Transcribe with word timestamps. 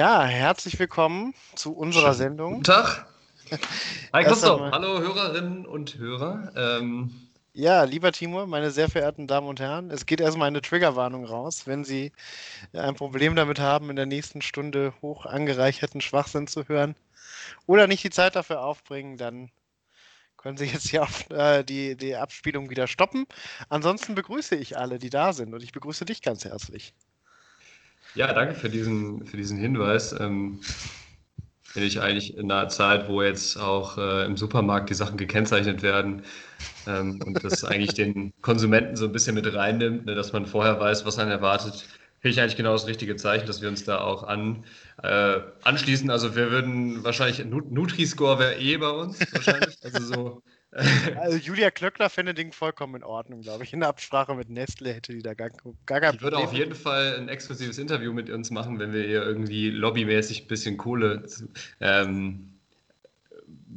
Ja, 0.00 0.24
herzlich 0.24 0.78
willkommen 0.78 1.34
zu 1.54 1.74
unserer 1.74 2.14
Sendung. 2.14 2.52
Guten 2.52 2.64
Tag. 2.64 3.06
Hi 4.14 4.24
Christoph, 4.24 4.72
hallo 4.72 4.98
Hörerinnen 4.98 5.66
und 5.66 5.98
Hörer. 5.98 6.52
Ähm, 6.56 7.10
ja, 7.52 7.84
lieber 7.84 8.10
Timur, 8.10 8.46
meine 8.46 8.70
sehr 8.70 8.88
verehrten 8.88 9.26
Damen 9.26 9.46
und 9.46 9.60
Herren, 9.60 9.90
es 9.90 10.06
geht 10.06 10.22
erstmal 10.22 10.48
eine 10.48 10.62
Triggerwarnung 10.62 11.26
raus. 11.26 11.66
Wenn 11.66 11.84
Sie 11.84 12.12
ein 12.72 12.94
Problem 12.94 13.36
damit 13.36 13.60
haben, 13.60 13.90
in 13.90 13.96
der 13.96 14.06
nächsten 14.06 14.40
Stunde 14.40 14.94
hoch 15.02 15.26
angereicherten 15.26 16.00
Schwachsinn 16.00 16.46
zu 16.46 16.66
hören 16.66 16.94
oder 17.66 17.86
nicht 17.86 18.02
die 18.02 18.08
Zeit 18.08 18.36
dafür 18.36 18.62
aufbringen, 18.62 19.18
dann 19.18 19.50
können 20.38 20.56
Sie 20.56 20.64
jetzt 20.64 20.88
hier 20.88 21.02
auf, 21.02 21.28
äh, 21.28 21.62
die, 21.62 21.94
die 21.94 22.16
Abspielung 22.16 22.70
wieder 22.70 22.86
stoppen. 22.86 23.26
Ansonsten 23.68 24.14
begrüße 24.14 24.56
ich 24.56 24.78
alle, 24.78 24.98
die 24.98 25.10
da 25.10 25.34
sind 25.34 25.52
und 25.52 25.62
ich 25.62 25.72
begrüße 25.72 26.06
dich 26.06 26.22
ganz 26.22 26.46
herzlich. 26.46 26.94
Ja, 28.14 28.32
danke 28.32 28.54
für 28.54 28.70
diesen, 28.70 29.26
für 29.26 29.36
diesen 29.36 29.58
Hinweis. 29.58 30.12
Ähm, 30.18 30.60
bin 31.72 31.84
ich 31.84 32.00
eigentlich 32.00 32.36
in 32.36 32.50
einer 32.50 32.68
Zeit, 32.68 33.08
wo 33.08 33.22
jetzt 33.22 33.56
auch 33.56 33.96
äh, 33.98 34.24
im 34.26 34.36
Supermarkt 34.36 34.90
die 34.90 34.94
Sachen 34.94 35.16
gekennzeichnet 35.16 35.82
werden 35.82 36.24
ähm, 36.86 37.22
und 37.22 37.44
das 37.44 37.64
eigentlich 37.64 37.94
den 37.94 38.32
Konsumenten 38.42 38.96
so 38.96 39.06
ein 39.06 39.12
bisschen 39.12 39.34
mit 39.36 39.52
reinnimmt, 39.54 40.06
ne, 40.06 40.14
dass 40.16 40.32
man 40.32 40.46
vorher 40.46 40.80
weiß, 40.80 41.06
was 41.06 41.18
einen 41.18 41.30
erwartet, 41.30 41.86
finde 42.20 42.32
ich 42.34 42.40
eigentlich 42.40 42.56
genau 42.56 42.72
das 42.72 42.86
richtige 42.86 43.16
Zeichen, 43.16 43.46
dass 43.46 43.62
wir 43.62 43.68
uns 43.68 43.84
da 43.84 44.00
auch 44.00 44.24
an, 44.24 44.64
äh, 45.02 45.40
anschließen. 45.62 46.10
Also 46.10 46.34
wir 46.36 46.50
würden 46.50 47.04
wahrscheinlich, 47.04 47.44
Nutri-Score 47.44 48.38
wäre 48.40 48.56
eh 48.58 48.76
bei 48.78 48.90
uns 48.90 49.32
wahrscheinlich, 49.32 49.76
also 49.82 50.02
so 50.02 50.42
also 51.16 51.36
Julia 51.36 51.70
Klöckner 51.70 52.08
fände 52.08 52.32
Ding 52.32 52.52
vollkommen 52.52 52.96
in 52.96 53.04
Ordnung, 53.04 53.40
glaube 53.42 53.64
ich. 53.64 53.72
In 53.72 53.80
der 53.80 53.88
Absprache 53.88 54.34
mit 54.34 54.50
Nestle 54.50 54.92
hätte 54.92 55.12
die 55.12 55.22
da 55.22 55.34
gar, 55.34 55.50
gar 55.86 56.00
kein 56.00 56.14
Ich 56.14 56.22
würde 56.22 56.38
auf 56.38 56.52
jeden 56.52 56.74
Fall 56.74 57.16
ein 57.16 57.28
exklusives 57.28 57.78
Interview 57.78 58.12
mit 58.12 58.30
uns 58.30 58.50
machen, 58.50 58.78
wenn 58.78 58.92
wir 58.92 59.04
ihr 59.04 59.22
irgendwie 59.22 59.70
lobbymäßig 59.70 60.42
ein 60.42 60.48
bisschen 60.48 60.76
Kohle 60.76 61.24
ähm, 61.80 62.50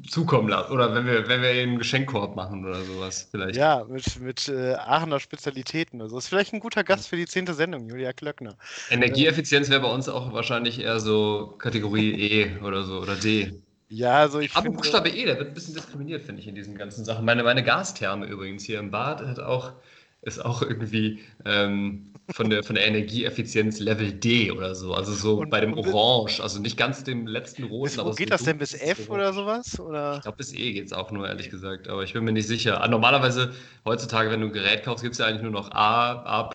zukommen 0.07 0.49
lassen. 0.49 0.71
Oder 0.71 0.93
wenn 0.93 1.07
wir, 1.07 1.27
wenn 1.27 1.41
wir 1.41 1.49
einen 1.49 1.79
Geschenkkorb 1.79 2.35
machen 2.35 2.63
oder 2.63 2.83
sowas 2.83 3.27
vielleicht. 3.31 3.55
Ja, 3.55 3.85
mit, 3.89 4.19
mit 4.19 4.47
äh, 4.49 4.73
Aachener 4.73 5.19
Spezialitäten. 5.19 5.99
Also 5.99 6.19
ist 6.19 6.27
vielleicht 6.27 6.53
ein 6.53 6.59
guter 6.59 6.83
Gast 6.83 7.07
für 7.07 7.15
die 7.15 7.25
zehnte 7.25 7.55
Sendung, 7.55 7.89
Julia 7.89 8.13
Klöckner. 8.13 8.55
Energieeffizienz 8.91 9.69
wäre 9.69 9.81
bei 9.81 9.91
uns 9.91 10.07
auch 10.07 10.31
wahrscheinlich 10.31 10.79
eher 10.79 10.99
so 10.99 11.55
Kategorie 11.57 12.11
E 12.11 12.59
oder 12.61 12.83
so 12.83 12.99
oder 12.99 13.15
D. 13.15 13.62
Ja, 13.93 14.15
also 14.15 14.39
ich 14.39 14.55
Aber 14.55 14.63
finde... 14.63 14.77
Buchstabe 14.77 15.09
E, 15.09 15.25
der 15.25 15.37
wird 15.37 15.49
ein 15.49 15.53
bisschen 15.53 15.75
diskriminiert, 15.75 16.23
finde 16.23 16.41
ich, 16.41 16.47
in 16.47 16.55
diesen 16.55 16.75
ganzen 16.75 17.05
Sachen. 17.05 17.25
Meine, 17.25 17.43
meine 17.43 17.63
Gastherme 17.63 18.25
übrigens 18.25 18.63
hier 18.63 18.79
im 18.79 18.89
Bad 18.89 19.21
hat 19.21 19.39
auch, 19.39 19.73
ist 20.23 20.43
auch 20.43 20.63
irgendwie 20.63 21.19
ähm, 21.45 22.12
von, 22.31 22.49
der, 22.49 22.63
von 22.63 22.75
der 22.75 22.87
Energieeffizienz 22.87 23.79
Level 23.79 24.11
D 24.11 24.49
oder 24.51 24.75
so. 24.75 24.93
Also 24.93 25.13
so 25.13 25.41
und, 25.41 25.49
bei 25.49 25.59
dem 25.59 25.77
Orange, 25.77 26.41
also 26.41 26.59
nicht 26.59 26.77
ganz 26.77 27.03
dem 27.03 27.27
letzten 27.27 27.63
roten. 27.65 27.97
Wo 27.97 28.11
geht 28.11 28.29
so 28.29 28.31
das 28.31 28.43
denn 28.43 28.57
bis 28.57 28.73
F 28.73 29.09
oder 29.09 29.33
sowas? 29.33 29.77
Oder? 29.79 30.15
Ich 30.17 30.21
glaube, 30.21 30.37
bis 30.37 30.53
E 30.53 30.73
geht 30.73 30.85
es 30.85 30.93
auch 30.93 31.11
nur, 31.11 31.27
ehrlich 31.27 31.49
gesagt. 31.49 31.89
Aber 31.89 32.03
ich 32.03 32.13
bin 32.13 32.23
mir 32.23 32.31
nicht 32.31 32.47
sicher. 32.47 32.81
Ah, 32.81 32.87
normalerweise, 32.87 33.53
heutzutage, 33.83 34.31
wenn 34.31 34.39
du 34.39 34.47
ein 34.47 34.53
Gerät 34.53 34.83
kaufst, 34.83 35.03
gibt 35.03 35.13
es 35.13 35.19
ja 35.19 35.25
eigentlich 35.25 35.41
nur 35.41 35.51
noch 35.51 35.71
A, 35.71 36.23
A 36.23 36.49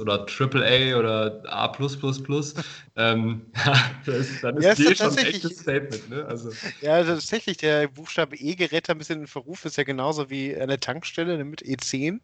oder 0.00 0.26
AAA 0.26 0.98
oder 0.98 1.42
A. 1.46 1.72
ähm, 2.96 3.42
das, 4.06 4.40
dann 4.40 4.56
ist 4.56 4.64
ja, 4.64 4.74
D 4.74 4.96
schon 4.96 5.18
ein 5.18 5.26
echtes 5.26 5.58
Statement. 5.58 6.08
Ne? 6.08 6.24
Also. 6.24 6.50
Ja, 6.80 7.04
tatsächlich, 7.04 7.58
der 7.58 7.88
Buchstabe 7.88 8.36
E 8.36 8.54
gerät 8.54 8.88
ein 8.88 8.96
bisschen 8.96 9.20
in 9.20 9.26
Verruf, 9.26 9.66
ist 9.66 9.76
ja 9.76 9.84
genauso 9.84 10.30
wie 10.30 10.56
eine 10.56 10.80
Tankstelle 10.80 11.44
mit 11.44 11.62
E10 11.62 12.20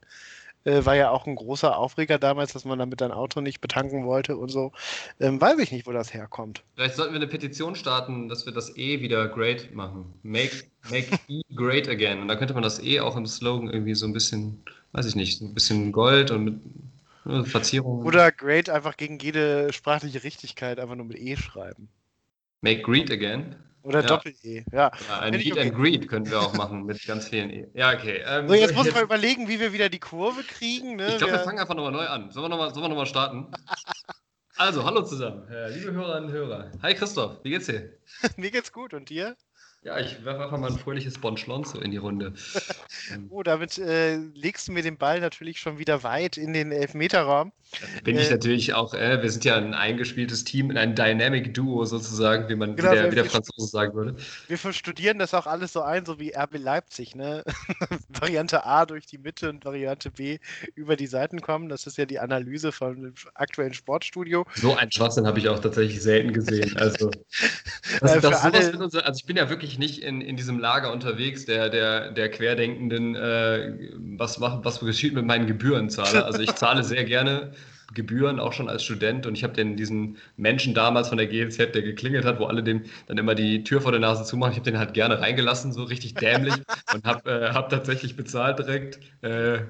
äh, 0.64 0.84
war 0.84 0.96
ja 0.96 1.10
auch 1.10 1.26
ein 1.26 1.34
großer 1.34 1.76
Aufreger 1.76 2.18
damals, 2.18 2.52
dass 2.52 2.64
man 2.64 2.78
damit 2.78 3.02
ein 3.02 3.12
Auto 3.12 3.40
nicht 3.40 3.60
betanken 3.60 4.04
wollte 4.04 4.36
und 4.36 4.48
so. 4.48 4.72
Ähm, 5.20 5.40
weiß 5.40 5.58
ich 5.58 5.72
nicht, 5.72 5.86
wo 5.86 5.92
das 5.92 6.14
herkommt. 6.14 6.62
Vielleicht 6.74 6.96
sollten 6.96 7.12
wir 7.12 7.20
eine 7.20 7.28
Petition 7.28 7.74
starten, 7.74 8.28
dass 8.28 8.46
wir 8.46 8.52
das 8.52 8.76
E 8.76 9.00
wieder 9.00 9.28
great 9.28 9.74
machen. 9.74 10.12
Make, 10.22 10.64
make 10.90 11.18
E 11.28 11.42
great 11.54 11.88
again. 11.88 12.20
Und 12.20 12.28
da 12.28 12.36
könnte 12.36 12.54
man 12.54 12.62
das 12.62 12.82
E 12.82 13.00
auch 13.00 13.16
im 13.16 13.26
Slogan 13.26 13.70
irgendwie 13.70 13.94
so 13.94 14.06
ein 14.06 14.12
bisschen, 14.12 14.62
weiß 14.92 15.06
ich 15.06 15.16
nicht, 15.16 15.40
ein 15.40 15.54
bisschen 15.54 15.92
Gold 15.92 16.30
und 16.30 16.44
mit 16.44 16.60
ne, 17.24 17.44
Verzierungen. 17.44 18.06
Oder 18.06 18.32
great 18.32 18.68
einfach 18.68 18.96
gegen 18.96 19.18
jede 19.18 19.72
sprachliche 19.72 20.22
Richtigkeit 20.22 20.78
einfach 20.78 20.96
nur 20.96 21.06
mit 21.06 21.18
E 21.18 21.36
schreiben. 21.36 21.88
Make 22.60 22.82
great 22.82 23.10
again? 23.10 23.56
Oder 23.82 24.00
ja. 24.00 24.06
Doppel-E, 24.06 24.64
ja. 24.72 24.90
ja 25.08 25.18
ein 25.20 25.32
Meet 25.32 25.52
okay. 25.52 25.60
and 25.60 25.74
Greet 25.74 26.08
können 26.08 26.30
wir 26.30 26.40
auch 26.40 26.54
machen 26.54 26.84
mit 26.84 27.04
ganz 27.06 27.28
vielen 27.28 27.50
E. 27.50 27.68
Ja, 27.74 27.92
okay. 27.92 28.22
Ähm, 28.26 28.48
so, 28.48 28.54
jetzt 28.54 28.74
muss 28.74 28.92
man 28.92 29.02
überlegen, 29.02 29.48
wie 29.48 29.58
wir 29.58 29.72
wieder 29.72 29.88
die 29.88 29.98
Kurve 29.98 30.42
kriegen. 30.42 30.96
Ne? 30.96 31.08
Ich 31.08 31.18
glaube, 31.18 31.32
wir, 31.32 31.38
wir 31.40 31.44
fangen 31.44 31.58
einfach 31.58 31.74
nochmal 31.74 31.92
neu 31.92 32.06
an. 32.06 32.30
Sollen 32.30 32.44
wir 32.44 32.48
nochmal 32.48 32.70
noch, 32.70 32.96
mal, 32.96 33.06
starten? 33.06 33.50
also, 34.56 34.84
hallo 34.84 35.02
zusammen, 35.02 35.46
liebe 35.74 35.92
Hörerinnen 35.92 36.30
und 36.30 36.32
Hörer. 36.32 36.70
Hi 36.82 36.94
Christoph, 36.94 37.38
wie 37.42 37.50
geht's 37.50 37.66
dir? 37.66 37.92
Mir 38.36 38.50
geht's 38.50 38.72
gut 38.72 38.94
und 38.94 39.10
dir? 39.10 39.36
Ja, 39.84 39.98
ich 39.98 40.24
werfe 40.24 40.44
einfach 40.44 40.58
mal 40.58 40.70
ein 40.70 40.78
fröhliches 40.78 41.18
Bonchlonzo 41.18 41.80
in 41.80 41.90
die 41.90 41.96
Runde. 41.96 42.34
oh, 43.30 43.42
damit 43.42 43.78
äh, 43.78 44.16
legst 44.16 44.68
du 44.68 44.72
mir 44.72 44.82
den 44.82 44.96
Ball 44.96 45.18
natürlich 45.18 45.58
schon 45.58 45.78
wieder 45.78 46.04
weit 46.04 46.36
in 46.36 46.52
den 46.52 46.70
Elfmeterraum. 46.70 47.52
Bin 48.04 48.18
ich 48.18 48.28
äh, 48.28 48.32
natürlich 48.32 48.74
auch, 48.74 48.94
äh, 48.94 49.22
wir 49.22 49.30
sind 49.30 49.44
ja 49.44 49.56
ein 49.56 49.74
eingespieltes 49.74 50.44
Team, 50.44 50.76
ein 50.76 50.94
Dynamic 50.94 51.54
Duo 51.54 51.84
sozusagen, 51.84 52.48
wie 52.48 52.54
man 52.54 52.76
genau, 52.76 52.92
wie 52.92 52.94
der, 52.94 53.10
wie 53.10 53.14
der 53.16 53.24
Franzose 53.24 53.66
sagen 53.66 53.94
würde. 53.94 54.14
Wir 54.46 54.58
studieren 54.72 55.18
das 55.18 55.32
auch 55.34 55.46
alles 55.46 55.72
so 55.72 55.80
ein, 55.80 56.04
so 56.04 56.20
wie 56.20 56.32
RB 56.36 56.58
Leipzig, 56.58 57.14
ne? 57.14 57.42
Variante 58.08 58.64
A 58.66 58.84
durch 58.84 59.06
die 59.06 59.18
Mitte 59.18 59.48
und 59.48 59.64
Variante 59.64 60.10
B 60.10 60.38
über 60.74 60.96
die 60.96 61.06
Seiten 61.06 61.40
kommen. 61.40 61.68
Das 61.68 61.86
ist 61.86 61.96
ja 61.96 62.04
die 62.04 62.18
Analyse 62.18 62.72
vom 62.72 63.14
aktuellen 63.34 63.74
Sportstudio. 63.74 64.44
So 64.54 64.76
einen 64.76 64.92
Schwachsinn 64.92 65.26
habe 65.26 65.38
ich 65.38 65.48
auch 65.48 65.58
tatsächlich 65.58 66.02
selten 66.02 66.32
gesehen. 66.32 66.76
Also, 66.76 67.10
das, 68.00 68.20
das 68.20 68.42
alle, 68.42 68.78
also 68.78 69.12
ich 69.16 69.24
bin 69.24 69.36
ja 69.36 69.48
wirklich 69.48 69.71
wirklich 69.72 69.78
nicht 69.78 70.04
in, 70.04 70.20
in 70.20 70.36
diesem 70.36 70.58
Lager 70.58 70.92
unterwegs, 70.92 71.46
der, 71.46 71.70
der, 71.70 72.10
der 72.10 72.30
Querdenkenden, 72.30 73.14
äh, 73.14 73.74
was, 74.18 74.40
was 74.40 74.80
geschieht 74.80 75.14
mit 75.14 75.24
meinen 75.24 75.46
Gebühren 75.46 75.88
zahle. 75.88 76.24
Also 76.24 76.40
ich 76.40 76.54
zahle 76.54 76.84
sehr 76.84 77.04
gerne 77.04 77.52
Gebühren, 77.94 78.40
auch 78.40 78.52
schon 78.52 78.68
als 78.68 78.84
Student. 78.84 79.26
Und 79.26 79.34
ich 79.34 79.44
habe 79.44 79.54
den 79.54 79.76
diesen 79.76 80.18
Menschen 80.36 80.74
damals 80.74 81.08
von 81.08 81.18
der 81.18 81.26
GLZ, 81.26 81.74
der 81.74 81.82
geklingelt 81.82 82.24
hat, 82.24 82.38
wo 82.38 82.46
alle 82.46 82.62
dem 82.62 82.82
dann 83.06 83.18
immer 83.18 83.34
die 83.34 83.64
Tür 83.64 83.80
vor 83.80 83.92
der 83.92 84.00
Nase 84.00 84.24
zumachen, 84.24 84.52
ich 84.52 84.58
habe 84.58 84.70
den 84.70 84.78
halt 84.78 84.94
gerne 84.94 85.20
reingelassen, 85.20 85.72
so 85.72 85.84
richtig 85.84 86.14
dämlich 86.14 86.54
und 86.94 87.04
habe 87.04 87.30
äh, 87.30 87.52
hab 87.52 87.68
tatsächlich 87.70 88.16
bezahlt 88.16 88.58
direkt. 88.58 88.98
Äh, 89.22 89.60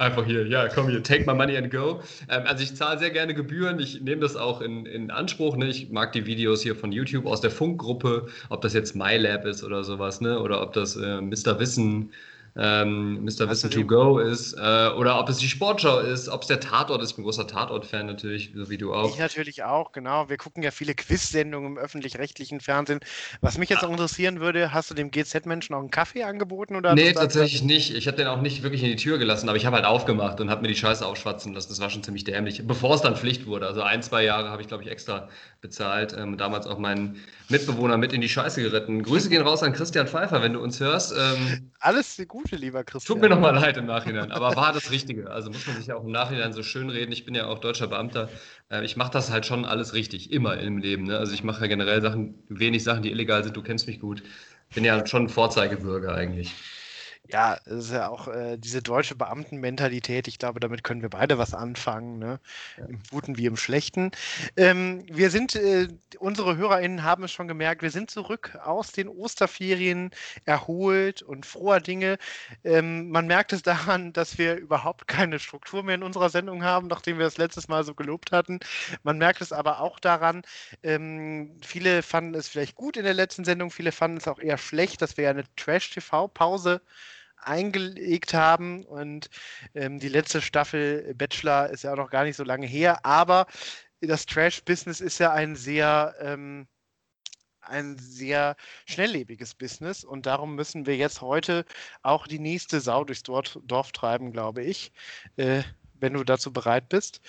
Einfach 0.00 0.24
hier, 0.24 0.46
ja, 0.46 0.66
komm 0.68 0.88
hier, 0.88 1.02
take 1.02 1.26
my 1.26 1.34
money 1.34 1.58
and 1.58 1.70
go. 1.70 2.00
Ähm, 2.30 2.44
also 2.46 2.62
ich 2.62 2.74
zahle 2.74 2.98
sehr 2.98 3.10
gerne 3.10 3.34
Gebühren, 3.34 3.78
ich 3.78 4.00
nehme 4.00 4.22
das 4.22 4.34
auch 4.34 4.62
in, 4.62 4.86
in 4.86 5.10
Anspruch. 5.10 5.56
Ne? 5.56 5.66
Ich 5.66 5.90
mag 5.90 6.12
die 6.14 6.24
Videos 6.24 6.62
hier 6.62 6.74
von 6.74 6.90
YouTube 6.90 7.26
aus 7.26 7.42
der 7.42 7.50
Funkgruppe, 7.50 8.26
ob 8.48 8.62
das 8.62 8.72
jetzt 8.72 8.96
MyLab 8.96 9.44
ist 9.44 9.62
oder 9.62 9.84
sowas, 9.84 10.22
ne? 10.22 10.40
oder 10.40 10.62
ob 10.62 10.72
das 10.72 10.96
äh, 10.96 11.20
Mr. 11.20 11.60
Wissen 11.60 12.12
ähm, 12.56 13.24
Mr. 13.24 13.48
Wissen 13.48 13.70
to 13.70 13.84
Go 13.84 14.18
ist, 14.18 14.54
äh, 14.54 14.88
oder 14.96 15.18
ob 15.18 15.28
es 15.28 15.38
die 15.38 15.48
Sportschau 15.48 16.00
ist, 16.00 16.28
ob 16.28 16.42
es 16.42 16.48
der 16.48 16.60
Tatort 16.60 17.02
ist. 17.02 17.10
Ich 17.10 17.16
bin 17.16 17.24
großer 17.24 17.46
Tatort-Fan 17.46 18.06
natürlich, 18.06 18.52
so 18.54 18.68
wie 18.70 18.78
du 18.78 18.92
auch. 18.92 19.10
Ich 19.12 19.18
natürlich 19.18 19.62
auch, 19.62 19.92
genau. 19.92 20.28
Wir 20.28 20.36
gucken 20.36 20.62
ja 20.62 20.70
viele 20.70 20.94
Quiz-Sendungen 20.94 21.72
im 21.72 21.78
öffentlich-rechtlichen 21.78 22.60
Fernsehen. 22.60 23.00
Was 23.40 23.58
mich 23.58 23.68
jetzt 23.68 23.84
auch 23.84 23.90
interessieren 23.90 24.40
würde, 24.40 24.72
hast 24.72 24.90
du 24.90 24.94
dem 24.94 25.10
GZ-Menschen 25.10 25.74
auch 25.74 25.80
einen 25.80 25.90
Kaffee 25.90 26.24
angeboten? 26.24 26.76
Oder 26.76 26.94
nee, 26.94 27.12
tatsächlich 27.12 27.62
nicht. 27.62 27.94
Ich 27.94 28.06
habe 28.06 28.16
den 28.16 28.26
auch 28.26 28.40
nicht 28.40 28.62
wirklich 28.62 28.82
in 28.82 28.90
die 28.90 28.96
Tür 28.96 29.18
gelassen, 29.18 29.48
aber 29.48 29.56
ich 29.56 29.66
habe 29.66 29.76
halt 29.76 29.86
aufgemacht 29.86 30.40
und 30.40 30.50
habe 30.50 30.62
mir 30.62 30.68
die 30.68 30.76
Scheiße 30.76 31.06
aufschwatzen 31.06 31.54
lassen. 31.54 31.68
Das 31.68 31.80
war 31.80 31.90
schon 31.90 32.02
ziemlich 32.02 32.24
dämlich, 32.24 32.66
bevor 32.66 32.94
es 32.94 33.02
dann 33.02 33.16
Pflicht 33.16 33.46
wurde. 33.46 33.66
Also 33.66 33.82
ein, 33.82 34.02
zwei 34.02 34.24
Jahre 34.24 34.50
habe 34.50 34.62
ich, 34.62 34.68
glaube 34.68 34.82
ich, 34.82 34.90
extra 34.90 35.28
bezahlt. 35.60 36.14
Ähm, 36.18 36.36
damals 36.36 36.66
auch 36.66 36.78
meinen 36.78 37.20
Mitbewohner 37.48 37.98
mit 37.98 38.12
in 38.12 38.20
die 38.20 38.28
Scheiße 38.28 38.62
geritten. 38.62 39.02
Grüße 39.02 39.28
gehen 39.28 39.42
raus 39.42 39.62
an 39.62 39.72
Christian 39.72 40.06
Pfeiffer, 40.06 40.42
wenn 40.42 40.54
du 40.54 40.60
uns 40.60 40.80
hörst. 40.80 41.12
Ähm, 41.12 41.70
Alles 41.80 42.16
Gute, 42.42 42.56
lieber 42.56 42.84
Christian. 42.84 43.16
Tut 43.16 43.22
mir 43.22 43.28
nochmal 43.28 43.54
leid 43.54 43.76
im 43.76 43.86
Nachhinein, 43.86 44.32
aber 44.32 44.56
war 44.56 44.72
das 44.72 44.90
Richtige. 44.90 45.30
Also 45.30 45.50
muss 45.50 45.66
man 45.66 45.76
sich 45.76 45.86
ja 45.88 45.96
auch 45.96 46.04
im 46.04 46.10
Nachhinein 46.10 46.52
so 46.52 46.62
schön 46.62 46.88
reden. 46.88 47.12
Ich 47.12 47.24
bin 47.24 47.34
ja 47.34 47.46
auch 47.46 47.58
deutscher 47.58 47.86
Beamter. 47.86 48.28
Äh, 48.70 48.84
ich 48.84 48.96
mache 48.96 49.10
das 49.10 49.30
halt 49.30 49.46
schon 49.46 49.64
alles 49.64 49.92
richtig, 49.92 50.32
immer 50.32 50.56
im 50.58 50.78
Leben. 50.78 51.04
Ne? 51.04 51.18
Also 51.18 51.34
ich 51.34 51.44
mache 51.44 51.60
ja 51.62 51.66
generell 51.66 52.00
Sachen, 52.00 52.42
wenig 52.48 52.82
Sachen, 52.82 53.02
die 53.02 53.10
illegal 53.10 53.44
sind. 53.44 53.56
Du 53.56 53.62
kennst 53.62 53.86
mich 53.86 54.00
gut. 54.00 54.22
Bin 54.74 54.84
ja 54.84 55.06
schon 55.06 55.28
Vorzeigebürger 55.28 56.14
eigentlich. 56.14 56.54
Ja, 57.28 57.58
es 57.64 57.84
ist 57.84 57.92
ja 57.92 58.08
auch 58.08 58.26
äh, 58.26 58.56
diese 58.56 58.82
deutsche 58.82 59.14
Beamtenmentalität. 59.14 60.26
Ich 60.26 60.38
glaube, 60.38 60.58
damit 60.58 60.82
können 60.82 61.02
wir 61.02 61.10
beide 61.10 61.38
was 61.38 61.54
anfangen, 61.54 62.18
ne? 62.18 62.40
Ja. 62.76 62.86
im 62.86 63.00
Guten 63.08 63.36
wie 63.38 63.46
im 63.46 63.56
Schlechten. 63.56 64.10
Ähm, 64.56 65.04
wir 65.08 65.30
sind, 65.30 65.54
äh, 65.54 65.86
unsere 66.18 66.56
HörerInnen 66.56 67.04
haben 67.04 67.22
es 67.22 67.30
schon 67.30 67.46
gemerkt, 67.46 67.82
wir 67.82 67.92
sind 67.92 68.10
zurück 68.10 68.58
aus 68.64 68.90
den 68.90 69.06
Osterferien 69.08 70.10
erholt 70.44 71.22
und 71.22 71.46
froher 71.46 71.78
Dinge. 71.80 72.18
Ähm, 72.64 73.10
man 73.10 73.28
merkt 73.28 73.52
es 73.52 73.62
daran, 73.62 74.12
dass 74.12 74.36
wir 74.38 74.56
überhaupt 74.56 75.06
keine 75.06 75.38
Struktur 75.38 75.84
mehr 75.84 75.94
in 75.96 76.02
unserer 76.02 76.30
Sendung 76.30 76.64
haben, 76.64 76.88
nachdem 76.88 77.18
wir 77.18 77.26
das 77.26 77.38
letztes 77.38 77.68
Mal 77.68 77.84
so 77.84 77.94
gelobt 77.94 78.32
hatten. 78.32 78.58
Man 79.04 79.18
merkt 79.18 79.40
es 79.40 79.52
aber 79.52 79.80
auch 79.80 80.00
daran, 80.00 80.42
ähm, 80.82 81.56
viele 81.62 82.02
fanden 82.02 82.34
es 82.34 82.48
vielleicht 82.48 82.74
gut 82.74 82.96
in 82.96 83.04
der 83.04 83.14
letzten 83.14 83.44
Sendung, 83.44 83.70
viele 83.70 83.92
fanden 83.92 84.16
es 84.16 84.26
auch 84.26 84.40
eher 84.40 84.58
schlecht, 84.58 85.00
dass 85.00 85.16
wir 85.16 85.24
ja 85.24 85.30
eine 85.30 85.44
Trash-TV-Pause 85.56 86.80
eingelegt 87.42 88.34
haben. 88.34 88.84
Und 88.84 89.28
ähm, 89.74 89.98
die 89.98 90.08
letzte 90.08 90.40
Staffel 90.42 91.14
Bachelor 91.14 91.70
ist 91.70 91.84
ja 91.84 91.92
auch 91.92 91.96
noch 91.96 92.10
gar 92.10 92.24
nicht 92.24 92.36
so 92.36 92.44
lange 92.44 92.66
her. 92.66 93.04
Aber 93.04 93.46
das 94.00 94.26
Trash-Business 94.26 95.00
ist 95.00 95.18
ja 95.18 95.32
ein 95.32 95.56
sehr, 95.56 96.14
ähm, 96.20 96.66
ein 97.60 97.96
sehr 97.98 98.56
schnelllebiges 98.86 99.54
Business 99.54 100.04
und 100.04 100.26
darum 100.26 100.54
müssen 100.54 100.86
wir 100.86 100.96
jetzt 100.96 101.20
heute 101.20 101.64
auch 102.02 102.26
die 102.26 102.38
nächste 102.38 102.80
Sau 102.80 103.04
durchs 103.04 103.22
Dorf 103.22 103.92
treiben, 103.92 104.32
glaube 104.32 104.62
ich, 104.62 104.92
äh, 105.36 105.62
wenn 105.94 106.14
du 106.14 106.24
dazu 106.24 106.52
bereit 106.52 106.88
bist. 106.88 107.20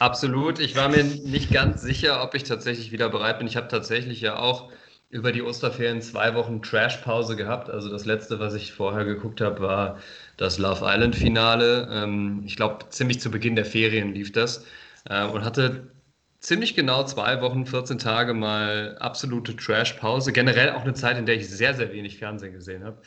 Absolut. 0.00 0.58
Ich 0.58 0.74
war 0.74 0.88
mir 0.88 1.04
nicht 1.04 1.52
ganz 1.52 1.80
sicher, 1.80 2.22
ob 2.22 2.34
ich 2.34 2.42
tatsächlich 2.42 2.90
wieder 2.90 3.08
bereit 3.08 3.38
bin. 3.38 3.46
Ich 3.46 3.56
habe 3.56 3.68
tatsächlich 3.68 4.20
ja 4.20 4.36
auch 4.36 4.72
über 5.14 5.30
die 5.30 5.42
Osterferien 5.42 6.02
zwei 6.02 6.34
Wochen 6.34 6.60
Trash-Pause 6.60 7.36
gehabt. 7.36 7.70
Also 7.70 7.88
das 7.88 8.04
letzte, 8.04 8.40
was 8.40 8.52
ich 8.54 8.72
vorher 8.72 9.04
geguckt 9.04 9.40
habe, 9.40 9.60
war 9.60 9.98
das 10.36 10.58
Love 10.58 10.84
Island-Finale. 10.84 11.88
Ähm, 11.88 12.42
ich 12.44 12.56
glaube, 12.56 12.88
ziemlich 12.90 13.20
zu 13.20 13.30
Beginn 13.30 13.54
der 13.54 13.64
Ferien 13.64 14.12
lief 14.12 14.32
das 14.32 14.66
ähm, 15.08 15.30
und 15.30 15.44
hatte 15.44 15.92
ziemlich 16.40 16.74
genau 16.74 17.04
zwei 17.04 17.40
Wochen, 17.42 17.64
14 17.64 17.98
Tage 18.00 18.34
mal 18.34 18.96
absolute 18.98 19.54
Trash-Pause. 19.54 20.32
Generell 20.32 20.72
auch 20.72 20.82
eine 20.82 20.94
Zeit, 20.94 21.16
in 21.16 21.26
der 21.26 21.36
ich 21.36 21.48
sehr, 21.48 21.74
sehr 21.74 21.92
wenig 21.92 22.18
Fernsehen 22.18 22.52
gesehen 22.52 22.82
habe. 22.82 23.00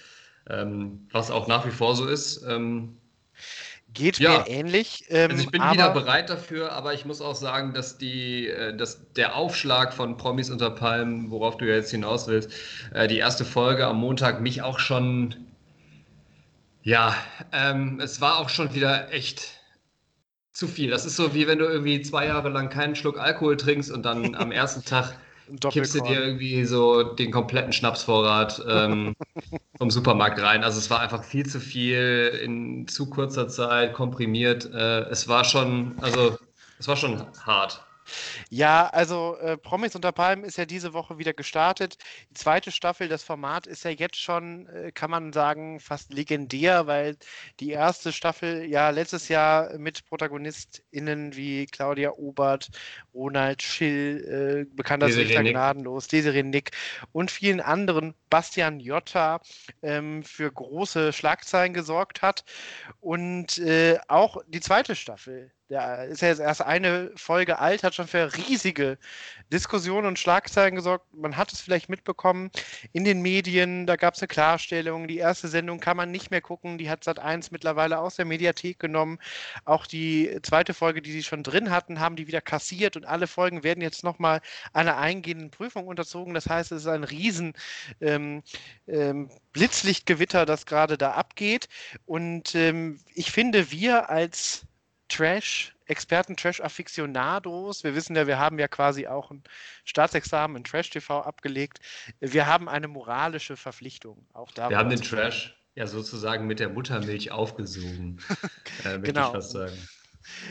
Ähm, 0.49 1.07
was 1.11 1.29
auch 1.29 1.47
nach 1.49 1.65
wie 1.65 1.71
vor 1.71 1.93
so 1.93 2.07
ist. 2.07 2.41
Geht 3.93 4.19
ja. 4.19 4.39
mir 4.39 4.47
ähnlich. 4.47 5.05
Ähm, 5.09 5.31
also 5.31 5.43
ich 5.43 5.49
bin 5.49 5.61
wieder 5.61 5.91
bereit 5.91 6.29
dafür, 6.29 6.71
aber 6.71 6.93
ich 6.93 7.05
muss 7.05 7.21
auch 7.21 7.35
sagen, 7.35 7.73
dass, 7.73 7.97
die, 7.97 8.47
äh, 8.47 8.75
dass 8.75 9.13
der 9.13 9.35
Aufschlag 9.35 9.93
von 9.93 10.17
Promis 10.17 10.49
unter 10.49 10.69
Palmen, 10.69 11.31
worauf 11.31 11.57
du 11.57 11.65
ja 11.65 11.75
jetzt 11.75 11.91
hinaus 11.91 12.27
willst, 12.27 12.51
äh, 12.93 13.07
die 13.07 13.17
erste 13.17 13.45
Folge 13.45 13.87
am 13.87 13.97
Montag 13.99 14.41
mich 14.41 14.61
auch 14.61 14.79
schon, 14.79 15.35
ja, 16.83 17.15
ähm, 17.51 17.99
es 18.01 18.21
war 18.21 18.39
auch 18.39 18.49
schon 18.49 18.75
wieder 18.75 19.11
echt 19.11 19.57
zu 20.51 20.67
viel. 20.67 20.89
Das 20.89 21.05
ist 21.05 21.15
so 21.15 21.33
wie 21.33 21.47
wenn 21.47 21.59
du 21.59 21.65
irgendwie 21.65 22.01
zwei 22.01 22.25
Jahre 22.25 22.49
lang 22.49 22.69
keinen 22.69 22.95
Schluck 22.95 23.19
Alkohol 23.19 23.57
trinkst 23.57 23.91
und 23.91 24.03
dann 24.03 24.35
am 24.35 24.51
ersten 24.53 24.83
Tag 24.83 25.15
kippst 25.69 25.95
du 25.95 26.01
dir 26.01 26.21
irgendwie 26.21 26.65
so 26.65 27.03
den 27.03 27.31
kompletten 27.31 27.73
Schnapsvorrat 27.73 28.63
ähm, 28.67 29.15
vom 29.77 29.89
Supermarkt 29.89 30.41
rein. 30.41 30.63
Also 30.63 30.79
es 30.79 30.89
war 30.89 30.99
einfach 30.99 31.23
viel 31.23 31.45
zu 31.45 31.59
viel 31.59 32.39
in 32.43 32.87
zu 32.87 33.09
kurzer 33.09 33.47
Zeit 33.47 33.93
komprimiert. 33.93 34.71
Äh, 34.73 35.09
es 35.09 35.27
war 35.27 35.43
schon, 35.43 35.95
also 36.01 36.37
es 36.79 36.87
war 36.87 36.95
schon 36.95 37.25
hart. 37.45 37.86
Ja, 38.49 38.87
also 38.87 39.37
äh, 39.37 39.57
Promis 39.57 39.95
unter 39.95 40.11
Palmen 40.11 40.43
ist 40.43 40.57
ja 40.57 40.65
diese 40.65 40.93
Woche 40.93 41.17
wieder 41.17 41.33
gestartet. 41.33 41.97
Die 42.29 42.35
zweite 42.35 42.71
Staffel, 42.71 43.07
das 43.07 43.23
Format 43.23 43.67
ist 43.67 43.83
ja 43.83 43.91
jetzt 43.91 44.17
schon, 44.17 44.67
äh, 44.67 44.91
kann 44.91 45.11
man 45.11 45.33
sagen, 45.33 45.79
fast 45.79 46.13
legendär, 46.13 46.87
weil 46.87 47.17
die 47.59 47.71
erste 47.71 48.11
Staffel 48.11 48.65
ja 48.65 48.89
letztes 48.89 49.27
Jahr 49.27 49.77
mit 49.77 50.05
ProtagonistInnen 50.05 51.35
wie 51.35 51.65
Claudia 51.65 52.11
Obert, 52.11 52.69
Ronald 53.13 53.61
Schill, 53.61 54.65
äh, 54.69 54.75
bekannter 54.75 55.07
Richter 55.07 55.43
Gnadenlos, 55.43 56.07
Desiree 56.07 56.43
Nick 56.43 56.71
und 57.11 57.31
vielen 57.31 57.61
anderen, 57.61 58.13
Bastian 58.29 58.79
Jotta, 58.79 59.41
ähm, 59.81 60.23
für 60.23 60.51
große 60.51 61.13
Schlagzeilen 61.13 61.73
gesorgt 61.73 62.21
hat. 62.21 62.43
Und 62.99 63.57
äh, 63.59 63.99
auch 64.07 64.37
die 64.47 64.61
zweite 64.61 64.95
Staffel 64.95 65.51
der 65.69 66.05
ist 66.05 66.21
ja 66.21 66.29
jetzt 66.29 66.39
erst 66.39 66.61
eine 66.61 67.11
Folge 67.15 67.59
alt, 67.59 67.83
hat 67.83 67.93
schon 67.93 68.07
für 68.07 68.33
riesige 68.37 68.97
Diskussionen 69.51 70.07
und 70.07 70.19
Schlagzeilen 70.19 70.75
gesorgt. 70.75 71.05
Man 71.13 71.35
hat 71.35 71.51
es 71.51 71.59
vielleicht 71.59 71.89
mitbekommen 71.89 72.51
in 72.93 73.03
den 73.03 73.21
Medien, 73.21 73.85
da 73.85 73.97
gab 73.97 74.13
es 74.13 74.21
eine 74.21 74.27
Klarstellung. 74.27 75.07
Die 75.07 75.17
erste 75.17 75.47
Sendung 75.49 75.79
kann 75.79 75.97
man 75.97 76.11
nicht 76.11 76.31
mehr 76.31 76.41
gucken, 76.41 76.77
die 76.77 76.89
hat 76.89 77.03
Sat 77.03 77.19
1 77.19 77.51
mittlerweile 77.51 77.99
aus 77.99 78.15
der 78.15 78.25
Mediathek 78.25 78.79
genommen. 78.79 79.19
Auch 79.65 79.87
die 79.87 80.39
zweite 80.41 80.73
Folge, 80.73 81.01
die 81.01 81.11
sie 81.11 81.23
schon 81.23 81.43
drin 81.43 81.69
hatten, 81.69 81.99
haben 81.99 82.15
die 82.15 82.27
wieder 82.27 82.41
kassiert 82.41 82.95
und 82.95 83.05
alle 83.05 83.27
Folgen 83.27 83.63
werden 83.63 83.81
jetzt 83.81 84.03
nochmal 84.03 84.41
einer 84.73 84.97
eingehenden 84.97 85.51
Prüfung 85.51 85.87
unterzogen. 85.87 86.33
Das 86.33 86.47
heißt, 86.47 86.71
es 86.71 86.83
ist 86.83 86.87
ein 86.87 87.03
riesen 87.03 87.53
ähm, 88.17 88.43
ähm, 88.87 89.29
Blitzlichtgewitter, 89.53 90.45
das 90.45 90.65
gerade 90.65 90.97
da 90.97 91.11
abgeht. 91.11 91.69
Und 92.05 92.55
ähm, 92.55 92.99
ich 93.13 93.31
finde, 93.31 93.71
wir 93.71 94.09
als 94.09 94.65
Trash, 95.09 95.73
Experten, 95.85 96.35
Trash-Afficionados. 96.35 97.83
Wir 97.83 97.95
wissen 97.95 98.15
ja, 98.15 98.27
wir 98.27 98.39
haben 98.39 98.59
ja 98.59 98.67
quasi 98.67 99.07
auch 99.07 99.31
ein 99.31 99.43
Staatsexamen 99.85 100.57
in 100.57 100.63
Trash-TV 100.63 101.21
abgelegt. 101.21 101.79
Wir 102.19 102.45
haben 102.45 102.67
eine 102.67 102.87
moralische 102.87 103.55
Verpflichtung. 103.55 104.25
Auch 104.33 104.51
da 104.51 104.69
wir 104.69 104.77
haben 104.77 104.89
den 104.89 105.01
Trash 105.01 105.55
ja 105.75 105.87
sozusagen 105.87 106.47
mit 106.47 106.59
der 106.59 106.69
Muttermilch 106.69 107.31
aufgesogen, 107.31 108.19
äh, 108.83 108.99
genau. 108.99 109.27
ich 109.27 109.33
fast 109.33 109.51
sagen. 109.51 109.77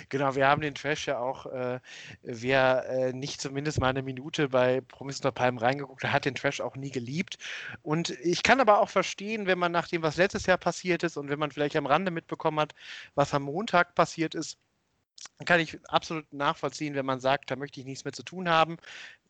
Genau, 0.09 0.35
wir 0.35 0.47
haben 0.47 0.63
den 0.63 0.75
Trash 0.75 1.07
ja 1.07 1.19
auch, 1.19 1.47
äh, 1.47 1.81
wer 2.23 2.89
äh, 2.89 3.13
nicht 3.13 3.41
zumindest 3.41 3.81
mal 3.81 3.89
eine 3.89 4.03
Minute 4.03 4.49
bei 4.49 4.81
Promis 4.81 5.17
unter 5.17 5.33
Palmen 5.33 5.59
reingeguckt 5.59 6.05
hat, 6.05 6.13
hat 6.13 6.25
den 6.25 6.35
Trash 6.35 6.61
auch 6.61 6.77
nie 6.77 6.91
geliebt. 6.91 7.39
Und 7.83 8.11
ich 8.21 8.43
kann 8.43 8.61
aber 8.61 8.81
auch 8.81 8.89
verstehen, 8.89 9.47
wenn 9.47 9.59
man 9.59 9.73
nach 9.73 9.89
dem, 9.89 10.03
was 10.03 10.17
letztes 10.17 10.47
Jahr 10.47 10.59
passiert 10.59 11.03
ist 11.03 11.17
und 11.17 11.29
wenn 11.29 11.39
man 11.39 11.51
vielleicht 11.51 11.77
am 11.77 11.87
Rande 11.87 12.11
mitbekommen 12.11 12.61
hat, 12.61 12.75
was 13.15 13.35
am 13.35 13.45
Montag 13.45 13.95
passiert 13.95 14.35
ist, 14.35 14.59
kann 15.45 15.61
ich 15.61 15.79
absolut 15.89 16.31
nachvollziehen, 16.33 16.95
wenn 16.95 17.07
man 17.07 17.21
sagt, 17.21 17.51
da 17.51 17.57
möchte 17.57 17.81
ich 17.81 17.87
nichts 17.87 18.05
mehr 18.05 18.13
zu 18.13 18.23
tun 18.23 18.49
haben. 18.49 18.77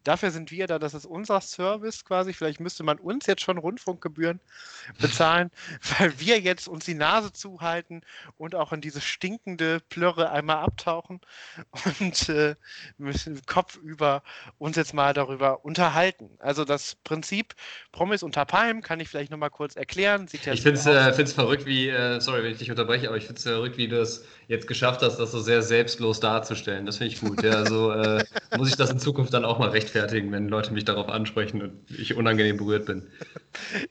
Dafür 0.07 0.31
sind 0.31 0.53
wir 0.53 0.69
da, 0.69 0.79
das 0.79 0.95
ist 0.95 1.05
unser 1.05 1.41
Service 1.41 2.05
quasi. 2.05 2.33
Vielleicht 2.33 2.61
müsste 2.61 2.85
man 2.85 3.01
uns 3.01 3.27
jetzt 3.27 3.43
schon 3.43 3.59
Rundfunkgebühren 3.59 4.39
bezahlen, 5.01 5.51
weil 5.99 6.21
wir 6.21 6.39
jetzt 6.39 6.69
uns 6.69 6.85
die 6.85 6.95
Nase 6.95 7.33
zuhalten 7.33 8.03
und 8.37 8.55
auch 8.55 8.73
in 8.73 8.81
diese 8.81 9.01
stinkende 9.01 9.81
Plörre 9.89 10.31
einmal 10.31 10.59
abtauchen 10.59 11.21
und 12.01 12.29
äh, 12.29 12.55
müssen 12.99 13.45
Kopf 13.47 13.77
über 13.79 14.23
uns 14.59 14.77
jetzt 14.77 14.95
mal 14.95 15.13
darüber 15.13 15.65
unterhalten. 15.65 16.31
Also 16.39 16.65
das 16.65 16.95
Prinzip 17.03 17.55
Promis 17.91 18.23
unter 18.23 18.45
Palmen 18.45 18.83
kann 18.83 19.01
ich 19.01 19.09
vielleicht 19.09 19.33
nochmal 19.33 19.51
kurz 19.51 19.75
erklären. 19.75 20.29
Ja 20.45 20.53
ich 20.53 20.63
finde 20.63 20.79
es 20.79 20.87
äh, 20.87 21.27
verrückt, 21.27 21.67
wie, 21.67 21.89
äh, 21.89 22.21
sorry, 22.21 22.45
wenn 22.45 22.53
ich 22.53 22.59
dich 22.59 22.71
unterbreche, 22.71 23.09
aber 23.09 23.17
ich 23.17 23.25
finde 23.25 23.39
es 23.39 23.43
verrückt, 23.43 23.77
wie 23.77 23.89
du 23.89 24.01
es 24.01 24.25
jetzt 24.47 24.69
geschafft 24.69 25.03
hast, 25.03 25.17
das 25.17 25.33
so 25.33 25.41
sehr 25.41 25.63
selbstlos 25.63 26.21
darzustellen. 26.21 26.87
Das 26.87 26.99
finde 26.99 27.13
ich 27.13 27.21
gut. 27.21 27.43
Ja, 27.43 27.55
also 27.55 27.91
äh, 27.91 28.25
muss 28.57 28.69
ich 28.69 28.77
das 28.77 28.91
in 28.91 29.01
Zukunft 29.01 29.35
dann 29.35 29.45
auch 29.45 29.59
mal 29.59 29.71
rechtfertigen, 29.71 29.96
wenn 30.03 30.49
Leute 30.49 30.73
mich 30.73 30.85
darauf 30.85 31.09
ansprechen 31.09 31.63
und 31.63 31.91
ich 31.91 32.15
unangenehm 32.15 32.57
berührt 32.57 32.87
bin. 32.87 33.11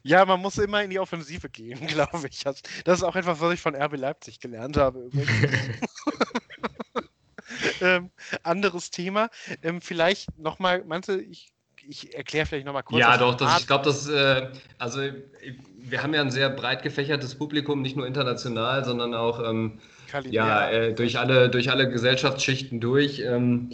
Ja, 0.03 0.23
man 0.25 0.41
muss 0.41 0.59
immer 0.59 0.83
in 0.83 0.91
die 0.91 0.99
Offensive 0.99 1.49
gehen, 1.49 1.79
glaube 1.87 2.27
ich. 2.29 2.43
Das 2.43 2.99
ist 2.99 3.03
auch 3.03 3.15
etwas, 3.15 3.41
was 3.41 3.55
ich 3.55 3.59
von 3.59 3.75
RB 3.75 3.97
Leipzig 3.97 4.39
gelernt 4.39 4.77
habe. 4.77 5.09
ähm, 7.81 8.11
anderes 8.43 8.91
Thema. 8.91 9.31
Ähm, 9.63 9.81
vielleicht 9.81 10.37
nochmal, 10.37 10.83
meinst 10.85 11.09
du, 11.09 11.19
ich 11.19 11.55
ich 11.87 12.15
erkläre 12.15 12.45
vielleicht 12.45 12.65
nochmal 12.65 12.83
kurz. 12.83 12.99
Ja, 12.99 13.17
doch, 13.17 13.35
das, 13.35 13.61
ich 13.61 13.67
glaube, 13.67 13.85
das, 13.85 14.07
äh, 14.07 14.47
also 14.77 15.01
wir 15.77 16.03
haben 16.03 16.13
ja 16.13 16.21
ein 16.21 16.31
sehr 16.31 16.49
breit 16.49 16.83
gefächertes 16.83 17.35
Publikum, 17.35 17.81
nicht 17.81 17.95
nur 17.95 18.07
international, 18.07 18.83
sondern 18.85 19.13
auch 19.13 19.47
ähm, 19.47 19.79
ja, 20.29 20.69
äh, 20.69 20.93
durch, 20.93 21.19
alle, 21.19 21.49
durch 21.49 21.69
alle 21.69 21.89
Gesellschaftsschichten 21.89 22.79
durch. 22.79 23.19
Ähm, 23.19 23.71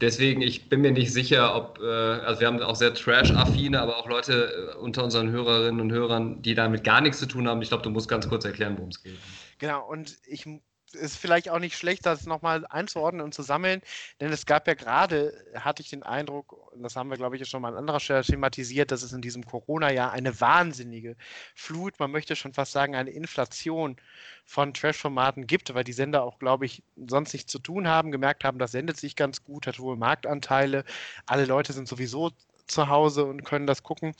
deswegen, 0.00 0.42
ich 0.42 0.68
bin 0.68 0.80
mir 0.80 0.92
nicht 0.92 1.12
sicher, 1.12 1.54
ob, 1.54 1.78
äh, 1.80 1.84
also 1.84 2.40
wir 2.40 2.46
haben 2.46 2.60
auch 2.60 2.76
sehr 2.76 2.94
Trash-affine, 2.94 3.80
aber 3.80 3.96
auch 3.98 4.08
Leute 4.08 4.72
äh, 4.74 4.78
unter 4.78 5.04
unseren 5.04 5.30
Hörerinnen 5.30 5.80
und 5.80 5.92
Hörern, 5.92 6.42
die 6.42 6.54
damit 6.54 6.84
gar 6.84 7.00
nichts 7.00 7.18
zu 7.18 7.26
tun 7.26 7.48
haben. 7.48 7.62
Ich 7.62 7.68
glaube, 7.68 7.82
du 7.82 7.90
musst 7.90 8.08
ganz 8.08 8.28
kurz 8.28 8.44
erklären, 8.44 8.76
worum 8.76 8.90
es 8.90 9.02
geht. 9.02 9.18
Genau, 9.58 9.88
und 9.88 10.18
ich 10.26 10.46
ist 10.94 11.16
vielleicht 11.16 11.48
auch 11.48 11.58
nicht 11.58 11.76
schlecht, 11.76 12.06
das 12.06 12.26
nochmal 12.26 12.66
einzuordnen 12.66 13.22
und 13.22 13.34
zu 13.34 13.42
sammeln, 13.42 13.80
denn 14.20 14.32
es 14.32 14.46
gab 14.46 14.66
ja 14.66 14.74
gerade, 14.74 15.44
hatte 15.54 15.82
ich 15.82 15.90
den 15.90 16.02
Eindruck, 16.02 16.52
und 16.72 16.82
das 16.82 16.96
haben 16.96 17.10
wir, 17.10 17.16
glaube 17.16 17.36
ich, 17.36 17.48
schon 17.48 17.62
mal 17.62 17.68
an 17.68 17.78
anderer 17.78 18.00
Stelle 18.00 18.22
thematisiert, 18.22 18.90
dass 18.90 19.02
es 19.02 19.12
in 19.12 19.20
diesem 19.20 19.44
Corona-Jahr 19.44 20.12
eine 20.12 20.40
wahnsinnige 20.40 21.16
Flut, 21.54 21.98
man 21.98 22.10
möchte 22.10 22.36
schon 22.36 22.52
fast 22.52 22.72
sagen, 22.72 22.94
eine 22.94 23.10
Inflation 23.10 23.96
von 24.44 24.74
Trash-Formaten 24.74 25.46
gibt, 25.46 25.74
weil 25.74 25.84
die 25.84 25.92
Sender 25.92 26.22
auch, 26.22 26.38
glaube 26.38 26.66
ich, 26.66 26.82
sonst 27.06 27.32
nichts 27.32 27.50
zu 27.50 27.58
tun 27.58 27.88
haben, 27.88 28.12
gemerkt 28.12 28.44
haben, 28.44 28.58
das 28.58 28.72
sendet 28.72 28.96
sich 28.96 29.16
ganz 29.16 29.42
gut, 29.42 29.66
hat 29.66 29.78
hohe 29.78 29.96
Marktanteile, 29.96 30.84
alle 31.26 31.44
Leute 31.44 31.72
sind 31.72 31.88
sowieso 31.88 32.30
zu 32.66 32.88
Hause 32.88 33.24
und 33.24 33.44
können 33.44 33.66
das 33.66 33.82
gucken. 33.82 34.14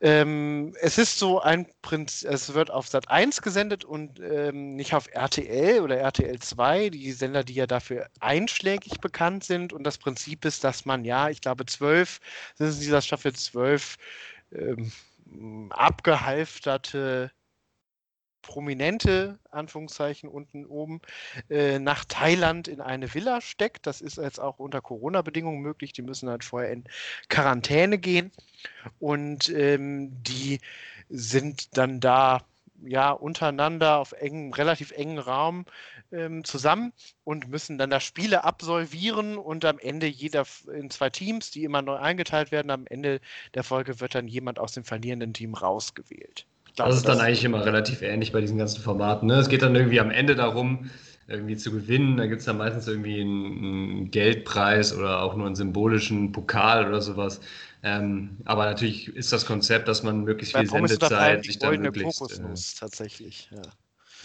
Ähm, 0.00 0.74
es 0.80 0.96
ist 0.96 1.18
so 1.18 1.40
ein 1.40 1.66
Prinzip, 1.82 2.30
es 2.30 2.54
wird 2.54 2.70
auf 2.70 2.86
Sat 2.86 3.08
1 3.10 3.42
gesendet 3.42 3.84
und 3.84 4.20
ähm, 4.20 4.76
nicht 4.76 4.94
auf 4.94 5.08
RTL 5.12 5.80
oder 5.80 5.96
RTL 5.98 6.38
2, 6.38 6.90
die 6.90 7.10
Sender, 7.12 7.42
die 7.42 7.54
ja 7.54 7.66
dafür 7.66 8.08
einschlägig 8.20 9.00
bekannt 9.00 9.42
sind. 9.42 9.72
Und 9.72 9.82
das 9.84 9.98
Prinzip 9.98 10.44
ist, 10.44 10.62
dass 10.62 10.84
man 10.84 11.04
ja, 11.04 11.30
ich 11.30 11.40
glaube, 11.40 11.66
zwölf, 11.66 12.20
sind 12.54 12.68
es 12.68 12.76
in 12.76 12.82
dieser 12.82 13.02
Staffel 13.02 13.32
zwölf 13.34 13.96
ähm, 14.52 14.92
abgehalfterte 15.70 17.32
Prominente, 18.42 19.38
Anführungszeichen 19.50 20.28
unten 20.28 20.64
oben, 20.66 21.00
äh, 21.50 21.78
nach 21.78 22.04
Thailand 22.04 22.68
in 22.68 22.80
eine 22.80 23.12
Villa 23.12 23.40
steckt. 23.40 23.86
Das 23.86 24.00
ist 24.00 24.16
jetzt 24.18 24.40
auch 24.40 24.58
unter 24.58 24.80
Corona-Bedingungen 24.80 25.60
möglich. 25.60 25.92
Die 25.92 26.02
müssen 26.02 26.28
halt 26.28 26.44
vorher 26.44 26.72
in 26.72 26.84
Quarantäne 27.28 27.98
gehen. 27.98 28.32
Und 28.98 29.48
ähm, 29.50 30.22
die 30.22 30.60
sind 31.08 31.76
dann 31.76 32.00
da 32.00 32.42
ja 32.84 33.10
untereinander 33.10 33.98
auf 33.98 34.12
engem, 34.12 34.52
relativ 34.52 34.92
engen 34.92 35.18
Raum 35.18 35.64
ähm, 36.12 36.44
zusammen 36.44 36.92
und 37.24 37.48
müssen 37.48 37.78
dann 37.78 37.90
da 37.90 38.00
Spiele 38.00 38.44
absolvieren 38.44 39.36
und 39.36 39.64
am 39.64 39.78
Ende 39.78 40.06
jeder 40.06 40.46
in 40.72 40.90
zwei 40.90 41.10
Teams, 41.10 41.50
die 41.50 41.64
immer 41.64 41.82
neu 41.82 41.96
eingeteilt 41.96 42.52
werden, 42.52 42.70
am 42.70 42.86
Ende 42.86 43.20
der 43.54 43.64
Folge 43.64 44.00
wird 44.00 44.14
dann 44.14 44.28
jemand 44.28 44.58
aus 44.58 44.72
dem 44.72 44.84
verlierenden 44.84 45.34
Team 45.34 45.54
rausgewählt. 45.54 46.46
Glaube, 46.78 46.90
das 46.90 46.98
ist 46.98 47.08
dann 47.08 47.18
eigentlich 47.20 47.44
immer 47.44 47.64
relativ 47.64 48.02
ähnlich 48.02 48.30
bei 48.30 48.40
diesen 48.40 48.56
ganzen 48.56 48.80
Formaten. 48.80 49.26
Ne? 49.26 49.34
Es 49.34 49.48
geht 49.48 49.62
dann 49.62 49.74
irgendwie 49.74 49.98
am 49.98 50.12
Ende 50.12 50.36
darum, 50.36 50.88
irgendwie 51.26 51.56
zu 51.56 51.72
gewinnen. 51.72 52.16
Da 52.16 52.26
gibt 52.26 52.38
es 52.38 52.44
dann 52.44 52.56
meistens 52.56 52.86
irgendwie 52.86 53.20
einen, 53.20 54.12
Geldpreis 54.12 54.96
oder 54.96 55.20
auch 55.22 55.34
nur 55.34 55.46
einen 55.46 55.56
symbolischen 55.56 56.30
Pokal 56.30 56.86
oder 56.86 57.02
sowas. 57.02 57.40
Ähm, 57.82 58.36
aber 58.44 58.66
natürlich 58.66 59.08
ist 59.08 59.32
das 59.32 59.44
Konzept, 59.44 59.88
dass 59.88 60.04
man 60.04 60.22
möglichst 60.22 60.56
viel 60.56 60.68
Sendezeit 60.68 61.44
sich 61.44 61.58
dann 61.58 61.80
möglichst... 61.80 62.20
Kokosnuss, 62.20 62.74
äh, 62.74 62.78
tatsächlich, 62.78 63.50
ja. 63.50 63.62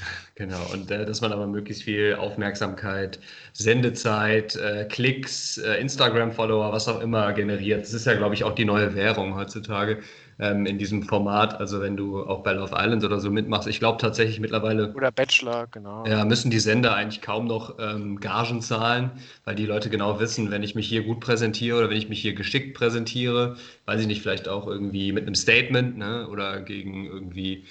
Genau, 0.35 0.65
und 0.73 0.89
äh, 0.89 1.05
dass 1.05 1.21
man 1.21 1.31
aber 1.31 1.45
möglichst 1.45 1.83
viel 1.83 2.15
Aufmerksamkeit, 2.15 3.19
Sendezeit, 3.53 4.55
äh, 4.55 4.85
Klicks, 4.85 5.59
äh, 5.59 5.75
Instagram-Follower, 5.75 6.71
was 6.71 6.87
auch 6.87 7.01
immer 7.01 7.33
generiert. 7.33 7.83
Das 7.83 7.93
ist 7.93 8.07
ja, 8.07 8.15
glaube 8.15 8.33
ich, 8.33 8.43
auch 8.43 8.55
die 8.55 8.65
neue 8.65 8.95
Währung 8.95 9.35
heutzutage 9.35 9.99
ähm, 10.39 10.65
in 10.65 10.77
diesem 10.77 11.03
Format. 11.03 11.59
Also 11.59 11.81
wenn 11.81 11.95
du 11.95 12.23
auch 12.23 12.41
bei 12.41 12.53
Love 12.53 12.75
Island 12.75 13.03
oder 13.03 13.19
so 13.19 13.29
mitmachst, 13.29 13.67
ich 13.67 13.79
glaube 13.79 13.99
tatsächlich 13.99 14.39
mittlerweile. 14.39 14.91
Oder 14.93 15.11
Bachelor, 15.11 15.67
genau. 15.71 16.05
Ja, 16.05 16.25
müssen 16.25 16.49
die 16.49 16.59
Sender 16.59 16.95
eigentlich 16.95 17.21
kaum 17.21 17.45
noch 17.45 17.77
ähm, 17.79 18.19
Gagen 18.19 18.61
zahlen, 18.61 19.11
weil 19.45 19.55
die 19.55 19.65
Leute 19.65 19.89
genau 19.89 20.19
wissen, 20.19 20.49
wenn 20.51 20.63
ich 20.63 20.75
mich 20.75 20.87
hier 20.87 21.03
gut 21.03 21.19
präsentiere 21.19 21.77
oder 21.77 21.89
wenn 21.91 21.97
ich 21.97 22.09
mich 22.09 22.21
hier 22.21 22.33
geschickt 22.33 22.75
präsentiere, 22.75 23.55
weiß 23.85 24.01
ich 24.01 24.07
nicht, 24.07 24.21
vielleicht 24.21 24.47
auch 24.47 24.67
irgendwie 24.67 25.11
mit 25.11 25.25
einem 25.25 25.35
Statement 25.35 25.97
ne, 25.97 26.27
oder 26.27 26.61
gegen 26.61 27.05
irgendwie 27.05 27.65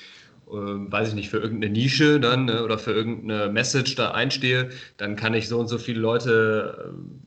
weiß 0.53 1.09
ich 1.09 1.15
nicht, 1.15 1.31
für 1.31 1.39
irgendeine 1.39 1.73
Nische 1.73 2.21
dann 2.21 2.47
ne, 2.47 2.65
oder 2.65 2.79
für 2.79 2.93
irgendeine 2.93 3.49
Message 3.51 3.95
da 3.95 4.13
einstehe, 4.13 4.71
dann 4.97 5.17
kann 5.17 5.35
ich 5.35 5.49
so 5.49 5.59
und 5.59 5.69
so 5.69 5.79
viele 5.79 6.01
Leute 6.01 6.95
äh, 6.95 7.23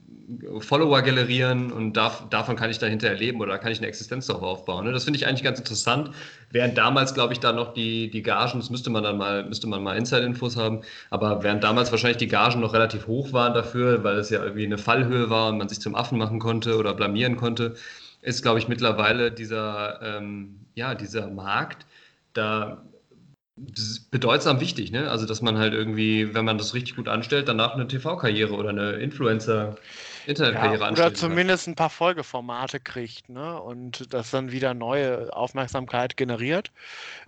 Follower 0.60 1.01
generieren 1.01 1.72
und 1.72 1.94
darf, 1.94 2.27
davon 2.29 2.55
kann 2.55 2.70
ich 2.70 2.79
dann 2.79 2.89
hinterher 2.89 3.17
leben 3.17 3.41
oder 3.41 3.58
kann 3.60 3.72
ich 3.72 3.77
eine 3.77 3.88
Existenz 3.88 4.25
darauf 4.25 4.44
aufbauen. 4.44 4.86
Ne? 4.86 4.91
Das 4.91 5.03
finde 5.03 5.17
ich 5.17 5.27
eigentlich 5.27 5.44
ganz 5.44 5.60
interessant. 5.60 6.12
Während 6.51 6.77
damals, 6.77 7.13
glaube 7.13 7.34
ich, 7.34 7.39
da 7.39 7.51
noch 7.51 7.74
die, 7.74 8.10
die 8.10 8.24
Gagen, 8.24 8.60
das 8.60 8.70
müsste 8.70 8.89
man 8.89 9.03
dann 9.03 9.17
mal, 9.17 9.46
müsste 9.46 9.67
man 9.67 9.84
mal 9.84 9.96
Inside-Infos 9.98 10.58
haben, 10.58 10.82
aber 11.10 11.44
während 11.44 11.63
damals 11.63 11.91
wahrscheinlich 11.91 12.17
die 12.17 12.27
Gagen 12.27 12.60
noch 12.60 12.74
relativ 12.74 13.08
hoch 13.08 13.34
waren 13.34 13.53
dafür, 13.53 14.03
weil 14.03 14.17
es 14.17 14.29
ja 14.29 14.44
irgendwie 14.44 14.65
eine 14.65 14.77
Fallhöhe 14.77 15.29
war 15.29 15.50
und 15.50 15.58
man 15.58 15.70
sich 15.70 15.79
zum 15.79 15.96
Affen 15.96 16.17
machen 16.17 16.39
konnte 16.39 16.77
oder 16.77 16.94
blamieren 16.94 17.36
konnte, 17.36 17.75
ist, 18.22 18.41
glaube 18.41 18.60
ich, 18.60 18.67
mittlerweile 18.67 19.32
dieser, 19.32 20.00
ähm, 20.01 20.60
ja, 20.74 20.96
dieser 20.96 21.27
Markt, 21.27 21.86
da 22.34 22.84
bedeutsam 24.12 24.60
wichtig, 24.60 24.92
ne? 24.92 25.10
Also, 25.10 25.26
dass 25.26 25.42
man 25.42 25.58
halt 25.58 25.74
irgendwie, 25.74 26.34
wenn 26.34 26.44
man 26.44 26.58
das 26.58 26.74
richtig 26.74 26.96
gut 26.96 27.08
anstellt, 27.08 27.48
danach 27.48 27.74
eine 27.74 27.88
TV-Karriere 27.88 28.54
oder 28.54 28.70
eine 28.70 28.94
Influencer- 28.94 29.78
Internetkarriere 30.26 30.84
ja, 30.84 30.92
Oder 30.92 31.14
zumindest 31.14 31.68
ein 31.68 31.76
paar 31.76 31.90
Folgeformate 31.90 32.80
kriegt, 32.80 33.30
ne? 33.30 33.62
Und 33.62 34.14
das 34.14 34.32
dann 34.32 34.52
wieder 34.52 34.74
neue 34.74 35.32
Aufmerksamkeit 35.34 36.18
generiert. 36.18 36.72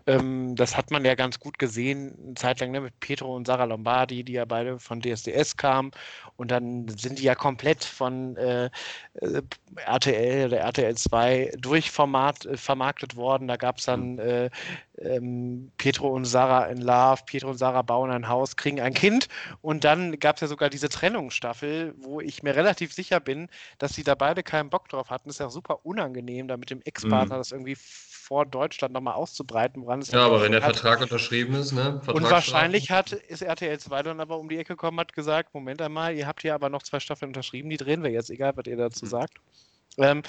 Ähm, 0.07 0.55
das 0.55 0.77
hat 0.77 0.89
man 0.89 1.03
ja 1.03 1.15
ganz 1.15 1.39
gut 1.39 1.59
gesehen, 1.59 2.17
eine 2.23 2.33
Zeit 2.35 2.61
lang 2.61 2.71
ne, 2.71 2.79
mit 2.81 2.99
Petro 3.01 3.35
und 3.35 3.45
Sarah 3.45 3.65
Lombardi, 3.65 4.23
die 4.23 4.33
ja 4.33 4.45
beide 4.45 4.79
von 4.79 5.01
DSDS 5.01 5.57
kamen. 5.57 5.91
Und 6.37 6.49
dann 6.49 6.87
sind 6.87 7.19
die 7.19 7.23
ja 7.23 7.35
komplett 7.35 7.83
von 7.83 8.37
äh, 8.37 8.69
äh 9.15 9.41
RTL 9.85 10.47
oder 10.47 10.59
RTL 10.59 10.95
2 10.95 11.51
durchvermarktet 11.59 13.13
äh, 13.13 13.15
worden. 13.15 13.47
Da 13.47 13.57
gab 13.57 13.77
es 13.77 13.85
dann 13.85 14.13
mhm. 14.13 14.19
äh, 14.19 14.49
ähm, 14.99 15.71
Petro 15.77 16.09
und 16.09 16.25
Sarah 16.25 16.65
in 16.65 16.81
Love, 16.81 17.21
Petro 17.25 17.49
und 17.49 17.57
Sarah 17.57 17.81
bauen 17.81 18.09
ein 18.09 18.27
Haus, 18.27 18.55
kriegen 18.55 18.79
ein 18.79 18.93
Kind. 18.93 19.27
Und 19.61 19.83
dann 19.83 20.19
gab 20.19 20.37
es 20.37 20.41
ja 20.41 20.47
sogar 20.47 20.69
diese 20.69 20.89
Trennungsstaffel, 20.89 21.93
wo 21.97 22.21
ich 22.21 22.43
mir 22.43 22.55
relativ 22.55 22.93
sicher 22.93 23.19
bin, 23.19 23.49
dass 23.77 23.93
sie 23.93 24.03
da 24.03 24.15
beide 24.15 24.41
keinen 24.41 24.69
Bock 24.69 24.89
drauf 24.89 25.09
hatten. 25.09 25.29
Das 25.29 25.35
ist 25.35 25.39
ja 25.39 25.49
super 25.49 25.85
unangenehm, 25.85 26.47
da 26.47 26.57
mit 26.57 26.69
dem 26.69 26.81
Ex-Partner 26.81 27.35
mhm. 27.35 27.39
das 27.39 27.51
irgendwie 27.51 27.75
vor 28.27 28.45
Deutschland 28.45 28.93
nochmal 28.93 29.13
auszubreiten, 29.13 29.83
woran 29.83 29.99
es 29.99 30.11
Ja, 30.11 30.25
aber 30.25 30.41
wenn 30.41 30.51
der 30.51 30.61
hat. 30.61 30.75
Vertrag 30.75 31.01
unterschrieben 31.01 31.55
ist, 31.55 31.71
ne? 31.71 32.01
Und 32.07 32.29
wahrscheinlich 32.29 32.91
hat, 32.91 33.13
ist 33.13 33.41
RTL 33.41 33.79
2 33.79 34.03
dann 34.03 34.19
aber 34.19 34.37
um 34.37 34.49
die 34.49 34.57
Ecke 34.57 34.73
gekommen, 34.73 34.99
hat 34.99 35.13
gesagt, 35.13 35.53
Moment 35.53 35.81
einmal, 35.81 36.13
ihr 36.13 36.27
habt 36.27 36.41
hier 36.41 36.53
aber 36.53 36.67
noch 36.67 36.83
zwei 36.83 36.99
Staffeln 36.99 37.29
unterschrieben, 37.29 37.69
die 37.69 37.77
drehen 37.77 38.03
wir 38.03 38.11
jetzt, 38.11 38.29
egal 38.29 38.51
was 38.57 38.67
ihr 38.67 38.75
dazu 38.75 39.05
mhm. 39.05 39.09
Ähm, 39.97 40.21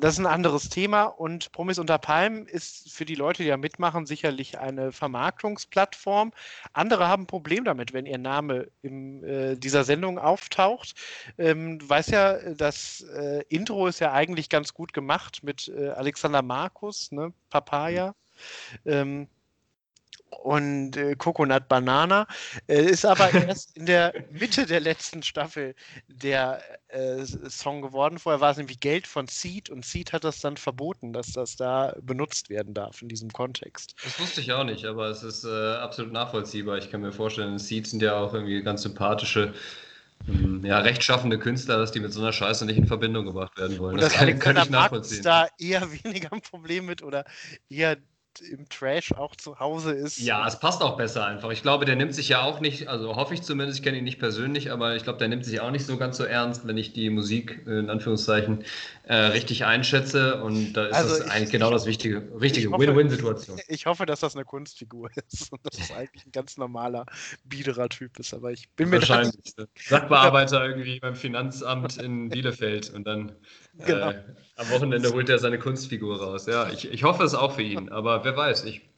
das 0.00 0.14
ist 0.14 0.20
ein 0.20 0.26
anderes 0.26 0.68
Thema 0.68 1.04
und 1.04 1.50
Promis 1.52 1.78
unter 1.78 1.98
Palmen 1.98 2.46
ist 2.46 2.92
für 2.92 3.04
die 3.04 3.16
Leute, 3.16 3.42
die 3.42 3.48
da 3.48 3.56
mitmachen, 3.56 4.06
sicherlich 4.06 4.58
eine 4.58 4.92
Vermarktungsplattform. 4.92 6.32
Andere 6.72 7.08
haben 7.08 7.24
ein 7.24 7.26
Problem 7.26 7.64
damit, 7.64 7.92
wenn 7.92 8.06
ihr 8.06 8.18
Name 8.18 8.68
in 8.82 9.24
äh, 9.24 9.56
dieser 9.56 9.84
Sendung 9.84 10.18
auftaucht. 10.18 10.94
Ähm, 11.36 11.80
du 11.80 11.88
weißt 11.88 12.10
ja, 12.10 12.54
das 12.54 13.00
äh, 13.14 13.42
Intro 13.48 13.86
ist 13.88 13.98
ja 14.00 14.12
eigentlich 14.12 14.48
ganz 14.48 14.72
gut 14.72 14.92
gemacht 14.92 15.42
mit 15.42 15.68
äh, 15.68 15.88
Alexander 15.90 16.42
Markus, 16.42 17.10
ne? 17.10 17.32
Papaya. 17.50 18.14
Ähm, 18.86 19.28
und 20.30 20.96
äh, 20.96 21.14
Coconut 21.16 21.68
Banana. 21.68 22.26
Äh, 22.66 22.82
ist 22.82 23.04
aber 23.04 23.32
erst 23.48 23.76
in 23.76 23.86
der 23.86 24.14
Mitte 24.30 24.66
der 24.66 24.80
letzten 24.80 25.22
Staffel 25.22 25.74
der 26.08 26.62
äh, 26.88 27.24
Song 27.48 27.82
geworden. 27.82 28.18
Vorher 28.18 28.40
war 28.40 28.50
es 28.50 28.56
nämlich 28.56 28.80
Geld 28.80 29.06
von 29.06 29.26
Seed 29.26 29.70
und 29.70 29.84
Seed 29.84 30.12
hat 30.12 30.24
das 30.24 30.40
dann 30.40 30.56
verboten, 30.56 31.12
dass 31.12 31.32
das 31.32 31.56
da 31.56 31.94
benutzt 32.02 32.50
werden 32.50 32.74
darf 32.74 33.02
in 33.02 33.08
diesem 33.08 33.30
Kontext. 33.32 33.94
Das 34.04 34.18
wusste 34.18 34.40
ich 34.40 34.52
auch 34.52 34.64
nicht, 34.64 34.84
aber 34.84 35.08
es 35.08 35.22
ist 35.22 35.44
äh, 35.44 35.74
absolut 35.74 36.12
nachvollziehbar. 36.12 36.78
Ich 36.78 36.90
kann 36.90 37.00
mir 37.00 37.12
vorstellen, 37.12 37.58
Seed 37.58 37.86
sind 37.86 38.02
ja 38.02 38.16
auch 38.16 38.34
irgendwie 38.34 38.62
ganz 38.62 38.82
sympathische 38.82 39.54
hm, 40.26 40.64
ja, 40.64 40.78
rechtschaffende 40.78 41.38
Künstler, 41.38 41.78
dass 41.78 41.92
die 41.92 42.00
mit 42.00 42.12
so 42.12 42.20
einer 42.20 42.32
Scheiße 42.32 42.66
nicht 42.66 42.76
in 42.76 42.86
Verbindung 42.86 43.24
gebracht 43.24 43.56
werden 43.56 43.78
wollen. 43.78 43.94
Und 43.94 44.02
das, 44.02 44.12
das 44.12 44.18
kann, 44.20 44.38
kann 44.38 44.56
ich 44.56 44.70
nachvollziehen. 44.70 45.22
da 45.22 45.48
eher 45.58 45.90
weniger 46.04 46.32
ein 46.32 46.40
Problem 46.40 46.86
mit 46.86 47.02
oder 47.02 47.24
eher 47.68 47.96
im 48.40 48.68
Trash 48.68 49.12
auch 49.12 49.36
zu 49.36 49.58
Hause 49.58 49.92
ist. 49.92 50.18
Ja, 50.18 50.46
es 50.46 50.58
passt 50.58 50.82
auch 50.82 50.96
besser 50.96 51.26
einfach. 51.26 51.50
Ich 51.50 51.62
glaube, 51.62 51.84
der 51.84 51.96
nimmt 51.96 52.14
sich 52.14 52.28
ja 52.28 52.42
auch 52.42 52.60
nicht, 52.60 52.88
also 52.88 53.16
hoffe 53.16 53.34
ich 53.34 53.42
zumindest, 53.42 53.78
ich 53.78 53.84
kenne 53.84 53.98
ihn 53.98 54.04
nicht 54.04 54.18
persönlich, 54.18 54.70
aber 54.72 54.96
ich 54.96 55.04
glaube, 55.04 55.18
der 55.18 55.28
nimmt 55.28 55.44
sich 55.44 55.60
auch 55.60 55.70
nicht 55.70 55.86
so 55.86 55.96
ganz 55.96 56.16
so 56.16 56.24
ernst, 56.24 56.66
wenn 56.66 56.76
ich 56.76 56.92
die 56.92 57.10
Musik 57.10 57.62
in 57.66 57.90
Anführungszeichen 57.90 58.64
äh, 59.08 59.16
richtig 59.16 59.64
einschätze. 59.64 60.42
Und 60.42 60.74
da 60.74 60.86
ist 60.86 60.94
also 60.94 61.18
das 61.18 61.30
eigentlich 61.30 61.50
genau 61.50 61.70
das 61.70 61.86
wichtige, 61.86 62.28
richtige 62.40 62.70
Win-Win-Situation. 62.70 63.58
Ich 63.68 63.86
hoffe, 63.86 64.06
dass 64.06 64.20
das 64.20 64.34
eine 64.34 64.44
Kunstfigur 64.44 65.10
ist 65.30 65.52
und 65.52 65.60
dass 65.64 65.78
es 65.78 65.90
eigentlich 65.90 66.26
ein 66.26 66.32
ganz 66.32 66.56
normaler 66.56 67.06
Biederer-Typ 67.44 68.18
ist, 68.18 68.34
aber 68.34 68.52
ich 68.52 68.70
bin 68.70 68.90
mir 68.90 68.98
Wahrscheinlich. 68.98 69.54
Sachbearbeiter 69.88 70.64
irgendwie 70.64 71.00
beim 71.00 71.14
Finanzamt 71.14 71.96
in 71.96 72.28
Bielefeld 72.28 72.90
und 72.90 73.04
dann 73.04 73.32
Genau. 73.84 74.10
Äh, 74.10 74.24
am 74.56 74.70
Wochenende 74.70 75.12
holt 75.12 75.28
er 75.28 75.38
seine 75.38 75.58
Kunstfigur 75.58 76.20
raus. 76.20 76.46
Ja, 76.46 76.68
ich, 76.70 76.90
ich 76.90 77.04
hoffe 77.04 77.22
es 77.22 77.34
auch 77.34 77.54
für 77.54 77.62
ihn, 77.62 77.88
aber 77.90 78.24
wer 78.24 78.36
weiß, 78.36 78.64
ich 78.64 78.90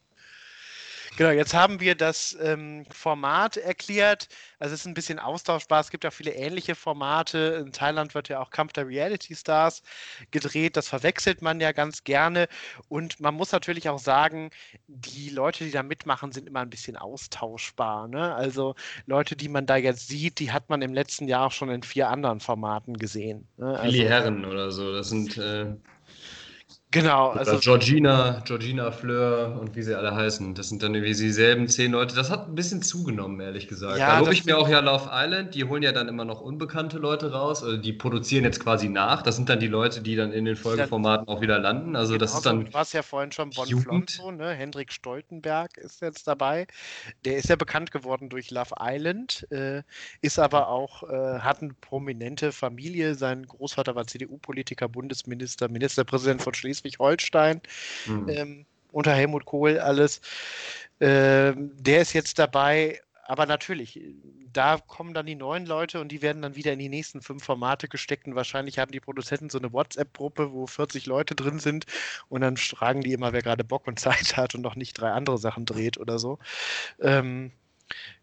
Genau, 1.17 1.31
jetzt 1.31 1.53
haben 1.53 1.81
wir 1.81 1.95
das 1.95 2.37
ähm, 2.41 2.85
Format 2.89 3.57
erklärt. 3.57 4.29
Also 4.59 4.73
es 4.73 4.81
ist 4.81 4.85
ein 4.85 4.93
bisschen 4.93 5.19
austauschbar. 5.19 5.81
Es 5.81 5.89
gibt 5.89 6.05
ja 6.05 6.11
viele 6.11 6.31
ähnliche 6.31 6.73
Formate. 6.73 7.61
In 7.65 7.73
Thailand 7.73 8.15
wird 8.15 8.29
ja 8.29 8.39
auch 8.39 8.49
Kampf 8.49 8.73
der 8.73 8.87
Reality 8.87 9.35
Stars 9.35 9.83
gedreht. 10.31 10.77
Das 10.77 10.87
verwechselt 10.87 11.41
man 11.41 11.59
ja 11.59 11.73
ganz 11.73 12.05
gerne. 12.05 12.47
Und 12.87 13.19
man 13.19 13.35
muss 13.35 13.51
natürlich 13.51 13.89
auch 13.89 13.99
sagen, 13.99 14.51
die 14.87 15.29
Leute, 15.29 15.65
die 15.65 15.71
da 15.71 15.83
mitmachen, 15.83 16.31
sind 16.31 16.47
immer 16.47 16.61
ein 16.61 16.69
bisschen 16.69 16.95
austauschbar. 16.95 18.07
Ne? 18.07 18.33
Also 18.33 18.75
Leute, 19.05 19.35
die 19.35 19.49
man 19.49 19.65
da 19.65 19.75
jetzt 19.75 20.07
sieht, 20.07 20.39
die 20.39 20.51
hat 20.51 20.69
man 20.69 20.81
im 20.81 20.93
letzten 20.93 21.27
Jahr 21.27 21.47
auch 21.47 21.51
schon 21.51 21.69
in 21.69 21.83
vier 21.83 22.09
anderen 22.09 22.39
Formaten 22.39 22.97
gesehen. 22.97 23.47
Ne? 23.57 23.77
Also, 23.77 23.93
Willi 23.93 24.07
Herren 24.07 24.45
oder 24.45 24.71
so. 24.71 24.93
Das 24.93 25.09
sind 25.09 25.37
äh, 25.37 25.75
Genau, 26.91 27.29
also. 27.29 27.57
Georgina, 27.57 28.41
Georgina 28.43 28.91
Fleur 28.91 29.57
und 29.61 29.77
wie 29.77 29.81
sie 29.81 29.95
alle 29.95 30.13
heißen. 30.13 30.55
Das 30.55 30.67
sind 30.67 30.83
dann 30.83 30.93
irgendwie 30.93 31.13
dieselben 31.13 31.69
zehn 31.69 31.93
Leute. 31.93 32.13
Das 32.15 32.29
hat 32.29 32.49
ein 32.49 32.55
bisschen 32.55 32.81
zugenommen, 32.81 33.39
ehrlich 33.39 33.69
gesagt. 33.69 33.97
Ja, 33.97 34.15
da 34.15 34.19
lobe 34.19 34.33
ich 34.33 34.43
mir 34.43 34.57
auch 34.57 34.67
ja 34.67 34.81
Love 34.81 35.09
Island. 35.09 35.55
Die 35.55 35.63
holen 35.63 35.83
ja 35.83 35.93
dann 35.93 36.09
immer 36.09 36.25
noch 36.25 36.41
unbekannte 36.41 36.97
Leute 36.97 37.31
raus. 37.31 37.63
Also 37.63 37.77
die 37.77 37.93
produzieren 37.93 38.43
jetzt 38.43 38.59
quasi 38.59 38.89
nach. 38.89 39.21
Das 39.21 39.37
sind 39.37 39.47
dann 39.47 39.61
die 39.61 39.67
Leute, 39.67 40.01
die 40.01 40.17
dann 40.17 40.33
in 40.33 40.43
den 40.43 40.57
Folgeformaten 40.57 41.29
auch 41.29 41.39
wieder 41.39 41.59
landen. 41.59 41.95
Also 41.95 42.13
genau, 42.13 42.25
das 42.25 42.33
ist 42.33 42.45
dann. 42.45 42.65
Du 42.65 42.73
warst 42.73 42.93
ja 42.93 43.03
vorhin 43.03 43.31
schon 43.31 43.51
Bon 43.51 43.65
Flonzo, 43.67 44.31
ne? 44.31 44.49
Hendrik 44.49 44.91
Stoltenberg 44.91 45.77
ist 45.77 46.01
jetzt 46.01 46.27
dabei. 46.27 46.67
Der 47.23 47.37
ist 47.37 47.47
ja 47.47 47.55
bekannt 47.55 47.91
geworden 47.91 48.27
durch 48.27 48.51
Love 48.51 48.75
Island, 48.81 49.47
äh, 49.49 49.83
ist 50.19 50.39
aber 50.39 50.67
auch, 50.67 51.03
äh, 51.03 51.39
hat 51.39 51.61
eine 51.61 51.73
prominente 51.79 52.51
Familie. 52.51 53.15
Sein 53.15 53.45
Großvater 53.45 53.95
war 53.95 54.07
CDU-Politiker, 54.07 54.89
Bundesminister, 54.89 55.69
Ministerpräsident 55.69 56.41
von 56.41 56.53
Schleswig. 56.53 56.80
Schleswig-Holstein, 56.81 57.61
mhm. 58.05 58.29
ähm, 58.29 58.65
unter 58.91 59.13
Helmut 59.13 59.45
Kohl 59.45 59.79
alles. 59.79 60.21
Ähm, 60.99 61.71
der 61.77 62.01
ist 62.01 62.13
jetzt 62.13 62.37
dabei 62.37 62.99
aber 63.31 63.45
natürlich, 63.45 63.97
da 64.51 64.77
kommen 64.77 65.13
dann 65.13 65.25
die 65.25 65.35
neuen 65.35 65.65
Leute 65.65 66.01
und 66.01 66.11
die 66.11 66.21
werden 66.21 66.41
dann 66.41 66.57
wieder 66.57 66.73
in 66.73 66.79
die 66.79 66.89
nächsten 66.89 67.21
fünf 67.21 67.45
Formate 67.45 67.87
gesteckt 67.87 68.27
und 68.27 68.35
wahrscheinlich 68.35 68.77
haben 68.77 68.91
die 68.91 68.99
Produzenten 68.99 69.49
so 69.49 69.57
eine 69.57 69.71
WhatsApp-Gruppe, 69.71 70.51
wo 70.51 70.67
40 70.67 71.05
Leute 71.05 71.33
drin 71.33 71.57
sind 71.59 71.85
und 72.27 72.41
dann 72.41 72.57
fragen 72.57 72.99
die 72.99 73.13
immer, 73.13 73.31
wer 73.31 73.41
gerade 73.41 73.63
Bock 73.63 73.87
und 73.87 73.99
Zeit 74.01 74.35
hat 74.35 74.53
und 74.53 74.59
noch 74.59 74.75
nicht 74.75 74.99
drei 74.99 75.11
andere 75.11 75.37
Sachen 75.37 75.65
dreht 75.65 75.97
oder 75.97 76.19
so. 76.19 76.39
Ähm, 76.99 77.53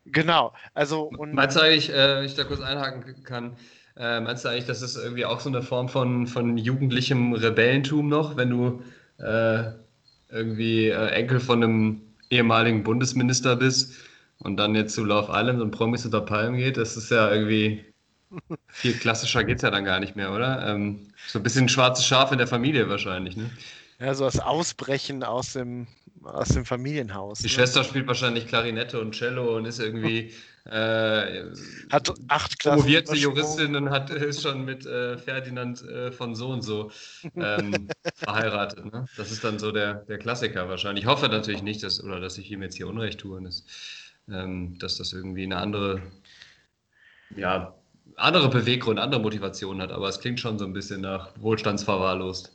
genau, 0.05 0.53
also 0.75 1.05
und. 1.05 1.33
Meinst 1.33 1.57
du 1.57 1.61
eigentlich, 1.61 1.91
äh, 1.91 2.27
ich 2.27 2.35
da 2.35 2.45
kurz 2.45 2.61
einhaken 2.61 3.25
kann, 3.25 3.57
äh, 3.99 4.21
meinst 4.21 4.45
du 4.45 4.49
eigentlich, 4.49 4.67
das 4.67 4.83
ist 4.83 4.97
irgendwie 4.97 5.25
auch 5.25 5.41
so 5.41 5.49
eine 5.49 5.63
Form 5.63 5.89
von, 5.89 6.27
von 6.27 6.57
jugendlichem 6.57 7.33
Rebellentum 7.33 8.09
noch, 8.09 8.37
wenn 8.37 8.51
du 8.51 8.83
äh, 9.19 9.73
irgendwie 10.31 10.89
äh, 10.89 11.09
Enkel 11.09 11.41
von 11.41 11.63
einem 11.63 12.01
ehemaligen 12.31 12.85
Bundesminister 12.85 13.57
bist 13.57 13.95
und 14.39 14.57
dann 14.57 14.75
jetzt 14.75 14.95
zu 14.95 15.05
Love 15.05 15.33
Island 15.33 15.61
und 15.61 15.71
Promis 15.73 16.05
unter 16.05 16.21
Palmen 16.21 16.57
geht? 16.57 16.77
Das 16.77 16.97
ist 16.97 17.11
ja 17.11 17.31
irgendwie 17.33 17.85
viel 18.69 18.93
klassischer 18.95 19.45
geht 19.45 19.57
es 19.57 19.63
ja 19.63 19.71
dann 19.71 19.85
gar 19.85 20.01
nicht 20.01 20.17
mehr, 20.17 20.33
oder? 20.33 20.67
Ähm, 20.69 21.09
so 21.27 21.39
ein 21.39 21.43
bisschen 21.43 21.69
schwarzes 21.69 22.07
Schaf 22.07 22.31
in 22.33 22.39
der 22.39 22.47
Familie 22.47 22.89
wahrscheinlich, 22.89 23.37
ne? 23.37 23.51
Ja, 24.01 24.15
so 24.15 24.25
das 24.25 24.39
Ausbrechen 24.39 25.25
aus 25.25 25.55
dem, 25.55 25.89
aus 26.23 26.49
dem 26.49 26.65
Familienhaus. 26.65 27.39
Die 27.39 27.45
ne? 27.45 27.51
Schwester 27.51 27.83
spielt 27.83 28.07
wahrscheinlich 28.07 28.47
Klarinette 28.47 29.01
und 29.01 29.15
Cello 29.15 29.57
und 29.57 29.65
ist 29.65 29.81
irgendwie 29.81 30.33
äh, 30.69 31.45
hat 31.91 32.13
acht 32.29 32.59
Klassen 32.59 32.77
promovierte 32.77 33.15
Juristin 33.15 33.75
und 33.75 33.91
hat, 33.91 34.11
ist 34.11 34.43
schon 34.43 34.65
mit 34.65 34.85
äh, 34.85 35.17
Ferdinand 35.17 35.83
äh, 35.83 36.13
von 36.13 36.35
so 36.35 36.51
und 36.51 36.63
so 36.63 36.91
ähm, 37.37 37.89
verheiratet. 38.15 38.93
Ne? 38.93 39.07
Das 39.17 39.31
ist 39.31 39.43
dann 39.43 39.59
so 39.59 39.73
der, 39.73 39.95
der 40.05 40.19
Klassiker 40.19 40.69
wahrscheinlich. 40.69 41.05
Ich 41.05 41.11
hoffe 41.11 41.29
natürlich 41.29 41.63
nicht, 41.63 41.83
dass, 41.83 42.03
oder 42.03 42.21
dass 42.21 42.37
ich 42.39 42.51
ihm 42.51 42.63
jetzt 42.63 42.77
hier 42.77 42.87
Unrecht 42.87 43.21
tue, 43.21 43.43
dass, 43.43 43.65
ähm, 44.31 44.79
dass 44.79 44.99
das 44.99 45.13
irgendwie 45.13 45.45
eine 45.45 45.57
andere, 45.57 46.03
ja, 47.35 47.75
andere 48.17 48.51
Beweggrund, 48.51 48.99
andere 48.99 49.23
Motivation 49.23 49.81
hat. 49.81 49.91
Aber 49.91 50.09
es 50.09 50.21
klingt 50.21 50.41
schon 50.41 50.59
so 50.59 50.67
ein 50.67 50.73
bisschen 50.73 51.01
nach 51.01 51.31
wohlstandsverwahrlost. 51.39 52.53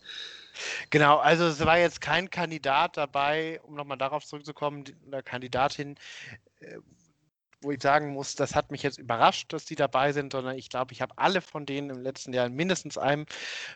Genau, 0.92 1.18
also 1.18 1.46
es 1.46 1.66
war 1.66 1.80
jetzt 1.80 2.00
kein 2.00 2.30
Kandidat 2.30 2.98
dabei, 2.98 3.60
um 3.64 3.74
nochmal 3.74 3.98
darauf 3.98 4.24
zurückzukommen, 4.24 4.84
eine 5.08 5.24
Kandidatin, 5.24 5.96
äh, 6.60 6.78
wo 7.64 7.72
ich 7.72 7.82
sagen 7.82 8.14
muss, 8.14 8.36
das 8.36 8.56
hat 8.56 8.72
mich 8.72 8.84
jetzt 8.84 8.98
überrascht, 9.00 9.54
dass 9.54 9.66
die 9.66 9.76
dabei 9.76 10.12
sind, 10.14 10.32
sondern 10.32 10.58
ich 10.58 10.70
glaube, 10.70 10.94
ich 10.94 11.02
habe 11.02 11.18
alle 11.18 11.42
von 11.42 11.66
denen 11.66 11.90
im 11.90 12.02
letzten 12.02 12.34
Jahr 12.34 12.46
in 12.46 12.54
mindestens 12.54 12.98
einem 12.98 13.26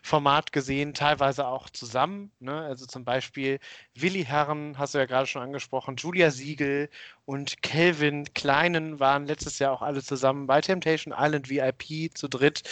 Format 0.04 0.52
gesehen, 0.52 0.94
teilweise 0.94 1.48
auch 1.48 1.70
zusammen. 1.70 2.32
Ne? 2.40 2.62
Also 2.62 2.86
zum 2.86 3.06
Beispiel 3.06 3.60
Willi 3.96 4.26
Herren, 4.26 4.78
hast 4.78 4.94
du 4.94 5.00
ja 5.00 5.06
gerade 5.06 5.28
schon 5.28 5.42
angesprochen, 5.42 5.96
Julia 5.98 6.32
Siegel 6.32 6.90
und 7.28 7.62
Kelvin 7.62 8.34
Kleinen 8.34 9.02
waren 9.02 9.28
letztes 9.28 9.60
Jahr 9.60 9.74
auch 9.74 9.82
alle 9.82 10.02
zusammen 10.02 10.48
bei 10.48 10.62
Temptation 10.62 11.14
Island 11.16 11.50
VIP 11.50 12.18
zu 12.18 12.30
dritt. 12.30 12.64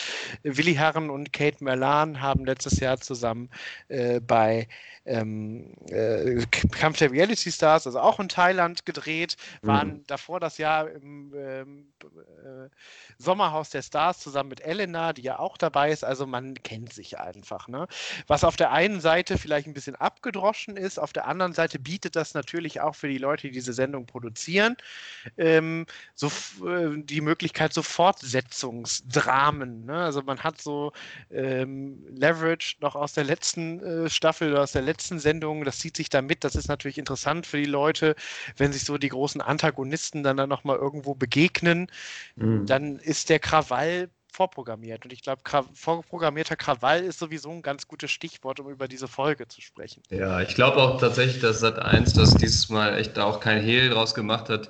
Willi 0.44 0.76
Herren 0.76 1.10
und 1.10 1.34
Kate 1.34 1.62
Merlan 1.62 2.22
haben 2.22 2.46
letztes 2.46 2.80
Jahr 2.80 2.98
zusammen 2.98 3.50
äh, 3.90 4.22
bei 4.22 4.70
ähm, 5.06 5.74
äh, 5.90 6.46
Kampf 6.72 7.00
der 7.00 7.12
Reality 7.12 7.52
Stars, 7.52 7.86
also 7.86 8.00
auch 8.00 8.18
in 8.22 8.30
Thailand 8.30 8.86
gedreht, 8.86 9.36
waren 9.62 9.90
mhm. 9.90 10.04
davor 10.08 10.40
das 10.40 10.58
Jahr 10.58 10.90
im 10.90 11.34
ähm, 11.36 11.88
äh, 12.02 12.70
Sommerhaus 13.18 13.72
der 13.72 13.82
Stars 13.82 14.20
zusammen 14.20 14.50
mit 14.50 14.62
Elena, 14.62 15.12
die 15.12 15.22
ja 15.24 15.38
auch 15.38 15.58
dabei 15.58 15.92
ist. 15.92 16.06
Also 16.06 16.26
man 16.26 16.56
kennt 16.64 16.94
sich 16.94 17.20
einfach. 17.20 17.68
Ne? 17.68 17.88
Was 18.28 18.46
auf 18.46 18.56
der 18.56 18.72
einen 18.72 19.02
Seite 19.02 19.38
vielleicht 19.38 19.68
ein 19.68 19.74
bisschen 19.74 19.96
abgedroschen 19.96 20.78
ist, 20.78 20.98
auf 20.98 21.12
der 21.12 21.28
anderen 21.28 21.52
Seite 21.52 21.78
bietet 21.78 22.16
das 22.16 22.34
natürlich 22.34 22.80
auch 22.80 22.96
für 22.96 23.10
die 23.10 23.18
Leute, 23.18 23.48
die 23.48 23.54
diese 23.54 23.74
Sendung 23.74 24.06
produzieren, 24.06 24.45
ähm, 25.38 25.86
so 26.14 26.28
äh, 26.68 26.98
die 26.98 27.22
Möglichkeit 27.22 27.74
so 27.74 27.82
Fortsetzungsdramen. 27.82 29.86
Ne? 29.86 29.96
Also 29.96 30.22
man 30.22 30.40
hat 30.40 30.62
so 30.62 30.92
ähm, 31.32 32.06
Leverage 32.10 32.78
noch 32.82 32.96
aus 32.96 33.14
der 33.14 33.24
letzten 33.24 33.82
äh, 33.82 34.10
Staffel 34.10 34.52
oder 34.52 34.64
aus 34.64 34.72
der 34.72 34.82
letzten 34.82 35.20
Sendung, 35.20 35.64
das 35.64 35.80
zieht 35.80 35.98
sich 35.98 36.10
da 36.10 36.22
mit. 36.22 36.44
Das 36.44 36.56
ist 36.56 36.68
natürlich 36.68 36.98
interessant 36.98 37.46
für 37.46 37.58
die 37.58 37.66
Leute, 37.66 38.16
wenn 38.58 38.74
sich 38.74 38.84
so 38.84 38.98
die 38.98 39.10
großen 39.10 39.42
Antagonisten 39.42 40.24
dann, 40.24 40.38
dann 40.38 40.50
nochmal 40.50 40.78
irgendwo 40.78 41.16
begegnen. 41.16 41.88
Mhm. 42.36 42.66
Dann 42.66 43.00
ist 43.00 43.30
der 43.30 43.40
Krawall 43.40 44.10
vorprogrammiert. 44.36 45.06
Und 45.06 45.14
ich 45.14 45.22
glaube, 45.22 45.42
vorprogrammierter 45.74 46.56
Krawall 46.56 47.04
ist 47.04 47.20
sowieso 47.20 47.50
ein 47.50 47.62
ganz 47.62 47.88
gutes 47.88 48.12
Stichwort, 48.12 48.60
um 48.60 48.70
über 48.70 48.88
diese 48.88 49.08
Folge 49.08 49.48
zu 49.48 49.62
sprechen. 49.62 50.04
Ja, 50.10 50.42
ich 50.42 50.54
glaube 50.56 50.78
auch 50.78 51.00
tatsächlich, 51.00 51.42
dass 51.42 51.64
Sat1 51.64 52.16
das 52.16 52.36
dieses 52.36 52.70
Mal 52.70 52.98
echt 52.98 53.18
auch 53.18 53.40
kein 53.40 53.64
Hehl 53.64 53.90
draus 53.90 54.14
gemacht 54.14 54.50
hat, 54.50 54.70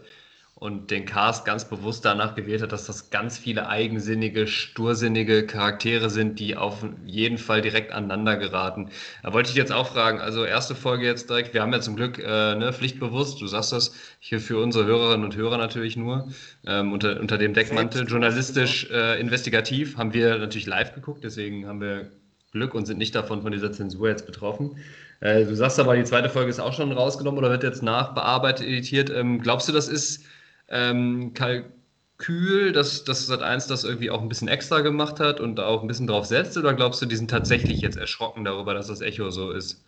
und 0.58 0.90
den 0.90 1.06
Cast 1.06 1.44
ganz 1.44 1.66
bewusst 1.66 2.06
danach 2.06 2.34
gewählt 2.34 2.62
hat, 2.62 2.72
dass 2.72 2.86
das 2.86 3.10
ganz 3.10 3.38
viele 3.38 3.68
eigensinnige, 3.68 4.48
stursinnige 4.48 5.46
Charaktere 5.46 6.10
sind, 6.10 6.40
die 6.40 6.56
auf 6.56 6.86
jeden 7.06 7.38
Fall 7.38 7.62
direkt 7.62 7.92
aneinander 7.92 8.38
geraten. 8.38 8.90
Da 9.22 9.34
wollte 9.34 9.50
ich 9.50 9.56
jetzt 9.58 9.74
auch 9.74 9.88
fragen, 9.88 10.20
also 10.22 10.46
erste 10.46 10.74
Folge 10.74 11.06
jetzt 11.06 11.30
direkt, 11.30 11.54
wir 11.54 11.62
haben 11.62 11.74
ja 11.74 11.82
zum 11.82 11.98
Glück 11.98 12.20
äh, 12.20 12.56
ne, 12.56 12.72
pflichtbewusst, 12.72 13.42
du 13.42 13.48
sagst 13.48 13.74
das 13.74 13.94
hier 14.20 14.40
für 14.40 14.58
unsere 14.58 14.86
Hörerinnen 14.86 15.26
und 15.26 15.36
Hörer 15.36 15.58
natürlich 15.58 15.98
nur, 15.98 16.30
ähm, 16.66 16.94
unter, 16.94 17.20
unter 17.20 17.38
dem 17.38 17.54
Deckmantel, 17.54 18.08
journalistisch, 18.08 18.90
äh, 18.90 19.20
investigativ, 19.20 19.98
haben 19.98 20.14
wir 20.14 20.38
natürlich 20.38 20.68
live 20.68 20.96
geguckt, 20.96 21.26
deswegen 21.26 21.68
haben 21.68 21.82
wir 21.82 22.12
Glück 22.54 22.74
und 22.74 22.86
sind 22.86 22.98
nicht 22.98 23.14
davon 23.14 23.42
von 23.42 23.52
dieser 23.52 23.74
Zensur 23.74 24.08
jetzt 24.08 24.26
betroffen. 24.26 24.78
Äh, 25.20 25.44
du 25.44 25.54
sagst 25.54 25.82
aber, 25.82 25.98
die 25.98 26.06
zweite 26.06 26.30
Folge 26.30 26.50
ist 26.50 26.62
auch 26.62 26.72
schon 26.72 26.94
rausgenommen 26.94 27.38
oder 27.38 27.50
wird 27.50 27.64
jetzt 27.64 27.84
nachbearbeitet, 27.84 28.66
editiert. 28.66 29.10
Ähm, 29.10 29.42
glaubst 29.42 29.68
du, 29.68 29.74
das 29.74 29.90
ist 29.90 30.24
ähm, 30.70 31.34
Kalkül, 31.34 32.72
dass, 32.72 33.04
dass 33.04 33.30
Sat1 33.30 33.68
das 33.68 33.84
irgendwie 33.84 34.10
auch 34.10 34.22
ein 34.22 34.30
bisschen 34.30 34.48
extra 34.48 34.82
gemacht 34.82 35.20
hat 35.20 35.40
und 35.40 35.60
auch 35.60 35.82
ein 35.82 35.88
bisschen 35.88 36.08
drauf 36.08 36.26
setzt? 36.26 36.58
Oder 36.58 36.74
glaubst 36.74 37.02
du, 37.02 37.06
die 37.06 37.16
sind 37.16 37.30
tatsächlich 37.30 37.82
jetzt 37.82 37.98
erschrocken 37.98 38.46
darüber, 38.46 38.74
dass 38.74 38.88
das 38.88 39.02
Echo 39.02 39.30
so 39.32 39.52
ist? 39.52 39.84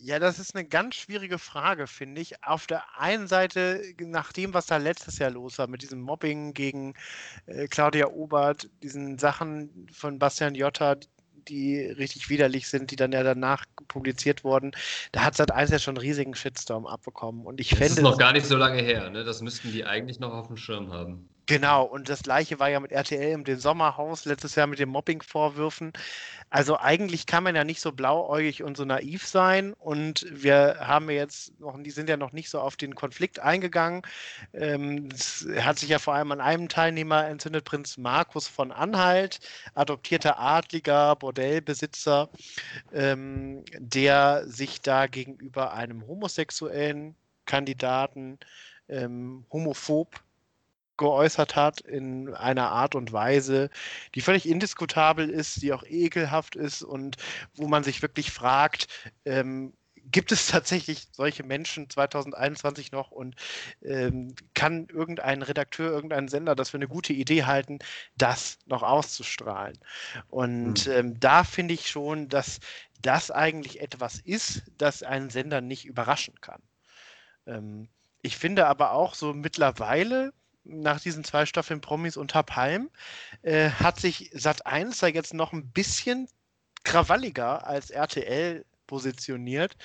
Ja, 0.00 0.20
das 0.20 0.38
ist 0.38 0.54
eine 0.54 0.64
ganz 0.64 0.94
schwierige 0.94 1.38
Frage, 1.38 1.88
finde 1.88 2.20
ich. 2.20 2.44
Auf 2.44 2.68
der 2.68 2.84
einen 3.00 3.26
Seite, 3.26 3.82
nach 3.98 4.32
dem, 4.32 4.54
was 4.54 4.66
da 4.66 4.76
letztes 4.76 5.18
Jahr 5.18 5.30
los 5.30 5.58
war, 5.58 5.66
mit 5.66 5.82
diesem 5.82 6.00
Mobbing 6.00 6.54
gegen 6.54 6.94
äh, 7.46 7.66
Claudia 7.66 8.06
Obert, 8.06 8.70
diesen 8.80 9.18
Sachen 9.18 9.88
von 9.92 10.20
Bastian 10.20 10.54
Jotta, 10.54 10.96
die 11.48 11.80
richtig 11.80 12.28
widerlich 12.28 12.68
sind, 12.68 12.90
die 12.90 12.96
dann 12.96 13.12
ja 13.12 13.22
danach 13.22 13.64
publiziert 13.88 14.44
wurden, 14.44 14.72
da 15.12 15.24
hat 15.24 15.34
Sat1 15.34 15.72
ja 15.72 15.78
schon 15.78 15.96
einen 15.96 16.06
riesigen 16.06 16.34
Shitstorm 16.34 16.86
abbekommen. 16.86 17.46
Und 17.46 17.60
ich 17.60 17.70
das 17.70 17.78
fände. 17.78 17.94
Das 17.94 17.98
ist 17.98 18.04
noch 18.04 18.18
gar 18.18 18.32
nicht 18.32 18.46
so 18.46 18.56
lange 18.56 18.82
her, 18.82 19.10
ne? 19.10 19.24
Das 19.24 19.42
müssten 19.42 19.72
die 19.72 19.84
eigentlich 19.84 20.20
noch 20.20 20.32
auf 20.32 20.48
dem 20.48 20.56
Schirm 20.56 20.92
haben. 20.92 21.28
Genau, 21.50 21.84
und 21.84 22.10
das 22.10 22.24
gleiche 22.24 22.58
war 22.58 22.68
ja 22.68 22.78
mit 22.78 22.92
RTL 22.92 23.32
im 23.32 23.42
dem 23.42 23.58
Sommerhaus 23.58 24.26
letztes 24.26 24.54
Jahr 24.54 24.66
mit 24.66 24.78
den 24.80 24.90
Mobbing-Vorwürfen. 24.90 25.94
Also 26.50 26.78
eigentlich 26.78 27.24
kann 27.24 27.42
man 27.42 27.56
ja 27.56 27.64
nicht 27.64 27.80
so 27.80 27.90
blauäugig 27.90 28.62
und 28.62 28.76
so 28.76 28.84
naiv 28.84 29.26
sein. 29.26 29.72
Und 29.78 30.26
wir 30.30 30.76
haben 30.80 31.08
jetzt 31.08 31.58
noch, 31.58 31.82
die 31.82 31.90
sind 31.90 32.10
ja 32.10 32.18
noch 32.18 32.32
nicht 32.32 32.50
so 32.50 32.60
auf 32.60 32.76
den 32.76 32.94
Konflikt 32.94 33.40
eingegangen. 33.40 34.02
Ähm, 34.52 35.08
es 35.10 35.48
hat 35.60 35.78
sich 35.78 35.88
ja 35.88 35.98
vor 35.98 36.12
allem 36.14 36.32
an 36.32 36.42
einem 36.42 36.68
Teilnehmer 36.68 37.26
entzündet, 37.26 37.64
Prinz 37.64 37.96
Markus 37.96 38.46
von 38.46 38.70
Anhalt, 38.70 39.40
adoptierter 39.74 40.38
Adliger, 40.38 41.16
Bordellbesitzer, 41.16 42.28
ähm, 42.92 43.64
der 43.78 44.46
sich 44.46 44.82
da 44.82 45.06
gegenüber 45.06 45.72
einem 45.72 46.06
homosexuellen 46.06 47.16
Kandidaten 47.46 48.38
ähm, 48.90 49.46
homophob 49.50 50.20
geäußert 50.98 51.56
hat 51.56 51.80
in 51.80 52.34
einer 52.34 52.70
Art 52.70 52.94
und 52.94 53.12
Weise, 53.12 53.70
die 54.14 54.20
völlig 54.20 54.48
indiskutabel 54.48 55.30
ist, 55.30 55.62
die 55.62 55.72
auch 55.72 55.84
ekelhaft 55.84 56.56
ist 56.56 56.82
und 56.82 57.16
wo 57.54 57.68
man 57.68 57.84
sich 57.84 58.02
wirklich 58.02 58.30
fragt, 58.30 58.88
ähm, 59.24 59.72
gibt 60.10 60.32
es 60.32 60.46
tatsächlich 60.48 61.08
solche 61.12 61.42
Menschen 61.42 61.88
2021 61.88 62.92
noch 62.92 63.10
und 63.10 63.36
ähm, 63.82 64.34
kann 64.54 64.86
irgendein 64.88 65.42
Redakteur, 65.42 65.90
irgendein 65.90 66.28
Sender 66.28 66.54
das 66.54 66.70
für 66.70 66.78
eine 66.78 66.88
gute 66.88 67.12
Idee 67.12 67.44
halten, 67.44 67.78
das 68.16 68.58
noch 68.66 68.82
auszustrahlen? 68.82 69.78
Und 70.28 70.86
mhm. 70.86 70.92
ähm, 70.92 71.20
da 71.20 71.44
finde 71.44 71.74
ich 71.74 71.88
schon, 71.88 72.28
dass 72.28 72.60
das 73.00 73.30
eigentlich 73.30 73.80
etwas 73.80 74.18
ist, 74.18 74.62
das 74.76 75.02
einen 75.02 75.30
Sender 75.30 75.60
nicht 75.60 75.84
überraschen 75.84 76.40
kann. 76.40 76.62
Ähm, 77.46 77.88
ich 78.22 78.36
finde 78.36 78.66
aber 78.66 78.92
auch 78.92 79.14
so 79.14 79.32
mittlerweile, 79.32 80.32
nach 80.68 81.00
diesen 81.00 81.24
zwei 81.24 81.46
Staffeln 81.46 81.80
Promis 81.80 82.16
unter 82.16 82.42
Palm, 82.42 82.90
äh, 83.42 83.70
hat 83.70 84.00
sich 84.00 84.30
Sat 84.32 84.66
1 84.66 84.98
da 84.98 85.08
jetzt 85.08 85.34
noch 85.34 85.52
ein 85.52 85.70
bisschen 85.70 86.28
krawalliger 86.84 87.66
als 87.66 87.90
RTL 87.90 88.64
positioniert. 88.86 89.76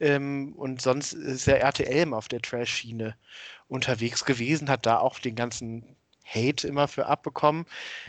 Ähm, 0.00 0.54
und 0.56 0.82
sonst 0.82 1.12
ist 1.12 1.46
ja 1.46 1.54
RTL 1.54 2.02
immer 2.02 2.18
auf 2.18 2.28
der 2.28 2.42
Trash-Schiene 2.42 3.16
unterwegs 3.68 4.24
gewesen, 4.24 4.68
hat 4.68 4.86
da 4.86 4.98
auch 4.98 5.18
den 5.18 5.34
ganzen 5.34 5.96
Hate 6.24 6.68
immer 6.68 6.88
für 6.88 7.06
abbekommen. 7.06 7.64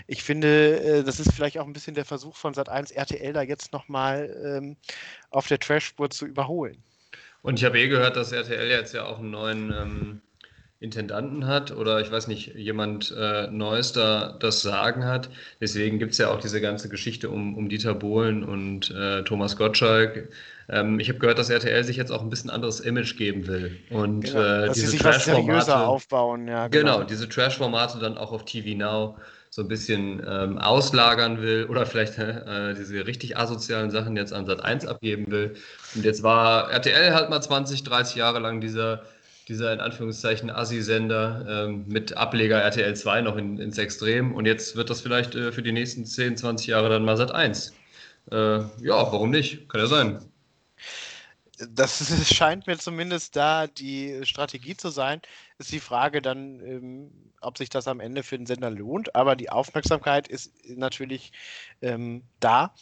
Ich 0.07 0.23
finde, 0.23 0.79
äh, 0.81 1.03
das 1.03 1.19
ist 1.19 1.33
vielleicht 1.33 1.57
auch 1.57 1.65
ein 1.65 1.73
bisschen 1.73 1.95
der 1.95 2.05
Versuch 2.05 2.35
von 2.35 2.53
Sat1 2.53 2.93
RTL 2.93 3.33
da 3.33 3.41
jetzt 3.41 3.71
nochmal 3.71 4.35
ähm, 4.43 4.75
auf 5.29 5.47
der 5.47 5.59
Trash-Spur 5.59 6.09
zu 6.09 6.25
überholen. 6.25 6.83
Und 7.41 7.59
ich 7.59 7.65
habe 7.65 7.79
eh 7.79 7.87
gehört, 7.87 8.17
dass 8.17 8.33
RTL 8.33 8.69
jetzt 8.69 8.93
ja 8.93 9.05
auch 9.05 9.19
einen 9.19 9.31
neuen 9.31 9.71
ähm, 9.71 10.21
Intendanten 10.81 11.45
hat 11.45 11.75
oder 11.75 11.99
ich 11.99 12.09
weiß 12.09 12.27
nicht, 12.27 12.55
jemand 12.55 13.13
äh, 13.17 13.47
Neues 13.47 13.91
da 13.91 14.37
das 14.39 14.61
Sagen 14.61 15.03
hat. 15.03 15.29
Deswegen 15.59 15.99
gibt 15.99 16.13
es 16.13 16.19
ja 16.19 16.31
auch 16.31 16.39
diese 16.39 16.61
ganze 16.61 16.87
Geschichte 16.87 17.29
um, 17.29 17.57
um 17.57 17.67
Dieter 17.67 17.93
Bohlen 17.93 18.43
und 18.45 18.89
äh, 18.91 19.23
Thomas 19.23 19.57
Gottschalk. 19.57 20.29
Ähm, 20.69 20.99
ich 21.01 21.09
habe 21.09 21.19
gehört, 21.19 21.37
dass 21.37 21.49
RTL 21.49 21.83
sich 21.83 21.97
jetzt 21.97 22.11
auch 22.11 22.21
ein 22.21 22.29
bisschen 22.29 22.49
anderes 22.49 22.79
Image 22.79 23.17
geben 23.17 23.47
will. 23.47 23.77
Und 23.89 24.25
genau, 24.25 24.39
äh, 24.39 24.65
dass 24.67 24.75
diese 24.75 24.87
sie 24.87 24.97
sich 24.97 25.03
was 25.03 25.25
seriöser 25.25 25.85
aufbauen, 25.85 26.47
ja. 26.47 26.69
Genau, 26.69 26.93
genau 26.93 27.03
diese 27.03 27.27
Trash-Formate 27.27 27.99
dann 27.99 28.17
auch 28.17 28.31
auf 28.31 28.45
TV 28.45 28.77
Now 28.77 29.17
so 29.49 29.63
ein 29.63 29.67
bisschen 29.67 30.23
ähm, 30.25 30.59
auslagern 30.59 31.41
will 31.41 31.65
oder 31.65 31.85
vielleicht 31.85 32.17
äh, 32.17 32.73
diese 32.75 33.05
richtig 33.05 33.35
asozialen 33.37 33.91
Sachen 33.91 34.15
jetzt 34.15 34.31
an 34.31 34.45
Sat 34.45 34.63
1 34.63 34.85
abgeben 34.85 35.29
will. 35.29 35.55
Und 35.93 36.05
jetzt 36.05 36.23
war 36.23 36.71
RTL 36.71 37.13
halt 37.13 37.29
mal 37.29 37.41
20, 37.41 37.83
30 37.83 38.15
Jahre 38.15 38.39
lang 38.39 38.61
dieser 38.61 39.01
dieser 39.49 39.73
in 39.73 39.79
Anführungszeichen 39.79 40.49
Assi-Sender 40.49 41.65
ähm, 41.67 41.85
mit 41.87 42.15
Ableger 42.15 42.61
RTL 42.61 42.95
2 42.95 43.21
noch 43.21 43.35
in, 43.35 43.57
ins 43.57 43.77
Extrem. 43.77 44.33
Und 44.33 44.45
jetzt 44.45 44.75
wird 44.75 44.89
das 44.89 45.01
vielleicht 45.01 45.35
äh, 45.35 45.51
für 45.51 45.63
die 45.63 45.71
nächsten 45.71 46.05
10, 46.05 46.37
20 46.37 46.67
Jahre 46.67 46.89
dann 46.89 47.03
mal 47.03 47.17
Sat 47.17 47.31
1. 47.31 47.73
Äh, 48.31 48.35
ja, 48.35 48.67
warum 48.87 49.31
nicht? 49.31 49.67
Kann 49.67 49.81
ja 49.81 49.87
sein. 49.87 50.19
Das 51.71 51.99
scheint 52.33 52.67
mir 52.67 52.77
zumindest 52.77 53.35
da 53.35 53.67
die 53.67 54.21
Strategie 54.23 54.77
zu 54.77 54.89
sein. 54.89 55.21
Ist 55.57 55.71
die 55.71 55.79
Frage 55.79 56.21
dann, 56.21 56.59
ähm, 56.61 57.11
ob 57.41 57.57
sich 57.57 57.69
das 57.69 57.87
am 57.87 57.99
Ende 57.99 58.23
für 58.23 58.37
den 58.37 58.45
Sender 58.45 58.69
lohnt. 58.69 59.15
Aber 59.15 59.35
die 59.35 59.49
Aufmerksamkeit 59.49 60.27
ist 60.27 60.53
natürlich 60.67 61.31
ähm, 61.81 62.23
da. 62.39 62.73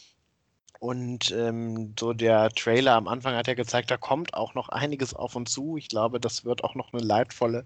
Und 0.79 1.31
ähm, 1.31 1.93
so 1.99 2.13
der 2.13 2.49
Trailer 2.49 2.93
am 2.93 3.07
Anfang 3.07 3.35
hat 3.35 3.47
ja 3.47 3.53
gezeigt, 3.55 3.89
da 3.89 3.97
kommt 3.97 4.33
auch 4.33 4.53
noch 4.53 4.69
einiges 4.69 5.13
auf 5.13 5.35
uns 5.35 5.51
zu. 5.51 5.77
Ich 5.77 5.87
glaube, 5.87 6.19
das 6.19 6.45
wird 6.45 6.63
auch 6.63 6.75
noch 6.75 6.93
eine 6.93 7.01
leidvolle 7.01 7.65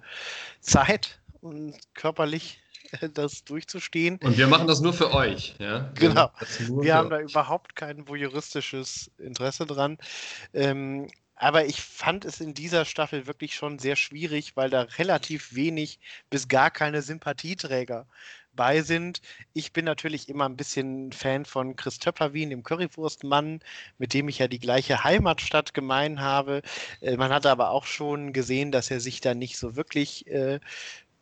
Zeit 0.61 1.19
und 1.41 1.75
körperlich 1.93 2.59
äh, 2.91 3.09
das 3.09 3.43
durchzustehen. 3.43 4.19
Und 4.23 4.37
wir 4.37 4.47
machen 4.47 4.67
das 4.67 4.81
nur 4.81 4.93
für 4.93 5.13
euch, 5.13 5.55
ja? 5.59 5.91
Genau. 5.95 6.31
Wir 6.81 6.95
haben 6.95 7.09
da 7.09 7.19
überhaupt 7.19 7.75
kein 7.75 8.07
voyeuristisches 8.07 9.11
Interesse 9.17 9.65
dran. 9.65 9.97
Ähm, 10.53 11.07
aber 11.35 11.65
ich 11.65 11.81
fand 11.81 12.23
es 12.23 12.39
in 12.39 12.53
dieser 12.53 12.85
Staffel 12.85 13.25
wirklich 13.25 13.55
schon 13.55 13.79
sehr 13.79 13.95
schwierig, 13.95 14.55
weil 14.55 14.69
da 14.69 14.81
relativ 14.81 15.55
wenig 15.55 15.99
bis 16.29 16.47
gar 16.47 16.69
keine 16.69 17.01
Sympathieträger 17.01 18.05
bei 18.55 18.81
sind. 18.81 19.21
Ich 19.53 19.73
bin 19.73 19.85
natürlich 19.85 20.29
immer 20.29 20.47
ein 20.47 20.57
bisschen 20.57 21.11
Fan 21.11 21.45
von 21.45 21.75
Chris 21.75 21.99
Töpperwien, 21.99 22.49
dem 22.49 22.63
Currywurstmann, 22.63 23.59
mit 23.97 24.13
dem 24.13 24.29
ich 24.29 24.39
ja 24.39 24.47
die 24.47 24.59
gleiche 24.59 25.03
Heimatstadt 25.03 25.73
gemein 25.73 26.21
habe. 26.21 26.61
Äh, 27.01 27.17
man 27.17 27.31
hat 27.31 27.45
aber 27.45 27.71
auch 27.71 27.85
schon 27.85 28.33
gesehen, 28.33 28.71
dass 28.71 28.91
er 28.91 28.99
sich 28.99 29.21
da 29.21 29.33
nicht 29.33 29.57
so 29.57 29.75
wirklich 29.75 30.27
äh, 30.27 30.59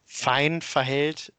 fein 0.06 0.62
verhält. 0.62 1.34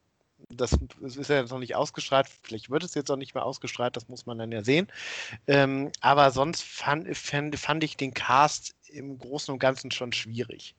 Das 0.48 0.72
ist 1.00 1.30
ja 1.30 1.40
jetzt 1.40 1.50
noch 1.50 1.58
nicht 1.58 1.76
ausgestrahlt, 1.76 2.26
vielleicht 2.42 2.70
wird 2.70 2.82
es 2.82 2.94
jetzt 2.94 3.10
auch 3.10 3.16
nicht 3.16 3.34
mehr 3.34 3.44
ausgestrahlt, 3.44 3.96
das 3.96 4.08
muss 4.08 4.26
man 4.26 4.38
dann 4.38 4.50
ja 4.50 4.64
sehen. 4.64 4.88
Ähm, 5.46 5.92
aber 6.00 6.30
sonst 6.30 6.62
fand, 6.62 7.16
fand, 7.16 7.56
fand 7.58 7.84
ich 7.84 7.96
den 7.96 8.14
Cast 8.14 8.74
im 8.88 9.18
Großen 9.18 9.52
und 9.52 9.58
Ganzen 9.58 9.90
schon 9.90 10.12
schwierig. 10.12 10.74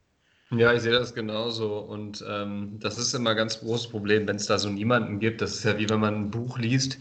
Ja, 0.53 0.73
ich 0.73 0.81
sehe 0.81 0.91
das 0.91 1.13
genauso. 1.13 1.79
Und 1.79 2.23
ähm, 2.27 2.77
das 2.81 2.97
ist 2.97 3.13
immer 3.13 3.29
ein 3.31 3.37
ganz 3.37 3.59
großes 3.59 3.87
Problem, 3.89 4.27
wenn 4.27 4.35
es 4.35 4.47
da 4.47 4.59
so 4.59 4.69
niemanden 4.69 5.19
gibt. 5.19 5.41
Das 5.41 5.53
ist 5.55 5.63
ja 5.63 5.77
wie 5.77 5.89
wenn 5.89 5.99
man 6.01 6.15
ein 6.15 6.31
Buch 6.31 6.57
liest 6.59 6.97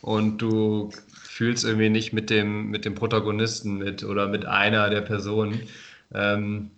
und 0.00 0.38
du 0.38 0.90
fühlst 1.12 1.64
irgendwie 1.64 1.88
nicht 1.90 2.12
mit 2.12 2.30
dem, 2.30 2.70
mit 2.70 2.84
dem 2.84 2.94
Protagonisten 2.94 3.78
mit 3.78 4.04
oder 4.04 4.28
mit 4.28 4.44
einer 4.46 4.90
der 4.90 5.00
Personen. 5.00 5.66
Ähm, 6.14 6.70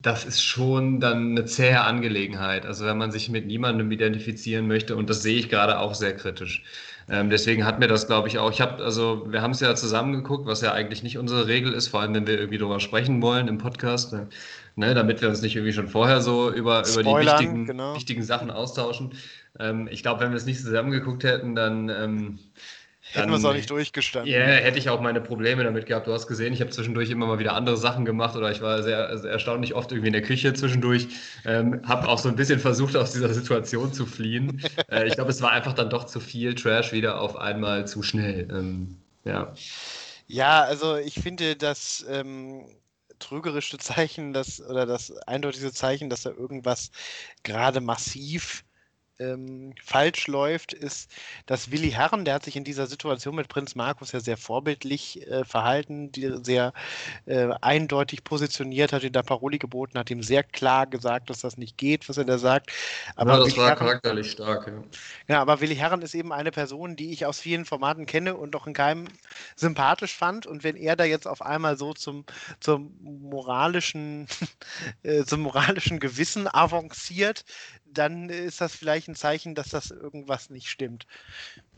das 0.00 0.24
ist 0.24 0.42
schon 0.42 1.00
dann 1.00 1.32
eine 1.32 1.44
zähe 1.46 1.80
Angelegenheit. 1.82 2.66
Also 2.66 2.86
wenn 2.86 2.98
man 2.98 3.10
sich 3.12 3.28
mit 3.30 3.46
niemandem 3.46 3.90
identifizieren 3.90 4.66
möchte, 4.68 4.96
und 4.96 5.10
das 5.10 5.22
sehe 5.22 5.38
ich 5.38 5.48
gerade 5.48 5.78
auch 5.80 5.94
sehr 5.94 6.14
kritisch. 6.16 6.64
Ähm, 7.10 7.30
deswegen 7.30 7.64
hat 7.64 7.78
mir 7.78 7.88
das, 7.88 8.06
glaube 8.06 8.28
ich, 8.28 8.38
auch, 8.38 8.50
ich 8.50 8.60
habe, 8.60 8.82
also 8.84 9.26
wir 9.30 9.40
haben 9.40 9.52
es 9.52 9.60
ja 9.60 9.74
zusammen 9.74 10.12
geguckt, 10.12 10.46
was 10.46 10.60
ja 10.60 10.72
eigentlich 10.72 11.02
nicht 11.02 11.18
unsere 11.18 11.46
Regel 11.46 11.72
ist, 11.72 11.88
vor 11.88 12.00
allem 12.00 12.14
wenn 12.14 12.26
wir 12.26 12.38
irgendwie 12.38 12.58
darüber 12.58 12.80
sprechen 12.80 13.22
wollen 13.22 13.48
im 13.48 13.58
Podcast 13.58 14.14
ne, 14.78 14.94
damit 14.94 15.20
wir 15.20 15.28
uns 15.28 15.42
nicht 15.42 15.56
irgendwie 15.56 15.72
schon 15.72 15.88
vorher 15.88 16.20
so 16.20 16.50
über, 16.50 16.84
über 16.88 17.02
die 17.02 17.26
wichtigen, 17.26 17.66
genau. 17.66 17.94
wichtigen 17.94 18.22
Sachen 18.22 18.50
austauschen. 18.50 19.12
Ähm, 19.58 19.88
ich 19.90 20.02
glaube, 20.02 20.20
wenn 20.20 20.30
wir 20.30 20.36
es 20.36 20.46
nicht 20.46 20.60
zusammengeguckt 20.60 21.24
hätten, 21.24 21.54
dann. 21.54 21.88
Ähm, 21.90 22.38
Hätten 23.12 23.30
wir 23.30 23.36
es 23.36 23.44
auch 23.44 23.54
nicht 23.54 23.70
durchgestanden. 23.70 24.32
Ja, 24.32 24.38
yeah, 24.38 24.48
hätte 24.48 24.78
ich 24.78 24.90
auch 24.90 25.00
meine 25.00 25.20
Probleme 25.20 25.64
damit 25.64 25.86
gehabt. 25.86 26.06
Du 26.06 26.12
hast 26.12 26.26
gesehen, 26.26 26.52
ich 26.52 26.60
habe 26.60 26.70
zwischendurch 26.70 27.10
immer 27.10 27.26
mal 27.26 27.38
wieder 27.38 27.54
andere 27.54 27.76
Sachen 27.76 28.04
gemacht 28.04 28.36
oder 28.36 28.50
ich 28.50 28.60
war 28.60 28.82
sehr, 28.82 29.16
sehr 29.18 29.30
erstaunlich 29.30 29.74
oft 29.74 29.90
irgendwie 29.90 30.08
in 30.08 30.12
der 30.12 30.22
Küche 30.22 30.52
zwischendurch. 30.52 31.08
Ähm, 31.44 31.80
habe 31.86 32.08
auch 32.08 32.18
so 32.18 32.28
ein 32.28 32.36
bisschen 32.36 32.60
versucht, 32.60 32.96
aus 32.96 33.12
dieser 33.12 33.32
Situation 33.32 33.92
zu 33.92 34.06
fliehen. 34.06 34.62
äh, 34.90 35.06
ich 35.06 35.14
glaube, 35.14 35.30
es 35.30 35.40
war 35.40 35.52
einfach 35.52 35.72
dann 35.72 35.90
doch 35.90 36.04
zu 36.04 36.20
viel 36.20 36.54
Trash 36.54 36.92
wieder 36.92 37.20
auf 37.20 37.36
einmal 37.36 37.86
zu 37.86 38.02
schnell. 38.02 38.48
Ähm, 38.50 38.96
ja. 39.24 39.54
Ja, 40.26 40.62
also 40.62 40.96
ich 40.96 41.14
finde, 41.14 41.56
dass 41.56 42.04
ähm, 42.08 42.66
trügerische 43.18 43.78
Zeichen, 43.78 44.32
dass, 44.32 44.60
oder 44.60 44.86
das 44.86 45.10
eindeutige 45.26 45.72
Zeichen, 45.72 46.10
dass 46.10 46.22
da 46.22 46.30
irgendwas 46.30 46.90
gerade 47.42 47.80
massiv 47.80 48.64
ähm, 49.18 49.74
falsch 49.82 50.26
läuft, 50.26 50.72
ist, 50.72 51.10
dass 51.46 51.70
Willi 51.70 51.90
Herren, 51.90 52.24
der 52.24 52.34
hat 52.34 52.44
sich 52.44 52.56
in 52.56 52.64
dieser 52.64 52.86
Situation 52.86 53.34
mit 53.34 53.48
Prinz 53.48 53.74
Markus 53.74 54.12
ja 54.12 54.20
sehr 54.20 54.36
vorbildlich 54.36 55.26
äh, 55.26 55.44
verhalten, 55.44 56.12
die, 56.12 56.32
sehr 56.42 56.72
äh, 57.26 57.48
eindeutig 57.60 58.24
positioniert, 58.24 58.92
hat 58.92 59.02
ihm 59.02 59.12
da 59.12 59.22
Paroli 59.22 59.58
geboten, 59.58 59.98
hat 59.98 60.10
ihm 60.10 60.22
sehr 60.22 60.42
klar 60.42 60.86
gesagt, 60.86 61.30
dass 61.30 61.40
das 61.40 61.56
nicht 61.56 61.76
geht, 61.76 62.08
was 62.08 62.16
er 62.16 62.24
da 62.24 62.38
sagt. 62.38 62.72
Aber 63.16 63.32
ja, 63.32 63.38
das 63.38 63.46
Willi 63.48 63.56
war 63.56 63.66
Herren, 63.66 63.78
charakterlich 63.78 64.30
stark, 64.30 64.66
ja. 64.66 64.82
Ja, 65.28 65.40
aber 65.40 65.60
Willi 65.60 65.76
Herren 65.76 66.02
ist 66.02 66.14
eben 66.14 66.32
eine 66.32 66.50
Person, 66.50 66.96
die 66.96 67.12
ich 67.12 67.26
aus 67.26 67.40
vielen 67.40 67.64
Formaten 67.64 68.06
kenne 68.06 68.36
und 68.36 68.54
auch 68.56 68.66
in 68.66 68.72
keinem 68.72 69.08
sympathisch 69.56 70.14
fand. 70.14 70.46
Und 70.46 70.64
wenn 70.64 70.76
er 70.76 70.96
da 70.96 71.04
jetzt 71.04 71.26
auf 71.26 71.42
einmal 71.42 71.76
so 71.76 71.92
zum, 71.92 72.24
zum 72.60 72.96
moralischen, 73.00 74.26
äh, 75.02 75.24
zum 75.24 75.40
moralischen 75.40 75.98
Gewissen 75.98 76.48
avanciert, 76.52 77.44
dann 77.98 78.28
ist 78.28 78.60
das 78.60 78.74
vielleicht 78.74 79.08
ein 79.08 79.14
Zeichen, 79.14 79.54
dass 79.54 79.70
das 79.70 79.90
irgendwas 79.90 80.50
nicht 80.50 80.68
stimmt. 80.68 81.06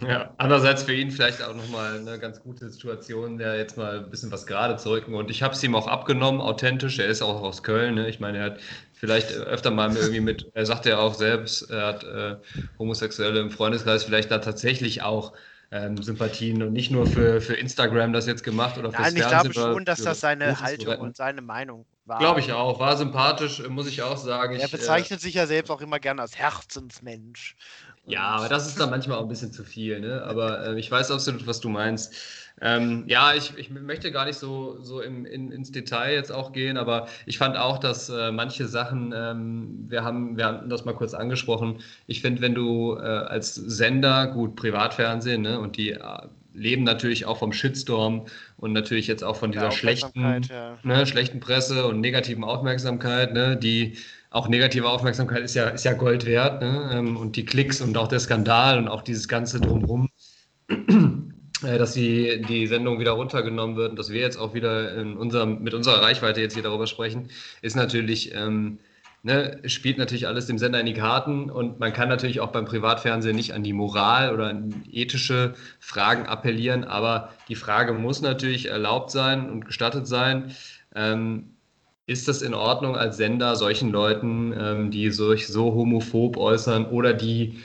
Ja, 0.01 0.35
andererseits 0.39 0.83
für 0.83 0.95
ihn 0.95 1.11
vielleicht 1.11 1.43
auch 1.43 1.55
nochmal 1.55 1.99
eine 1.99 2.19
ganz 2.19 2.43
gute 2.43 2.69
Situation, 2.71 3.39
der 3.39 3.57
jetzt 3.57 3.77
mal 3.77 4.01
ein 4.01 4.11
bisschen 4.11 4.31
was 4.31 4.47
gerade 4.47 4.77
zu 4.77 4.91
rücken. 4.91 5.15
Und 5.15 5.31
ich 5.31 5.43
habe 5.43 5.55
es 5.55 5.63
ihm 5.63 5.75
auch 5.75 5.87
abgenommen, 5.87 6.41
authentisch. 6.41 6.99
Er 6.99 7.07
ist 7.07 7.23
auch 7.23 7.43
aus 7.43 7.63
Köln. 7.63 7.95
Ne? 7.95 8.09
Ich 8.09 8.21
meine, 8.21 8.39
er 8.39 8.45
hat 8.45 8.61
vielleicht 8.93 9.33
öfter 9.33 9.71
mal 9.71 9.95
irgendwie 9.97 10.21
mit, 10.21 10.51
er 10.55 10.67
sagt 10.67 10.87
ja 10.87 10.99
auch 10.99 11.15
selbst, 11.15 11.71
er 11.71 11.87
hat 11.87 12.05
äh, 12.05 12.37
Homosexuelle 12.79 13.41
im 13.41 13.51
Freundeskreis, 13.51 14.05
vielleicht 14.05 14.31
da 14.31 14.39
tatsächlich 14.39 15.03
auch 15.03 15.33
ähm, 15.73 16.03
Sympathien 16.03 16.63
und 16.63 16.73
nicht 16.73 16.91
nur 16.91 17.07
für, 17.07 17.41
für 17.41 17.55
Instagram 17.55 18.13
das 18.13 18.27
jetzt 18.27 18.43
gemacht 18.43 18.77
oder 18.77 18.91
für 18.91 19.03
Nein, 19.03 19.17
ich 19.17 19.27
glaube 19.27 19.53
schon, 19.53 19.85
dass 19.85 20.03
das 20.03 20.21
seine 20.21 20.61
Haltung 20.61 20.99
und 20.99 21.17
seine 21.17 21.43
Meinung 21.43 21.87
war. 22.07 22.19
Glaube 22.19 22.41
ich 22.41 22.53
auch. 22.53 22.81
War 22.81 22.97
sympathisch, 22.97 23.63
muss 23.69 23.87
ich 23.87 24.03
auch 24.03 24.17
sagen. 24.17 24.57
Er 24.57 24.69
bezeichnet 24.69 25.21
äh, 25.21 25.23
sich 25.23 25.35
ja 25.35 25.47
selbst 25.47 25.71
auch 25.71 25.81
immer 25.81 26.01
gerne 26.01 26.23
als 26.23 26.37
Herzensmensch. 26.37 27.57
Ja, 28.07 28.23
aber 28.23 28.49
das 28.49 28.67
ist 28.67 28.81
dann 28.81 28.91
manchmal 28.91 29.19
auch 29.19 29.23
ein 29.23 29.29
bisschen 29.29 29.53
zu 29.53 29.63
viel. 29.63 30.01
Ne? 30.01 30.23
Aber 30.25 30.67
äh, 30.67 30.81
ich 30.81 30.91
weiß 30.91 31.11
absolut, 31.13 31.47
was 31.47 31.61
du 31.61 31.69
meinst. 31.69 32.15
Ähm, 32.63 33.05
ja, 33.07 33.35
ich, 33.35 33.57
ich 33.57 33.71
möchte 33.71 34.13
gar 34.13 34.27
nicht 34.27 34.39
so, 34.39 34.79
so 34.83 35.01
im, 35.01 35.25
in, 35.25 35.51
ins 35.51 35.73
Detail 35.73 36.15
jetzt 36.15 36.31
auch 36.31 36.53
gehen, 36.53 36.77
aber 36.77 37.09
ich 37.25 37.39
fand 37.39 37.57
auch, 37.57 37.79
dass 37.79 38.11
äh, 38.11 38.31
manche 38.33 38.69
Sachen, 38.69 39.15
ähm, 39.17 39.87
wir, 39.89 40.05
haben, 40.05 40.37
wir 40.37 40.47
hatten 40.47 40.69
das 40.69 40.85
mal 40.85 40.95
kurz 40.95 41.15
angesprochen, 41.15 41.81
ich 42.07 42.21
finde, 42.21 42.43
wenn 42.43 42.55
du 42.55 42.97
äh, 42.97 43.01
als 43.01 43.55
Sender, 43.55 44.27
gut, 44.27 44.57
Privatfernsehen, 44.57 45.41
ne, 45.41 45.59
und 45.59 45.79
die 45.79 45.93
äh, 45.93 46.01
leben 46.53 46.83
natürlich 46.83 47.25
auch 47.25 47.39
vom 47.39 47.53
Shitstorm 47.53 48.27
und 48.59 48.73
natürlich 48.73 49.07
jetzt 49.07 49.25
auch 49.25 49.37
von 49.37 49.53
dieser 49.53 49.71
schlechten, 49.71 50.43
ja. 50.51 50.77
ne, 50.83 51.07
schlechten 51.07 51.41
Presse 51.41 51.87
und 51.87 52.01
negativen 52.01 52.45
Aufmerksamkeit, 52.45 53.33
ne, 53.33 53.57
die 53.57 53.97
auch 54.29 54.49
negative 54.49 54.89
Aufmerksamkeit 54.89 55.43
ist 55.43 55.55
ja, 55.55 55.69
ist 55.69 55.85
ja 55.85 55.95
Gold 55.95 56.27
wert, 56.27 56.61
ne, 56.61 56.91
ähm, 56.93 57.17
und 57.17 57.37
die 57.37 57.47
Klicks 57.47 57.81
und 57.81 57.97
auch 57.97 58.09
der 58.09 58.21
Skandal 58.21 58.77
und 58.77 58.89
auch 58.89 59.01
dieses 59.01 59.29
ganze 59.29 59.61
Drumherum 59.61 60.11
dass 61.63 61.93
die, 61.93 62.43
die 62.43 62.67
Sendung 62.67 62.99
wieder 63.01 63.13
runtergenommen 63.13 63.77
wird 63.77 63.91
und 63.91 63.99
dass 63.99 64.11
wir 64.11 64.21
jetzt 64.21 64.39
auch 64.39 64.55
wieder 64.55 64.95
in 64.97 65.17
unserem, 65.17 65.63
mit 65.63 65.75
unserer 65.75 66.03
Reichweite 66.03 66.41
jetzt 66.41 66.55
hier 66.55 66.63
darüber 66.63 66.87
sprechen, 66.87 67.29
ist 67.63 67.77
natürlich, 67.77 68.35
ähm, 68.35 68.79
ne, 69.23 69.61
spielt 69.67 69.99
natürlich 69.99 70.27
alles 70.27 70.47
dem 70.47 70.59
Sender 70.59 70.81
in 70.81 70.87
die 70.87 70.95
Karten 70.95 71.51
und 71.51 71.79
man 71.79 71.93
kann 71.93 72.09
natürlich 72.09 72.41
auch 72.41 72.53
beim 72.53 72.65
Privatfernsehen 72.65 73.37
nicht 73.37 73.53
an 73.53 73.63
die 73.63 73.73
Moral 73.73 74.35
oder 74.35 74.49
an 74.49 74.83
ethische 74.91 75.55
Fragen 75.79 76.27
appellieren, 76.27 76.85
aber 76.85 77.31
die 77.49 77.57
Frage 77.57 77.93
muss 77.93 78.23
natürlich 78.23 78.67
erlaubt 78.67 79.11
sein 79.11 79.51
und 79.51 79.67
gestattet 79.67 80.07
sein. 80.07 80.55
Ähm, 80.95 81.51
ist 82.11 82.27
das 82.27 82.43
in 82.43 82.55
Ordnung 82.55 82.97
als 82.97 83.19
Sender 83.19 83.55
solchen 83.55 83.93
Leuten, 83.93 84.53
ähm, 84.59 84.91
die 84.91 85.13
sich 85.13 85.47
so 85.47 85.75
homophob 85.75 86.37
äußern 86.37 86.87
oder 86.87 87.15
die 87.15 87.61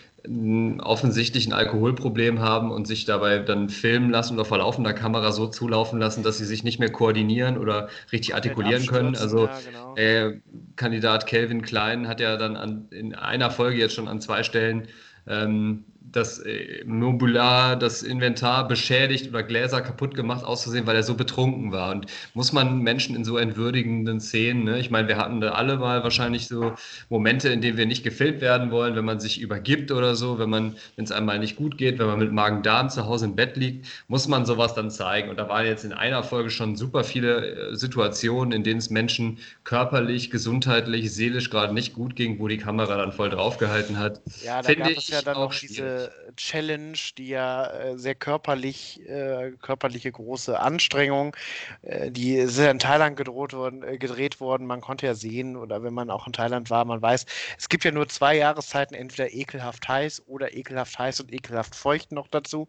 offensichtlich 0.80 1.48
ein 1.48 1.54
Alkoholproblem 1.54 2.40
haben 2.40 2.72
und 2.72 2.88
sich 2.88 3.06
dabei 3.06 3.40
dann 3.40 3.70
filmen 3.70 4.10
lassen 4.10 4.36
oder 4.36 4.46
vor 4.46 4.58
laufender 4.60 4.94
Kamera 4.94 5.32
so 5.32 5.48
zulaufen 5.48 6.00
lassen, 6.00 6.24
dass 6.24 6.38
sie 6.38 6.46
sich 6.46 6.64
nicht 6.64 6.80
mehr 6.80 6.92
koordinieren 6.92 7.58
oder 7.58 7.90
richtig 8.12 8.36
artikulieren 8.36 8.86
können. 8.86 9.16
Also 9.16 9.46
ja, 9.46 9.60
genau. 9.66 9.96
äh, 9.96 10.40
Kandidat 10.76 11.28
Kelvin 11.28 11.62
Klein 11.62 12.08
hat 12.08 12.20
ja 12.20 12.38
dann 12.38 12.56
an, 12.56 12.88
in 12.92 13.16
einer 13.16 13.52
Folge 13.52 13.78
jetzt 13.78 13.94
schon 13.94 14.08
an 14.08 14.22
zwei 14.22 14.44
Stellen 14.44 14.88
ähm, 15.28 15.86
das 16.16 16.40
äh, 16.40 16.84
Mobiliar, 16.86 17.76
das 17.76 18.02
Inventar 18.02 18.68
beschädigt 18.68 19.30
oder 19.30 19.44
Gläser 19.44 19.82
kaputt 19.82 20.16
gemacht 20.16 20.46
auszusehen, 20.46 20.88
weil 20.88 20.96
er 20.96 21.04
so 21.04 21.16
betrunken 21.16 21.72
war. 21.72 21.92
Und 21.92 22.06
muss 22.34 22.54
man 22.54 22.80
Menschen 22.80 23.16
in 23.16 23.26
so 23.26 23.38
entwürdigenden 23.38 24.20
Szenen, 24.20 24.64
ne? 24.64 24.80
ich 24.80 24.90
meine, 24.90 25.08
wir 25.08 25.18
hatten 25.18 25.42
da 25.42 25.52
alle 25.52 25.78
mal 25.78 26.04
wahrscheinlich 26.04 26.48
so 26.48 26.74
Momente, 27.10 27.50
in 27.50 27.62
denen 27.62 27.78
wir 27.78 27.86
nicht 27.86 28.04
gefilmt 28.04 28.42
werden 28.42 28.72
wollen, 28.72 28.96
wenn 28.96 29.06
man 29.06 29.20
sich 29.20 29.42
übergibt 29.42 29.92
oder 29.92 30.16
so, 30.16 30.40
wenn 30.40 30.50
man, 30.50 30.76
wenn 30.96 31.06
es 31.06 31.12
einmal 31.12 31.40
nicht 31.40 31.56
gut 31.56 31.78
geht, 31.78 32.00
wenn 32.00 32.08
man 32.08 32.20
mit 32.20 32.32
Magen-Darm 32.32 32.90
zu 32.90 33.06
Hause 33.06 33.26
im 33.26 33.36
Bett 33.36 33.58
liegt, 33.58 33.86
muss 34.08 34.28
man 34.28 34.46
sowas 34.46 34.74
dann 34.74 34.90
zeigen. 34.92 35.30
Und 35.30 35.38
da 35.38 35.50
waren 35.50 35.66
jetzt 35.66 35.84
in 35.84 35.94
einer 35.94 36.24
Folge 36.24 36.50
schon 36.50 36.76
super 36.76 37.04
viele 37.04 37.72
äh, 37.72 37.76
Situationen, 37.76 38.54
in 38.54 38.64
denen 38.64 38.80
es 38.80 38.90
Menschen 38.90 39.40
körperlich, 39.64 40.32
gesundheitlich, 40.32 41.14
seelisch 41.14 41.50
gerade 41.50 41.74
nicht 41.74 41.94
gut 41.94 42.16
ging, 42.16 42.40
wo 42.40 42.48
die 42.48 42.58
Kamera 42.58 42.98
dann 42.98 43.12
voll 43.12 43.30
draufgehalten 43.30 44.00
hat. 44.00 44.22
Ja, 44.44 44.62
da 44.62 44.68
Finde 44.68 44.96
es 44.96 45.08
ja 45.10 45.22
dann 45.22 45.36
auch 45.36 45.54
diese 45.54 46.05
Challenge, 46.36 46.98
die 47.18 47.30
ja 47.30 47.68
äh, 47.68 47.98
sehr 47.98 48.16
körperlich, 48.16 49.02
äh, 49.08 49.52
körperliche 49.62 50.12
große 50.12 50.60
Anstrengung, 50.60 51.36
äh, 51.82 52.12
die 52.12 52.46
sehr 52.48 52.72
in 52.72 52.80
Thailand 52.80 53.18
gedroht 53.18 53.54
worden, 53.54 53.82
gedreht 54.00 54.40
worden. 54.40 54.68
Man 54.68 54.82
konnte 54.82 55.06
ja 55.06 55.14
sehen, 55.16 55.56
oder 55.56 55.84
wenn 55.84 55.94
man 55.94 56.10
auch 56.10 56.28
in 56.28 56.34
Thailand 56.34 56.70
war, 56.70 56.86
man 56.86 57.02
weiß, 57.02 57.26
es 57.58 57.70
gibt 57.70 57.84
ja 57.84 57.92
nur 57.92 58.08
zwei 58.08 58.36
Jahreszeiten, 58.36 58.96
entweder 58.96 59.34
ekelhaft 59.34 59.88
heiß 59.88 60.24
oder 60.28 60.54
ekelhaft 60.54 60.98
heiß 60.98 61.22
und 61.22 61.34
ekelhaft 61.34 61.76
feucht 61.76 62.12
noch 62.12 62.28
dazu. 62.28 62.68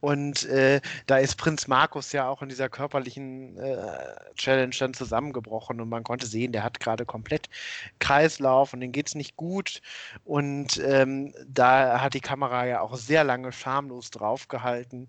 Und 0.00 0.44
äh, 0.46 0.80
da 1.06 1.18
ist 1.18 1.36
Prinz 1.36 1.66
Markus 1.66 2.12
ja 2.12 2.28
auch 2.28 2.42
in 2.42 2.48
dieser 2.48 2.68
körperlichen 2.68 3.56
äh, 3.58 3.76
Challenge 4.34 4.74
dann 4.78 4.94
zusammengebrochen 4.94 5.80
und 5.80 5.88
man 5.88 6.04
konnte 6.04 6.26
sehen, 6.26 6.52
der 6.52 6.62
hat 6.62 6.80
gerade 6.80 7.04
komplett 7.04 7.48
Kreislauf 7.98 8.72
und 8.72 8.80
den 8.80 8.92
geht 8.92 9.08
es 9.08 9.14
nicht 9.14 9.36
gut. 9.36 9.80
Und 10.24 10.78
ähm, 10.84 11.32
da 11.46 12.00
hat 12.00 12.14
die 12.14 12.20
Kamera 12.20 12.64
ja 12.68 12.80
auch 12.80 12.96
sehr 12.96 13.24
lange 13.24 13.52
schamlos 13.52 14.10
draufgehalten. 14.10 15.08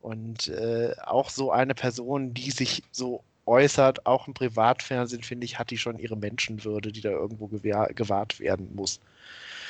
Und 0.00 0.48
äh, 0.48 0.94
auch 1.04 1.30
so 1.30 1.50
eine 1.50 1.74
Person, 1.74 2.34
die 2.34 2.50
sich 2.50 2.82
so 2.92 3.24
äußert, 3.46 4.06
auch 4.06 4.28
im 4.28 4.34
Privatfernsehen, 4.34 5.22
finde 5.22 5.44
ich, 5.46 5.58
hat 5.58 5.70
die 5.70 5.78
schon 5.78 5.98
ihre 5.98 6.16
Menschenwürde, 6.16 6.92
die 6.92 7.00
da 7.00 7.10
irgendwo 7.10 7.48
gewahrt 7.48 8.38
werden 8.38 8.74
muss. 8.74 9.00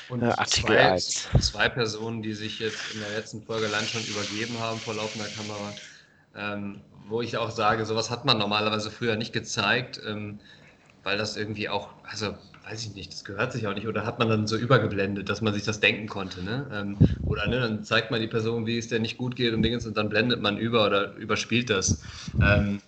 Und 0.09 0.23
äh, 0.23 0.27
Artikel 0.27 0.75
zwei, 0.75 0.93
1. 0.93 1.29
zwei 1.41 1.69
Personen, 1.69 2.23
die 2.23 2.35
sich 2.35 2.59
jetzt 2.59 2.95
in 2.95 3.01
der 3.01 3.11
letzten 3.11 3.43
Folge 3.43 3.67
allein 3.67 3.85
schon 3.85 4.03
übergeben 4.05 4.59
haben 4.59 4.79
vor 4.79 4.95
laufender 4.95 5.29
Kamera, 5.29 5.73
ähm, 6.35 6.81
wo 7.09 7.23
ich 7.23 7.37
auch 7.37 7.51
sage, 7.51 7.85
sowas 7.85 8.11
hat 8.11 8.25
man 8.25 8.39
normalerweise 8.39 8.91
früher 8.91 9.17
nicht 9.17 9.33
gezeigt, 9.33 10.01
ähm, 10.07 10.41
weil 11.05 11.19
das 11.19 11.37
irgendwie 11.37 11.69
auch, 11.69 11.91
also 12.05 12.35
weiß 12.71 12.85
ich 12.85 12.95
nicht, 12.95 13.13
das 13.13 13.25
gehört 13.25 13.53
sich 13.53 13.67
auch 13.67 13.75
nicht. 13.75 13.87
Oder 13.89 14.05
hat 14.05 14.19
man 14.19 14.29
dann 14.29 14.47
so 14.47 14.57
übergeblendet, 14.57 15.29
dass 15.29 15.41
man 15.41 15.55
sich 15.55 15.65
das 15.65 15.81
denken 15.81 16.07
konnte, 16.09 16.43
ne? 16.43 16.69
Ähm, 16.73 17.03
oder 17.25 17.47
ne, 17.47 17.61
dann 17.61 17.83
zeigt 17.85 18.11
man 18.11 18.21
die 18.21 18.29
Person, 18.29 18.67
wie 18.67 18.79
es 18.79 18.89
der 18.89 18.99
nicht 19.01 19.17
gut 19.19 19.37
geht 19.37 19.55
und 19.55 19.63
Dingens 19.63 19.87
und 19.87 19.97
dann 19.97 20.09
blendet 20.09 20.41
man 20.43 20.59
über 20.59 20.87
oder 20.87 21.15
überspielt 21.15 21.71
das. 21.71 22.03
Ähm, 22.41 22.83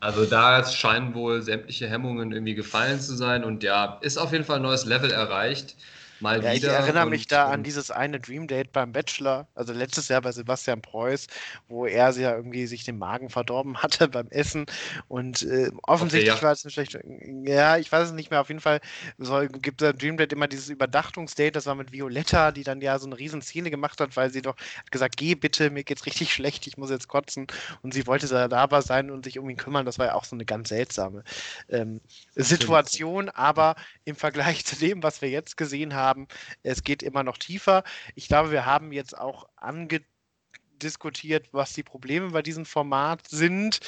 also 0.00 0.26
da 0.26 0.64
scheinen 0.64 1.14
wohl 1.14 1.42
sämtliche 1.42 1.88
Hemmungen 1.88 2.32
irgendwie 2.32 2.54
gefallen 2.54 3.00
zu 3.00 3.14
sein 3.16 3.44
und 3.44 3.62
ja, 3.62 3.98
ist 4.02 4.18
auf 4.18 4.32
jeden 4.32 4.44
Fall 4.44 4.56
ein 4.56 4.62
neues 4.62 4.84
Level 4.84 5.10
erreicht 5.10 5.76
mal 6.20 6.42
ja, 6.42 6.54
wieder. 6.54 6.68
Ich 6.68 6.84
erinnere 6.86 7.04
und, 7.04 7.10
mich 7.10 7.26
da 7.26 7.48
an 7.48 7.62
dieses 7.62 7.90
eine 7.90 8.20
Dream 8.20 8.46
Date 8.46 8.72
beim 8.72 8.92
Bachelor, 8.92 9.46
also 9.54 9.72
letztes 9.72 10.08
Jahr 10.08 10.20
bei 10.20 10.32
Sebastian 10.32 10.82
Preuß, 10.82 11.26
wo 11.68 11.86
er 11.86 12.10
ja 12.10 12.36
irgendwie 12.36 12.66
sich 12.66 12.84
den 12.84 12.98
Magen 12.98 13.30
verdorben 13.30 13.76
hatte 13.82 14.08
beim 14.08 14.28
Essen 14.28 14.66
und 15.08 15.42
äh, 15.42 15.70
offensichtlich 15.82 16.32
okay, 16.32 16.40
ja. 16.40 16.46
war 16.46 16.52
es 16.52 16.64
eine 16.64 16.70
schlechte. 16.70 17.02
Ja, 17.44 17.76
ich 17.76 17.90
weiß 17.90 18.08
es 18.08 18.12
nicht 18.12 18.30
mehr. 18.30 18.40
Auf 18.40 18.48
jeden 18.48 18.60
Fall 18.60 18.80
soll, 19.18 19.48
gibt 19.48 19.82
es 19.82 19.96
Dream 19.96 20.16
Date 20.16 20.32
immer 20.32 20.48
dieses 20.48 20.68
Überdachtungsdate, 20.68 21.52
das 21.52 21.66
war 21.66 21.74
mit 21.74 21.92
Violetta, 21.92 22.52
die 22.52 22.64
dann 22.64 22.80
ja 22.80 22.98
so 22.98 23.06
eine 23.06 23.18
riesen 23.18 23.42
Szene 23.42 23.70
gemacht 23.70 24.00
hat, 24.00 24.16
weil 24.16 24.30
sie 24.30 24.42
doch 24.42 24.56
hat 24.78 24.90
gesagt, 24.90 25.16
geh 25.16 25.34
bitte, 25.34 25.70
mir 25.70 25.84
geht's 25.84 26.06
richtig 26.06 26.32
schlecht, 26.32 26.66
ich 26.66 26.76
muss 26.76 26.90
jetzt 26.90 27.08
kotzen. 27.08 27.46
Und 27.82 27.94
sie 27.94 28.06
wollte 28.06 28.26
da 28.28 28.48
dabei 28.48 28.80
sein 28.80 29.10
und 29.10 29.24
sich 29.24 29.38
um 29.38 29.48
ihn 29.48 29.56
kümmern. 29.56 29.86
Das 29.86 29.98
war 29.98 30.06
ja 30.06 30.14
auch 30.14 30.24
so 30.24 30.36
eine 30.36 30.44
ganz 30.44 30.68
seltsame 30.68 31.24
ähm, 31.68 32.00
Situation, 32.34 33.28
aber 33.30 33.76
im 34.04 34.16
Vergleich 34.16 34.64
zu 34.64 34.76
dem, 34.76 35.02
was 35.02 35.22
wir 35.22 35.30
jetzt 35.30 35.56
gesehen 35.56 35.94
haben, 35.94 36.05
haben. 36.06 36.28
Es 36.62 36.82
geht 36.82 37.02
immer 37.02 37.22
noch 37.22 37.38
tiefer. 37.38 37.84
Ich 38.14 38.28
glaube, 38.28 38.50
wir 38.50 38.64
haben 38.64 38.92
jetzt 38.92 39.16
auch 39.18 39.48
angediskutiert, 39.56 41.48
was 41.52 41.72
die 41.72 41.82
Probleme 41.82 42.30
bei 42.30 42.42
diesem 42.42 42.64
Format 42.64 43.26
sind. 43.28 43.80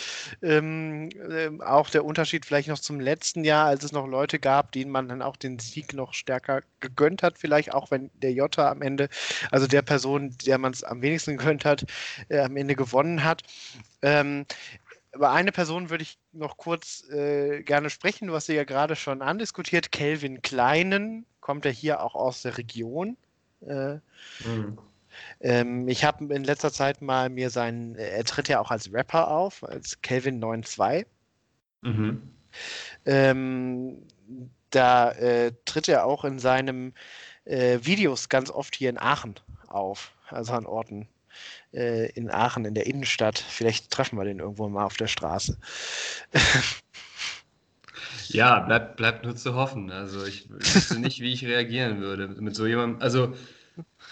Ähm, 0.42 1.11
äh, 1.31 1.62
auch 1.62 1.90
der 1.90 2.04
Unterschied 2.04 2.44
vielleicht 2.44 2.68
noch 2.68 2.78
zum 2.78 2.98
letzten 3.00 3.44
Jahr, 3.44 3.66
als 3.66 3.85
es 3.85 3.92
noch 3.92 4.07
Leute 4.07 4.38
gab, 4.38 4.72
denen 4.72 4.90
man 4.90 5.09
dann 5.09 5.22
auch 5.22 5.37
den 5.37 5.59
Sieg 5.59 5.94
noch 5.94 6.12
stärker 6.14 6.62
gegönnt 6.81 7.22
hat, 7.22 7.38
vielleicht 7.38 7.72
auch 7.72 7.90
wenn 7.90 8.11
der 8.14 8.33
Jota 8.33 8.70
am 8.70 8.83
Ende, 8.83 9.09
also 9.50 9.66
der 9.66 9.83
Person, 9.83 10.35
der 10.44 10.59
man 10.59 10.72
es 10.72 10.83
am 10.85 11.02
wenigsten 11.02 11.37
gegönnt 11.37 11.64
hat, 11.64 11.85
äh, 12.28 12.40
am 12.40 12.57
Ende 12.57 12.74
gewonnen 12.74 13.24
hat. 13.24 13.42
Ähm, 14.02 14.46
über 15.18 15.33
eine 15.33 15.50
Person 15.50 15.90
würde 15.90 16.02
ich 16.04 16.16
noch 16.31 16.57
kurz 16.57 17.02
äh, 17.11 17.64
gerne 17.64 17.90
sprechen. 17.90 18.28
Du 18.28 18.35
hast 18.35 18.46
sie 18.46 18.54
ja 18.54 18.62
gerade 18.62 18.94
schon 18.94 19.20
andiskutiert. 19.20 19.90
Kelvin 19.90 20.42
Kleinen 20.42 21.26
kommt 21.40 21.66
er 21.66 21.72
hier 21.72 22.04
auch 22.04 22.14
aus 22.14 22.42
der 22.42 22.57
Region. 22.57 23.16
Äh, 23.66 23.94
mhm. 24.46 24.78
ähm, 25.40 25.88
ich 25.88 26.04
habe 26.04 26.33
in 26.33 26.44
letzter 26.44 26.72
Zeit 26.72 27.02
mal 27.02 27.31
mir 27.31 27.50
seinen, 27.50 27.96
er 27.96 28.22
tritt 28.22 28.46
ja 28.46 28.61
auch 28.61 28.70
als 28.70 28.92
Rapper 28.92 29.28
auf, 29.28 29.64
als 29.64 30.00
Kelvin 30.02 30.40
92. 30.40 31.09
Mhm. 31.83 32.22
Ähm, 33.04 34.07
da 34.70 35.11
äh, 35.11 35.50
tritt 35.64 35.88
er 35.88 36.04
auch 36.04 36.24
in 36.24 36.38
seinen 36.38 36.94
äh, 37.44 37.81
Videos 37.83 38.28
ganz 38.28 38.50
oft 38.50 38.76
hier 38.76 38.90
in 38.90 38.98
Aachen 38.98 39.35
auf, 39.66 40.14
also 40.28 40.52
an 40.52 40.64
Orten 40.64 41.09
äh, 41.72 42.11
in 42.12 42.31
Aachen 42.31 42.64
in 42.64 42.74
der 42.74 42.87
Innenstadt. 42.87 43.38
Vielleicht 43.38 43.90
treffen 43.90 44.18
wir 44.18 44.24
den 44.24 44.40
irgendwo 44.40 44.68
mal 44.68 44.85
auf 44.85 44.96
der 44.96 45.09
Straße. 45.09 45.59
Ja, 48.28 48.61
bleibt, 48.61 48.96
bleibt 48.96 49.24
nur 49.24 49.37
zu 49.37 49.54
hoffen. 49.54 49.90
Also 49.90 50.24
ich 50.24 50.48
wüsste 50.50 50.98
nicht, 50.98 51.20
wie 51.20 51.33
ich 51.33 51.46
reagieren 51.46 52.00
würde 52.00 52.28
mit 52.28 52.54
so 52.54 52.66
jemandem. 52.66 53.00
Also 53.00 53.35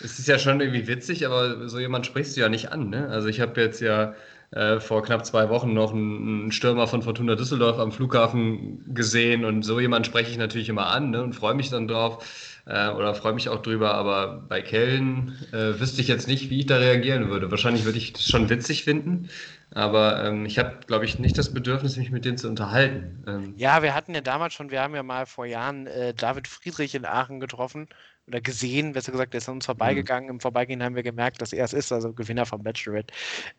es 0.01 0.19
ist 0.19 0.29
ja 0.29 0.39
schon 0.39 0.61
irgendwie 0.61 0.87
witzig, 0.87 1.27
aber 1.27 1.69
so 1.69 1.79
jemand 1.79 2.07
sprichst 2.07 2.37
du 2.37 2.41
ja 2.41 2.49
nicht 2.49 2.73
an. 2.73 2.89
Ne? 2.89 3.09
Also 3.09 3.29
ich 3.29 3.41
habe 3.41 3.61
jetzt 3.61 3.81
ja 3.81 4.15
äh, 4.53 4.81
vor 4.81 5.03
knapp 5.03 5.27
zwei 5.27 5.49
Wochen 5.49 5.73
noch 5.73 5.93
einen, 5.93 6.53
Stürmer 6.53 6.87
von 6.87 7.03
Fortuna 7.03 7.35
Düsseldorf 7.35 7.79
am 7.79 7.93
Flughafen 7.93 8.95
gesehen 8.95 9.45
und 9.45 9.63
so 9.63 9.81
jemand 9.81 10.07
spreche 10.07 10.31
ich 10.31 10.39
natürlich 10.39 10.69
immer 10.69 10.87
an 10.87 11.11
ne? 11.11 11.23
und 11.23 11.35
freue 11.35 11.55
mich 11.55 11.71
dann 11.71 11.89
drauf 11.89 12.25
äh, 12.67 12.89
oder 12.89 13.15
freue 13.15 13.33
mich 13.33 13.49
auch 13.49 13.63
drüber. 13.63 13.95
Aber 13.95 14.45
bei 14.49 14.63
Kellen 14.63 15.37
äh, 15.53 15.81
wüsste 15.81 16.01
ich 16.01 16.09
jetzt 16.09 16.29
nicht, 16.29 16.51
wie 16.51 16.61
ich 16.61 16.67
da 16.67 16.77
reagieren 16.77 17.29
würde. 17.29 17.51
Wahrscheinlich 17.51 17.85
würde 17.85 17.99
ich 17.99 18.13
das 18.13 18.29
schon 18.29 18.49
witzig 18.49 18.85
finden. 18.85 19.29
Aber 19.75 20.25
ähm, 20.25 20.47
ich 20.47 20.59
habe, 20.59 20.79
glaube 20.87 21.05
ich, 21.05 21.19
nicht 21.19 21.37
das 21.37 21.53
Bedürfnis, 21.53 21.97
mich 21.97 22.11
mit 22.11 22.25
denen 22.25 22.39
zu 22.39 22.49
unterhalten. 22.49 23.25
Ähm, 23.27 23.55
ja, 23.57 23.83
wir 23.83 23.95
hatten 23.95 24.15
ja 24.15 24.21
damals 24.21 24.55
schon, 24.55 24.71
wir 24.71 24.81
haben 24.81 24.95
ja 24.95 25.03
mal 25.03 25.27
vor 25.27 25.45
Jahren 25.45 25.87
äh, 25.87 26.15
David 26.15 26.49
Friedrich 26.49 26.95
in 26.95 27.05
Aachen 27.05 27.41
getroffen 27.41 27.89
oder 28.29 28.41
gesehen, 28.41 28.93
besser 28.93 29.13
gesagt, 29.13 29.33
der 29.33 29.39
ist 29.39 29.49
an 29.49 29.57
uns 29.57 29.67
vorbeigegangen. 29.67 30.25
Mhm. 30.25 30.37
Im 30.37 30.41
Vorbeigehen 30.41 30.83
haben 30.83 30.97
wir 30.97 31.03
gemerkt, 31.03 31.41
dass 31.41 31.53
er 31.53 31.65
es 31.65 31.73
ist, 31.73 31.93
also 31.93 32.13
Gewinner 32.13 32.47
vom 32.47 32.63
Bachelorette, 32.63 33.15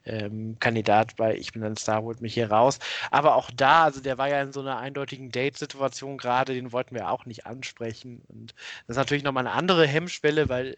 ähm, 0.06 0.58
Kandidat 0.60 1.15
bei 1.15 1.36
Ich 1.36 1.53
bin 1.53 1.63
ein 1.63 1.77
Star, 1.77 2.01
holt 2.01 2.21
mich 2.21 2.34
hier 2.34 2.51
raus. 2.51 2.80
Aber 3.12 3.36
auch 3.36 3.49
da, 3.51 3.86
also 3.86 4.01
der 4.01 4.17
war 4.17 4.30
ja 4.30 4.41
in 4.41 4.51
so 4.51 4.62
einer 4.62 4.77
eindeutigen 4.77 5.32
Date-Situation 5.32 6.17
gerade, 6.17 6.53
den 6.53 6.71
wollten 6.71 6.95
wir 6.95 7.10
auch 7.10 7.25
nicht 7.25 7.45
ansprechen. 7.45 8.21
Und 8.27 8.53
das 8.88 8.95
ist 8.95 8.97
natürlich 8.97 9.23
nochmal 9.23 9.47
eine 9.47 9.56
andere 9.56 9.88
Hemmschwelle, 9.88 10.49
weil 10.49 10.75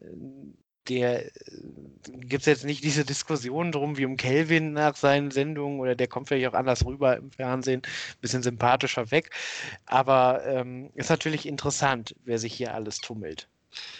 ähm, 0.00 0.56
der 0.88 1.26
äh, 1.26 1.30
gibt 2.06 2.42
es 2.42 2.46
jetzt 2.46 2.64
nicht 2.64 2.84
diese 2.84 3.04
Diskussion 3.04 3.72
drum 3.72 3.96
wie 3.96 4.06
um 4.06 4.16
Kelvin 4.16 4.72
nach 4.72 4.96
seinen 4.96 5.30
Sendungen 5.30 5.80
oder 5.80 5.94
der 5.94 6.08
kommt 6.08 6.28
vielleicht 6.28 6.48
auch 6.48 6.58
anders 6.58 6.84
rüber 6.84 7.16
im 7.16 7.30
Fernsehen, 7.30 7.82
bisschen 8.20 8.42
sympathischer 8.42 9.10
weg. 9.10 9.30
Aber 9.86 10.42
ähm, 10.46 10.90
ist 10.94 11.10
natürlich 11.10 11.46
interessant, 11.46 12.14
wer 12.24 12.38
sich 12.38 12.54
hier 12.54 12.74
alles 12.74 13.00
tummelt. 13.00 13.48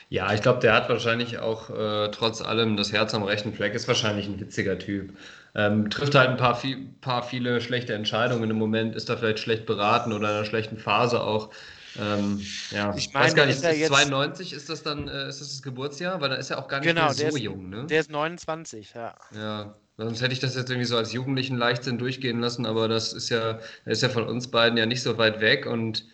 Ja, 0.08 0.32
ich 0.32 0.40
glaube, 0.40 0.60
der 0.60 0.72
hat 0.72 0.88
wahrscheinlich 0.88 1.38
auch 1.38 1.70
äh, 1.70 2.10
trotz 2.10 2.40
allem 2.40 2.76
das 2.76 2.92
Herz 2.92 3.12
am 3.14 3.24
rechten 3.24 3.52
Fleck, 3.52 3.74
ist 3.74 3.88
wahrscheinlich 3.88 4.26
ein 4.26 4.40
witziger 4.40 4.78
Typ. 4.78 5.16
Ähm, 5.54 5.90
trifft 5.90 6.14
halt 6.14 6.30
ein 6.30 6.36
paar, 6.36 6.54
viel, 6.54 6.88
paar 7.00 7.22
viele 7.22 7.60
schlechte 7.60 7.94
Entscheidungen 7.94 8.50
im 8.50 8.56
Moment, 8.56 8.94
ist 8.94 9.08
da 9.08 9.16
vielleicht 9.16 9.40
schlecht 9.40 9.66
beraten 9.66 10.12
oder 10.12 10.28
in 10.28 10.36
einer 10.36 10.44
schlechten 10.44 10.78
Phase 10.78 11.22
auch. 11.22 11.50
Ähm, 11.98 12.40
ja, 12.70 12.94
ich 12.96 13.12
meine, 13.12 13.26
weiß 13.26 13.34
gar 13.34 13.46
nicht, 13.46 13.62
ist, 13.62 13.64
ist 13.64 13.86
92 13.86 14.52
ist 14.52 14.68
das 14.68 14.82
dann 14.82 15.08
äh, 15.08 15.28
ist 15.28 15.40
das, 15.40 15.48
das 15.48 15.62
Geburtsjahr? 15.62 16.20
Weil 16.20 16.30
da 16.30 16.36
ist 16.36 16.50
er 16.50 16.58
auch 16.58 16.68
gar 16.68 16.80
nicht 16.80 16.88
genau, 16.88 17.12
so 17.12 17.26
ist, 17.26 17.38
jung, 17.38 17.68
ne? 17.68 17.86
Der 17.86 18.00
ist 18.00 18.10
29, 18.10 18.94
ja. 18.94 19.14
Ja, 19.34 19.74
sonst 19.96 20.20
hätte 20.20 20.32
ich 20.32 20.40
das 20.40 20.56
jetzt 20.56 20.70
irgendwie 20.70 20.86
so 20.86 20.96
als 20.96 21.12
Jugendlichen 21.12 21.56
Leichtsinn 21.56 21.98
durchgehen 21.98 22.40
lassen, 22.40 22.66
aber 22.66 22.88
das 22.88 23.12
ist 23.12 23.28
ja, 23.28 23.60
er 23.84 23.92
ist 23.92 24.02
ja 24.02 24.08
von 24.08 24.24
uns 24.24 24.50
beiden 24.50 24.76
ja 24.76 24.86
nicht 24.86 25.02
so 25.02 25.16
weit 25.18 25.40
weg 25.40 25.66
und 25.66 26.06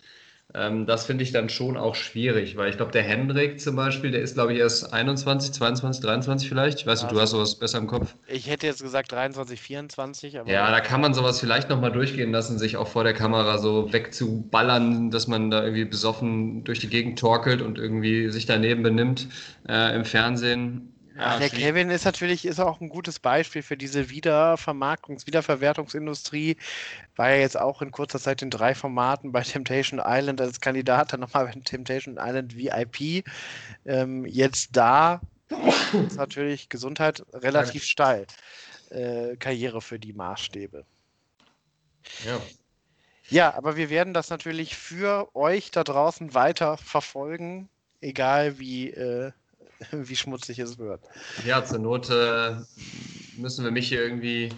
Ähm, 0.55 0.85
das 0.85 1.05
finde 1.05 1.23
ich 1.23 1.31
dann 1.31 1.49
schon 1.49 1.77
auch 1.77 1.95
schwierig, 1.95 2.55
weil 2.57 2.69
ich 2.69 2.77
glaube, 2.77 2.91
der 2.91 3.01
Hendrik 3.01 3.59
zum 3.59 3.75
Beispiel, 3.75 4.11
der 4.11 4.21
ist, 4.21 4.35
glaube 4.35 4.53
ich, 4.53 4.59
erst 4.59 4.93
21, 4.93 5.51
22, 5.51 6.03
23 6.03 6.47
vielleicht. 6.47 6.79
Ich 6.79 6.85
weiß 6.85 7.01
nicht, 7.01 7.05
also, 7.05 7.15
du 7.15 7.21
hast 7.21 7.31
sowas 7.31 7.55
besser 7.55 7.79
im 7.79 7.87
Kopf. 7.87 8.15
Ich 8.27 8.47
hätte 8.47 8.67
jetzt 8.67 8.83
gesagt 8.83 9.11
23, 9.11 9.59
24. 9.59 10.33
ja, 10.45 10.69
da 10.69 10.79
kann 10.79 11.01
man 11.01 11.15
sowas 11.15 11.39
vielleicht 11.39 11.69
nochmal 11.69 11.91
durchgehen 11.91 12.31
lassen, 12.31 12.59
sich 12.59 12.77
auch 12.77 12.87
vor 12.87 13.03
der 13.03 13.13
Kamera 13.13 13.57
so 13.57 13.91
wegzuballern, 13.91 15.09
dass 15.09 15.27
man 15.27 15.49
da 15.49 15.63
irgendwie 15.63 15.85
besoffen 15.85 16.63
durch 16.63 16.79
die 16.79 16.89
Gegend 16.89 17.17
torkelt 17.17 17.63
und 17.63 17.79
irgendwie 17.79 18.29
sich 18.29 18.45
daneben 18.45 18.83
benimmt 18.83 19.27
äh, 19.67 19.95
im 19.95 20.05
Fernsehen. 20.05 20.92
Ja, 21.15 21.37
der 21.37 21.49
Kevin 21.49 21.91
ist 21.91 22.05
natürlich 22.05 22.45
ist 22.45 22.59
auch 22.59 22.81
ein 22.81 22.89
gutes 22.89 23.19
Beispiel 23.19 23.61
für 23.61 23.77
diese 23.77 24.09
Wiedervermarktungs-, 24.09 25.27
Wiederverwertungsindustrie. 25.27 26.57
War 27.15 27.29
ja 27.29 27.37
jetzt 27.37 27.57
auch 27.57 27.81
in 27.81 27.91
kurzer 27.91 28.19
Zeit 28.19 28.41
in 28.41 28.49
drei 28.49 28.73
Formaten 28.73 29.31
bei 29.31 29.41
Temptation 29.43 30.01
Island 30.03 30.41
als 30.41 30.59
Kandidat, 30.59 31.13
dann 31.13 31.19
nochmal 31.19 31.45
bei 31.45 31.51
Temptation 31.51 32.17
Island 32.19 32.55
VIP. 32.55 33.25
Ähm, 33.85 34.25
jetzt 34.25 34.75
da 34.75 35.21
ist 36.07 36.17
natürlich 36.17 36.69
Gesundheit 36.69 37.23
relativ 37.31 37.83
steil. 37.83 38.25
Äh, 38.89 39.35
Karriere 39.37 39.81
für 39.81 39.99
die 39.99 40.13
Maßstäbe. 40.13 40.85
Ja. 42.25 42.41
Ja, 43.29 43.53
aber 43.53 43.77
wir 43.77 43.89
werden 43.89 44.13
das 44.13 44.29
natürlich 44.29 44.75
für 44.75 45.33
euch 45.35 45.71
da 45.71 45.83
draußen 45.83 46.33
weiter 46.33 46.77
verfolgen, 46.77 47.69
egal 48.01 48.57
wie. 48.59 48.89
Äh, 48.89 49.31
wie 49.91 50.15
schmutzig 50.15 50.59
es 50.59 50.77
wird. 50.77 51.01
Ja, 51.45 51.63
zur 51.63 51.79
Not 51.79 52.09
äh, 52.09 52.55
müssen 53.37 53.63
wir 53.63 53.71
mich 53.71 53.87
hier 53.87 54.01
irgendwie 54.01 54.49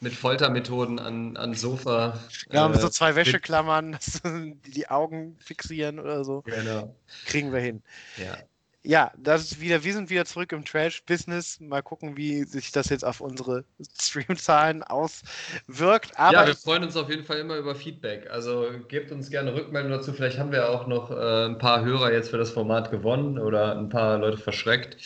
mit 0.00 0.14
Foltermethoden 0.14 0.98
an, 0.98 1.36
an 1.36 1.54
Sofa. 1.54 2.18
Ja, 2.50 2.68
mit 2.68 2.78
äh, 2.78 2.80
so 2.80 2.88
zwei 2.88 3.14
Wäscheklammern, 3.14 3.98
die 4.74 4.88
Augen 4.88 5.36
fixieren 5.38 6.00
oder 6.00 6.24
so. 6.24 6.42
Genau. 6.42 6.94
Kriegen 7.26 7.52
wir 7.52 7.60
hin. 7.60 7.82
Ja 8.16 8.36
ja, 8.84 9.12
das 9.16 9.44
ist 9.44 9.60
wieder, 9.60 9.84
wir 9.84 9.92
sind 9.92 10.10
wieder 10.10 10.24
zurück 10.24 10.50
im 10.52 10.64
Trash-Business. 10.64 11.60
Mal 11.60 11.82
gucken, 11.82 12.16
wie 12.16 12.42
sich 12.42 12.72
das 12.72 12.88
jetzt 12.88 13.04
auf 13.04 13.20
unsere 13.20 13.64
Streamzahlen 14.00 14.82
auswirkt. 14.82 16.18
Aber 16.18 16.32
ja, 16.32 16.46
wir 16.48 16.56
freuen 16.56 16.82
uns 16.82 16.96
auf 16.96 17.08
jeden 17.08 17.24
Fall 17.24 17.38
immer 17.38 17.56
über 17.56 17.76
Feedback. 17.76 18.28
Also 18.30 18.66
gebt 18.88 19.12
uns 19.12 19.30
gerne 19.30 19.54
Rückmeldung 19.54 19.92
dazu. 19.92 20.12
Vielleicht 20.12 20.38
haben 20.38 20.50
wir 20.50 20.68
auch 20.68 20.88
noch 20.88 21.12
äh, 21.12 21.46
ein 21.46 21.58
paar 21.58 21.84
Hörer 21.84 22.12
jetzt 22.12 22.30
für 22.30 22.38
das 22.38 22.50
Format 22.50 22.90
gewonnen 22.90 23.38
oder 23.38 23.78
ein 23.78 23.88
paar 23.88 24.18
Leute 24.18 24.38
verschreckt. 24.38 24.96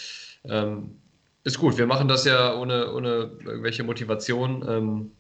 Ähm, 0.44 0.98
ist 1.44 1.58
gut, 1.58 1.76
wir 1.76 1.86
machen 1.86 2.08
das 2.08 2.24
ja 2.24 2.54
ohne, 2.54 2.92
ohne 2.94 3.30
irgendwelche 3.44 3.82
Motivation 3.82 4.64
ähm, 4.66 5.12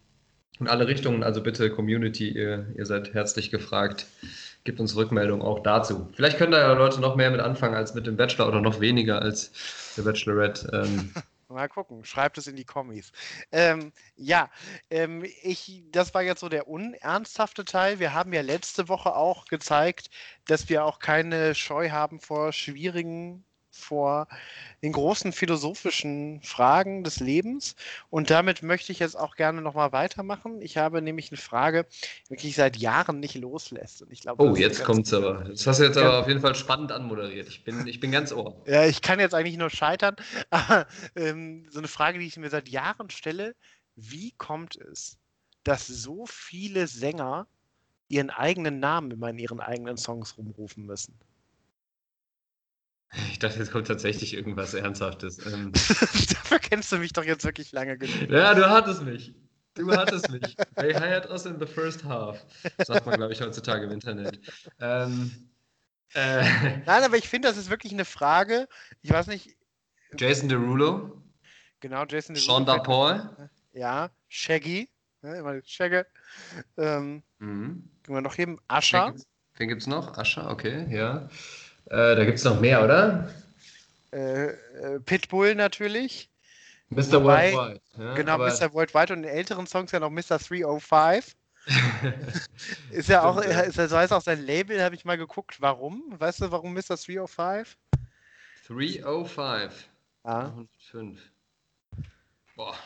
in 0.58 0.66
alle 0.66 0.88
Richtungen. 0.88 1.22
Also 1.22 1.42
bitte, 1.42 1.70
Community, 1.70 2.30
ihr, 2.30 2.66
ihr 2.74 2.86
seid 2.86 3.12
herzlich 3.12 3.50
gefragt 3.50 4.06
gibt 4.66 4.80
uns 4.80 4.94
Rückmeldung 4.94 5.40
auch 5.40 5.60
dazu. 5.60 6.10
Vielleicht 6.12 6.36
können 6.36 6.52
da 6.52 6.58
ja 6.58 6.72
Leute 6.74 7.00
noch 7.00 7.16
mehr 7.16 7.30
mit 7.30 7.40
anfangen 7.40 7.74
als 7.74 7.94
mit 7.94 8.06
dem 8.06 8.18
Bachelor 8.18 8.48
oder 8.48 8.60
noch 8.60 8.80
weniger 8.80 9.22
als 9.22 9.94
der 9.96 10.02
Bachelorette. 10.02 10.70
Ähm. 10.74 11.14
Mal 11.48 11.68
gucken, 11.68 12.04
schreibt 12.04 12.38
es 12.38 12.48
in 12.48 12.56
die 12.56 12.64
Kommis. 12.64 13.12
Ähm, 13.52 13.92
ja, 14.16 14.50
ähm, 14.90 15.24
ich, 15.42 15.84
das 15.92 16.12
war 16.12 16.22
jetzt 16.22 16.40
so 16.40 16.48
der 16.48 16.66
unernsthafte 16.66 17.64
Teil. 17.64 18.00
Wir 18.00 18.12
haben 18.12 18.32
ja 18.32 18.40
letzte 18.40 18.88
Woche 18.88 19.14
auch 19.14 19.44
gezeigt, 19.44 20.10
dass 20.46 20.68
wir 20.68 20.84
auch 20.84 20.98
keine 20.98 21.54
Scheu 21.54 21.90
haben 21.90 22.18
vor 22.18 22.52
schwierigen 22.52 23.45
vor 23.76 24.28
den 24.82 24.92
großen 24.92 25.32
philosophischen 25.32 26.40
Fragen 26.42 27.04
des 27.04 27.20
Lebens. 27.20 27.76
Und 28.10 28.30
damit 28.30 28.62
möchte 28.62 28.92
ich 28.92 28.98
jetzt 28.98 29.18
auch 29.18 29.36
gerne 29.36 29.62
nochmal 29.62 29.92
weitermachen. 29.92 30.60
Ich 30.62 30.76
habe 30.76 31.02
nämlich 31.02 31.30
eine 31.30 31.38
Frage, 31.38 31.86
die 32.28 32.34
mich 32.34 32.56
seit 32.56 32.76
Jahren 32.76 33.20
nicht 33.20 33.36
loslässt. 33.36 34.02
Und 34.02 34.12
ich 34.12 34.20
glaube, 34.20 34.42
oh, 34.42 34.56
jetzt 34.56 34.84
kommt 34.84 35.06
es 35.06 35.14
aber. 35.14 35.44
Das 35.44 35.66
hast 35.66 35.80
du 35.80 35.84
jetzt 35.84 35.98
aber 35.98 36.20
auf 36.20 36.28
jeden 36.28 36.40
Fall 36.40 36.54
spannend 36.54 36.92
anmoderiert. 36.92 37.48
Ich 37.48 37.64
bin, 37.64 37.86
ich 37.86 38.00
bin 38.00 38.10
ganz 38.10 38.32
ohr. 38.32 38.60
Ja, 38.66 38.84
ich 38.84 39.02
kann 39.02 39.20
jetzt 39.20 39.34
eigentlich 39.34 39.56
nur 39.56 39.70
scheitern. 39.70 40.16
Aber 40.50 40.86
ähm, 41.14 41.66
so 41.70 41.78
eine 41.78 41.88
Frage, 41.88 42.18
die 42.18 42.26
ich 42.26 42.36
mir 42.36 42.50
seit 42.50 42.68
Jahren 42.68 43.10
stelle, 43.10 43.54
wie 43.96 44.32
kommt 44.32 44.76
es, 44.76 45.18
dass 45.64 45.86
so 45.86 46.26
viele 46.26 46.86
Sänger 46.86 47.46
ihren 48.08 48.30
eigenen 48.30 48.78
Namen 48.78 49.10
immer 49.10 49.30
in 49.30 49.38
ihren 49.38 49.60
eigenen 49.60 49.96
Songs 49.96 50.36
rumrufen 50.36 50.86
müssen? 50.86 51.14
Ich 53.36 53.40
dachte, 53.40 53.58
jetzt 53.58 53.70
kommt 53.70 53.86
tatsächlich 53.86 54.32
irgendwas 54.32 54.72
Ernsthaftes. 54.72 55.44
Ähm. 55.44 55.70
Dafür 55.74 56.58
kennst 56.58 56.90
du 56.90 56.96
mich 56.96 57.12
doch 57.12 57.22
jetzt 57.22 57.44
wirklich 57.44 57.70
lange 57.70 57.98
genug. 57.98 58.30
Ja, 58.30 58.54
du 58.54 58.66
hattest 58.66 59.02
mich. 59.02 59.34
Du 59.74 59.92
hattest 59.92 60.30
mich. 60.30 60.56
They 60.76 60.94
hired 60.94 61.28
us 61.28 61.44
in 61.44 61.60
the 61.60 61.66
first 61.66 62.02
half. 62.02 62.42
Sagt 62.78 63.04
man, 63.04 63.16
glaube 63.16 63.34
ich, 63.34 63.42
heutzutage 63.42 63.84
im 63.84 63.90
Internet. 63.90 64.40
Ähm, 64.80 65.50
äh, 66.14 66.78
Nein, 66.86 67.04
aber 67.04 67.18
ich 67.18 67.28
finde, 67.28 67.48
das 67.48 67.58
ist 67.58 67.68
wirklich 67.68 67.92
eine 67.92 68.06
Frage. 68.06 68.68
Ich 69.02 69.10
weiß 69.10 69.26
nicht. 69.26 69.54
Jason 70.16 70.48
Derulo. 70.48 71.22
Genau, 71.80 72.06
Jason 72.06 72.34
Derulo. 72.34 72.64
Sean 72.64 72.82
Paul. 72.84 73.50
Ja, 73.74 74.08
Shaggy. 74.28 74.88
Ne, 75.20 75.36
immer 75.36 75.60
Shaggy. 75.62 76.04
Ähm, 76.78 77.22
mhm. 77.38 77.90
Können 78.02 78.16
wir 78.16 78.22
noch 78.22 78.38
heben? 78.38 78.58
Ascher. 78.66 79.14
Wen 79.58 79.68
gibt 79.68 79.82
es 79.82 79.86
noch? 79.86 80.16
Ascher, 80.16 80.50
okay, 80.50 80.86
ja. 80.88 81.28
Äh, 81.86 82.16
da 82.16 82.24
gibt 82.24 82.38
es 82.38 82.44
noch 82.44 82.60
mehr, 82.60 82.82
oder? 82.82 83.28
Äh, 84.12 84.46
äh, 84.46 85.00
Pitbull 85.04 85.54
natürlich. 85.54 86.30
Mr. 86.90 87.22
Wobei, 87.22 87.52
Worldwide. 87.52 87.80
Ja, 87.98 88.14
genau, 88.14 88.38
Mr. 88.38 88.72
Worldwide 88.72 89.12
und 89.12 89.24
in 89.24 89.30
älteren 89.30 89.66
Songs 89.66 89.92
ja 89.92 90.00
noch 90.00 90.10
Mr. 90.10 90.38
305. 90.38 91.34
ist 92.92 93.08
ja 93.08 93.24
auch, 93.24 93.40
ist 93.40 93.76
ja, 93.76 93.88
so 93.88 93.96
heißt 93.96 94.12
auch 94.12 94.22
sein 94.22 94.44
Label, 94.44 94.82
habe 94.82 94.94
ich 94.94 95.04
mal 95.04 95.18
geguckt. 95.18 95.60
Warum? 95.60 96.14
Weißt 96.18 96.40
du, 96.40 96.50
warum 96.50 96.74
Mr. 96.74 96.96
305? 96.96 97.76
305. 98.68 99.88
Ja. 100.24 100.40
105. 100.46 101.20
Boah. 102.54 102.76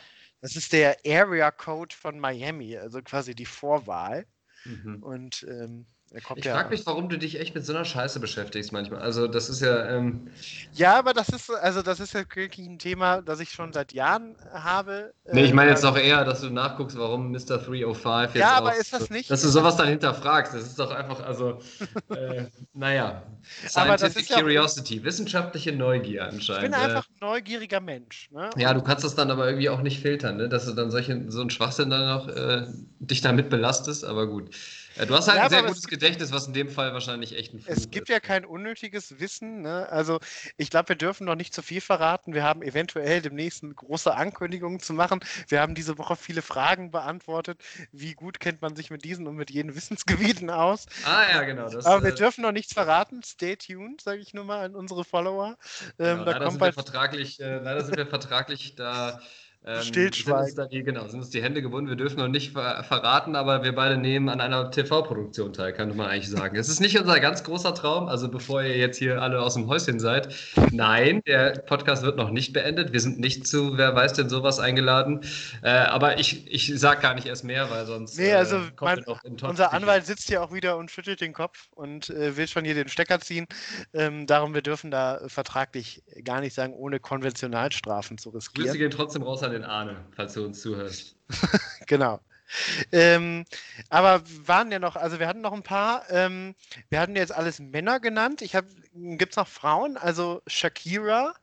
Das 0.41 0.55
ist 0.55 0.73
der 0.73 0.97
Area 1.05 1.51
Code 1.51 1.95
von 1.95 2.19
Miami, 2.19 2.75
also 2.75 3.01
quasi 3.03 3.35
die 3.35 3.45
Vorwahl. 3.45 4.25
Mhm. 4.65 5.03
Und 5.03 5.45
ähm, 5.47 5.85
ich 6.13 6.45
ja 6.45 6.55
frage 6.55 6.69
mich, 6.69 6.85
warum 6.85 7.07
du 7.07 7.17
dich 7.17 7.39
echt 7.39 7.55
mit 7.55 7.65
so 7.65 7.73
einer 7.73 7.85
Scheiße 7.85 8.19
beschäftigst 8.19 8.73
manchmal. 8.73 9.01
Also 9.01 9.27
das 9.27 9.49
ist 9.49 9.61
ja. 9.61 9.87
Ähm 9.87 10.27
ja, 10.73 10.99
aber 10.99 11.13
das 11.13 11.29
ist 11.29 11.49
also 11.49 11.81
das 11.81 12.01
ist 12.01 12.13
ja 12.13 12.23
wirklich 12.35 12.67
ein 12.67 12.79
Thema, 12.79 13.21
das 13.21 13.39
ich 13.39 13.49
schon 13.49 13.71
seit 13.71 13.93
Jahren 13.93 14.35
habe. 14.51 15.13
Nee, 15.31 15.45
ich 15.45 15.53
meine 15.53 15.71
jetzt 15.71 15.85
auch 15.85 15.97
eher, 15.97 16.25
dass 16.25 16.41
du 16.41 16.49
nachguckst, 16.49 16.97
warum 16.97 17.31
Mr. 17.31 17.59
305 17.59 18.35
jetzt. 18.35 18.41
Ja, 18.41 18.57
aber 18.57 18.75
ist 18.75 18.91
das 18.91 19.09
nicht? 19.09 19.31
Dass 19.31 19.41
du 19.41 19.47
sowas 19.47 19.77
dann 19.77 19.87
hinterfragst. 19.87 20.53
Das 20.53 20.63
ist 20.63 20.77
doch 20.77 20.91
einfach, 20.91 21.21
also, 21.21 21.59
äh, 22.09 22.45
naja. 22.73 23.23
Scientific 23.67 24.29
ja 24.29 24.41
Curiosity, 24.41 24.99
auch, 24.99 25.03
wissenschaftliche 25.05 25.71
Neugier 25.71 26.25
anscheinend. 26.25 26.65
Ich 26.65 26.71
bin 26.71 26.73
einfach 26.73 27.07
ein 27.07 27.15
neugieriger 27.21 27.79
Mensch. 27.79 28.29
Ne? 28.31 28.49
Ja, 28.57 28.73
du 28.73 28.81
kannst 28.81 29.05
das 29.05 29.15
dann 29.15 29.31
aber 29.31 29.47
irgendwie 29.47 29.69
auch 29.69 29.81
nicht 29.81 30.01
filtern, 30.01 30.37
ne? 30.37 30.49
dass 30.49 30.65
du 30.65 30.73
dann 30.73 30.91
solche, 30.91 31.31
so 31.31 31.39
einen 31.39 31.49
Schwachsinn 31.49 31.89
dann 31.89 32.07
noch 32.07 32.27
äh, 32.27 32.67
dich 32.99 33.21
damit 33.21 33.49
belastest, 33.49 34.03
aber 34.03 34.27
gut. 34.27 34.49
Ja, 35.01 35.07
du 35.07 35.15
hast 35.15 35.27
halt 35.27 35.37
ja, 35.37 35.43
ein 35.45 35.49
sehr 35.49 35.63
gutes 35.63 35.87
Gedächtnis, 35.87 36.31
was 36.31 36.45
in 36.45 36.53
dem 36.53 36.69
Fall 36.69 36.93
wahrscheinlich 36.93 37.35
echt 37.35 37.55
ein 37.55 37.59
Fluch 37.59 37.75
Es 37.75 37.89
gibt 37.89 38.09
ist. 38.09 38.13
ja 38.13 38.19
kein 38.19 38.45
unnötiges 38.45 39.19
Wissen. 39.19 39.61
Ne? 39.63 39.89
Also 39.89 40.19
ich 40.57 40.69
glaube, 40.69 40.89
wir 40.89 40.95
dürfen 40.95 41.25
noch 41.25 41.33
nicht 41.33 41.55
zu 41.55 41.63
viel 41.63 41.81
verraten. 41.81 42.35
Wir 42.35 42.43
haben 42.43 42.61
eventuell 42.61 43.19
demnächst 43.19 43.63
eine 43.63 43.73
große 43.73 44.13
Ankündigung 44.13 44.79
zu 44.79 44.93
machen. 44.93 45.21
Wir 45.47 45.59
haben 45.59 45.73
diese 45.73 45.97
Woche 45.97 46.15
viele 46.15 46.43
Fragen 46.43 46.91
beantwortet. 46.91 47.59
Wie 47.91 48.13
gut 48.13 48.39
kennt 48.39 48.61
man 48.61 48.75
sich 48.75 48.91
mit 48.91 49.03
diesen 49.03 49.25
und 49.25 49.35
mit 49.35 49.49
jenen 49.49 49.73
Wissensgebieten 49.75 50.51
aus? 50.51 50.85
Ah 51.03 51.23
ja, 51.31 51.43
genau. 51.45 51.67
Das, 51.67 51.83
Aber 51.87 52.03
wir 52.03 52.11
äh, 52.11 52.15
dürfen 52.15 52.43
noch 52.43 52.51
nichts 52.51 52.73
verraten. 52.73 53.23
Stay 53.23 53.55
tuned, 53.55 54.01
sage 54.01 54.21
ich 54.21 54.35
nur 54.35 54.43
mal 54.43 54.63
an 54.63 54.75
unsere 54.75 55.03
Follower. 55.03 55.57
Ähm, 55.97 56.19
genau, 56.19 56.25
leider, 56.25 56.51
sind 56.51 56.61
wir 56.61 56.73
vertraglich, 56.73 57.39
äh, 57.39 57.57
leider 57.57 57.83
sind 57.83 57.97
wir 57.97 58.05
vertraglich 58.05 58.75
da 58.75 59.19
ähm, 59.63 59.81
Stillschweigen. 59.83 60.55
Sind 60.55 60.71
die, 60.71 60.83
genau, 60.83 61.07
sind 61.07 61.19
uns 61.19 61.29
die 61.29 61.43
Hände 61.43 61.61
gebunden. 61.61 61.89
Wir 61.89 61.95
dürfen 61.95 62.17
noch 62.17 62.27
nicht 62.27 62.53
ver 62.53 62.83
verraten, 62.83 63.35
aber 63.35 63.63
wir 63.63 63.75
beide 63.75 63.95
nehmen 63.95 64.27
an 64.27 64.41
einer 64.41 64.71
TV-Produktion 64.71 65.53
teil, 65.53 65.71
kann 65.71 65.95
man 65.95 66.07
eigentlich 66.07 66.29
sagen. 66.29 66.55
Es 66.55 66.67
ist 66.67 66.79
nicht 66.79 66.99
unser 66.99 67.19
ganz 67.19 67.43
großer 67.43 67.75
Traum, 67.75 68.07
also 68.07 68.27
bevor 68.27 68.63
ihr 68.63 68.75
jetzt 68.77 68.97
hier 68.97 69.21
alle 69.21 69.39
aus 69.39 69.53
dem 69.53 69.67
Häuschen 69.67 69.99
seid. 69.99 70.33
Nein, 70.71 71.21
der 71.27 71.59
Podcast 71.67 72.01
wird 72.01 72.17
noch 72.17 72.31
nicht 72.31 72.53
beendet. 72.53 72.91
Wir 72.91 72.99
sind 72.99 73.19
nicht 73.19 73.45
zu, 73.45 73.77
wer 73.77 73.93
weiß 73.95 74.13
denn 74.13 74.29
sowas 74.29 74.59
eingeladen. 74.59 75.21
Äh, 75.61 75.69
aber 75.69 76.19
ich, 76.19 76.51
ich 76.51 76.79
sage 76.79 77.01
gar 77.01 77.13
nicht 77.13 77.27
erst 77.27 77.43
mehr, 77.43 77.69
weil 77.69 77.85
sonst. 77.85 78.17
Nee, 78.17 78.33
also 78.33 78.55
äh, 78.57 78.71
mein, 78.79 79.03
unser 79.43 79.73
Anwalt 79.73 80.07
sitzt 80.07 80.27
hier 80.27 80.41
auch 80.41 80.51
wieder 80.51 80.77
und 80.77 80.89
schüttelt 80.89 81.21
den 81.21 81.33
Kopf 81.33 81.67
und 81.75 82.09
äh, 82.09 82.35
will 82.35 82.47
schon 82.47 82.65
hier 82.65 82.73
den 82.73 82.87
Stecker 82.87 83.19
ziehen. 83.19 83.45
Ähm, 83.93 84.25
darum, 84.25 84.55
wir 84.55 84.63
dürfen 84.63 84.89
da 84.89 85.21
vertraglich 85.27 86.01
gar 86.23 86.41
nicht 86.41 86.55
sagen, 86.55 86.73
ohne 86.73 86.99
Konventionalstrafen 86.99 88.17
zu 88.17 88.31
riskieren. 88.31 88.65
Grüße 88.65 88.79
gehen 88.79 88.89
trotzdem 88.89 89.21
raus 89.21 89.43
an 89.43 89.50
an 89.51 89.61
den 89.61 89.69
Arne, 89.69 89.97
falls 90.15 90.33
du 90.33 90.45
uns 90.45 90.61
zuhörst. 90.61 91.15
genau. 91.87 92.19
Ähm, 92.91 93.45
aber 93.89 94.23
waren 94.45 94.71
ja 94.71 94.79
noch, 94.79 94.95
also 94.95 95.19
wir 95.19 95.27
hatten 95.27 95.41
noch 95.41 95.53
ein 95.53 95.63
paar, 95.63 96.03
ähm, 96.09 96.55
wir 96.89 96.99
hatten 96.99 97.15
jetzt 97.15 97.33
alles 97.33 97.59
Männer 97.59 97.99
genannt. 97.99 98.41
Ich 98.41 98.55
habe, 98.55 98.67
gibt 98.93 99.33
es 99.33 99.37
noch 99.37 99.47
Frauen? 99.47 99.97
Also 99.97 100.41
Shakira. 100.47 101.33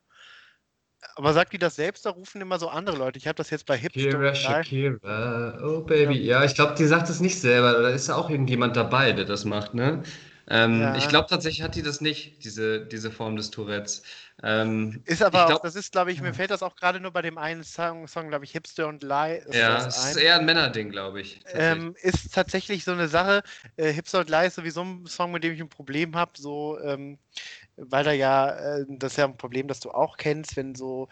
Aber 1.14 1.32
sagt 1.32 1.52
die 1.52 1.58
das 1.58 1.76
selbst, 1.76 2.06
da 2.06 2.10
rufen 2.10 2.40
immer 2.40 2.58
so 2.58 2.68
andere 2.68 2.96
Leute. 2.96 3.18
Ich 3.18 3.26
habe 3.26 3.36
das 3.36 3.50
jetzt 3.50 3.66
bei 3.66 3.76
Hip 3.76 3.92
Shakira, 3.92 4.34
Shakira, 4.34 5.58
oh 5.62 5.80
Baby. 5.82 6.18
Ja, 6.18 6.40
ja 6.40 6.44
ich 6.44 6.54
glaube, 6.54 6.74
die 6.76 6.86
sagt 6.86 7.08
es 7.08 7.20
nicht 7.20 7.40
selber. 7.40 7.80
Da 7.80 7.88
ist 7.90 8.08
ja 8.08 8.16
auch 8.16 8.28
irgendjemand 8.28 8.76
dabei, 8.76 9.12
der 9.12 9.24
das 9.24 9.44
macht, 9.44 9.74
ne? 9.74 10.02
Ähm, 10.50 10.80
ja. 10.80 10.96
Ich 10.96 11.08
glaube 11.08 11.26
tatsächlich 11.28 11.62
hat 11.62 11.74
die 11.74 11.82
das 11.82 12.00
nicht, 12.00 12.44
diese, 12.44 12.86
diese 12.86 13.10
Form 13.10 13.36
des 13.36 13.50
Tourettes. 13.50 14.02
Ähm, 14.42 15.02
ist 15.04 15.22
aber 15.22 15.46
glaub, 15.46 15.58
auch, 15.58 15.62
das 15.62 15.74
ist, 15.74 15.92
glaube 15.92 16.12
ich, 16.12 16.20
mir 16.22 16.32
fällt 16.32 16.50
das 16.50 16.62
auch 16.62 16.76
gerade 16.76 17.00
nur 17.00 17.10
bei 17.10 17.22
dem 17.22 17.38
einen 17.38 17.64
Song, 17.64 18.06
Song 18.06 18.28
glaube 18.28 18.44
ich, 18.44 18.52
Hipster 18.52 18.86
und 18.88 19.02
Lie. 19.02 19.42
Ja, 19.52 19.84
das 19.84 20.10
ist 20.10 20.16
eher 20.16 20.38
ein 20.38 20.46
Männerding, 20.46 20.90
glaube 20.90 21.20
ich. 21.20 21.40
Ähm, 21.52 21.94
ist 22.00 22.32
tatsächlich 22.32 22.84
so 22.84 22.92
eine 22.92 23.08
Sache. 23.08 23.42
Äh, 23.76 23.92
Hipster 23.92 24.20
und 24.20 24.30
Lie 24.30 24.46
ist 24.46 24.54
sowieso 24.54 24.82
ein 24.82 25.06
Song, 25.06 25.32
mit 25.32 25.44
dem 25.44 25.52
ich 25.52 25.60
ein 25.60 25.68
Problem 25.68 26.16
habe, 26.16 26.32
so, 26.36 26.78
ähm, 26.80 27.18
weil 27.76 28.04
da 28.04 28.12
ja, 28.12 28.50
äh, 28.78 28.84
das 28.88 29.12
ist 29.12 29.16
ja 29.18 29.24
ein 29.24 29.36
Problem, 29.36 29.68
das 29.68 29.80
du 29.80 29.90
auch 29.90 30.16
kennst, 30.16 30.56
wenn 30.56 30.74
so 30.74 31.08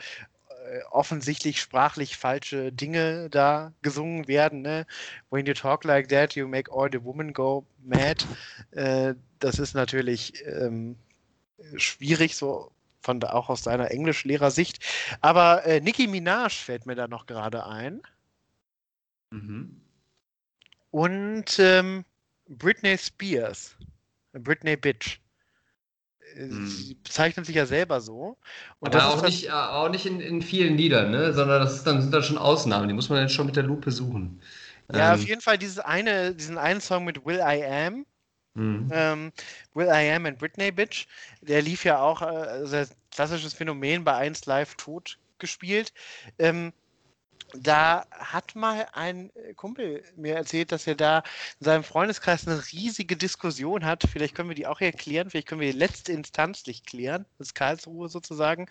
offensichtlich 0.91 1.61
sprachlich 1.61 2.17
falsche 2.17 2.73
Dinge 2.73 3.29
da 3.31 3.73
gesungen 3.83 4.29
werden. 4.29 4.63
Ne? 4.63 4.87
When 5.31 5.47
you 5.47 5.55
talk 5.55 5.85
like 5.85 6.09
that, 6.09 6.35
you 6.35 6.49
make 6.49 6.71
all 6.73 6.89
the 6.91 7.03
women 7.03 7.33
go 7.33 7.67
mad. 7.85 8.25
Äh, 8.73 9.15
das 9.39 9.59
ist 9.59 9.75
natürlich 9.75 10.45
ähm, 10.47 10.97
schwierig, 11.77 12.37
so 12.37 12.71
von 13.01 13.23
auch 13.23 13.49
aus 13.49 13.63
deiner 13.63 13.91
Englischlehrersicht. 13.91 14.85
Aber 15.21 15.65
äh, 15.65 15.81
Nicki 15.81 16.07
Minaj 16.07 16.51
fällt 16.51 16.87
mir 16.87 16.97
da 16.97 17.07
noch 17.07 17.27
gerade 17.27 17.67
ein. 17.67 18.03
Mhm. 19.31 19.81
Und 20.91 21.59
ähm, 21.59 22.05
Britney 22.49 22.97
Spears. 22.99 23.77
Britney 24.33 24.77
Bitch. 24.77 25.21
Äh, 26.37 26.49
hm. 26.49 26.67
Sie 26.67 26.95
bezeichnet 26.95 27.47
sich 27.47 27.57
ja 27.57 27.67
selber 27.67 28.01
so. 28.01 28.37
Und 28.81 28.95
Aber 28.95 29.09
auch 29.09 29.23
nicht, 29.23 29.51
auch 29.51 29.89
nicht 29.89 30.07
in, 30.07 30.21
in 30.21 30.43
vielen 30.43 30.77
Liedern, 30.77 31.11
ne? 31.11 31.33
sondern 31.33 31.63
das 31.63 31.83
dann, 31.85 32.03
sind 32.03 32.13
dann 32.13 32.23
schon 32.23 32.39
Ausnahmen, 32.39 32.89
die 32.89 32.95
muss 32.95 33.09
man 33.09 33.19
dann 33.19 33.29
schon 33.29 33.47
mit 33.47 33.57
der 33.57 33.65
Lupe 33.65 33.91
suchen. 33.91 34.41
Ja, 34.93 35.09
ähm. 35.09 35.15
auf 35.15 35.27
jeden 35.27 35.41
Fall 35.41 35.59
dieses 35.59 35.79
eine, 35.79 36.35
diesen 36.35 36.59
einen 36.59 36.81
Song 36.81 37.05
mit 37.05 37.25
Will 37.25 37.39
I 37.39 37.65
Am. 37.65 38.07
Mhm. 38.55 38.91
Ähm, 38.91 39.33
Will 39.75 39.89
I 39.89 40.11
Am 40.13 40.27
and 40.27 40.39
Britney 40.39 40.71
Bitch, 40.71 41.07
der 41.43 41.61
lief 41.61 41.85
ja 41.85 42.01
auch, 42.01 42.23
äh, 42.23 42.25
also 42.25 42.85
klassisches 43.11 43.53
Phänomen 43.55 44.05
bei 44.05 44.15
1 44.15 44.47
Live 44.47 44.77
tot 44.77 45.19
gespielt. 45.39 45.93
Ähm, 46.39 46.73
da 47.55 48.07
hat 48.11 48.57
mal 48.57 48.89
ein 48.93 49.31
äh, 49.37 49.55
Kumpel 49.55 50.03
mir 50.17 50.35
erzählt, 50.35 50.73
dass 50.73 50.87
er 50.87 50.95
da 50.95 51.23
in 51.61 51.65
seinem 51.65 51.85
Freundeskreis 51.85 52.47
eine 52.47 52.61
riesige 52.73 53.17
Diskussion 53.17 53.85
hat. 53.85 54.05
Vielleicht 54.11 54.35
können 54.35 54.49
wir 54.49 54.57
die 54.57 54.67
auch 54.67 54.81
erklären, 54.81 55.31
vielleicht 55.31 55.49
können 55.49 55.61
wir 55.61 55.73
die 55.73 55.79
letzte 55.79 56.13
instanzlich 56.13 56.85
klären, 56.85 57.25
das 57.39 57.55
Karlsruhe 57.55 58.09
sozusagen, 58.09 58.67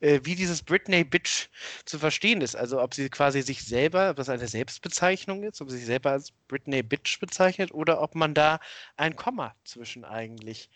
äh, 0.00 0.20
wie 0.24 0.34
dieses 0.34 0.62
Britney 0.62 1.04
Bitch 1.04 1.48
zu 1.84 1.98
verstehen 1.98 2.40
ist. 2.42 2.56
Also 2.56 2.80
ob 2.80 2.94
sie 2.94 3.08
quasi 3.08 3.42
sich 3.42 3.64
selber, 3.64 4.10
ob 4.10 4.16
das 4.16 4.28
eine 4.28 4.48
Selbstbezeichnung 4.48 5.42
ist, 5.42 5.60
ob 5.60 5.70
sie 5.70 5.78
sich 5.78 5.86
selber 5.86 6.12
als 6.12 6.32
Britney 6.48 6.82
Bitch 6.82 7.20
bezeichnet 7.20 7.72
oder 7.72 8.02
ob 8.02 8.14
man 8.14 8.34
da 8.34 8.60
ein 8.96 9.16
Komma 9.16 9.54
zwischen 9.64 10.04
eigentlich 10.04 10.70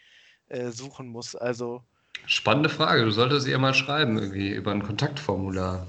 äh, 0.48 0.70
suchen 0.70 1.08
muss. 1.08 1.34
Also 1.34 1.84
Spannende 2.26 2.70
Frage. 2.70 3.04
Du 3.04 3.10
solltest 3.10 3.46
ihr 3.46 3.58
mal 3.58 3.74
schreiben, 3.74 4.18
irgendwie 4.18 4.50
über 4.50 4.70
ein 4.70 4.82
Kontaktformular. 4.82 5.86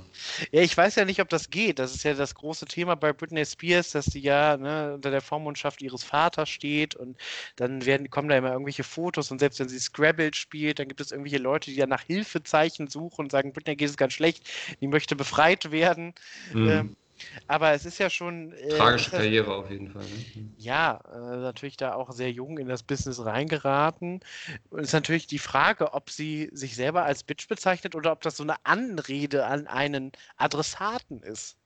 Ja, 0.51 0.61
ich 0.61 0.75
weiß 0.75 0.95
ja 0.95 1.05
nicht, 1.05 1.21
ob 1.21 1.29
das 1.29 1.49
geht. 1.49 1.79
Das 1.79 1.95
ist 1.95 2.03
ja 2.03 2.13
das 2.13 2.36
große 2.36 2.65
Thema 2.65 2.95
bei 2.95 3.13
Britney 3.13 3.45
Spears, 3.45 3.91
dass 3.91 4.05
sie 4.05 4.19
ja 4.19 4.57
ne, 4.57 4.95
unter 4.95 5.11
der 5.11 5.21
Vormundschaft 5.21 5.81
ihres 5.81 6.03
Vaters 6.03 6.49
steht 6.49 6.95
und 6.95 7.17
dann 7.55 7.86
werden, 7.86 8.09
kommen 8.09 8.27
da 8.27 8.38
immer 8.38 8.51
irgendwelche 8.51 8.83
Fotos 8.83 9.31
und 9.31 9.39
selbst 9.39 9.59
wenn 9.59 9.69
sie 9.69 9.79
Scrabble 9.79 10.33
spielt, 10.33 10.79
dann 10.79 10.89
gibt 10.89 10.99
es 10.99 11.11
irgendwelche 11.11 11.38
Leute, 11.38 11.71
die 11.71 11.77
ja 11.77 11.88
nach 11.88 12.01
Hilfezeichen 12.01 12.88
suchen 12.88 13.25
und 13.25 13.31
sagen, 13.31 13.53
Britney 13.53 13.75
geht 13.77 13.89
es 13.89 13.97
ganz 13.97 14.13
schlecht, 14.13 14.49
die 14.81 14.88
möchte 14.88 15.15
befreit 15.15 15.71
werden. 15.71 16.13
Mhm. 16.53 16.69
Ähm, 16.69 16.95
aber 17.47 17.72
es 17.72 17.86
ist 17.86 17.99
ja 17.99 18.09
schon. 18.09 18.51
Äh, 18.53 18.70
Tragische 18.70 19.11
Karriere 19.11 19.53
auf 19.53 19.70
jeden 19.70 19.89
Fall. 19.89 20.03
Ne? 20.03 20.49
Ja, 20.57 20.99
äh, 21.13 21.38
natürlich 21.38 21.78
da 21.78 21.93
auch 21.93 22.11
sehr 22.11 22.32
jung 22.32 22.57
in 22.57 22.68
das 22.68 22.84
Business 22.84 23.24
reingeraten. 23.24 24.20
Und 24.70 24.80
es 24.80 24.88
ist 24.88 24.93
natürlich 24.93 25.28
die 25.28 25.39
Frage, 25.39 25.93
ob 25.93 26.09
sie 26.09 26.49
sich 26.53 26.76
selber 26.76 27.03
als 27.03 27.24
Bitch 27.24 27.47
bezeichnet 27.47 27.95
oder 27.95 28.11
ob 28.11 28.22
das 28.22 28.38
so 28.38 28.43
eine 28.43 28.55
Anrede 28.63 29.45
an 29.45 29.68
einen 29.68 30.11
Adressaten 30.38 31.22
ist. 31.22 31.57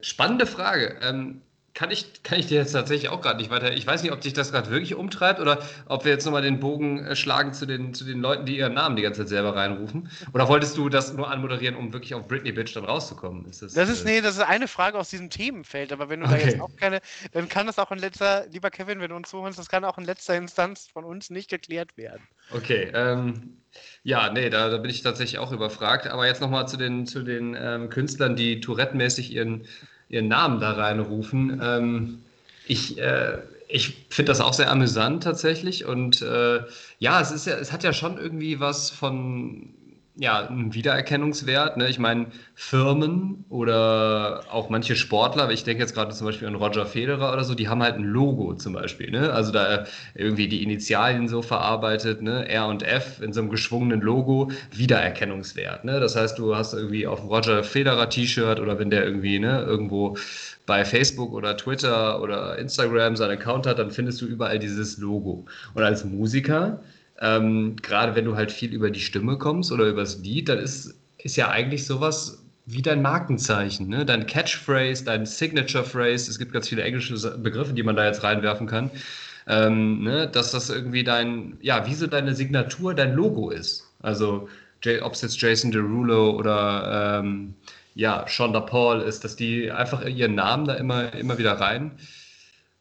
Spannende 0.00 0.46
Frage. 0.46 0.98
Ähm, 1.02 1.42
kann 1.76 1.90
ich, 1.90 2.22
kann 2.22 2.38
ich 2.38 2.46
dir 2.46 2.56
jetzt 2.56 2.72
tatsächlich 2.72 3.10
auch 3.10 3.20
gerade 3.20 3.36
nicht 3.36 3.50
weiter. 3.50 3.74
Ich 3.74 3.86
weiß 3.86 4.02
nicht, 4.02 4.10
ob 4.10 4.22
dich 4.22 4.32
das 4.32 4.50
gerade 4.50 4.70
wirklich 4.70 4.94
umtreibt 4.94 5.40
oder 5.40 5.62
ob 5.84 6.06
wir 6.06 6.12
jetzt 6.12 6.24
nochmal 6.24 6.40
den 6.40 6.58
Bogen 6.58 7.04
äh, 7.04 7.14
schlagen 7.14 7.52
zu 7.52 7.66
den, 7.66 7.92
zu 7.92 8.04
den 8.04 8.22
Leuten, 8.22 8.46
die 8.46 8.56
ihren 8.56 8.72
Namen 8.72 8.96
die 8.96 9.02
ganze 9.02 9.20
Zeit 9.20 9.28
selber 9.28 9.54
reinrufen. 9.54 10.08
Oder 10.32 10.48
wolltest 10.48 10.78
du 10.78 10.88
das 10.88 11.12
nur 11.12 11.30
anmoderieren, 11.30 11.76
um 11.76 11.92
wirklich 11.92 12.14
auf 12.14 12.26
Britney 12.28 12.52
Bitch 12.52 12.74
dann 12.74 12.86
rauszukommen? 12.86 13.44
Ist 13.44 13.60
das, 13.60 13.74
das 13.74 13.90
ist, 13.90 14.06
äh... 14.06 14.12
nee, 14.12 14.20
das 14.22 14.36
ist 14.36 14.42
eine 14.42 14.68
Frage 14.68 14.98
aus 14.98 15.10
diesem 15.10 15.28
Themenfeld, 15.28 15.92
aber 15.92 16.08
wenn 16.08 16.20
du 16.20 16.26
okay. 16.26 16.38
da 16.38 16.46
jetzt 16.46 16.60
auch 16.62 16.74
keine, 16.76 17.00
dann 17.32 17.46
kann 17.50 17.66
das 17.66 17.78
auch 17.78 17.92
in 17.92 17.98
letzter, 17.98 18.46
lieber 18.50 18.70
Kevin, 18.70 19.00
wenn 19.00 19.10
du 19.10 19.16
uns 19.16 19.28
zuhörst, 19.28 19.58
das 19.58 19.68
kann 19.68 19.84
auch 19.84 19.98
in 19.98 20.04
letzter 20.04 20.34
Instanz 20.34 20.88
von 20.90 21.04
uns 21.04 21.28
nicht 21.28 21.50
geklärt 21.50 21.98
werden. 21.98 22.22
Okay, 22.52 22.90
ähm, 22.94 23.58
ja, 24.02 24.32
nee, 24.32 24.48
da, 24.48 24.70
da 24.70 24.78
bin 24.78 24.90
ich 24.90 25.02
tatsächlich 25.02 25.38
auch 25.38 25.52
überfragt. 25.52 26.06
Aber 26.06 26.26
jetzt 26.26 26.40
nochmal 26.40 26.66
zu 26.68 26.78
den, 26.78 27.04
zu 27.04 27.22
den 27.22 27.54
ähm, 27.60 27.90
Künstlern, 27.90 28.34
die 28.34 28.60
Tourette-mäßig 28.60 29.30
ihren 29.30 29.66
ihren 30.08 30.28
Namen 30.28 30.60
da 30.60 30.72
reinrufen. 30.72 31.60
Ähm, 31.62 32.18
ich 32.66 32.98
äh, 32.98 33.38
ich 33.68 34.06
finde 34.10 34.30
das 34.30 34.40
auch 34.40 34.52
sehr 34.52 34.70
amüsant 34.70 35.24
tatsächlich. 35.24 35.84
Und 35.84 36.22
äh, 36.22 36.60
ja, 36.98 37.20
es 37.20 37.30
ist 37.30 37.46
ja, 37.46 37.56
es 37.56 37.72
hat 37.72 37.82
ja 37.82 37.92
schon 37.92 38.18
irgendwie 38.18 38.60
was 38.60 38.90
von 38.90 39.74
ja, 40.18 40.48
ein 40.48 40.72
Wiedererkennungswert. 40.72 41.76
Ne? 41.76 41.88
Ich 41.88 41.98
meine, 41.98 42.26
Firmen 42.54 43.44
oder 43.50 44.44
auch 44.50 44.70
manche 44.70 44.96
Sportler, 44.96 45.50
ich 45.50 45.64
denke 45.64 45.82
jetzt 45.82 45.94
gerade 45.94 46.14
zum 46.14 46.26
Beispiel 46.26 46.48
an 46.48 46.54
Roger 46.54 46.86
Federer 46.86 47.32
oder 47.32 47.44
so, 47.44 47.54
die 47.54 47.68
haben 47.68 47.82
halt 47.82 47.96
ein 47.96 48.04
Logo 48.04 48.54
zum 48.54 48.72
Beispiel. 48.72 49.10
Ne? 49.10 49.30
Also 49.32 49.52
da 49.52 49.84
irgendwie 50.14 50.48
die 50.48 50.62
Initialien 50.62 51.28
so 51.28 51.42
verarbeitet, 51.42 52.22
ne? 52.22 52.48
R 52.48 52.66
und 52.66 52.82
F 52.82 53.20
in 53.20 53.34
so 53.34 53.40
einem 53.40 53.50
geschwungenen 53.50 54.00
Logo, 54.00 54.50
Wiedererkennungswert. 54.72 55.84
Ne? 55.84 56.00
Das 56.00 56.16
heißt, 56.16 56.38
du 56.38 56.56
hast 56.56 56.72
irgendwie 56.72 57.06
auf 57.06 57.22
Roger 57.28 57.62
Federer 57.62 58.08
T-Shirt 58.08 58.58
oder 58.58 58.78
wenn 58.78 58.88
der 58.88 59.04
irgendwie 59.04 59.38
ne, 59.38 59.62
irgendwo 59.62 60.16
bei 60.64 60.84
Facebook 60.84 61.32
oder 61.32 61.56
Twitter 61.56 62.20
oder 62.22 62.58
Instagram 62.58 63.16
seinen 63.16 63.38
Account 63.38 63.66
hat, 63.66 63.78
dann 63.78 63.90
findest 63.90 64.20
du 64.22 64.26
überall 64.26 64.58
dieses 64.58 64.98
Logo. 64.98 65.44
Und 65.74 65.82
als 65.82 66.04
Musiker 66.04 66.80
ähm, 67.20 67.76
gerade 67.76 68.14
wenn 68.14 68.24
du 68.24 68.36
halt 68.36 68.52
viel 68.52 68.72
über 68.72 68.90
die 68.90 69.00
Stimme 69.00 69.38
kommst 69.38 69.72
oder 69.72 69.86
übers 69.86 70.18
Lied, 70.18 70.48
dann 70.48 70.58
ist, 70.58 70.94
ist 71.18 71.36
ja 71.36 71.48
eigentlich 71.48 71.86
sowas 71.86 72.42
wie 72.66 72.82
dein 72.82 73.00
Markenzeichen, 73.00 73.88
ne? 73.88 74.04
dein 74.04 74.26
Catchphrase, 74.26 75.04
dein 75.04 75.24
Signature 75.24 75.84
Phrase. 75.84 76.30
Es 76.30 76.38
gibt 76.38 76.52
ganz 76.52 76.68
viele 76.68 76.82
englische 76.82 77.14
Begriffe, 77.38 77.72
die 77.72 77.82
man 77.82 77.96
da 77.96 78.04
jetzt 78.04 78.22
reinwerfen 78.22 78.66
kann. 78.66 78.90
Ähm, 79.46 80.02
ne? 80.02 80.26
Dass 80.26 80.50
das 80.50 80.68
irgendwie 80.68 81.04
dein, 81.04 81.56
ja, 81.60 81.86
wie 81.86 81.94
so 81.94 82.08
deine 82.08 82.34
Signatur, 82.34 82.94
dein 82.94 83.14
Logo 83.14 83.50
ist. 83.50 83.84
Also, 84.02 84.48
ob 85.02 85.12
es 85.14 85.22
jetzt 85.22 85.40
Jason 85.40 85.70
Derulo 85.70 86.30
oder 86.30 87.20
ähm, 87.20 87.54
ja, 87.94 88.26
Shonda 88.28 88.60
Paul 88.60 89.00
ist, 89.00 89.24
dass 89.24 89.36
die 89.36 89.70
einfach 89.70 90.04
ihren 90.04 90.34
Namen 90.34 90.66
da 90.66 90.74
immer, 90.74 91.14
immer 91.14 91.38
wieder 91.38 91.52
rein 91.52 91.92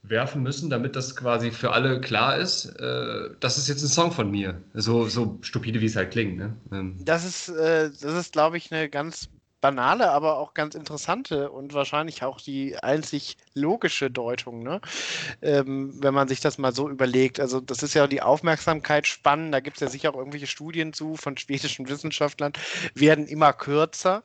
werfen 0.07 0.43
müssen, 0.43 0.69
damit 0.69 0.95
das 0.95 1.15
quasi 1.15 1.51
für 1.51 1.71
alle 1.71 2.01
klar 2.01 2.37
ist, 2.37 2.65
äh, 2.79 3.29
das 3.39 3.57
ist 3.57 3.67
jetzt 3.67 3.83
ein 3.83 3.87
Song 3.87 4.11
von 4.11 4.29
mir. 4.31 4.61
So, 4.73 5.05
so 5.07 5.37
stupide, 5.41 5.81
wie 5.81 5.85
es 5.85 5.95
halt 5.95 6.11
klingt. 6.11 6.37
Ne? 6.37 6.55
Ähm. 6.71 6.97
Das 7.03 7.25
ist, 7.25 7.49
äh, 7.49 7.89
das 7.89 8.13
ist, 8.13 8.33
glaube 8.33 8.57
ich, 8.57 8.71
eine 8.71 8.89
ganz 8.89 9.29
banale, 9.65 10.11
aber 10.11 10.37
auch 10.37 10.53
ganz 10.53 10.75
interessante 10.75 11.49
und 11.49 11.73
wahrscheinlich 11.73 12.21
auch 12.21 12.39
die 12.39 12.77
einzig 12.77 13.35
logische 13.55 14.11
Deutung, 14.11 14.61
ne? 14.61 14.79
Ähm, 15.41 15.91
wenn 16.03 16.13
man 16.13 16.27
sich 16.27 16.39
das 16.39 16.59
mal 16.59 16.71
so 16.71 16.87
überlegt. 16.87 17.39
Also 17.39 17.61
das 17.61 17.81
ist 17.81 17.95
ja 17.95 18.05
die 18.05 18.21
Aufmerksamkeit 18.21 19.07
spannend, 19.07 19.55
da 19.55 19.61
gibt 19.61 19.77
es 19.77 19.81
ja 19.81 19.87
sicher 19.87 20.11
auch 20.11 20.19
irgendwelche 20.19 20.45
Studien 20.45 20.93
zu 20.93 21.15
von 21.15 21.35
schwedischen 21.35 21.89
Wissenschaftlern, 21.89 22.53
werden 22.93 23.25
immer 23.25 23.53
kürzer. 23.53 24.21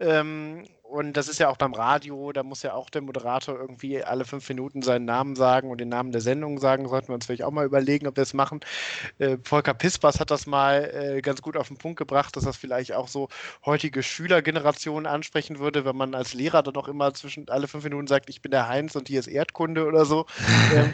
Ähm, 0.00 0.64
und 0.90 1.12
das 1.12 1.28
ist 1.28 1.38
ja 1.38 1.48
auch 1.48 1.56
beim 1.56 1.72
Radio, 1.72 2.32
da 2.32 2.42
muss 2.42 2.62
ja 2.62 2.74
auch 2.74 2.90
der 2.90 3.00
Moderator 3.02 3.56
irgendwie 3.56 4.02
alle 4.02 4.24
fünf 4.24 4.48
Minuten 4.48 4.82
seinen 4.82 5.04
Namen 5.04 5.36
sagen 5.36 5.70
und 5.70 5.78
den 5.78 5.88
Namen 5.88 6.10
der 6.10 6.20
Sendung 6.20 6.58
sagen. 6.58 6.88
Sollten 6.88 7.08
wir 7.08 7.14
uns 7.14 7.26
vielleicht 7.26 7.44
auch 7.44 7.52
mal 7.52 7.64
überlegen, 7.64 8.08
ob 8.08 8.16
wir 8.16 8.22
es 8.22 8.34
machen. 8.34 8.60
Äh, 9.18 9.38
Volker 9.44 9.72
Pispers 9.72 10.18
hat 10.18 10.32
das 10.32 10.46
mal 10.46 10.90
äh, 10.92 11.20
ganz 11.20 11.42
gut 11.42 11.56
auf 11.56 11.68
den 11.68 11.76
Punkt 11.76 11.96
gebracht, 11.96 12.36
dass 12.36 12.44
das 12.44 12.56
vielleicht 12.56 12.92
auch 12.92 13.06
so 13.06 13.28
heutige 13.64 14.02
Schülergenerationen 14.02 15.06
ansprechen 15.06 15.60
würde, 15.60 15.84
wenn 15.84 15.96
man 15.96 16.14
als 16.14 16.34
Lehrer 16.34 16.62
dann 16.62 16.74
auch 16.74 16.88
immer 16.88 17.14
zwischen 17.14 17.48
alle 17.48 17.68
fünf 17.68 17.84
Minuten 17.84 18.08
sagt, 18.08 18.28
ich 18.28 18.42
bin 18.42 18.50
der 18.50 18.68
Heinz 18.68 18.96
und 18.96 19.06
hier 19.06 19.20
ist 19.20 19.28
Erdkunde 19.28 19.86
oder 19.86 20.04
so. 20.04 20.26
ähm, 20.74 20.92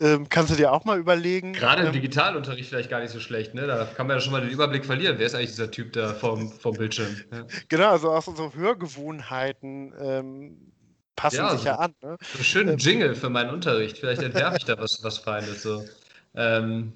ähm, 0.00 0.28
kannst 0.30 0.50
du 0.50 0.56
dir 0.56 0.72
auch 0.72 0.86
mal 0.86 0.98
überlegen. 0.98 1.52
Gerade 1.52 1.82
im 1.82 1.88
ähm, 1.88 1.92
Digitalunterricht 1.92 2.70
vielleicht 2.70 2.88
gar 2.88 3.00
nicht 3.00 3.12
so 3.12 3.20
schlecht, 3.20 3.52
ne? 3.54 3.66
Da 3.66 3.84
kann 3.84 4.06
man 4.06 4.16
ja 4.16 4.20
schon 4.20 4.32
mal 4.32 4.40
den 4.40 4.50
Überblick 4.50 4.86
verlieren. 4.86 5.18
Wer 5.18 5.26
ist 5.26 5.34
eigentlich 5.34 5.50
dieser 5.50 5.70
Typ 5.70 5.92
da 5.92 6.14
vom, 6.14 6.50
vom 6.50 6.74
Bildschirm? 6.74 7.14
Ja. 7.30 7.44
Genau 7.68 7.81
genau, 7.82 7.92
also 7.92 8.12
auch 8.12 8.22
so 8.22 8.52
Hörgewohnheiten 8.54 9.92
ähm, 9.98 10.72
passen 11.16 11.36
ja, 11.36 11.56
sich 11.56 11.64
ja 11.64 11.76
an. 11.76 11.94
Ne? 12.02 12.16
So 12.20 12.34
einen 12.36 12.44
schönen 12.44 12.68
ähm, 12.70 12.78
Jingle 12.78 13.14
für 13.14 13.28
meinen 13.28 13.50
Unterricht. 13.50 13.98
Vielleicht 13.98 14.22
entwerfe 14.22 14.56
ich 14.58 14.64
da 14.64 14.78
was, 14.78 15.02
was 15.02 15.18
Feines. 15.18 15.62
So. 15.62 15.84
Ähm, 16.34 16.92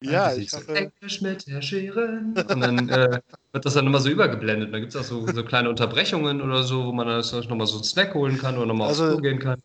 ja, 0.00 0.34
ich 0.34 0.52
hoffe... 0.52 0.74
Englisch 0.74 1.20
mit 1.20 1.46
Herr 1.46 1.62
Scheren. 1.62 2.34
Und 2.34 2.60
dann 2.60 2.88
äh, 2.88 3.20
wird 3.52 3.64
das 3.64 3.74
dann 3.74 3.86
immer 3.86 4.00
so 4.00 4.08
übergeblendet. 4.08 4.68
Und 4.68 4.72
dann 4.72 4.80
gibt 4.80 4.94
es 4.94 5.00
auch 5.00 5.04
so, 5.04 5.26
so, 5.26 5.44
kleine 5.44 5.68
Unterbrechungen 5.68 6.40
oder 6.40 6.62
so, 6.62 6.86
wo 6.86 6.92
man 6.92 7.06
dann 7.06 7.20
nochmal 7.48 7.66
so 7.66 7.76
einen 7.76 7.84
Snack 7.84 8.14
holen 8.14 8.38
kann 8.38 8.56
oder 8.56 8.66
nochmal 8.66 8.88
also, 8.88 9.04
aufs 9.04 9.12
Klo 9.12 9.20
gehen 9.20 9.38
kann. 9.38 9.62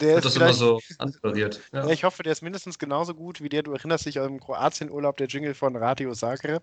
der 0.00 0.16
wird 0.16 0.24
das 0.24 0.36
immer 0.36 0.52
so 0.52 0.80
anmoderiert. 0.98 1.60
Ja. 1.72 1.86
ja. 1.86 1.92
ich 1.92 2.04
hoffe, 2.04 2.22
der 2.22 2.32
ist 2.32 2.42
mindestens 2.42 2.78
genauso 2.78 3.14
gut 3.14 3.42
wie 3.42 3.48
der, 3.48 3.62
du 3.62 3.72
erinnerst 3.72 4.06
dich 4.06 4.16
im 4.16 4.38
Kroatien-Urlaub, 4.38 5.16
der 5.16 5.26
Jingle 5.26 5.54
von 5.54 5.74
Radio 5.76 6.12
Zagreb. 6.12 6.62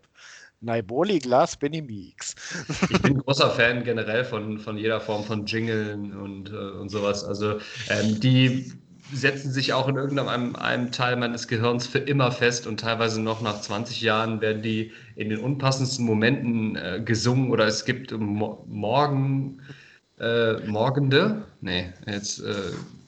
Naiboli 0.62 1.20
Glas 1.20 1.55
Benny 1.55 1.82
Meeks. 1.82 2.36
Ich 2.89 3.01
bin 3.01 3.18
großer 3.24 3.51
Fan 3.51 3.84
generell 3.84 4.26
von, 4.26 4.60
von 4.60 4.78
jeder 4.78 4.99
Form 4.99 5.24
von 5.24 5.45
Jingeln 5.45 6.14
und, 6.14 6.49
äh, 6.51 6.55
und 6.55 6.89
sowas. 6.89 7.24
Also 7.24 7.60
ähm, 7.89 8.20
die 8.20 8.72
setzen 9.14 9.51
sich 9.51 9.74
auch 9.74 9.88
in 9.88 9.95
irgendeinem 9.95 10.55
einem 10.55 10.91
Teil 10.91 11.16
meines 11.16 11.47
Gehirns 11.47 11.88
für 11.88 11.99
immer 11.99 12.32
fest 12.32 12.68
und 12.68 12.80
teilweise 12.80 13.22
noch 13.22 13.41
nach 13.41 13.62
20 13.62 14.01
Jahren 14.01 14.41
werden 14.41 14.62
die 14.62 14.91
in 15.16 15.30
den 15.30 15.39
unpassendsten 15.39 16.05
Momenten 16.05 16.76
äh, 16.76 17.01
gesungen 17.03 17.51
oder 17.51 17.66
es 17.66 17.86
gibt 17.86 18.12
mo 18.12 18.66
morgen 18.68 19.62
äh, 20.20 20.60
Morgende. 20.68 21.43
Nee, 21.62 21.93
jetzt. 22.05 22.39
Äh, 22.39 22.53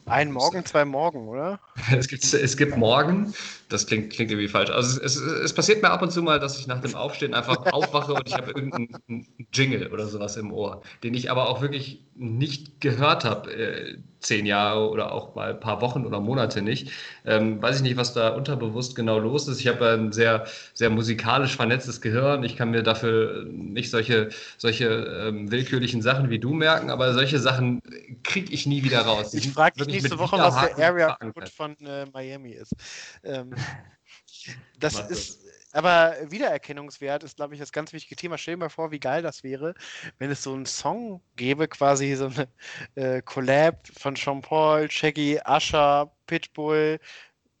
Ein 0.06 0.32
Morgen, 0.32 0.64
zwei 0.64 0.84
Morgen, 0.84 1.28
oder? 1.28 1.60
es, 1.96 2.08
gibt, 2.08 2.32
es 2.32 2.56
gibt 2.56 2.76
Morgen. 2.76 3.34
Das 3.70 3.86
klingt, 3.86 4.12
klingt 4.12 4.30
irgendwie 4.30 4.48
falsch. 4.48 4.70
Also 4.70 5.00
es, 5.00 5.16
es, 5.16 5.22
es, 5.22 5.54
passiert 5.54 5.80
mir 5.80 5.90
ab 5.90 6.02
und 6.02 6.10
zu 6.10 6.22
mal, 6.22 6.40
dass 6.40 6.58
ich 6.58 6.66
nach 6.66 6.80
dem 6.80 6.94
Aufstehen 6.94 7.34
einfach 7.34 7.66
aufwache 7.72 8.12
und 8.12 8.28
ich 8.28 8.34
habe 8.34 8.50
irgendeinen 8.50 9.26
Jingle 9.52 9.92
oder 9.92 10.06
sowas 10.06 10.36
im 10.36 10.52
Ohr, 10.52 10.82
den 11.04 11.14
ich 11.14 11.30
aber 11.30 11.48
auch 11.48 11.62
wirklich 11.62 12.02
nicht 12.16 12.80
gehört 12.80 13.24
habe. 13.24 13.52
Äh, 13.52 13.98
zehn 14.20 14.46
Jahre 14.46 14.88
oder 14.90 15.12
auch 15.12 15.34
mal 15.34 15.50
ein 15.50 15.60
paar 15.60 15.80
Wochen 15.80 16.06
oder 16.06 16.20
Monate 16.20 16.62
nicht. 16.62 16.90
Ähm, 17.24 17.60
weiß 17.60 17.76
ich 17.76 17.82
nicht, 17.82 17.96
was 17.96 18.12
da 18.12 18.28
unterbewusst 18.28 18.94
genau 18.94 19.18
los 19.18 19.48
ist. 19.48 19.60
Ich 19.60 19.66
habe 19.66 19.90
ein 19.90 20.12
sehr, 20.12 20.46
sehr 20.74 20.90
musikalisch 20.90 21.56
vernetztes 21.56 22.00
Gehirn. 22.00 22.44
Ich 22.44 22.56
kann 22.56 22.70
mir 22.70 22.82
dafür 22.82 23.46
nicht 23.50 23.90
solche, 23.90 24.28
solche 24.58 24.86
ähm, 24.86 25.50
willkürlichen 25.50 26.02
Sachen 26.02 26.30
wie 26.30 26.38
du 26.38 26.52
merken, 26.52 26.90
aber 26.90 27.14
solche 27.14 27.38
Sachen 27.38 27.80
kriege 28.22 28.52
ich 28.52 28.66
nie 28.66 28.84
wieder 28.84 29.00
raus. 29.00 29.32
Ich 29.34 29.50
frage 29.50 29.78
dich 29.78 29.94
nächste 29.94 30.18
Woche, 30.18 30.38
was 30.38 30.74
der 30.76 30.86
Area 30.86 31.16
Code 31.16 31.46
von 31.46 31.76
äh, 31.78 32.06
Miami 32.12 32.50
ist. 32.50 32.74
Ähm, 33.24 33.50
das 34.78 35.00
ist 35.10 35.40
aber 35.72 36.16
Wiedererkennungswert 36.28 37.22
ist, 37.22 37.36
glaube 37.36 37.54
ich, 37.54 37.60
das 37.60 37.72
ganz 37.72 37.92
wichtige 37.92 38.16
Thema. 38.16 38.38
Stell 38.38 38.54
dir 38.54 38.60
mal 38.60 38.68
vor, 38.68 38.90
wie 38.90 38.98
geil 38.98 39.22
das 39.22 39.44
wäre, 39.44 39.74
wenn 40.18 40.30
es 40.30 40.42
so 40.42 40.52
einen 40.52 40.66
Song 40.66 41.22
gäbe, 41.36 41.68
quasi 41.68 42.14
so 42.14 42.26
eine 42.26 42.48
äh, 42.96 43.22
Collab 43.22 43.86
von 43.96 44.16
Sean 44.16 44.40
Paul, 44.40 44.90
Shaggy, 44.90 45.38
Usher, 45.46 46.10
Pitbull, 46.26 46.98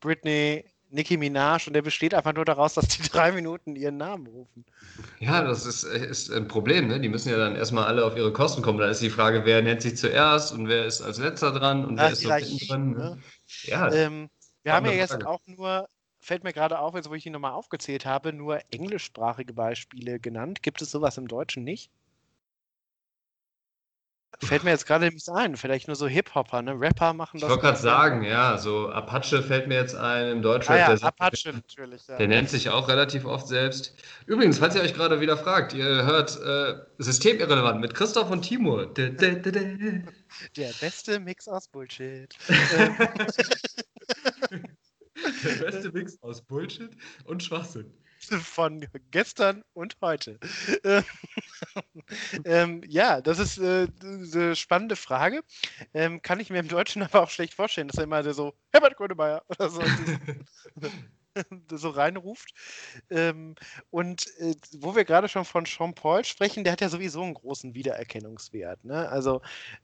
Britney, 0.00 0.64
Nicki 0.92 1.16
Minaj 1.16 1.68
und 1.68 1.74
der 1.74 1.82
besteht 1.82 2.14
einfach 2.14 2.34
nur 2.34 2.44
daraus, 2.44 2.74
dass 2.74 2.88
die 2.88 3.02
drei 3.08 3.30
Minuten 3.30 3.76
ihren 3.76 3.96
Namen 3.96 4.26
rufen. 4.26 4.64
Ja, 5.20 5.44
das 5.44 5.64
ist, 5.64 5.84
ist 5.84 6.32
ein 6.32 6.48
Problem. 6.48 6.88
Ne? 6.88 6.98
Die 6.98 7.08
müssen 7.08 7.30
ja 7.30 7.36
dann 7.36 7.54
erstmal 7.54 7.84
alle 7.84 8.04
auf 8.04 8.16
ihre 8.16 8.32
Kosten 8.32 8.60
kommen. 8.60 8.78
Da 8.78 8.88
ist 8.88 9.00
die 9.00 9.10
Frage, 9.10 9.44
wer 9.44 9.62
nennt 9.62 9.82
sich 9.82 9.96
zuerst 9.96 10.52
und 10.52 10.66
wer 10.66 10.84
ist 10.86 11.00
als 11.00 11.18
letzter 11.18 11.52
dran 11.52 11.84
und 11.84 12.00
Ach, 12.00 12.06
wer 12.06 12.38
ist 12.38 12.48
so 12.48 12.66
drin. 12.66 12.90
Ne? 12.90 13.18
Ja, 13.64 13.92
ähm, 13.92 14.30
wir 14.62 14.72
haben 14.72 14.86
ja 14.86 14.92
jetzt 14.92 15.12
Frage. 15.12 15.28
auch 15.28 15.40
nur 15.46 15.88
fällt 16.20 16.44
mir 16.44 16.52
gerade 16.52 16.78
auf, 16.78 16.94
jetzt 16.94 17.08
wo 17.10 17.14
ich 17.14 17.26
ihn 17.26 17.32
nochmal 17.32 17.52
aufgezählt 17.52 18.04
habe, 18.06 18.32
nur 18.32 18.60
englischsprachige 18.70 19.54
Beispiele 19.54 20.20
genannt. 20.20 20.62
Gibt 20.62 20.82
es 20.82 20.90
sowas 20.90 21.16
im 21.16 21.28
Deutschen 21.28 21.64
nicht? 21.64 21.90
Fällt 24.42 24.64
mir 24.64 24.70
jetzt 24.70 24.86
gerade 24.86 25.06
nichts 25.06 25.28
ein. 25.28 25.56
Vielleicht 25.56 25.86
nur 25.86 25.96
so 25.96 26.06
Hip-Hopper, 26.06 26.62
ne? 26.62 26.80
Rapper 26.80 27.12
machen 27.12 27.40
das. 27.40 27.42
Ich 27.42 27.50
wollte 27.50 27.62
gerade 27.62 27.78
sagen, 27.78 28.22
ja, 28.22 28.56
so 28.56 28.88
Apache 28.88 29.42
fällt 29.42 29.66
mir 29.66 29.74
jetzt 29.74 29.94
ein 29.94 30.30
im 30.30 30.40
Deutschen. 30.40 30.72
Ah, 30.72 30.94
ja, 30.94 31.02
Apache 31.02 31.52
natürlich. 31.52 32.06
Ja. 32.06 32.16
Der 32.16 32.28
nennt 32.28 32.48
sich 32.48 32.70
auch 32.70 32.88
relativ 32.88 33.26
oft 33.26 33.48
selbst. 33.48 33.94
Übrigens, 34.26 34.58
falls 34.58 34.76
ihr 34.76 34.82
euch 34.82 34.94
gerade 34.94 35.20
wieder 35.20 35.36
fragt, 35.36 35.74
ihr 35.74 35.84
hört 35.84 36.40
äh, 36.40 36.76
Systemirrelevant 36.98 37.80
mit 37.80 37.94
Christoph 37.94 38.30
und 38.30 38.42
Timur. 38.42 38.86
Der 38.94 40.72
beste 40.80 41.20
Mix 41.20 41.46
aus 41.48 41.68
Bullshit. 41.68 42.34
Der 45.44 45.64
beste 45.64 45.92
Mix 45.92 46.20
aus 46.22 46.42
Bullshit 46.42 46.90
und 47.24 47.42
Schwachsinn. 47.42 47.92
Von 48.20 48.86
gestern 49.10 49.64
und 49.72 49.96
heute. 50.02 50.38
ähm, 52.44 52.82
ja, 52.86 53.22
das 53.22 53.38
ist 53.38 53.58
äh, 53.58 53.88
eine 54.02 54.54
spannende 54.56 54.96
Frage. 54.96 55.42
Ähm, 55.94 56.20
kann 56.20 56.38
ich 56.38 56.50
mir 56.50 56.58
im 56.58 56.68
Deutschen 56.68 57.02
aber 57.02 57.22
auch 57.22 57.30
schlecht 57.30 57.54
vorstellen, 57.54 57.88
dass 57.88 57.96
er 57.96 58.04
immer 58.04 58.22
so 58.34 58.52
Herbert 58.72 58.96
Grönemeyer 58.96 59.42
oder 59.48 59.70
so 59.70 59.80
so 61.72 61.90
reinruft. 61.90 62.52
Ähm, 63.08 63.54
und 63.90 64.26
äh, 64.38 64.54
wo 64.78 64.94
wir 64.94 65.04
gerade 65.04 65.28
schon 65.28 65.44
von 65.44 65.64
Jean 65.64 65.94
Paul 65.94 66.24
sprechen, 66.24 66.64
der 66.64 66.74
hat 66.74 66.80
ja 66.80 66.88
sowieso 66.88 67.22
einen 67.22 67.34
großen 67.34 67.74
Wiedererkennungswert. 67.74 68.84
Ne? 68.84 69.08
Also, 69.08 69.40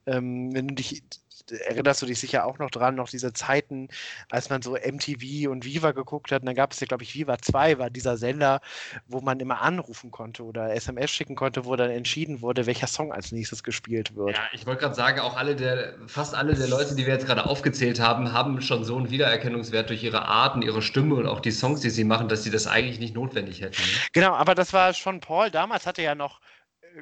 ähm, 0.07 0.53
wenn 0.53 0.69
du 0.69 0.75
dich 0.75 1.03
erinnerst 1.51 2.03
du 2.03 2.07
dich 2.07 2.19
sicher 2.19 2.47
auch 2.47 2.59
noch 2.59 2.71
dran, 2.71 2.95
noch 2.95 3.09
diese 3.09 3.33
Zeiten, 3.33 3.89
als 4.31 4.51
man 4.51 4.63
so 4.63 4.73
MTV 4.73 5.51
und 5.51 5.65
Viva 5.65 5.93
geguckt 5.93 6.33
hat. 6.33 6.43
Und 6.43 6.47
dann 6.47 6.55
gab 6.55 6.73
es 6.73 6.81
ja, 6.81 6.87
glaube 6.87 7.05
ich, 7.05 7.15
Viva 7.15 7.39
2 7.39 7.79
war 7.79 7.91
dieser 7.91 8.17
Sender, 8.17 8.61
wo 9.07 9.21
man 9.21 9.41
immer 9.41 9.61
anrufen 9.61 10.11
konnte 10.11 10.45
oder 10.45 10.75
SMS 10.75 11.11
schicken 11.11 11.37
konnte, 11.37 11.65
wo 11.65 11.77
dann 11.77 11.91
entschieden 11.91 12.41
wurde, 12.43 12.67
welcher 12.67 12.87
Song 12.87 13.13
als 13.13 13.33
nächstes 13.33 13.63
gespielt 13.63 14.17
wird. 14.17 14.37
Ja, 14.37 14.43
ich 14.53 14.67
wollte 14.67 14.83
gerade 14.83 14.95
sagen, 14.95 15.21
auch 15.21 15.37
alle 15.37 15.57
der, 15.57 15.95
fast 16.07 16.35
alle 16.35 16.55
der 16.55 16.69
Leute, 16.69 16.95
die 16.95 17.07
wir 17.07 17.15
jetzt 17.15 17.27
gerade 17.27 17.47
aufgezählt 17.47 18.01
haben, 18.01 18.33
haben 18.33 18.61
schon 18.61 18.85
so 18.85 18.97
einen 18.97 19.11
Wiedererkennungswert 19.11 19.91
durch 19.91 20.03
ihre 20.03 20.27
Arten, 20.27 20.63
ihre 20.63 20.83
Stimme 20.83 21.17
und 21.17 21.27
auch 21.27 21.41
die 21.41 21.51
Songs, 21.51 21.81
die 21.81 21.91
sie 21.91 22.05
machen, 22.05 22.29
dass 22.29 22.43
sie 22.43 22.51
das 22.51 22.67
eigentlich 22.67 22.99
nicht 22.99 23.15
notwendig 23.15 23.61
hätten. 23.61 23.81
Ne? 23.81 23.99
Genau, 24.13 24.35
aber 24.35 24.55
das 24.55 24.73
war 24.73 24.95
schon 24.95 25.21
Paul. 25.21 25.51
Damals 25.51 25.87
hatte 25.87 26.03
er 26.03 26.07
ja 26.07 26.15
noch 26.15 26.41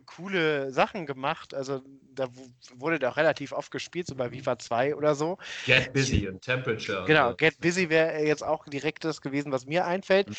coole 0.03 0.71
Sachen 0.71 1.07
gemacht. 1.07 1.55
Also 1.55 1.83
da 2.15 2.29
wurde 2.75 2.99
der 2.99 3.11
auch 3.11 3.17
relativ 3.17 3.53
oft 3.53 3.71
gespielt, 3.71 4.07
so 4.07 4.15
bei 4.15 4.31
Viva 4.33 4.59
2 4.59 4.95
oder 4.95 5.15
so. 5.15 5.39
Get 5.67 5.93
Busy 5.93 6.29
und 6.29 6.43
Temperature. 6.43 7.05
Genau, 7.07 7.31
und 7.31 7.39
Get 7.39 7.59
Busy 7.61 7.89
wäre 7.91 8.25
jetzt 8.25 8.43
auch 8.43 8.67
direkt 8.67 9.05
das 9.05 9.21
gewesen, 9.21 9.53
was 9.53 9.67
mir 9.67 9.87
einfällt. 9.87 10.29
Mhm. 10.29 10.35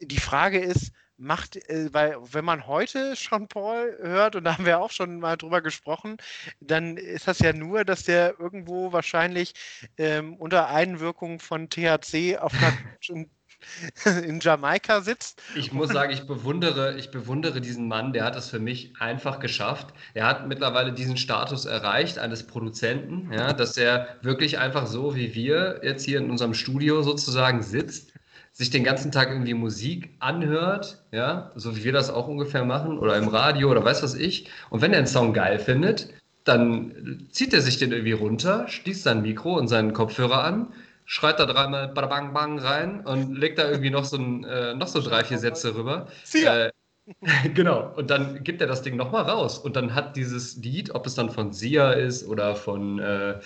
Die 0.00 0.18
Frage 0.18 0.58
ist, 0.58 0.92
macht, 1.16 1.56
äh, 1.68 1.92
weil 1.92 2.16
wenn 2.32 2.44
man 2.44 2.66
heute 2.66 3.14
Sean 3.16 3.48
Paul 3.48 3.96
hört, 4.00 4.36
und 4.36 4.44
da 4.44 4.58
haben 4.58 4.66
wir 4.66 4.80
auch 4.80 4.90
schon 4.90 5.20
mal 5.20 5.36
drüber 5.36 5.62
gesprochen, 5.62 6.16
dann 6.60 6.96
ist 6.96 7.28
das 7.28 7.38
ja 7.38 7.52
nur, 7.52 7.84
dass 7.84 8.04
der 8.04 8.38
irgendwo 8.38 8.92
wahrscheinlich 8.92 9.54
ähm, 9.96 10.34
unter 10.34 10.68
Einwirkung 10.68 11.38
von 11.38 11.68
THC 11.70 12.38
auf 12.38 12.52
einer 12.54 12.72
in 14.24 14.40
Jamaika 14.40 15.00
sitzt. 15.00 15.40
Ich 15.54 15.72
muss 15.72 15.90
sagen, 15.90 16.12
ich 16.12 16.26
bewundere, 16.26 16.96
ich 16.96 17.10
bewundere 17.10 17.60
diesen 17.60 17.88
Mann, 17.88 18.12
der 18.12 18.24
hat 18.24 18.36
es 18.36 18.48
für 18.48 18.58
mich 18.58 18.94
einfach 18.98 19.40
geschafft. 19.40 19.94
Er 20.14 20.26
hat 20.26 20.46
mittlerweile 20.48 20.92
diesen 20.92 21.16
Status 21.16 21.64
erreicht 21.64 22.18
eines 22.18 22.46
Produzenten, 22.46 23.32
ja, 23.32 23.52
dass 23.52 23.76
er 23.76 24.16
wirklich 24.22 24.58
einfach 24.58 24.86
so 24.86 25.14
wie 25.14 25.34
wir 25.34 25.80
jetzt 25.82 26.04
hier 26.04 26.18
in 26.18 26.30
unserem 26.30 26.54
Studio 26.54 27.02
sozusagen 27.02 27.62
sitzt, 27.62 28.12
sich 28.52 28.70
den 28.70 28.84
ganzen 28.84 29.10
Tag 29.12 29.30
irgendwie 29.30 29.54
Musik 29.54 30.10
anhört, 30.18 31.02
ja, 31.10 31.50
so 31.54 31.76
wie 31.76 31.84
wir 31.84 31.92
das 31.92 32.10
auch 32.10 32.28
ungefähr 32.28 32.64
machen, 32.64 32.98
oder 32.98 33.16
im 33.16 33.28
Radio 33.28 33.70
oder 33.70 33.84
weiß 33.84 34.02
was 34.02 34.14
ich. 34.14 34.50
Und 34.68 34.82
wenn 34.82 34.92
er 34.92 34.98
einen 34.98 35.06
Song 35.06 35.32
geil 35.32 35.58
findet, 35.58 36.10
dann 36.44 37.26
zieht 37.30 37.54
er 37.54 37.62
sich 37.62 37.78
den 37.78 37.92
irgendwie 37.92 38.12
runter, 38.12 38.68
schließt 38.68 39.04
sein 39.04 39.22
Mikro 39.22 39.56
und 39.56 39.68
seinen 39.68 39.92
Kopfhörer 39.92 40.44
an 40.44 40.68
schreit 41.04 41.38
da 41.38 41.46
dreimal 41.46 41.88
bang 41.88 42.32
bang 42.32 42.58
rein 42.58 43.00
und 43.04 43.36
legt 43.36 43.58
da 43.58 43.68
irgendwie 43.68 43.90
noch 43.90 44.04
so, 44.04 44.16
ein, 44.16 44.44
äh, 44.44 44.74
noch 44.74 44.88
so 44.88 45.00
drei, 45.00 45.24
vier 45.24 45.38
Sätze 45.38 45.74
rüber. 45.74 46.08
Äh, 46.34 46.70
genau, 47.54 47.92
und 47.96 48.10
dann 48.10 48.44
gibt 48.44 48.60
er 48.60 48.66
das 48.66 48.82
Ding 48.82 48.96
nochmal 48.96 49.22
raus. 49.22 49.58
Und 49.58 49.76
dann 49.76 49.94
hat 49.94 50.16
dieses 50.16 50.56
Lied, 50.56 50.94
ob 50.94 51.06
es 51.06 51.14
dann 51.14 51.30
von 51.30 51.52
Sia 51.52 51.92
ist 51.92 52.26
oder 52.26 52.54
von, 52.54 52.98
äh, 53.00 53.30
äh 53.30 53.40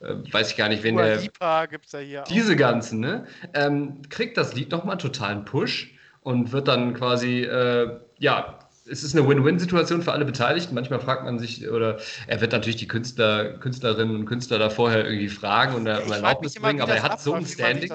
weiß 0.00 0.50
ich 0.50 0.56
gar 0.56 0.68
nicht, 0.68 0.82
wen 0.82 0.96
der. 0.96 1.16
Lipa 1.16 1.66
gibt's 1.66 1.92
ja 1.92 1.98
hier 1.98 2.24
diese 2.28 2.54
auch. 2.54 2.58
ganzen, 2.58 3.00
ne? 3.00 3.26
Ähm, 3.54 4.02
kriegt 4.08 4.36
das 4.36 4.54
Lied 4.54 4.70
nochmal 4.70 4.92
einen 4.92 5.00
totalen 5.00 5.44
Push 5.44 5.94
und 6.22 6.52
wird 6.52 6.68
dann 6.68 6.94
quasi, 6.94 7.42
äh, 7.42 7.98
ja, 8.18 8.58
es 8.86 9.02
ist 9.02 9.16
eine 9.16 9.26
Win-Win-Situation 9.28 10.02
für 10.02 10.12
alle 10.12 10.24
Beteiligten. 10.24 10.74
Manchmal 10.74 11.00
fragt 11.00 11.24
man 11.24 11.38
sich, 11.38 11.68
oder 11.68 11.98
er 12.26 12.40
wird 12.40 12.52
natürlich 12.52 12.76
die 12.76 12.88
Künstler, 12.88 13.58
Künstlerinnen 13.58 14.16
und 14.16 14.26
Künstler 14.26 14.58
da 14.58 14.70
vorher 14.70 15.04
irgendwie 15.04 15.28
fragen 15.28 15.74
und 15.74 15.82
um 15.82 16.12
Erlaubnis 16.12 16.54
bringen, 16.54 16.80
aber 16.80 16.94
er 16.94 17.02
hat 17.02 17.20
so 17.20 17.34
ein 17.34 17.46
Standing 17.46 17.92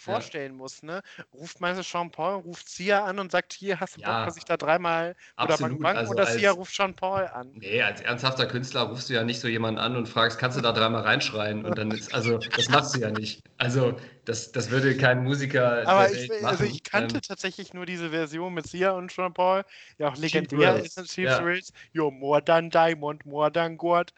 vorstellen 0.00 0.52
ja. 0.52 0.58
muss. 0.58 0.82
Ne? 0.82 1.02
Ruft 1.34 1.60
meinst 1.60 1.88
Sean 1.88 2.10
Paul, 2.10 2.40
ruft 2.40 2.68
Sia 2.68 3.04
an 3.04 3.18
und 3.18 3.30
sagt, 3.30 3.52
hier 3.52 3.80
hast 3.80 3.96
du 3.96 4.00
Bock, 4.00 4.08
ja, 4.08 4.24
dass 4.24 4.36
ich 4.36 4.44
da 4.44 4.56
dreimal 4.56 5.14
oder 5.42 5.58
Bang 5.58 5.78
Bang 5.78 5.96
also 5.96 6.12
oder 6.12 6.26
Sia 6.26 6.52
ruft 6.52 6.74
Sean 6.74 6.94
Paul 6.94 7.26
an. 7.26 7.50
Nee, 7.54 7.82
als 7.82 8.00
ernsthafter 8.00 8.46
Künstler 8.46 8.82
rufst 8.82 9.10
du 9.10 9.14
ja 9.14 9.24
nicht 9.24 9.40
so 9.40 9.48
jemanden 9.48 9.78
an 9.78 9.96
und 9.96 10.08
fragst, 10.08 10.38
kannst 10.38 10.56
du 10.56 10.62
da 10.62 10.72
dreimal 10.72 11.02
reinschreien 11.02 11.64
und 11.64 11.76
dann 11.76 11.90
ist, 11.90 12.14
also 12.14 12.38
das 12.38 12.68
machst 12.68 12.96
du 12.96 13.00
ja 13.00 13.10
nicht. 13.10 13.42
Also 13.58 13.96
Das, 14.30 14.52
das 14.52 14.70
würde 14.70 14.96
kein 14.96 15.24
Musiker. 15.24 15.82
Aber 15.88 16.08
ich, 16.08 16.30
also 16.44 16.62
ich 16.62 16.84
kannte 16.84 17.16
ähm, 17.16 17.20
tatsächlich 17.20 17.74
nur 17.74 17.84
diese 17.84 18.10
Version 18.10 18.54
mit 18.54 18.64
Sia 18.64 18.92
und 18.92 19.10
Sean 19.10 19.34
Paul, 19.34 19.64
ja 19.98 20.06
auch 20.06 20.16
legendär 20.16 20.76
ist 20.76 20.96
in 20.98 21.04
Chiefs 21.04 21.32
ja. 21.32 21.38
Rails. 21.38 21.72
Yo, 21.92 22.12
more 22.12 22.40
than 22.44 22.70
Diamond, 22.70 23.26
more 23.26 23.50
than 23.50 23.76
God. 23.76 24.12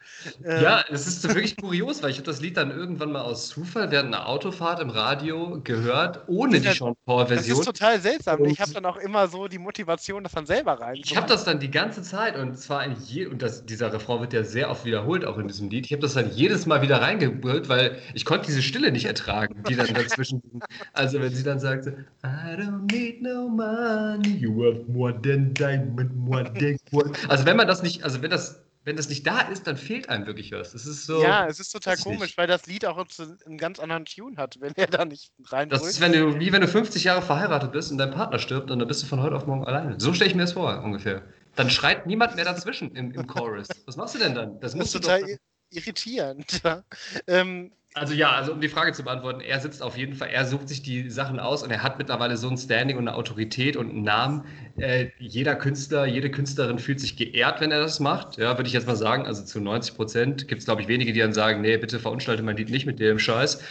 Ähm, 0.44 0.62
ja, 0.62 0.84
es 0.90 1.06
ist 1.06 1.26
wirklich 1.26 1.56
kurios, 1.56 2.02
weil 2.02 2.10
ich 2.10 2.18
habe 2.18 2.26
das 2.26 2.42
Lied 2.42 2.58
dann 2.58 2.70
irgendwann 2.70 3.10
mal 3.10 3.22
aus 3.22 3.48
Zufall 3.48 3.90
während 3.90 4.14
einer 4.14 4.28
Autofahrt 4.28 4.80
im 4.80 4.90
Radio 4.90 5.62
gehört, 5.64 6.24
ohne 6.26 6.60
die 6.60 6.68
Sean 6.68 6.94
Paul-Version. 7.06 7.48
Das 7.48 7.58
ist 7.60 7.64
total 7.64 7.98
seltsam. 7.98 8.42
Und 8.42 8.50
ich 8.50 8.60
habe 8.60 8.74
dann 8.74 8.84
auch 8.84 8.98
immer 8.98 9.28
so 9.28 9.48
die 9.48 9.58
Motivation, 9.58 10.24
das 10.24 10.32
dann 10.32 10.44
selber 10.44 10.74
rein. 10.78 10.96
Ich 11.02 11.16
habe 11.16 11.26
das 11.26 11.44
dann 11.44 11.58
die 11.58 11.70
ganze 11.70 12.02
Zeit 12.02 12.36
und 12.36 12.58
zwar 12.58 12.84
in 12.84 12.96
je 13.02 13.24
und 13.24 13.40
das, 13.40 13.64
dieser 13.64 13.90
Refrain 13.90 14.20
wird 14.20 14.34
ja 14.34 14.44
sehr 14.44 14.68
oft 14.68 14.84
wiederholt, 14.84 15.24
auch 15.24 15.38
in 15.38 15.48
diesem 15.48 15.70
Lied. 15.70 15.86
Ich 15.86 15.92
habe 15.92 16.02
das 16.02 16.12
dann 16.12 16.30
jedes 16.32 16.66
Mal 16.66 16.82
wieder 16.82 17.00
reingebrüllt, 17.00 17.70
weil 17.70 17.98
ich 18.12 18.26
konnte 18.26 18.48
diese 18.48 18.60
Stille 18.60 18.92
nicht 18.92 19.06
ertragen, 19.06 19.62
die 19.66 19.74
dann 19.74 19.86
dazwischen. 20.02 20.42
also 20.92 21.20
wenn 21.20 21.34
sie 21.34 21.42
dann 21.42 21.58
sagte, 21.58 22.04
I 22.24 22.56
don't 22.56 22.90
need 22.92 23.22
no 23.22 23.48
money, 23.48 24.36
you 24.36 24.64
have 24.64 24.84
more 24.88 25.12
than 25.22 25.52
diamond, 25.54 26.14
more 26.16 26.44
than 26.44 26.76
gold. 26.90 27.18
Also 27.28 27.46
wenn 27.46 27.56
man 27.56 27.66
das 27.66 27.82
nicht, 27.82 28.04
also 28.04 28.22
wenn 28.22 28.30
das 28.30 28.62
wenn 28.84 28.96
das 28.96 29.08
nicht 29.08 29.26
da 29.26 29.42
ist, 29.42 29.66
dann 29.66 29.76
fehlt 29.76 30.08
einem 30.08 30.26
wirklich 30.26 30.50
was. 30.52 30.74
Es 30.74 30.86
ist 30.86 31.06
so. 31.06 31.22
Ja, 31.22 31.46
es 31.46 31.60
ist 31.60 31.70
total 31.70 31.96
komisch, 31.96 32.20
nicht. 32.20 32.38
weil 32.38 32.48
das 32.48 32.66
Lied 32.66 32.84
auch 32.84 33.04
einen 33.46 33.58
ganz 33.58 33.78
anderen 33.78 34.04
Tune 34.06 34.36
hat, 34.36 34.60
wenn 34.60 34.74
er 34.76 34.88
da 34.88 35.04
nicht 35.04 35.32
rein. 35.46 35.68
Das 35.68 35.86
ist, 35.86 36.00
wenn 36.00 36.12
du, 36.12 36.40
wie 36.40 36.52
wenn 36.52 36.62
du 36.62 36.68
50 36.68 37.04
Jahre 37.04 37.22
verheiratet 37.22 37.72
bist 37.72 37.92
und 37.92 37.98
dein 37.98 38.10
Partner 38.10 38.38
stirbt 38.38 38.70
und 38.70 38.80
dann 38.80 38.88
bist 38.88 39.02
du 39.02 39.06
von 39.06 39.22
heute 39.22 39.36
auf 39.36 39.46
morgen 39.46 39.64
alleine. 39.64 40.00
So 40.00 40.12
stelle 40.12 40.30
ich 40.30 40.36
mir 40.36 40.42
das 40.42 40.52
vor, 40.52 40.82
ungefähr. 40.82 41.22
Dann 41.54 41.70
schreit 41.70 42.06
niemand 42.06 42.34
mehr 42.34 42.44
dazwischen 42.44 42.94
im, 42.96 43.12
im 43.12 43.26
Chorus. 43.26 43.68
Was 43.86 43.96
machst 43.96 44.14
du 44.14 44.18
denn 44.18 44.34
dann? 44.34 44.58
Das, 44.60 44.74
das 44.74 44.86
ist 44.86 44.92
total 44.92 45.38
irritierend. 45.70 46.60
ähm, 47.26 47.72
also 47.94 48.14
ja, 48.14 48.32
also 48.32 48.52
um 48.52 48.60
die 48.60 48.68
Frage 48.68 48.92
zu 48.92 49.02
beantworten, 49.02 49.40
er 49.40 49.60
sitzt 49.60 49.82
auf 49.82 49.98
jeden 49.98 50.14
Fall, 50.14 50.28
er 50.28 50.46
sucht 50.46 50.68
sich 50.68 50.82
die 50.82 51.10
Sachen 51.10 51.38
aus 51.38 51.62
und 51.62 51.70
er 51.70 51.82
hat 51.82 51.98
mittlerweile 51.98 52.38
so 52.38 52.48
ein 52.48 52.56
Standing 52.56 52.96
und 52.96 53.06
eine 53.06 53.16
Autorität 53.16 53.76
und 53.76 53.90
einen 53.90 54.02
Namen. 54.02 54.44
Äh, 54.78 55.08
jeder 55.18 55.54
Künstler, 55.56 56.06
jede 56.06 56.30
Künstlerin 56.30 56.78
fühlt 56.78 57.00
sich 57.00 57.16
geehrt, 57.16 57.60
wenn 57.60 57.70
er 57.70 57.80
das 57.80 58.00
macht. 58.00 58.38
Ja, 58.38 58.56
würde 58.56 58.66
ich 58.66 58.72
jetzt 58.72 58.86
mal 58.86 58.96
sagen. 58.96 59.26
Also 59.26 59.44
zu 59.44 59.60
90 59.60 59.94
Prozent 59.94 60.48
gibt 60.48 60.60
es, 60.60 60.64
glaube 60.64 60.80
ich, 60.80 60.88
wenige, 60.88 61.12
die 61.12 61.20
dann 61.20 61.34
sagen, 61.34 61.60
nee, 61.60 61.76
bitte 61.76 62.00
verunstaltet 62.00 62.44
mein 62.46 62.56
Lied 62.56 62.70
nicht 62.70 62.86
mit 62.86 62.98
dem 62.98 63.18
Scheiß. 63.18 63.62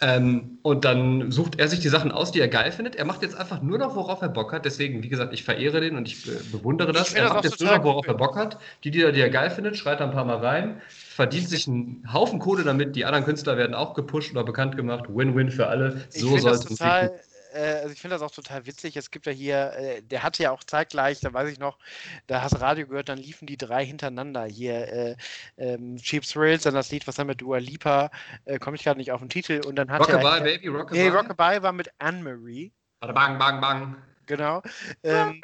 Ähm, 0.00 0.58
und 0.62 0.84
dann 0.84 1.32
sucht 1.32 1.58
er 1.58 1.68
sich 1.68 1.80
die 1.80 1.88
Sachen 1.88 2.12
aus, 2.12 2.30
die 2.30 2.40
er 2.40 2.48
geil 2.48 2.70
findet. 2.72 2.96
Er 2.96 3.04
macht 3.04 3.22
jetzt 3.22 3.36
einfach 3.36 3.62
nur 3.62 3.78
noch, 3.78 3.96
worauf 3.96 4.22
er 4.22 4.28
Bock 4.28 4.52
hat. 4.52 4.64
Deswegen, 4.64 5.02
wie 5.02 5.08
gesagt, 5.08 5.32
ich 5.32 5.42
verehre 5.42 5.80
den 5.80 5.96
und 5.96 6.06
ich 6.06 6.24
bewundere 6.52 6.92
das. 6.92 7.12
er 7.14 7.28
macht 7.28 7.44
jetzt 7.44 7.60
nur 7.60 7.76
noch, 7.76 7.84
worauf 7.84 8.06
er 8.06 8.14
Bock 8.14 8.36
hat. 8.36 8.58
Die 8.84 8.90
Lieder, 8.90 9.12
die 9.12 9.20
er 9.20 9.30
geil 9.30 9.50
findet, 9.50 9.76
schreit 9.76 10.00
er 10.00 10.06
ein 10.06 10.12
paar 10.12 10.24
Mal 10.24 10.36
rein 10.36 10.80
verdient 11.18 11.48
sich 11.48 11.66
einen 11.66 12.04
Haufen 12.12 12.38
Kohle 12.38 12.62
damit. 12.62 12.94
Die 12.94 13.04
anderen 13.04 13.24
Künstler 13.24 13.56
werden 13.56 13.74
auch 13.74 13.94
gepusht 13.94 14.30
oder 14.30 14.44
bekannt 14.44 14.76
gemacht. 14.76 15.06
Win-win 15.08 15.50
für 15.50 15.66
alle. 15.66 16.00
So 16.10 16.38
soll 16.38 16.52
es 16.52 16.60
total, 16.60 17.10
äh, 17.52 17.80
also 17.82 17.90
ich 17.90 18.00
finde 18.00 18.16
das 18.16 18.22
auch 18.22 18.30
total 18.30 18.66
witzig. 18.66 18.96
Es 18.96 19.10
gibt 19.10 19.26
ja 19.26 19.32
hier, 19.32 19.72
äh, 19.72 20.02
der 20.02 20.22
hatte 20.22 20.42
ja 20.42 20.50
auch 20.50 20.64
zeitgleich, 20.64 21.20
da 21.20 21.32
weiß 21.32 21.50
ich 21.50 21.58
noch, 21.58 21.78
da 22.26 22.42
hast 22.42 22.54
du 22.54 22.60
Radio 22.60 22.86
gehört, 22.86 23.08
dann 23.08 23.18
liefen 23.18 23.46
die 23.46 23.56
drei 23.56 23.84
hintereinander. 23.84 24.44
Hier 24.44 24.88
äh, 24.88 25.16
ähm, 25.56 25.96
Cheap 25.96 26.24
Thrills, 26.24 26.64
dann 26.64 26.74
das 26.74 26.90
Lied, 26.90 27.06
was 27.06 27.16
dann 27.16 27.26
mit 27.26 27.40
Dua 27.40 27.58
Lipa, 27.58 28.10
äh, 28.44 28.58
komme 28.58 28.76
ich 28.76 28.84
gerade 28.84 28.98
nicht 28.98 29.12
auf 29.12 29.20
den 29.20 29.28
Titel. 29.28 29.60
Und 29.66 29.76
dann 29.76 29.90
hat 29.90 30.00
Rockabye, 30.00 30.42
Baby, 30.42 30.68
Rockabye. 30.68 30.98
Nee, 30.98 31.08
Rockabye 31.08 31.62
war 31.62 31.72
mit 31.72 31.90
Anne-Marie. 31.98 32.72
Bang, 33.00 33.38
bang, 33.38 33.60
bang. 33.60 33.96
Genau. 34.26 34.62
Ähm, 35.02 35.40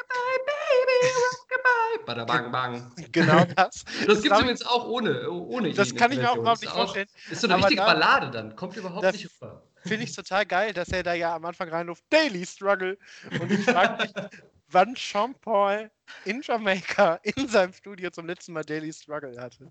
Bada 2.05 2.25
bang 2.25 2.53
bang. 2.53 2.93
Genau 3.13 3.45
das. 3.57 3.85
Das 4.07 4.23
gibt 4.23 4.35
es 4.35 4.41
übrigens 4.41 4.67
auch 4.67 4.87
ohne, 4.87 5.31
ohne 5.31 5.73
Das 5.73 5.95
kann 5.95 6.13
ich 6.13 6.19
mir 6.19 6.31
auch 6.31 6.37
überhaupt 6.37 6.61
nicht 6.61 6.73
vorstellen. 6.73 7.09
Ist 7.31 7.41
so 7.41 7.49
eine 7.49 7.57
richtige 7.57 7.81
da, 7.81 7.87
Ballade 7.87 8.31
dann. 8.31 8.55
Kommt 8.57 8.77
überhaupt 8.77 9.11
nicht 9.13 9.31
rüber. 9.41 9.63
Finde 9.87 10.05
ich 10.05 10.15
total 10.15 10.47
geil, 10.47 10.73
dass 10.73 10.89
er 10.89 11.03
da 11.03 11.15
ja 11.15 11.35
am 11.35 11.45
Anfang 11.45 11.69
reinruft, 11.69 12.05
Daily 12.11 12.47
Struggle. 12.47 12.99
Und 13.41 13.51
ich 13.51 13.65
frage 13.65 14.03
mich, 14.03 14.13
wann 14.75 14.95
Sean 14.97 15.35
Paul 15.41 15.91
in 16.25 16.43
Jamaika 16.43 17.19
in 17.37 17.49
seinem 17.49 17.73
Studio 17.73 18.11
zum 18.11 18.27
letzten 18.27 18.53
Mal 18.53 18.65
Daily 18.65 18.93
Struggle 18.93 19.41
hatte. 19.41 19.71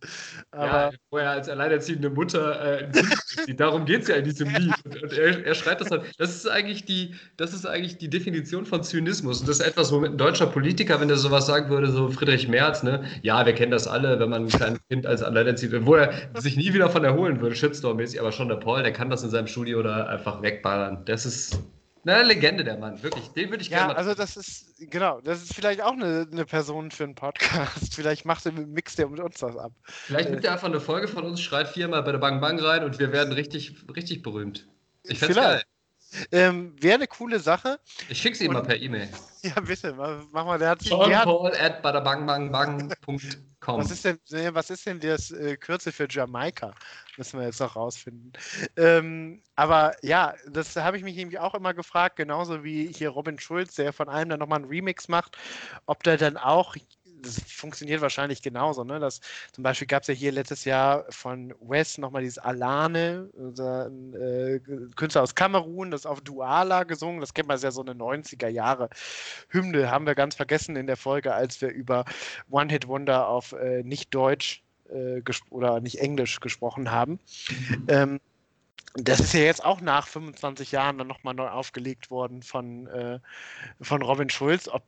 Aber 0.51 0.65
ja, 0.65 0.91
wo 1.11 1.17
er 1.17 1.31
als 1.31 1.49
alleinerziehende 1.49 2.09
Mutter 2.09 2.81
äh, 2.81 2.91
Darum 3.55 3.85
geht 3.85 4.03
es 4.03 4.07
ja 4.07 4.15
in 4.15 4.23
diesem 4.23 4.49
Lied. 4.55 4.73
Und, 4.85 5.03
und 5.03 5.13
er, 5.13 5.45
er, 5.45 5.55
schreibt 5.55 5.81
das 5.81 5.89
dann. 5.89 6.03
Das 6.17 6.33
ist, 6.33 6.47
eigentlich 6.47 6.85
die, 6.85 7.15
das 7.37 7.53
ist 7.53 7.65
eigentlich 7.65 7.97
die 7.97 8.09
Definition 8.09 8.65
von 8.65 8.83
Zynismus. 8.83 9.41
Und 9.41 9.49
das 9.49 9.59
ist 9.59 9.65
etwas, 9.65 9.91
womit 9.91 10.11
ein 10.11 10.17
deutscher 10.17 10.47
Politiker, 10.47 10.99
wenn 10.99 11.09
er 11.09 11.17
sowas 11.17 11.45
sagen 11.45 11.69
würde, 11.69 11.91
so 11.91 12.09
Friedrich 12.09 12.47
Merz, 12.47 12.83
ne, 12.83 13.03
ja, 13.21 13.45
wir 13.45 13.53
kennen 13.53 13.71
das 13.71 13.87
alle, 13.87 14.19
wenn 14.19 14.29
man 14.29 14.45
ein 14.45 14.49
kleines 14.49 14.79
Kind 14.89 15.05
als 15.05 15.21
alleinerziehend, 15.21 15.85
wo 15.85 15.95
er 15.95 16.13
sich 16.39 16.57
nie 16.57 16.73
wieder 16.73 16.89
von 16.89 17.03
erholen 17.03 17.41
würde, 17.41 17.55
Shitstorm-mäßig, 17.55 18.19
aber 18.19 18.31
schon 18.31 18.47
der 18.47 18.55
Paul, 18.55 18.83
der 18.83 18.93
kann 18.93 19.09
das 19.09 19.23
in 19.23 19.29
seinem 19.29 19.47
Studio 19.47 19.83
da 19.83 20.05
einfach 20.07 20.41
wegballern. 20.41 21.05
Das 21.05 21.25
ist 21.25 21.59
eine 22.05 22.23
Legende, 22.23 22.63
der 22.63 22.77
Mann, 22.77 23.01
wirklich. 23.01 23.29
Den 23.29 23.49
würde 23.49 23.63
ich 23.63 23.69
gerne. 23.69 23.93
Ja, 23.93 23.97
also 23.97 24.13
das 24.13 24.35
ist, 24.35 24.75
genau, 24.91 25.21
das 25.21 25.41
ist 25.41 25.53
vielleicht 25.53 25.81
auch 25.81 25.93
eine, 25.93 26.27
eine 26.29 26.45
Person 26.45 26.91
für 26.91 27.05
einen 27.05 27.15
Podcast. 27.15 27.93
Vielleicht 27.95 28.25
macht 28.25 28.45
er 28.45 28.51
Mix 28.51 28.95
der 28.95 29.07
mit 29.07 29.19
uns 29.19 29.39
das 29.39 29.55
ab. 29.55 29.71
Vielleicht 29.85 30.29
nimmt 30.29 30.43
äh, 30.43 30.47
er 30.47 30.53
einfach 30.53 30.67
eine 30.67 30.81
Folge 30.81 31.07
von 31.07 31.23
uns, 31.23 31.41
schreit 31.41 31.69
viermal 31.69 32.03
bei 32.03 32.11
der 32.11 32.19
Bang 32.19 32.41
Bang 32.41 32.59
rein 32.59 32.83
und 32.83 32.99
wir 32.99 33.11
werden 33.11 33.31
richtig, 33.33 33.75
richtig 33.95 34.21
berühmt. 34.21 34.67
Ich 35.03 35.19
fände 35.19 35.39
es 35.39 35.45
geil. 35.45 35.63
Ähm, 36.31 36.75
Wäre 36.79 36.95
eine 36.95 37.07
coole 37.07 37.39
Sache. 37.39 37.79
Ich 38.09 38.21
schicke 38.21 38.37
sie 38.37 38.45
ihm 38.45 38.53
mal 38.53 38.63
per 38.63 38.79
E-Mail. 38.79 39.09
Ja, 39.43 39.59
bitte, 39.59 39.93
mach 40.31 40.45
mal. 40.45 40.57
Der 40.57 40.69
hat 40.69 40.81
Sean 40.81 41.11
Paul 41.11 41.51
at 41.51 41.83
badabangbang.com. 43.63 43.79
Was 43.79 43.91
ist 43.91 44.05
denn, 44.05 44.55
was 44.55 44.69
ist 44.69 44.85
denn 44.85 44.99
das 44.99 45.31
äh, 45.31 45.57
Kürzel 45.57 45.91
für 45.91 46.07
Jamaika? 46.09 46.73
Müssen 47.17 47.39
wir 47.39 47.45
jetzt 47.45 47.59
noch 47.59 47.75
rausfinden. 47.75 48.33
Ähm, 48.75 49.41
aber 49.55 49.93
ja, 50.01 50.33
das 50.47 50.75
habe 50.75 50.97
ich 50.97 51.03
mich 51.03 51.15
nämlich 51.15 51.39
auch 51.39 51.53
immer 51.53 51.73
gefragt, 51.73 52.15
genauso 52.15 52.63
wie 52.63 52.91
hier 52.91 53.09
Robin 53.09 53.39
Schulz, 53.39 53.75
der 53.75 53.93
von 53.93 54.09
einem 54.09 54.29
dann 54.29 54.39
nochmal 54.39 54.59
einen 54.59 54.69
Remix 54.69 55.07
macht, 55.07 55.37
ob 55.85 56.03
der 56.03 56.17
dann 56.17 56.37
auch 56.37 56.75
das 57.23 57.39
funktioniert 57.47 58.01
wahrscheinlich 58.01 58.41
genauso. 58.41 58.83
Ne? 58.83 58.99
Das, 58.99 59.19
zum 59.51 59.63
Beispiel 59.63 59.87
gab 59.87 60.03
es 60.03 60.07
ja 60.07 60.13
hier 60.13 60.31
letztes 60.31 60.65
Jahr 60.65 61.05
von 61.09 61.53
Wes 61.61 61.97
nochmal 61.97 62.21
dieses 62.21 62.37
Alane, 62.37 63.29
unser 63.33 63.87
äh, 63.87 64.59
Künstler 64.95 65.23
aus 65.23 65.35
Kamerun, 65.35 65.91
das 65.91 66.05
auf 66.05 66.21
Duala 66.21 66.83
gesungen. 66.83 67.21
Das 67.21 67.33
kennt 67.33 67.47
man 67.47 67.59
ja 67.59 67.71
so 67.71 67.81
eine 67.81 67.93
90er 67.93 68.47
Jahre 68.47 68.89
Hymne, 69.49 69.89
haben 69.89 70.05
wir 70.05 70.15
ganz 70.15 70.35
vergessen 70.35 70.75
in 70.75 70.87
der 70.87 70.97
Folge, 70.97 71.33
als 71.33 71.61
wir 71.61 71.69
über 71.69 72.05
One 72.49 72.71
Hit 72.71 72.87
Wonder 72.87 73.27
auf 73.27 73.53
äh, 73.53 73.83
nicht 73.83 74.13
Deutsch 74.13 74.63
äh, 74.89 75.21
oder 75.49 75.79
nicht 75.79 75.99
Englisch 75.99 76.39
gesprochen 76.39 76.91
haben. 76.91 77.19
Ähm, 77.87 78.19
das 78.95 79.19
ist 79.19 79.33
ja 79.33 79.41
jetzt 79.41 79.65
auch 79.65 79.81
nach 79.81 80.07
25 80.07 80.71
Jahren 80.71 80.97
dann 80.99 81.07
nochmal 81.07 81.33
neu 81.33 81.47
aufgelegt 81.47 82.11
worden 82.11 82.43
von, 82.43 82.87
äh, 82.87 83.19
von 83.81 84.01
Robin 84.03 84.29
Schulz. 84.29 84.67
Ob, 84.67 84.83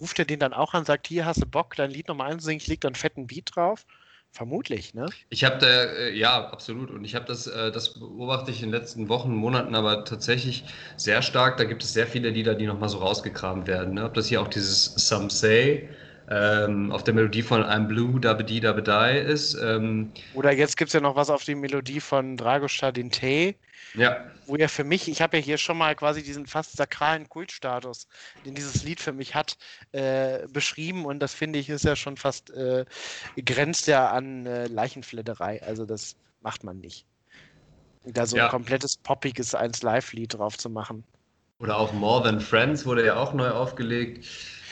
ruft 0.00 0.18
er 0.18 0.24
den 0.24 0.40
dann 0.40 0.54
auch 0.54 0.72
an, 0.74 0.84
sagt, 0.84 1.06
hier 1.06 1.26
hast 1.26 1.42
du 1.42 1.46
Bock, 1.46 1.76
dein 1.76 1.90
Lied 1.90 2.08
nochmal 2.08 2.32
einzusingen, 2.32 2.60
ich 2.60 2.66
leg 2.66 2.80
da 2.80 2.88
einen 2.88 2.94
fetten 2.94 3.26
Beat 3.26 3.54
drauf? 3.54 3.84
Vermutlich, 4.30 4.94
ne? 4.94 5.06
Ich 5.28 5.44
habe 5.44 5.58
da, 5.58 5.66
äh, 5.66 6.16
ja, 6.16 6.48
absolut. 6.48 6.90
Und 6.90 7.04
ich 7.04 7.14
habe 7.14 7.26
das, 7.26 7.46
äh, 7.46 7.70
das 7.70 8.00
beobachte 8.00 8.50
ich 8.50 8.62
in 8.62 8.70
den 8.70 8.80
letzten 8.80 9.10
Wochen, 9.10 9.34
Monaten 9.34 9.74
aber 9.74 10.06
tatsächlich 10.06 10.64
sehr 10.96 11.20
stark. 11.20 11.58
Da 11.58 11.64
gibt 11.64 11.82
es 11.82 11.92
sehr 11.92 12.06
viele 12.06 12.30
Lieder, 12.30 12.54
die 12.54 12.66
nochmal 12.66 12.88
so 12.88 12.98
rausgekramt 12.98 13.66
werden. 13.66 13.94
Ne? 13.94 14.06
Ob 14.06 14.14
das 14.14 14.28
hier 14.28 14.40
auch 14.40 14.48
dieses 14.48 14.94
Some 14.94 15.28
Say 15.28 15.90
ähm, 16.28 16.92
auf 16.92 17.04
der 17.04 17.14
Melodie 17.14 17.42
von 17.42 17.62
I'm 17.62 17.86
Blue, 17.86 18.20
Dabedi, 18.20 18.60
Dabedai 18.60 19.18
ist. 19.18 19.54
Ähm, 19.54 20.12
Oder 20.34 20.52
jetzt 20.52 20.76
gibt 20.76 20.88
es 20.88 20.92
ja 20.92 21.00
noch 21.00 21.16
was 21.16 21.30
auf 21.30 21.44
die 21.44 21.54
Melodie 21.54 22.00
von 22.00 22.36
Dragostar 22.36 22.92
Dinte. 22.92 23.54
Ja. 23.94 24.24
Wo 24.46 24.56
ja 24.56 24.68
für 24.68 24.84
mich, 24.84 25.08
ich 25.08 25.20
habe 25.20 25.36
ja 25.36 25.42
hier 25.42 25.58
schon 25.58 25.76
mal 25.76 25.94
quasi 25.94 26.22
diesen 26.22 26.46
fast 26.46 26.76
sakralen 26.76 27.28
Kultstatus, 27.28 28.06
den 28.46 28.54
dieses 28.54 28.84
Lied 28.84 29.00
für 29.00 29.12
mich 29.12 29.34
hat, 29.34 29.58
äh, 29.92 30.46
beschrieben 30.48 31.04
und 31.04 31.20
das 31.20 31.34
finde 31.34 31.58
ich 31.58 31.68
ist 31.68 31.84
ja 31.84 31.96
schon 31.96 32.16
fast, 32.16 32.50
äh, 32.50 32.84
grenzt 33.44 33.86
ja 33.88 34.10
an 34.10 34.46
äh, 34.46 34.66
Leichenfledderei. 34.66 35.62
Also 35.62 35.84
das 35.84 36.16
macht 36.40 36.64
man 36.64 36.78
nicht. 36.78 37.04
Da 38.04 38.26
so 38.26 38.36
ja. 38.36 38.46
ein 38.46 38.50
komplettes 38.50 38.96
poppiges 38.96 39.54
1 39.54 39.82
Live-Lied 39.82 40.34
drauf 40.34 40.58
zu 40.58 40.70
machen. 40.70 41.04
Oder 41.58 41.76
auch 41.76 41.92
More 41.92 42.24
Than 42.24 42.40
Friends 42.40 42.84
wurde 42.84 43.06
ja 43.06 43.16
auch 43.16 43.32
neu 43.32 43.50
aufgelegt. 43.50 44.26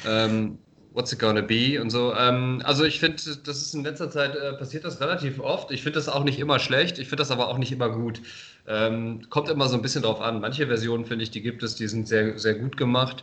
Ähm, 0.07 0.59
What's 0.93 1.13
it 1.13 1.21
gonna 1.21 1.41
be 1.41 1.81
und 1.81 1.91
so. 1.91 2.15
Ähm, 2.17 2.63
also 2.65 2.85
ich 2.85 2.99
finde, 2.99 3.17
das 3.45 3.63
ist 3.63 3.75
in 3.75 3.85
letzter 3.85 4.11
Zeit 4.11 4.35
äh, 4.35 4.53
passiert 4.55 4.85
das 4.85 5.01
relativ 5.01 5.39
oft. 5.39 5.71
Ich 5.71 5.83
finde 5.83 5.99
das 5.99 6.09
auch 6.09 6.25
nicht 6.25 6.41
immer 6.41 6.59
schlecht, 6.59 6.99
ich 6.99 7.09
finde 7.09 7.23
das 7.23 7.31
aber 7.31 7.49
auch 7.49 7.59
nicht 7.59 7.71
immer 7.71 7.91
gut. 7.91 8.21
Ähm, 8.67 9.23
kommt 9.31 9.49
immer 9.49 9.69
so 9.69 9.77
ein 9.77 9.83
bisschen 9.83 10.03
drauf 10.03 10.21
an. 10.21 10.41
Manche 10.41 10.67
Versionen 10.67 11.05
finde 11.07 11.23
ich, 11.23 11.31
die 11.31 11.43
gibt 11.43 11.63
es, 11.63 11.77
die 11.77 11.87
sind 11.87 12.09
sehr, 12.09 12.39
sehr 12.41 12.55
gut 12.55 12.77
gemacht. 12.77 13.23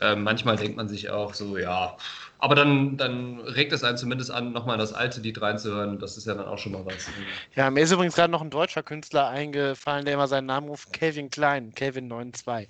Ähm, 0.00 0.24
manchmal 0.24 0.56
denkt 0.56 0.76
man 0.76 0.88
sich 0.88 1.08
auch 1.10 1.32
so, 1.34 1.56
ja, 1.56 1.96
pff, 1.96 2.25
aber 2.38 2.54
dann, 2.54 2.96
dann 2.96 3.40
regt 3.40 3.72
es 3.72 3.82
einen 3.82 3.96
zumindest 3.96 4.30
an, 4.30 4.52
nochmal 4.52 4.78
das 4.78 4.92
alte 4.92 5.20
Lied 5.20 5.40
reinzuhören. 5.40 5.98
Das 5.98 6.16
ist 6.16 6.26
ja 6.26 6.34
dann 6.34 6.46
auch 6.46 6.58
schon 6.58 6.72
mal 6.72 6.84
was. 6.84 7.08
Ja, 7.54 7.70
mir 7.70 7.80
ist 7.80 7.92
übrigens 7.92 8.14
gerade 8.14 8.30
noch 8.30 8.42
ein 8.42 8.50
deutscher 8.50 8.82
Künstler 8.82 9.28
eingefallen, 9.28 10.04
der 10.04 10.14
immer 10.14 10.28
seinen 10.28 10.46
Namen 10.46 10.68
ruft, 10.68 10.92
Kevin 10.92 11.30
Klein, 11.30 11.72
Kevin92. 11.72 12.68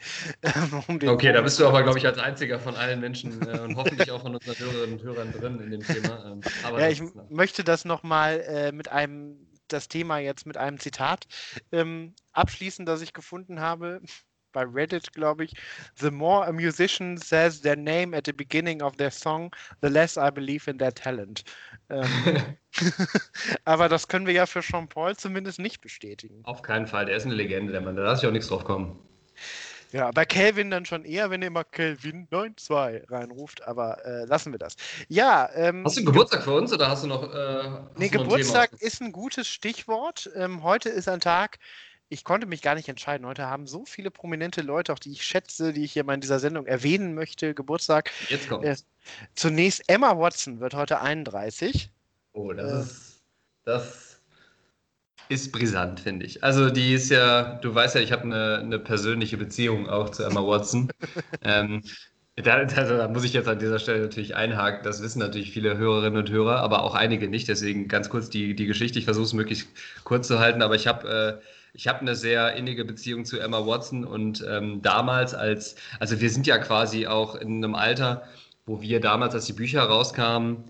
um 0.89 1.01
okay, 1.09 1.33
da 1.33 1.41
bist 1.41 1.59
du 1.59 1.67
aber, 1.67 1.83
glaube 1.83 1.99
ich, 1.99 2.07
als 2.07 2.19
einziger 2.19 2.61
von 2.61 2.77
allen 2.77 3.01
Menschen 3.01 3.41
äh, 3.47 3.59
und 3.61 3.77
hoffentlich 3.77 4.11
auch 4.11 4.23
von 4.23 4.35
unseren 4.35 4.59
Hörerinnen 4.59 4.99
und 4.99 5.03
Hörern 5.03 5.33
drin 5.33 5.61
in 5.61 5.71
dem 5.71 5.81
Thema. 5.83 6.25
Ähm, 6.27 6.41
ja, 6.79 6.89
ich 6.89 7.03
möchte 7.29 7.65
das 7.65 7.85
nochmal 7.85 8.41
äh, 8.41 8.73
mit 8.73 8.91
einem 8.91 9.47
das 9.69 9.89
Thema 9.89 10.19
jetzt 10.19 10.47
mit 10.47 10.57
einem 10.57 10.79
Zitat 10.79 11.27
ähm, 11.73 12.15
abschließen, 12.33 12.87
das 12.87 13.03
ich 13.03 13.13
gefunden 13.13 13.61
habe 13.61 14.01
bei 14.57 14.65
Reddit, 14.65 15.13
glaube 15.13 15.45
ich. 15.45 15.53
The 15.97 16.11
more 16.11 16.47
a 16.47 16.53
musician 16.53 17.19
says 17.19 17.61
their 17.61 17.77
name 17.77 18.17
at 18.17 18.25
the 18.25 18.33
beginning 18.33 18.81
of 18.81 18.97
their 18.97 19.11
song, 19.11 19.55
the 19.83 19.89
less 19.89 20.17
I 20.17 20.31
believe 20.31 20.69
in 20.71 20.79
their 20.79 20.95
talent. 20.95 21.45
Ähm, 21.91 22.07
aber 23.67 23.91
das 23.91 24.09
können 24.09 24.27
wir 24.27 24.33
ja 24.33 24.47
für 24.47 24.63
Sean 24.63 24.89
Paul 24.89 25.15
zumindest 25.15 25.59
nicht 25.59 25.83
bestätigen. 25.83 26.41
Auf 26.45 26.63
keinen 26.63 26.87
Fall, 26.87 27.05
der 27.05 27.17
ist 27.17 27.27
eine 27.27 27.35
Legende, 27.35 27.73
der 27.73 27.83
Mann. 27.83 27.97
Da 27.97 28.03
lasse 28.03 28.23
ich 28.23 28.29
auch 28.29 28.33
nichts 28.33 28.49
drauf 28.49 28.65
kommen. 28.65 28.99
Ja, 29.93 30.11
bei 30.11 30.25
Kelvin 30.25 30.71
dann 30.71 30.85
schon 30.85 31.05
eher, 31.05 31.31
wenn 31.31 31.43
ihr 31.43 31.51
mal 31.51 31.65
Kelvin 31.65 32.27
92 32.31 33.11
reinruft, 33.11 33.67
aber 33.67 34.05
äh, 34.05 34.25
lassen 34.25 34.53
wir 34.53 34.59
das. 34.59 34.77
Ja. 35.09 35.49
Ähm, 35.55 35.85
hast 35.85 35.97
du 35.97 36.01
einen 36.01 36.07
Geburtstag 36.07 36.43
für 36.43 36.55
uns 36.55 36.73
oder 36.73 36.89
hast 36.89 37.05
du 37.05 37.09
noch. 37.09 37.33
Äh, 37.33 37.81
nee, 37.97 38.09
Geburtstag 38.09 38.73
ein 38.73 38.79
ist 38.81 39.01
ein 39.01 39.13
gutes 39.13 39.47
Stichwort. 39.47 40.31
Ähm, 40.35 40.63
heute 40.63 40.89
ist 40.89 41.09
ein 41.09 41.21
Tag, 41.21 41.59
ich 42.09 42.25
konnte 42.25 42.47
mich 42.47 42.63
gar 42.63 42.75
nicht 42.75 42.89
entscheiden. 42.89 43.27
Heute 43.27 43.47
haben 43.47 43.67
so 43.67 43.85
viele 43.85 44.11
prominente 44.11 44.63
Leute, 44.63 44.93
auch 44.93 44.99
die 44.99 45.13
ich 45.13 45.23
schätze, 45.23 45.73
die 45.73 45.85
ich 45.85 45.93
hier 45.93 46.05
mal 46.05 46.15
in 46.15 46.21
dieser 46.21 46.39
Sendung 46.39 46.67
erwähnen 46.67 47.15
möchte, 47.15 47.55
Geburtstag. 47.55 48.11
Jetzt 48.29 48.49
kommt. 48.49 48.65
Äh, 48.65 48.77
zunächst 49.35 49.83
Emma 49.89 50.17
Watson 50.17 50.61
wird 50.61 50.75
heute 50.75 51.01
31. 51.01 51.91
Oh, 52.33 52.53
das 52.53 52.73
äh, 52.73 52.81
ist. 52.81 53.23
Das 53.65 54.21
ist 55.29 55.51
brisant, 55.51 55.99
finde 55.99 56.27
ich. 56.27 56.45
Also, 56.45 56.71
die 56.71 56.95
ist 56.95 57.11
ja, 57.11 57.55
du 57.57 57.75
weißt 57.75 57.97
ja, 57.97 58.01
ich 58.01 58.13
habe 58.13 58.23
eine, 58.23 58.59
eine 58.59 58.79
persönliche 58.79 59.37
Beziehung 59.37 59.89
auch 59.89 60.11
zu 60.11 60.23
Emma 60.23 60.41
Watson. 60.41 60.93
ähm, 61.43 61.83
da, 62.37 62.65
da, 62.65 62.85
da, 62.85 63.09
muss 63.09 63.25
ich 63.25 63.33
jetzt 63.33 63.49
an 63.49 63.59
dieser 63.59 63.81
Stelle 63.81 64.03
natürlich 64.03 64.37
einhaken. 64.37 64.85
Das 64.85 65.03
wissen 65.03 65.19
natürlich 65.19 65.51
viele 65.51 65.77
Hörerinnen 65.79 66.19
und 66.19 66.31
Hörer, 66.31 66.61
aber 66.61 66.85
auch 66.85 66.95
einige 66.95 67.27
nicht. 67.29 67.49
Deswegen 67.49 67.89
ganz 67.89 68.09
kurz 68.09 68.31
die, 68.31 68.55
die 68.55 68.67
Geschichte. 68.67 69.01
Ich 69.01 69.07
versuche 69.07 69.25
es 69.25 69.33
möglichst 69.33 69.69
kurz 70.05 70.29
zu 70.29 70.39
halten, 70.39 70.63
aber 70.63 70.77
ich 70.77 70.87
habe. 70.87 71.41
Äh, 71.43 71.47
ich 71.77 71.87
habe 71.89 72.01
eine 72.01 72.17
sehr 72.17 72.55
innige 72.55 72.85
Beziehung 72.85 73.25
zu 73.27 73.39
Emma 73.39 73.67
Watson 73.67 74.05
und 74.05 74.45
ähm, 74.49 74.81
damals 74.81 75.35
als, 75.35 75.77
also 76.01 76.21
wir 76.21 76.31
sind 76.31 76.47
ja 76.47 76.57
quasi 76.59 77.07
auch 77.07 77.35
in 77.35 77.63
einem 77.63 77.75
Alter, 77.75 78.23
wo 78.65 78.81
wir 78.81 78.99
damals, 79.01 79.35
als 79.35 79.45
die 79.45 79.53
Bücher 79.53 79.83
rauskamen, 79.83 80.65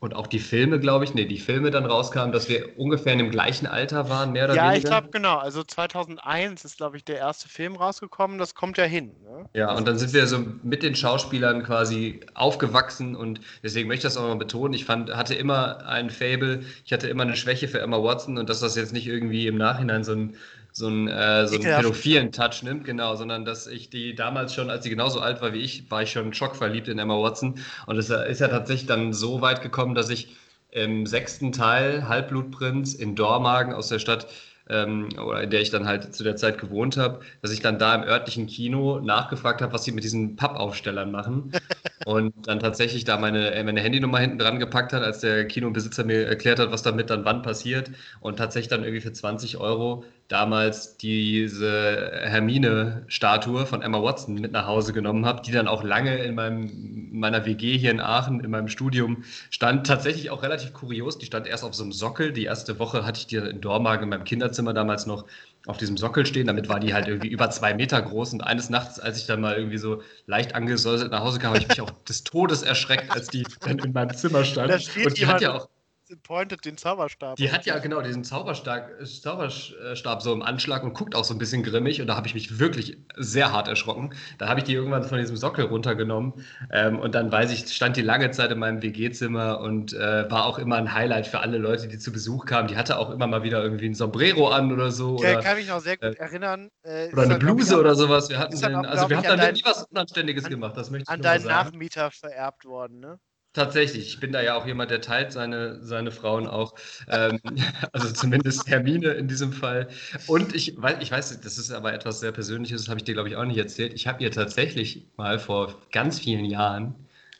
und 0.00 0.14
auch 0.14 0.28
die 0.28 0.38
Filme, 0.38 0.78
glaube 0.78 1.04
ich, 1.04 1.14
nee, 1.14 1.24
die 1.24 1.38
Filme 1.38 1.72
dann 1.72 1.84
rauskamen, 1.84 2.30
dass 2.30 2.48
wir 2.48 2.78
ungefähr 2.78 3.12
in 3.14 3.18
dem 3.18 3.30
gleichen 3.30 3.66
Alter 3.66 4.08
waren, 4.08 4.30
mehr 4.30 4.44
oder 4.44 4.54
ja, 4.54 4.70
weniger. 4.70 4.74
Ja, 4.74 4.78
ich 4.78 4.84
glaube, 4.84 5.08
genau. 5.10 5.38
Also 5.38 5.64
2001 5.64 6.64
ist, 6.64 6.76
glaube 6.76 6.96
ich, 6.96 7.04
der 7.04 7.18
erste 7.18 7.48
Film 7.48 7.74
rausgekommen. 7.74 8.38
Das 8.38 8.54
kommt 8.54 8.78
ja 8.78 8.84
hin. 8.84 9.10
Ne? 9.24 9.48
Ja, 9.54 9.74
und 9.74 9.88
dann 9.88 9.98
sind 9.98 10.12
wir 10.12 10.28
so 10.28 10.44
mit 10.62 10.84
den 10.84 10.94
Schauspielern 10.94 11.64
quasi 11.64 12.20
aufgewachsen 12.34 13.16
und 13.16 13.40
deswegen 13.64 13.88
möchte 13.88 14.06
ich 14.06 14.14
das 14.14 14.16
auch 14.16 14.28
mal 14.28 14.36
betonen. 14.36 14.72
Ich 14.74 14.84
fand, 14.84 15.10
hatte 15.10 15.34
immer 15.34 15.84
ein 15.86 16.10
Fable, 16.10 16.60
ich 16.84 16.92
hatte 16.92 17.08
immer 17.08 17.24
eine 17.24 17.34
Schwäche 17.34 17.66
für 17.66 17.80
Emma 17.80 18.00
Watson 18.00 18.38
und 18.38 18.48
dass 18.48 18.60
das 18.60 18.76
jetzt 18.76 18.92
nicht 18.92 19.08
irgendwie 19.08 19.48
im 19.48 19.56
Nachhinein 19.56 20.04
so 20.04 20.12
ein 20.12 20.36
so 20.78 20.86
einen, 20.86 21.08
äh, 21.08 21.46
so 21.46 21.56
einen 21.56 21.64
pädophilen 21.64 22.32
Touch 22.32 22.62
nimmt, 22.62 22.84
genau, 22.84 23.16
sondern 23.16 23.44
dass 23.44 23.66
ich 23.66 23.90
die 23.90 24.14
damals 24.14 24.54
schon, 24.54 24.70
als 24.70 24.84
sie 24.84 24.90
genauso 24.90 25.20
alt 25.20 25.42
war 25.42 25.52
wie 25.52 25.58
ich, 25.58 25.90
war 25.90 26.02
ich 26.02 26.12
schon 26.12 26.32
schockverliebt 26.32 26.88
in 26.88 26.98
Emma 26.98 27.20
Watson. 27.20 27.58
Und 27.86 27.98
es 27.98 28.08
ist 28.10 28.40
ja 28.40 28.48
tatsächlich 28.48 28.86
dann 28.86 29.12
so 29.12 29.40
weit 29.40 29.60
gekommen, 29.60 29.94
dass 29.94 30.08
ich 30.08 30.36
im 30.70 31.06
sechsten 31.06 31.52
Teil 31.52 32.08
Halbblutprinz 32.08 32.94
in 32.94 33.16
Dormagen 33.16 33.72
aus 33.72 33.88
der 33.88 33.98
Stadt 33.98 34.28
ähm, 34.68 35.08
oder 35.18 35.42
in 35.42 35.50
der 35.50 35.62
ich 35.62 35.70
dann 35.70 35.86
halt 35.86 36.14
zu 36.14 36.22
der 36.22 36.36
Zeit 36.36 36.58
gewohnt 36.58 36.96
habe, 36.96 37.20
dass 37.42 37.50
ich 37.50 37.60
dann 37.60 37.78
da 37.78 37.94
im 37.94 38.02
örtlichen 38.02 38.46
Kino 38.46 39.00
nachgefragt 39.00 39.62
habe, 39.62 39.72
was 39.72 39.84
sie 39.84 39.92
mit 39.92 40.04
diesen 40.04 40.36
Pappaufstellern 40.36 41.10
machen. 41.10 41.52
und 42.06 42.46
dann 42.46 42.60
tatsächlich 42.60 43.04
da 43.04 43.16
meine, 43.16 43.52
äh, 43.52 43.64
meine 43.64 43.80
Handynummer 43.80 44.18
hinten 44.18 44.38
dran 44.38 44.58
gepackt 44.58 44.92
hat, 44.92 45.02
als 45.02 45.20
der 45.20 45.46
Kinobesitzer 45.46 46.04
mir 46.04 46.26
erklärt 46.26 46.58
hat, 46.58 46.70
was 46.70 46.82
damit 46.82 47.10
dann 47.10 47.24
wann 47.24 47.42
passiert. 47.42 47.90
Und 48.20 48.36
tatsächlich 48.36 48.68
dann 48.68 48.84
irgendwie 48.84 49.00
für 49.00 49.12
20 49.12 49.56
Euro 49.56 50.04
damals 50.28 50.98
diese 50.98 52.20
Hermine-Statue 52.22 53.64
von 53.64 53.80
Emma 53.80 54.02
Watson 54.02 54.34
mit 54.34 54.52
nach 54.52 54.66
Hause 54.66 54.92
genommen 54.92 55.24
habe, 55.24 55.40
die 55.40 55.52
dann 55.52 55.66
auch 55.66 55.82
lange 55.82 56.18
in 56.18 56.34
meinem, 56.34 57.08
meiner 57.12 57.46
WG 57.46 57.78
hier 57.78 57.90
in 57.90 58.00
Aachen, 58.00 58.40
in 58.40 58.50
meinem 58.50 58.68
Studium 58.68 59.24
stand. 59.48 59.86
Tatsächlich 59.86 60.28
auch 60.28 60.42
relativ 60.42 60.74
kurios. 60.74 61.18
Die 61.18 61.24
stand 61.24 61.46
erst 61.46 61.64
auf 61.64 61.74
so 61.74 61.82
einem 61.82 61.92
Sockel. 61.92 62.32
Die 62.32 62.44
erste 62.44 62.78
Woche 62.78 63.06
hatte 63.06 63.20
ich 63.20 63.26
die 63.26 63.36
in 63.36 63.62
Dormagen 63.62 64.04
in 64.04 64.10
meinem 64.10 64.24
Kinderzimmer 64.24 64.74
damals 64.74 65.06
noch 65.06 65.24
auf 65.66 65.78
diesem 65.78 65.96
Sockel 65.96 66.26
stehen. 66.26 66.46
Damit 66.46 66.68
war 66.68 66.78
die 66.78 66.92
halt 66.92 67.08
irgendwie 67.08 67.28
über 67.28 67.48
zwei 67.48 67.72
Meter 67.72 68.02
groß. 68.02 68.34
Und 68.34 68.42
eines 68.42 68.68
Nachts, 68.68 69.00
als 69.00 69.18
ich 69.18 69.26
dann 69.26 69.40
mal 69.40 69.56
irgendwie 69.56 69.78
so 69.78 70.02
leicht 70.26 70.54
angesäuselt 70.54 71.10
nach 71.10 71.20
Hause 71.20 71.38
kam, 71.38 71.54
habe 71.54 71.58
ich 71.58 71.68
mich 71.68 71.80
auch 71.80 71.90
des 72.06 72.22
Todes 72.24 72.62
erschreckt, 72.62 73.10
als 73.10 73.28
die 73.28 73.44
dann 73.60 73.78
in 73.78 73.92
meinem 73.94 74.14
Zimmer 74.14 74.44
stand. 74.44 74.90
Und 75.04 75.18
die 75.18 75.26
hat 75.26 75.40
ja 75.40 75.54
auch 75.54 75.68
pointet 76.16 76.64
den 76.64 76.76
Zauberstab. 76.76 77.36
Die 77.36 77.52
hat 77.52 77.66
ja 77.66 77.78
genau 77.78 78.00
diesen 78.02 78.24
Zauberstab, 78.24 78.90
Zauberstab 79.04 80.22
so 80.22 80.32
im 80.32 80.42
Anschlag 80.42 80.82
und 80.82 80.94
guckt 80.94 81.14
auch 81.14 81.24
so 81.24 81.34
ein 81.34 81.38
bisschen 81.38 81.62
grimmig 81.62 82.00
und 82.00 82.06
da 82.06 82.16
habe 82.16 82.26
ich 82.26 82.34
mich 82.34 82.58
wirklich 82.58 82.98
sehr 83.16 83.52
hart 83.52 83.68
erschrocken. 83.68 84.14
Da 84.38 84.48
habe 84.48 84.60
ich 84.60 84.64
die 84.64 84.74
irgendwann 84.74 85.04
von 85.04 85.18
diesem 85.18 85.36
Sockel 85.36 85.66
runtergenommen 85.66 86.44
ähm, 86.72 86.98
und 86.98 87.14
dann 87.14 87.30
weiß 87.30 87.50
ich, 87.52 87.74
stand 87.74 87.96
die 87.96 88.02
lange 88.02 88.30
Zeit 88.30 88.50
in 88.50 88.58
meinem 88.58 88.82
WG-Zimmer 88.82 89.60
und 89.60 89.92
äh, 89.92 90.30
war 90.30 90.46
auch 90.46 90.58
immer 90.58 90.76
ein 90.76 90.92
Highlight 90.92 91.26
für 91.26 91.40
alle 91.40 91.58
Leute, 91.58 91.88
die 91.88 91.98
zu 91.98 92.12
Besuch 92.12 92.46
kamen. 92.46 92.68
Die 92.68 92.76
hatte 92.76 92.98
auch 92.98 93.10
immer 93.10 93.26
mal 93.26 93.42
wieder 93.42 93.62
irgendwie 93.62 93.86
ein 93.86 93.94
Sombrero 93.94 94.48
an 94.48 94.72
oder 94.72 94.90
so. 94.90 95.22
Ja, 95.22 95.32
oder, 95.32 95.42
kann 95.42 95.56
mich 95.56 95.68
noch 95.68 95.80
sehr 95.80 95.96
gut 95.96 96.16
äh, 96.16 96.18
erinnern. 96.18 96.70
Äh, 96.82 97.12
oder 97.12 97.22
eine 97.22 97.38
Bluse 97.38 97.74
auch, 97.74 97.80
oder 97.80 97.94
sowas. 97.94 98.28
Wir 98.28 98.38
hatten 98.38 98.58
den, 98.58 98.74
also 98.74 99.08
wir 99.08 99.16
haben 99.16 99.24
dann 99.24 99.52
nie 99.52 99.62
was 99.64 99.84
Unanständiges 99.84 100.44
an, 100.44 100.50
gemacht. 100.50 100.76
Das 100.76 100.90
möchte 100.90 101.04
ich 101.04 101.08
an 101.08 101.22
deinen 101.22 101.44
Nachmieter 101.44 102.10
vererbt 102.10 102.64
worden, 102.64 103.00
ne? 103.00 103.18
Tatsächlich, 103.54 104.06
ich 104.08 104.20
bin 104.20 104.30
da 104.30 104.42
ja 104.42 104.56
auch 104.56 104.66
jemand, 104.66 104.90
der 104.90 105.00
teilt 105.00 105.32
seine, 105.32 105.82
seine 105.82 106.10
Frauen 106.12 106.46
auch. 106.46 106.74
Ähm, 107.08 107.40
also 107.92 108.12
zumindest 108.12 108.68
Hermine 108.68 109.08
in 109.12 109.26
diesem 109.26 109.52
Fall. 109.52 109.88
Und 110.26 110.54
ich 110.54 110.80
weiß, 110.80 110.98
ich 111.00 111.10
weiß, 111.10 111.40
das 111.40 111.58
ist 111.58 111.70
aber 111.72 111.92
etwas 111.92 112.20
sehr 112.20 112.30
Persönliches, 112.32 112.82
das 112.82 112.88
habe 112.88 112.98
ich 112.98 113.04
dir, 113.04 113.14
glaube 113.14 113.28
ich, 113.28 113.36
auch 113.36 113.44
nicht 113.44 113.58
erzählt. 113.58 113.94
Ich 113.94 114.06
habe 114.06 114.22
ihr 114.22 114.30
tatsächlich 114.30 115.06
mal 115.16 115.38
vor 115.38 115.74
ganz 115.92 116.20
vielen 116.20 116.44
Jahren, 116.44 116.94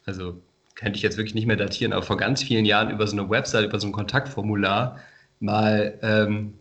also 0.06 0.40
könnte 0.74 0.96
ich 0.96 1.02
jetzt 1.02 1.18
wirklich 1.18 1.34
nicht 1.34 1.46
mehr 1.46 1.56
datieren, 1.56 1.92
aber 1.92 2.02
vor 2.02 2.16
ganz 2.16 2.42
vielen 2.42 2.64
Jahren 2.64 2.90
über 2.90 3.06
so 3.06 3.16
eine 3.16 3.28
Website, 3.28 3.66
über 3.66 3.78
so 3.78 3.86
ein 3.88 3.92
Kontaktformular 3.92 4.98
mal 5.40 5.98
ähm, 6.02 6.54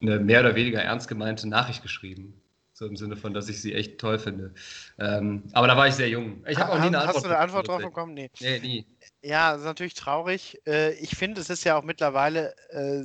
eine 0.00 0.20
mehr 0.20 0.40
oder 0.40 0.54
weniger 0.54 0.80
ernst 0.82 1.08
gemeinte 1.08 1.48
Nachricht 1.48 1.82
geschrieben. 1.82 2.41
So 2.74 2.86
im 2.86 2.96
Sinne 2.96 3.16
von, 3.16 3.34
dass 3.34 3.48
ich 3.48 3.60
sie 3.60 3.74
echt 3.74 3.98
toll 3.98 4.18
finde. 4.18 4.54
Ähm, 4.98 5.44
aber 5.52 5.66
da 5.66 5.76
war 5.76 5.88
ich 5.88 5.94
sehr 5.94 6.08
jung. 6.08 6.42
Ich 6.48 6.56
habe 6.58 6.72
auch 6.72 6.78
nie 6.78 6.86
eine 6.86 7.00
Antwort. 7.00 7.16
Hast 7.16 7.24
du 7.24 7.28
eine 7.28 7.38
Antwort 7.38 7.68
drauf 7.68 7.82
bekommen? 7.82 8.14
Nee. 8.14 8.30
Nee, 8.40 8.58
nie. 8.60 8.86
Ja, 9.22 9.52
das 9.52 9.60
ist 9.60 9.66
natürlich 9.66 9.94
traurig. 9.94 10.60
Äh, 10.66 10.94
ich 10.94 11.14
finde, 11.14 11.40
es 11.40 11.50
ist 11.50 11.64
ja 11.64 11.76
auch 11.76 11.84
mittlerweile 11.84 12.54
äh, 12.70 13.02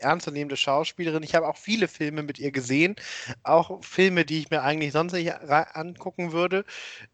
ernstzunehmende 0.00 0.56
Schauspielerin. 0.56 1.22
Ich 1.22 1.34
habe 1.34 1.48
auch 1.48 1.56
viele 1.56 1.88
Filme 1.88 2.22
mit 2.22 2.38
ihr 2.38 2.52
gesehen. 2.52 2.94
Auch 3.42 3.82
Filme, 3.82 4.24
die 4.26 4.40
ich 4.40 4.50
mir 4.50 4.62
eigentlich 4.62 4.92
sonst 4.92 5.12
nicht 5.12 5.32
angucken 5.32 6.32
würde. 6.32 6.64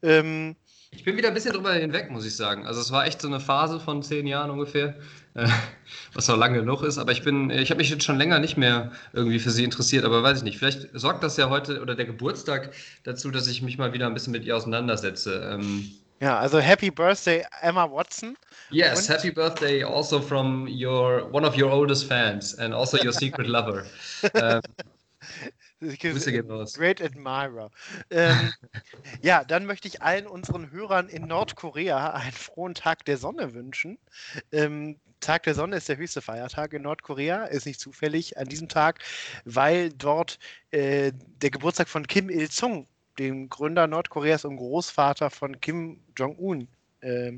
Ähm, 0.02 0.56
ich 0.94 1.04
bin 1.04 1.16
wieder 1.16 1.28
ein 1.28 1.34
bisschen 1.34 1.54
drüber 1.54 1.72
hinweg, 1.72 2.10
muss 2.10 2.26
ich 2.26 2.36
sagen. 2.36 2.66
Also 2.66 2.80
es 2.80 2.92
war 2.92 3.06
echt 3.06 3.20
so 3.20 3.28
eine 3.28 3.40
Phase 3.40 3.80
von 3.80 4.02
zehn 4.02 4.26
Jahren 4.26 4.50
ungefähr, 4.50 4.94
äh, 5.34 5.48
was 6.12 6.28
noch 6.28 6.36
lange 6.36 6.58
genug 6.60 6.82
ist. 6.82 6.98
Aber 6.98 7.12
ich 7.12 7.22
bin, 7.22 7.50
ich 7.50 7.70
habe 7.70 7.78
mich 7.78 7.90
jetzt 7.90 8.04
schon 8.04 8.18
länger 8.18 8.38
nicht 8.38 8.56
mehr 8.56 8.92
irgendwie 9.12 9.38
für 9.38 9.50
sie 9.50 9.64
interessiert, 9.64 10.04
aber 10.04 10.22
weiß 10.22 10.38
ich 10.38 10.44
nicht. 10.44 10.58
Vielleicht 10.58 10.88
sorgt 10.92 11.24
das 11.24 11.36
ja 11.38 11.48
heute 11.48 11.80
oder 11.80 11.94
der 11.94 12.04
Geburtstag 12.04 12.72
dazu, 13.04 13.30
dass 13.30 13.48
ich 13.48 13.62
mich 13.62 13.78
mal 13.78 13.92
wieder 13.92 14.06
ein 14.06 14.14
bisschen 14.14 14.32
mit 14.32 14.44
ihr 14.44 14.56
auseinandersetze. 14.56 15.50
Ähm, 15.52 15.90
ja, 16.20 16.38
also 16.38 16.60
Happy 16.60 16.90
Birthday, 16.90 17.44
Emma 17.62 17.90
Watson. 17.90 18.36
Yes, 18.70 19.08
Und 19.08 19.16
Happy 19.16 19.30
Birthday 19.32 19.82
also 19.82 20.20
from 20.20 20.68
your 20.68 21.28
one 21.32 21.44
of 21.44 21.56
your 21.56 21.72
oldest 21.72 22.06
fans 22.06 22.56
and 22.58 22.72
also 22.72 22.96
your 23.02 23.12
secret 23.12 23.48
lover. 23.48 23.84
ähm, 24.34 24.60
Grüße 25.82 26.32
gehen 26.32 26.50
raus. 26.50 26.74
Great 26.74 27.00
Admirer. 27.00 27.70
Ähm, 28.10 28.52
ja, 29.22 29.44
dann 29.44 29.66
möchte 29.66 29.88
ich 29.88 30.02
allen 30.02 30.26
unseren 30.26 30.70
Hörern 30.70 31.08
in 31.08 31.26
Nordkorea 31.26 32.10
einen 32.12 32.32
frohen 32.32 32.74
Tag 32.74 33.04
der 33.04 33.18
Sonne 33.18 33.54
wünschen. 33.54 33.98
Ähm, 34.52 34.98
Tag 35.20 35.44
der 35.44 35.54
Sonne 35.54 35.76
ist 35.76 35.88
der 35.88 35.96
höchste 35.96 36.20
Feiertag 36.20 36.72
in 36.74 36.82
Nordkorea, 36.82 37.44
ist 37.44 37.66
nicht 37.66 37.80
zufällig 37.80 38.38
an 38.38 38.48
diesem 38.48 38.68
Tag, 38.68 38.98
weil 39.44 39.90
dort 39.90 40.38
äh, 40.72 41.12
der 41.14 41.50
Geburtstag 41.50 41.88
von 41.88 42.06
Kim 42.06 42.28
Il-sung, 42.28 42.88
dem 43.18 43.48
Gründer 43.48 43.86
Nordkoreas 43.86 44.44
und 44.44 44.56
Großvater 44.56 45.30
von 45.30 45.60
Kim 45.60 46.00
Jong-un, 46.16 46.66
äh, 47.00 47.32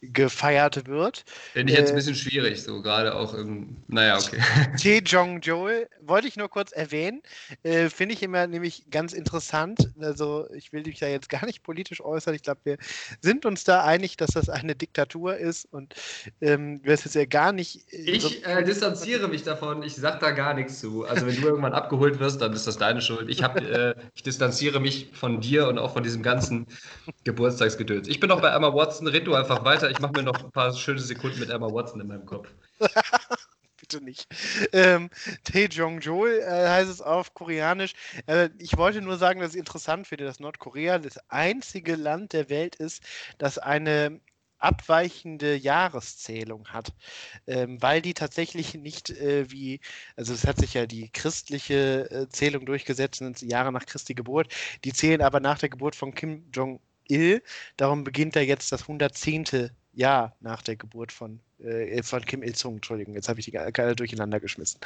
gefeiert 0.00 0.86
wird. 0.86 1.24
Finde 1.52 1.72
ich 1.72 1.78
jetzt 1.78 1.88
ein 1.88 1.94
äh, 1.94 1.96
bisschen 1.96 2.14
schwierig, 2.14 2.62
so 2.62 2.82
gerade 2.82 3.14
auch 3.14 3.34
im, 3.34 3.76
naja, 3.88 4.16
okay. 4.16 4.38
Taejong 4.80 5.40
Joel 5.40 5.88
wollte 6.00 6.28
ich 6.28 6.36
nur 6.36 6.48
kurz 6.48 6.72
erwähnen, 6.72 7.22
äh, 7.62 7.88
finde 7.88 8.14
ich 8.14 8.22
immer 8.22 8.46
nämlich 8.46 8.90
ganz 8.90 9.12
interessant. 9.12 9.90
Also 10.00 10.48
ich 10.54 10.72
will 10.72 10.82
dich 10.82 11.00
ja 11.00 11.08
jetzt 11.08 11.28
gar 11.28 11.44
nicht 11.46 11.62
politisch 11.62 12.00
äußern. 12.00 12.34
Ich 12.34 12.42
glaube, 12.42 12.60
wir 12.64 12.78
sind 13.20 13.46
uns 13.46 13.64
da 13.64 13.84
einig, 13.84 14.16
dass 14.16 14.30
das 14.30 14.48
eine 14.48 14.74
Diktatur 14.74 15.36
ist 15.36 15.66
und 15.72 15.94
ähm, 16.40 16.82
du 16.82 16.92
hast 16.92 17.04
jetzt 17.04 17.14
ja 17.14 17.24
gar 17.24 17.52
nicht. 17.52 17.92
Äh, 17.92 18.10
ich 18.10 18.44
äh, 18.46 18.62
distanziere 18.62 19.28
mich 19.28 19.42
davon. 19.42 19.82
Ich 19.82 19.96
sage 19.96 20.18
da 20.20 20.30
gar 20.30 20.54
nichts 20.54 20.80
zu. 20.80 21.04
Also 21.04 21.26
wenn 21.26 21.40
du 21.40 21.46
irgendwann 21.46 21.72
abgeholt 21.72 22.18
wirst, 22.18 22.40
dann 22.40 22.52
ist 22.52 22.66
das 22.66 22.78
deine 22.78 23.00
Schuld. 23.00 23.28
Ich, 23.28 23.42
hab, 23.42 23.60
äh, 23.60 23.94
ich 24.14 24.22
distanziere 24.22 24.80
mich 24.80 25.10
von 25.12 25.40
dir 25.40 25.68
und 25.68 25.78
auch 25.78 25.92
von 25.92 26.02
diesem 26.02 26.22
ganzen 26.22 26.66
Geburtstagsgedöns. 27.24 28.08
Ich 28.08 28.20
bin 28.20 28.28
noch 28.28 28.40
bei 28.40 28.50
Emma 28.50 28.72
Watson. 28.72 29.06
Red 29.06 29.26
du 29.26 29.34
einfach 29.34 29.64
weiter. 29.64 29.87
Ich 29.90 30.00
mache 30.00 30.12
mir 30.12 30.22
noch 30.22 30.44
ein 30.44 30.50
paar 30.52 30.74
schöne 30.74 31.00
Sekunden 31.00 31.40
mit 31.40 31.50
Emma 31.50 31.72
Watson 31.72 32.00
in 32.00 32.06
meinem 32.06 32.26
Kopf. 32.26 32.48
bitte 33.88 34.04
nicht. 34.04 34.26
Ähm, 34.72 35.10
Taejong-jol 35.44 36.40
äh, 36.40 36.68
heißt 36.68 36.90
es 36.90 37.00
auf 37.00 37.34
Koreanisch. 37.34 37.94
Äh, 38.26 38.50
ich 38.58 38.76
wollte 38.76 39.00
nur 39.00 39.16
sagen, 39.16 39.40
dass 39.40 39.54
ich 39.54 39.58
interessant 39.58 40.06
finde, 40.06 40.24
dass 40.24 40.40
Nordkorea 40.40 40.98
das 40.98 41.18
einzige 41.28 41.96
Land 41.96 42.32
der 42.32 42.50
Welt 42.50 42.76
ist, 42.76 43.02
das 43.38 43.58
eine 43.58 44.20
abweichende 44.58 45.54
Jahreszählung 45.54 46.68
hat, 46.68 46.92
ähm, 47.46 47.80
weil 47.80 48.02
die 48.02 48.14
tatsächlich 48.14 48.74
nicht 48.74 49.10
äh, 49.10 49.50
wie, 49.50 49.80
also 50.16 50.34
es 50.34 50.46
hat 50.46 50.58
sich 50.58 50.74
ja 50.74 50.86
die 50.86 51.10
christliche 51.10 52.10
äh, 52.10 52.28
Zählung 52.28 52.66
durchgesetzt, 52.66 53.18
sind 53.18 53.40
Jahre 53.42 53.70
nach 53.70 53.86
Christi 53.86 54.14
Geburt, 54.14 54.52
die 54.84 54.92
zählen 54.92 55.22
aber 55.22 55.38
nach 55.38 55.58
der 55.60 55.68
Geburt 55.68 55.94
von 55.94 56.12
Kim 56.12 56.50
Jong-il, 57.08 57.42
darum 57.76 58.04
beginnt 58.04 58.36
da 58.36 58.40
jetzt 58.40 58.72
das 58.72 58.82
110. 58.82 59.70
Jahr 59.94 60.36
nach 60.40 60.62
der 60.62 60.76
Geburt 60.76 61.10
von 61.10 61.40
äh, 61.58 62.04
von 62.04 62.24
Kim 62.24 62.44
Il-sung, 62.44 62.76
Entschuldigung, 62.76 63.14
jetzt 63.14 63.28
habe 63.28 63.40
ich 63.40 63.46
die 63.46 63.58
alle 63.58 63.96
durcheinander 63.96 64.38
geschmissen. 64.38 64.78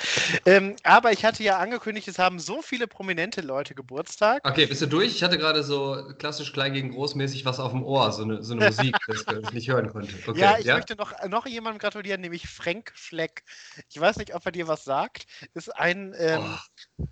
Ähm, 0.47 0.75
aber 0.85 1.13
ich 1.13 1.23
hatte 1.23 1.43
ja 1.43 1.59
angekündigt, 1.59 2.09
es 2.09 2.19
haben 2.19 2.39
so 2.39 2.63
viele 2.63 2.87
prominente 2.87 3.43
Leute 3.43 3.75
Geburtstag. 3.75 4.41
Okay, 4.49 4.65
bist 4.65 4.81
du 4.81 4.87
durch? 4.87 5.15
Ich 5.15 5.23
hatte 5.23 5.37
gerade 5.37 5.63
so 5.65 6.15
klassisch 6.19 6.55
klein 6.55 6.73
gegen 6.73 6.93
großmäßig 6.93 7.45
was 7.45 7.61
auf 7.61 7.73
dem 7.73 7.85
Ohr, 7.85 8.11
so 8.11 8.23
eine, 8.23 8.43
so 8.43 8.55
eine 8.55 8.67
Musik, 8.67 8.97
das 9.07 9.27
ich 9.43 9.53
nicht 9.53 9.69
hören 9.69 9.91
konnte. 9.91 10.15
Okay, 10.27 10.41
ja, 10.41 10.57
ich 10.59 10.65
ja? 10.65 10.77
möchte 10.77 10.97
noch, 10.97 11.13
noch 11.29 11.47
jemandem 11.47 11.79
gratulieren, 11.79 12.23
nämlich 12.23 12.49
Frank 12.49 12.93
Schleck. 12.95 13.45
Ich 13.91 14.01
weiß 14.01 14.17
nicht, 14.17 14.35
ob 14.35 14.47
er 14.47 14.53
dir 14.53 14.67
was 14.67 14.85
sagt. 14.85 15.27
Ist 15.53 15.69
ein. 15.77 16.15
Ähm, 16.17 16.41
oh 16.99 17.05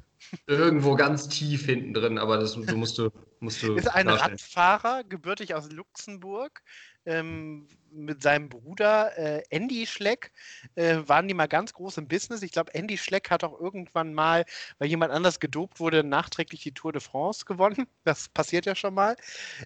irgendwo 0.47 0.97
ganz 0.97 1.29
tief 1.29 1.67
hinten 1.67 1.95
drin, 1.95 2.19
aber 2.19 2.39
das 2.39 2.55
du 2.55 2.77
musst 2.77 2.99
du. 2.99 3.11
Musst 3.43 3.63
du 3.63 3.75
ist 3.75 3.89
ein 3.89 4.07
darstellen. 4.07 4.33
Radfahrer, 4.33 5.05
gebürtig 5.05 5.55
aus 5.55 5.71
Luxemburg, 5.73 6.63
ähm, 7.07 7.67
mit 7.91 8.23
seinem 8.23 8.49
Bruder 8.49 9.17
äh, 9.19 9.43
Andy 9.51 9.87
Schleck 9.87 10.33
äh, 10.75 10.99
waren 11.07 11.27
die 11.27 11.35
mal 11.35 11.49
ganz 11.49 11.73
groß 11.73 11.99
im 11.99 12.09
Business. 12.09 12.43
Ich 12.43 12.53
glaube, 12.53 12.75
Andy 12.75 12.99
Schleck 12.99 13.31
hat 13.31 13.43
auch 13.43 13.59
irgendwann 13.59 14.15
mal, 14.15 14.45
weil 14.79 14.89
jemand 14.89 15.13
anders 15.13 15.41
gedopt 15.41 15.81
wurde, 15.81 16.05
nachträglich 16.05 16.63
die 16.63 16.73
Tour 16.73 16.93
de 16.93 17.01
France 17.01 17.45
gewonnen. 17.45 17.87
Das 18.05 18.29
passiert 18.29 18.67
ja 18.67 18.75
schon 18.75 18.95
mal. 18.95 19.17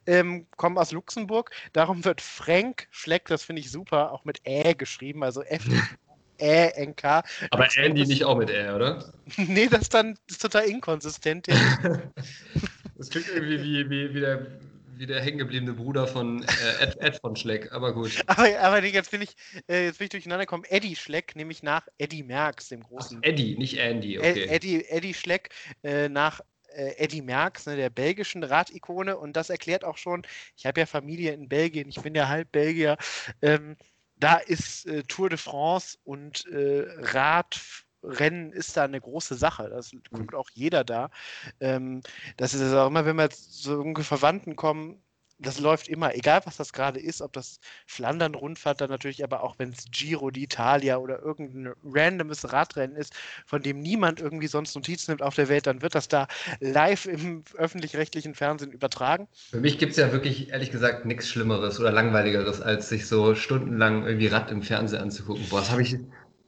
Ähm, 0.06 0.46
kommen 0.56 0.76
aus 0.76 0.92
Luxemburg. 0.92 1.50
Darum 1.72 2.04
wird 2.04 2.20
Frank 2.20 2.88
Schleck, 2.90 3.26
das 3.26 3.42
finde 3.42 3.60
ich 3.60 3.70
super, 3.70 4.12
auch 4.12 4.24
mit 4.24 4.40
Ä 4.46 4.74
geschrieben, 4.74 5.22
also 5.22 5.42
F. 5.42 5.64
Ä, 6.40 6.68
N, 6.76 6.96
K. 6.96 7.22
Aber 7.50 7.68
Andy 7.76 8.06
nicht 8.06 8.24
auch 8.24 8.36
mit 8.36 8.50
Ä, 8.50 8.72
oder? 8.72 9.12
nee, 9.36 9.68
das 9.68 9.82
ist 9.82 9.94
dann 9.94 10.14
das 10.26 10.36
ist 10.36 10.42
total 10.42 10.64
inkonsistent. 10.64 11.46
das 12.96 13.10
klingt 13.10 13.28
irgendwie 13.28 13.62
wie, 13.62 13.90
wie, 13.90 14.14
wie 14.14 14.20
der 14.20 14.46
wie 14.96 15.06
der 15.06 15.20
hängengebliebene 15.20 15.72
Bruder 15.72 16.06
von 16.06 16.42
äh, 16.42 16.82
Ed, 16.82 16.96
Ed, 17.00 17.20
von 17.20 17.36
Schleck, 17.36 17.72
aber 17.72 17.92
gut. 17.92 18.22
Aber, 18.26 18.58
aber 18.60 18.84
jetzt 18.84 19.10
bin 19.10 19.22
ich, 19.22 19.34
äh, 19.68 19.86
jetzt 19.86 19.98
bin 19.98 20.06
ich 20.06 20.10
durcheinander 20.10 20.44
gekommen. 20.44 20.64
Eddie 20.68 20.96
Schleck, 20.96 21.36
nämlich 21.36 21.62
nach 21.62 21.86
Eddie 21.98 22.22
Merckx, 22.22 22.68
dem 22.68 22.82
großen. 22.82 23.18
Ach, 23.20 23.28
Eddie, 23.28 23.56
nicht 23.56 23.78
Andy, 23.78 24.18
okay. 24.18 24.46
Eddie, 24.46 24.84
Eddie 24.84 25.14
Schleck 25.14 25.50
äh, 25.82 26.08
nach 26.08 26.40
äh, 26.74 26.96
Eddie 26.96 27.22
Merckx, 27.22 27.66
ne, 27.66 27.76
der 27.76 27.90
belgischen 27.90 28.42
Radikone. 28.42 29.16
Und 29.16 29.34
das 29.36 29.50
erklärt 29.50 29.84
auch 29.84 29.96
schon, 29.96 30.22
ich 30.56 30.66
habe 30.66 30.80
ja 30.80 30.86
Familie 30.86 31.32
in 31.32 31.48
Belgien, 31.48 31.88
ich 31.88 32.00
bin 32.00 32.14
ja 32.14 32.28
halb 32.28 32.52
Belgier. 32.52 32.96
Ähm, 33.42 33.76
da 34.16 34.36
ist 34.36 34.86
äh, 34.86 35.02
Tour 35.04 35.28
de 35.28 35.38
France 35.38 35.98
und 36.04 36.46
äh, 36.46 36.86
Rad 36.98 37.60
Rennen 38.02 38.52
ist 38.52 38.76
da 38.76 38.84
eine 38.84 39.00
große 39.00 39.34
Sache. 39.34 39.68
Das 39.70 39.90
guckt 40.10 40.32
mhm. 40.32 40.38
auch 40.38 40.50
jeder 40.52 40.84
da. 40.84 41.10
Ähm, 41.60 42.02
das 42.36 42.54
ist 42.54 42.74
auch 42.74 42.86
immer, 42.88 43.06
wenn 43.06 43.16
wir 43.16 43.28
so 43.32 43.72
irgendwie 43.72 44.02
Verwandten 44.02 44.56
kommen, 44.56 45.02
das 45.38 45.58
läuft 45.58 45.88
immer, 45.88 46.14
egal 46.14 46.42
was 46.44 46.56
das 46.56 46.72
gerade 46.72 47.00
ist, 47.00 47.20
ob 47.20 47.32
das 47.32 47.58
Flandern-Rundfahrt 47.86 48.80
dann 48.80 48.90
natürlich, 48.90 49.24
aber 49.24 49.42
auch 49.42 49.58
wenn 49.58 49.70
es 49.70 49.84
Giro 49.90 50.28
d'Italia 50.28 50.96
oder 50.96 51.20
irgendein 51.20 51.74
randomes 51.84 52.52
Radrennen 52.52 52.96
ist, 52.96 53.14
von 53.46 53.62
dem 53.62 53.80
niemand 53.80 54.20
irgendwie 54.20 54.46
sonst 54.46 54.74
Notizen 54.74 55.12
nimmt 55.12 55.22
auf 55.22 55.34
der 55.34 55.48
Welt, 55.48 55.66
dann 55.66 55.82
wird 55.82 55.94
das 55.94 56.08
da 56.08 56.28
live 56.60 57.06
im 57.06 57.44
öffentlich-rechtlichen 57.56 58.34
Fernsehen 58.34 58.72
übertragen. 58.72 59.28
Für 59.50 59.60
mich 59.60 59.78
gibt 59.78 59.92
es 59.92 59.98
ja 59.98 60.12
wirklich, 60.12 60.50
ehrlich 60.50 60.70
gesagt, 60.70 61.04
nichts 61.04 61.28
Schlimmeres 61.28 61.80
oder 61.80 61.92
Langweiligeres, 61.92 62.60
als 62.60 62.88
sich 62.88 63.06
so 63.06 63.34
stundenlang 63.34 64.06
irgendwie 64.06 64.28
Rad 64.28 64.50
im 64.50 64.62
Fernsehen 64.62 65.02
anzugucken. 65.02 65.44
Boah, 65.48 65.60
das 65.60 65.70
habe 65.70 65.82
ich 65.82 65.96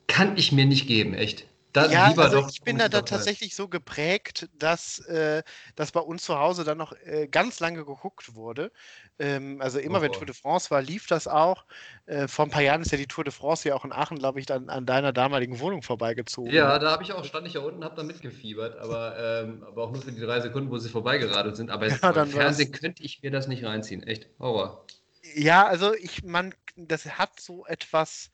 kann 0.08 0.36
ich 0.36 0.52
mir 0.52 0.66
nicht 0.66 0.86
geben, 0.86 1.14
echt. 1.14 1.46
Dann 1.76 1.90
ja, 1.90 2.14
also 2.16 2.46
ich 2.48 2.62
bin 2.62 2.78
da, 2.78 2.88
da 2.88 3.02
tatsächlich 3.02 3.54
so 3.54 3.68
geprägt, 3.68 4.48
dass, 4.58 4.98
äh, 5.00 5.42
dass 5.74 5.92
bei 5.92 6.00
uns 6.00 6.22
zu 6.22 6.38
Hause 6.38 6.64
dann 6.64 6.78
noch 6.78 6.94
äh, 7.04 7.28
ganz 7.28 7.60
lange 7.60 7.84
geguckt 7.84 8.34
wurde. 8.34 8.72
Ähm, 9.18 9.60
also 9.60 9.78
immer 9.78 9.98
oh. 9.98 10.00
wenn 10.00 10.12
Tour 10.12 10.24
de 10.24 10.34
France 10.34 10.70
war, 10.70 10.80
lief 10.80 11.06
das 11.06 11.28
auch. 11.28 11.66
Äh, 12.06 12.28
vor 12.28 12.46
ein 12.46 12.50
paar 12.50 12.62
Jahren 12.62 12.80
ist 12.80 12.92
ja 12.92 12.96
die 12.96 13.06
Tour 13.06 13.24
de 13.24 13.32
France 13.32 13.68
ja 13.68 13.74
auch 13.74 13.84
in 13.84 13.92
Aachen, 13.92 14.18
glaube 14.18 14.40
ich, 14.40 14.46
dann 14.46 14.70
an 14.70 14.86
deiner 14.86 15.12
damaligen 15.12 15.60
Wohnung 15.60 15.82
vorbeigezogen. 15.82 16.50
Ja, 16.50 16.78
da 16.78 16.92
habe 16.92 17.02
ich 17.02 17.12
auch, 17.12 17.26
stand 17.26 17.46
ich 17.46 17.52
ja 17.52 17.60
unten, 17.60 17.84
habe 17.84 17.94
da 17.94 18.04
mitgefiebert, 18.04 18.78
aber, 18.78 19.18
ähm, 19.18 19.62
aber 19.62 19.84
auch 19.84 19.92
nur 19.92 20.00
für 20.00 20.12
die 20.12 20.22
drei 20.22 20.40
Sekunden, 20.40 20.70
wo 20.70 20.78
sie 20.78 20.88
vorbeigeradelt 20.88 21.56
sind. 21.56 21.68
Aber 21.68 21.88
ja, 21.88 22.22
im 22.22 22.30
Fernsehen 22.30 22.72
könnte 22.72 23.02
ich 23.02 23.22
mir 23.22 23.30
das 23.30 23.48
nicht 23.48 23.62
reinziehen. 23.62 24.02
Echt, 24.02 24.30
Horror. 24.38 24.86
Ja, 25.34 25.66
also 25.66 25.92
ich, 25.92 26.24
man, 26.24 26.54
das 26.74 27.04
hat 27.04 27.38
so 27.38 27.66
etwas. 27.66 28.30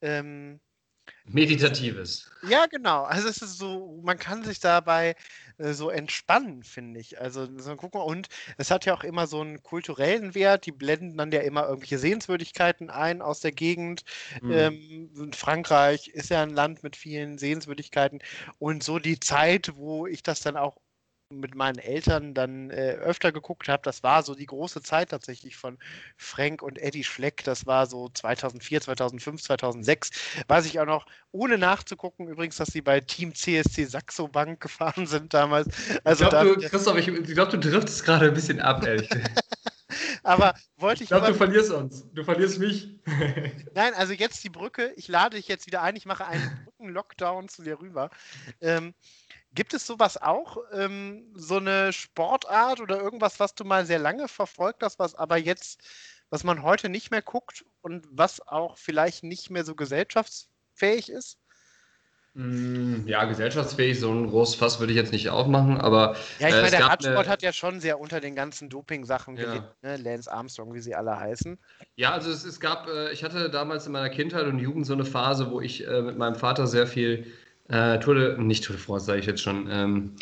Ähm, 0.00 0.60
Meditatives. 1.26 2.30
Ja, 2.46 2.66
genau. 2.66 3.04
Also 3.04 3.28
es 3.28 3.40
ist 3.40 3.56
so, 3.58 4.00
man 4.02 4.18
kann 4.18 4.44
sich 4.44 4.60
dabei 4.60 5.16
äh, 5.56 5.72
so 5.72 5.88
entspannen, 5.88 6.62
finde 6.62 7.00
ich. 7.00 7.20
Also 7.20 7.48
so 7.58 7.76
gucken 7.76 8.00
und 8.00 8.28
es 8.58 8.70
hat 8.70 8.84
ja 8.84 8.94
auch 8.94 9.04
immer 9.04 9.26
so 9.26 9.40
einen 9.40 9.62
kulturellen 9.62 10.34
Wert. 10.34 10.66
Die 10.66 10.72
blenden 10.72 11.16
dann 11.16 11.32
ja 11.32 11.40
immer 11.40 11.66
irgendwelche 11.66 11.98
Sehenswürdigkeiten 11.98 12.90
ein 12.90 13.22
aus 13.22 13.40
der 13.40 13.52
Gegend. 13.52 14.02
Mhm. 14.42 14.50
Ähm, 14.52 15.32
Frankreich 15.32 16.08
ist 16.08 16.30
ja 16.30 16.42
ein 16.42 16.50
Land 16.50 16.82
mit 16.82 16.96
vielen 16.96 17.38
Sehenswürdigkeiten 17.38 18.20
und 18.58 18.82
so 18.82 18.98
die 18.98 19.18
Zeit, 19.18 19.72
wo 19.76 20.06
ich 20.06 20.22
das 20.22 20.40
dann 20.40 20.56
auch 20.56 20.76
mit 21.40 21.54
meinen 21.54 21.78
Eltern 21.78 22.34
dann 22.34 22.70
äh, 22.70 22.92
öfter 22.92 23.32
geguckt 23.32 23.68
habe. 23.68 23.82
Das 23.82 24.02
war 24.02 24.22
so 24.22 24.34
die 24.34 24.46
große 24.46 24.82
Zeit 24.82 25.10
tatsächlich 25.10 25.56
von 25.56 25.78
Frank 26.16 26.62
und 26.62 26.78
Eddie 26.78 27.04
Schleck. 27.04 27.44
Das 27.44 27.66
war 27.66 27.86
so 27.86 28.08
2004, 28.08 28.82
2005, 28.82 29.42
2006. 29.42 30.10
Weiß 30.48 30.66
ich 30.66 30.80
auch 30.80 30.86
noch, 30.86 31.06
ohne 31.32 31.58
nachzugucken, 31.58 32.28
übrigens, 32.28 32.56
dass 32.56 32.68
sie 32.68 32.82
bei 32.82 33.00
Team 33.00 33.34
CSC 33.34 33.84
Saxo 33.84 34.28
Bank 34.28 34.60
gefahren 34.60 35.06
sind 35.06 35.34
damals. 35.34 35.68
Also 36.04 36.24
ich 36.24 36.30
glaube, 36.30 36.60
du, 36.60 36.68
Christoph, 36.68 36.98
ich, 36.98 37.08
ich 37.08 37.34
glaub, 37.34 37.50
du 37.50 37.58
driftest 37.58 38.04
gerade 38.04 38.28
ein 38.28 38.34
bisschen 38.34 38.60
ab, 38.60 38.86
ehrlich. 38.86 39.10
Aber 40.22 40.54
wollte 40.76 41.04
ich. 41.04 41.10
Ich 41.10 41.16
glaube, 41.16 41.28
du 41.28 41.34
verlierst 41.34 41.70
uns. 41.70 42.06
Du 42.12 42.24
verlierst 42.24 42.58
mich. 42.58 42.88
Nein, 43.74 43.94
also 43.94 44.12
jetzt 44.12 44.42
die 44.44 44.50
Brücke. 44.50 44.92
Ich 44.96 45.08
lade 45.08 45.36
dich 45.36 45.48
jetzt 45.48 45.66
wieder 45.66 45.82
ein. 45.82 45.96
Ich 45.96 46.06
mache 46.06 46.26
einen 46.26 46.64
Brücken-Lockdown 46.64 47.48
zu 47.48 47.62
dir 47.62 47.80
rüber. 47.80 48.10
Ähm, 48.60 48.94
Gibt 49.54 49.72
es 49.72 49.86
sowas 49.86 50.20
auch, 50.20 50.58
ähm, 50.72 51.32
so 51.34 51.58
eine 51.58 51.92
Sportart 51.92 52.80
oder 52.80 53.00
irgendwas, 53.00 53.38
was 53.38 53.54
du 53.54 53.64
mal 53.64 53.86
sehr 53.86 54.00
lange 54.00 54.26
verfolgt 54.26 54.82
hast, 54.82 54.98
was 54.98 55.14
aber 55.14 55.36
jetzt, 55.36 55.80
was 56.30 56.42
man 56.42 56.62
heute 56.62 56.88
nicht 56.88 57.10
mehr 57.12 57.22
guckt 57.22 57.64
und 57.80 58.06
was 58.10 58.46
auch 58.46 58.76
vielleicht 58.76 59.22
nicht 59.22 59.50
mehr 59.50 59.64
so 59.64 59.76
gesellschaftsfähig 59.76 61.08
ist? 61.08 61.38
Mm, 62.36 63.06
ja, 63.06 63.26
gesellschaftsfähig, 63.26 64.00
so 64.00 64.10
ein 64.10 64.26
großes 64.26 64.56
Fass 64.56 64.80
würde 64.80 64.92
ich 64.92 64.96
jetzt 64.96 65.12
nicht 65.12 65.28
aufmachen, 65.30 65.80
aber. 65.80 66.16
Ja, 66.40 66.48
ich 66.48 66.54
äh, 66.54 66.62
meine, 66.62 66.70
der 66.70 66.86
Radsport 66.86 67.16
eine... 67.16 67.28
hat 67.28 67.42
ja 67.42 67.52
schon 67.52 67.78
sehr 67.78 68.00
unter 68.00 68.20
den 68.20 68.34
ganzen 68.34 68.68
Doping-Sachen 68.68 69.36
ja. 69.36 69.44
gelitten, 69.44 69.68
ne? 69.82 69.96
Lance 69.98 70.32
Armstrong, 70.32 70.74
wie 70.74 70.80
sie 70.80 70.96
alle 70.96 71.16
heißen. 71.16 71.56
Ja, 71.94 72.10
also 72.10 72.32
es, 72.32 72.44
es 72.44 72.58
gab, 72.58 72.88
äh, 72.88 73.12
ich 73.12 73.22
hatte 73.22 73.50
damals 73.50 73.86
in 73.86 73.92
meiner 73.92 74.10
Kindheit 74.10 74.46
und 74.46 74.58
Jugend 74.58 74.84
so 74.84 74.94
eine 74.94 75.04
Phase, 75.04 75.52
wo 75.52 75.60
ich 75.60 75.86
äh, 75.86 76.02
mit 76.02 76.18
meinem 76.18 76.34
Vater 76.34 76.66
sehr 76.66 76.88
viel 76.88 77.32
äh, 77.68 77.98
Tour 77.98 78.14
de, 78.14 78.38
nicht 78.38 78.64
Tour 78.64 78.76
de 78.76 78.84
France, 78.84 79.06
sage 79.06 79.20
ich 79.20 79.26
jetzt 79.26 79.42
schon, 79.42 79.68
ähm, 79.70 80.16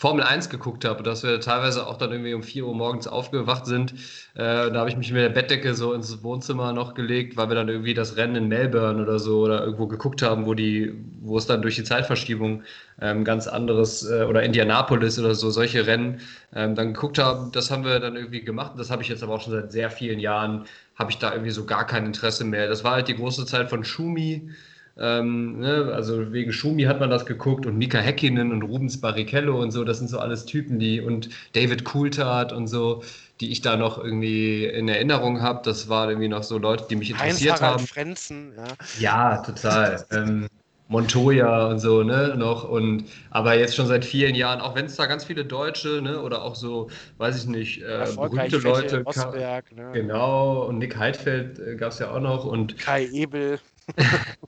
Formel 0.00 0.24
1 0.24 0.48
geguckt 0.48 0.86
habe, 0.86 1.02
dass 1.02 1.24
wir 1.24 1.40
teilweise 1.40 1.86
auch 1.86 1.98
dann 1.98 2.10
irgendwie 2.10 2.32
um 2.32 2.42
4 2.42 2.64
Uhr 2.64 2.74
morgens 2.74 3.06
aufgewacht 3.06 3.66
sind. 3.66 3.92
Äh, 4.34 4.70
da 4.70 4.74
habe 4.76 4.88
ich 4.88 4.96
mich 4.96 5.12
mit 5.12 5.20
der 5.20 5.28
Bettdecke 5.28 5.74
so 5.74 5.92
ins 5.92 6.22
Wohnzimmer 6.22 6.72
noch 6.72 6.94
gelegt, 6.94 7.36
weil 7.36 7.50
wir 7.50 7.54
dann 7.54 7.68
irgendwie 7.68 7.92
das 7.92 8.16
Rennen 8.16 8.34
in 8.34 8.48
Melbourne 8.48 9.02
oder 9.02 9.18
so 9.18 9.40
oder 9.40 9.62
irgendwo 9.62 9.88
geguckt 9.88 10.22
haben, 10.22 10.46
wo 10.46 10.54
die, 10.54 10.94
wo 11.20 11.36
es 11.36 11.46
dann 11.46 11.60
durch 11.60 11.76
die 11.76 11.84
Zeitverschiebung 11.84 12.62
ähm, 13.02 13.24
ganz 13.24 13.46
anderes 13.46 14.08
äh, 14.08 14.24
oder 14.24 14.42
Indianapolis 14.42 15.18
oder 15.18 15.34
so 15.34 15.50
solche 15.50 15.86
Rennen 15.86 16.20
ähm, 16.54 16.74
dann 16.74 16.94
geguckt 16.94 17.18
haben. 17.18 17.52
Das 17.52 17.70
haben 17.70 17.84
wir 17.84 18.00
dann 18.00 18.16
irgendwie 18.16 18.42
gemacht. 18.42 18.72
Das 18.78 18.90
habe 18.90 19.02
ich 19.02 19.08
jetzt 19.10 19.22
aber 19.22 19.34
auch 19.34 19.42
schon 19.42 19.52
seit 19.52 19.70
sehr 19.70 19.90
vielen 19.90 20.18
Jahren 20.18 20.64
habe 20.94 21.10
ich 21.10 21.18
da 21.18 21.32
irgendwie 21.32 21.50
so 21.50 21.66
gar 21.66 21.86
kein 21.86 22.06
Interesse 22.06 22.44
mehr. 22.44 22.68
Das 22.68 22.84
war 22.84 22.92
halt 22.92 23.08
die 23.08 23.16
große 23.16 23.44
Zeit 23.44 23.68
von 23.68 23.84
Schumi. 23.84 24.50
Ähm, 24.98 25.60
ne, 25.60 25.90
also 25.94 26.32
wegen 26.32 26.52
Schumi 26.52 26.82
hat 26.84 27.00
man 27.00 27.10
das 27.10 27.26
geguckt 27.26 27.66
und 27.66 27.78
Mika 27.78 27.98
Häkkinen 27.98 28.52
und 28.52 28.62
Rubens 28.62 29.00
Barrichello 29.00 29.60
und 29.60 29.70
so, 29.70 29.84
das 29.84 29.98
sind 29.98 30.08
so 30.08 30.18
alles 30.18 30.44
Typen, 30.44 30.78
die 30.78 31.00
und 31.00 31.30
David 31.54 31.84
Coulthard 31.84 32.52
und 32.52 32.66
so, 32.66 33.02
die 33.40 33.50
ich 33.50 33.62
da 33.62 33.76
noch 33.76 34.02
irgendwie 34.02 34.66
in 34.66 34.88
Erinnerung 34.88 35.40
habe. 35.40 35.60
Das 35.64 35.88
waren 35.88 36.10
irgendwie 36.10 36.28
noch 36.28 36.42
so 36.42 36.58
Leute, 36.58 36.86
die 36.90 36.96
mich 36.96 37.10
interessiert 37.10 37.60
haben. 37.60 37.86
Frenzen, 37.86 38.52
ja. 38.56 38.64
Ja, 38.98 39.42
total. 39.42 40.04
ähm, 40.10 40.46
Montoya 40.90 41.68
und 41.68 41.78
so, 41.78 42.02
ne, 42.02 42.34
noch 42.36 42.68
und 42.68 43.04
aber 43.30 43.56
jetzt 43.56 43.76
schon 43.76 43.86
seit 43.86 44.04
vielen 44.04 44.34
Jahren, 44.34 44.60
auch 44.60 44.74
wenn 44.74 44.86
es 44.86 44.96
da 44.96 45.06
ganz 45.06 45.24
viele 45.24 45.44
Deutsche, 45.44 46.02
ne, 46.02 46.20
oder 46.20 46.42
auch 46.42 46.56
so, 46.56 46.90
weiß 47.18 47.38
ich 47.38 47.46
nicht, 47.46 47.80
äh, 47.82 48.06
berühmte 48.16 48.58
Leute, 48.58 49.02
Rosberg, 49.02 49.70
ne? 49.70 49.90
genau, 49.94 50.64
und 50.64 50.78
Nick 50.78 50.96
Heidfeld 50.96 51.60
äh, 51.60 51.76
gab 51.76 51.92
es 51.92 52.00
ja 52.00 52.10
auch 52.10 52.18
noch 52.18 52.44
und 52.44 52.76
Kai 52.76 53.06
Ebel. 53.06 53.60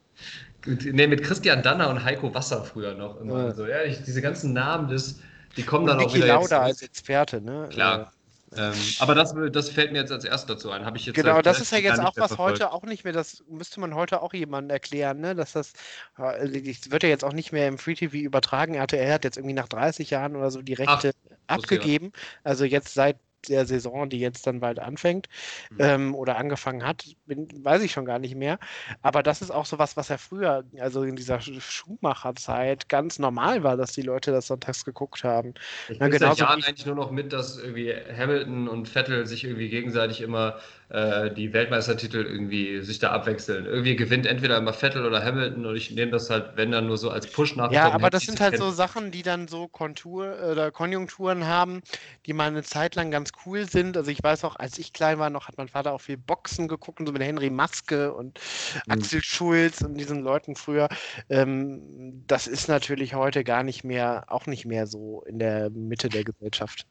Nee, 0.64 1.08
mit 1.08 1.24
Christian 1.24 1.62
Danner 1.62 1.90
und 1.90 2.04
Heiko 2.04 2.32
Wasser 2.34 2.64
früher 2.64 2.94
noch 2.94 3.20
immer. 3.20 3.46
Ja. 3.46 3.52
So, 3.52 3.66
ja, 3.66 3.82
ich, 3.82 4.02
diese 4.04 4.22
ganzen 4.22 4.52
Namen, 4.52 4.88
das, 4.88 5.18
die 5.56 5.64
kommen 5.64 5.82
und 5.82 5.88
dann 5.88 5.96
Niki 5.98 6.10
auch 6.10 6.14
wieder. 6.14 6.26
Lauda 6.28 6.60
als 6.60 6.82
Experte, 6.82 7.40
ne? 7.40 7.68
Klar. 7.70 8.12
Ähm, 8.54 8.74
aber 8.98 9.14
das, 9.14 9.34
das 9.50 9.70
fällt 9.70 9.92
mir 9.92 10.00
jetzt 10.00 10.12
als 10.12 10.24
erstes 10.24 10.56
dazu 10.56 10.70
ein. 10.70 10.82
ich 10.94 11.06
jetzt 11.06 11.16
genau, 11.16 11.40
das 11.40 11.60
ist 11.60 11.72
ja 11.72 11.78
jetzt 11.78 12.00
auch 12.00 12.14
was 12.16 12.28
verfolgt. 12.28 12.60
heute 12.60 12.72
auch 12.72 12.82
nicht 12.82 13.02
mehr, 13.02 13.14
das 13.14 13.42
müsste 13.48 13.80
man 13.80 13.94
heute 13.94 14.20
auch 14.20 14.34
jemandem 14.34 14.70
erklären, 14.70 15.20
ne? 15.20 15.34
dass 15.34 15.52
das, 15.52 15.72
das 16.18 16.36
äh, 16.36 16.90
wird 16.90 17.02
ja 17.02 17.08
jetzt 17.08 17.24
auch 17.24 17.32
nicht 17.32 17.52
mehr 17.52 17.66
im 17.66 17.78
Free 17.78 17.94
TV 17.94 18.16
übertragen. 18.18 18.74
RTL 18.74 19.10
hat 19.10 19.24
jetzt 19.24 19.38
irgendwie 19.38 19.54
nach 19.54 19.68
30 19.68 20.10
Jahren 20.10 20.36
oder 20.36 20.50
so 20.50 20.60
die 20.60 20.74
Rechte 20.74 21.12
Ach, 21.46 21.56
abgegeben. 21.56 22.12
Also 22.44 22.64
jetzt 22.64 22.92
seit 22.92 23.16
der 23.48 23.66
Saison, 23.66 24.08
die 24.08 24.18
jetzt 24.18 24.46
dann 24.46 24.60
bald 24.60 24.78
anfängt 24.78 25.28
mhm. 25.70 25.78
ähm, 25.80 26.14
oder 26.14 26.36
angefangen 26.36 26.84
hat, 26.84 27.04
bin, 27.26 27.48
weiß 27.64 27.82
ich 27.82 27.92
schon 27.92 28.04
gar 28.04 28.18
nicht 28.18 28.34
mehr. 28.34 28.58
Aber 29.02 29.22
das 29.22 29.42
ist 29.42 29.50
auch 29.50 29.66
so 29.66 29.78
was, 29.78 29.96
was 29.96 30.08
ja 30.08 30.18
früher, 30.18 30.64
also 30.78 31.02
in 31.02 31.16
dieser 31.16 31.40
Schuhmacherzeit, 31.40 32.88
ganz 32.88 33.18
normal 33.18 33.62
war, 33.62 33.76
dass 33.76 33.92
die 33.92 34.02
Leute 34.02 34.32
das 34.32 34.46
sonntags 34.46 34.84
geguckt 34.84 35.24
haben. 35.24 35.54
Ich 35.88 35.98
bin 35.98 36.12
seit 36.12 36.38
Jahren 36.38 36.62
eigentlich 36.62 36.86
nur 36.86 36.96
noch 36.96 37.10
mit, 37.10 37.32
dass 37.32 37.58
irgendwie 37.58 37.92
Hamilton 37.92 38.68
und 38.68 38.88
Vettel 38.88 39.26
sich 39.26 39.44
irgendwie 39.44 39.68
gegenseitig 39.68 40.20
immer 40.20 40.58
äh, 40.92 41.32
die 41.32 41.54
Weltmeistertitel 41.54 42.18
irgendwie 42.18 42.82
sich 42.82 42.98
da 42.98 43.12
abwechseln. 43.12 43.64
Irgendwie 43.64 43.96
gewinnt 43.96 44.26
entweder 44.26 44.58
immer 44.58 44.74
Vettel 44.74 45.06
oder 45.06 45.24
Hamilton 45.24 45.64
und 45.64 45.74
ich 45.74 45.90
nehme 45.90 46.12
das 46.12 46.28
halt, 46.28 46.50
wenn 46.56 46.70
dann 46.70 46.86
nur 46.86 46.98
so 46.98 47.08
als 47.08 47.26
push 47.26 47.56
nach. 47.56 47.72
Ja, 47.72 47.90
aber 47.90 48.10
das 48.10 48.24
sind 48.24 48.40
halt 48.42 48.58
so 48.58 48.70
Sachen, 48.70 49.10
die 49.10 49.22
dann 49.22 49.48
so 49.48 49.68
Kontur 49.68 50.36
oder 50.50 50.70
Konjunkturen 50.70 51.46
haben, 51.46 51.80
die 52.26 52.34
mal 52.34 52.48
eine 52.48 52.62
Zeit 52.62 52.94
lang 52.94 53.10
ganz 53.10 53.30
cool 53.46 53.66
sind. 53.66 53.96
Also 53.96 54.10
ich 54.10 54.22
weiß 54.22 54.44
auch, 54.44 54.56
als 54.56 54.76
ich 54.76 54.92
klein 54.92 55.18
war 55.18 55.30
noch, 55.30 55.48
hat 55.48 55.56
mein 55.56 55.68
Vater 55.68 55.92
auch 55.92 56.02
viel 56.02 56.18
Boxen 56.18 56.68
geguckt 56.68 57.00
und 57.00 57.06
so 57.06 57.12
mit 57.12 57.22
Henry 57.22 57.48
Maske 57.48 58.12
und 58.12 58.38
mhm. 58.84 58.92
Axel 58.92 59.22
Schulz 59.22 59.80
und 59.80 59.94
diesen 59.94 60.20
Leuten 60.20 60.56
früher. 60.56 60.88
Ähm, 61.30 62.22
das 62.26 62.46
ist 62.46 62.68
natürlich 62.68 63.14
heute 63.14 63.44
gar 63.44 63.62
nicht 63.62 63.82
mehr, 63.82 64.24
auch 64.28 64.44
nicht 64.44 64.66
mehr 64.66 64.86
so 64.86 65.22
in 65.26 65.38
der 65.38 65.70
Mitte 65.70 66.10
der 66.10 66.24
Gesellschaft 66.24 66.86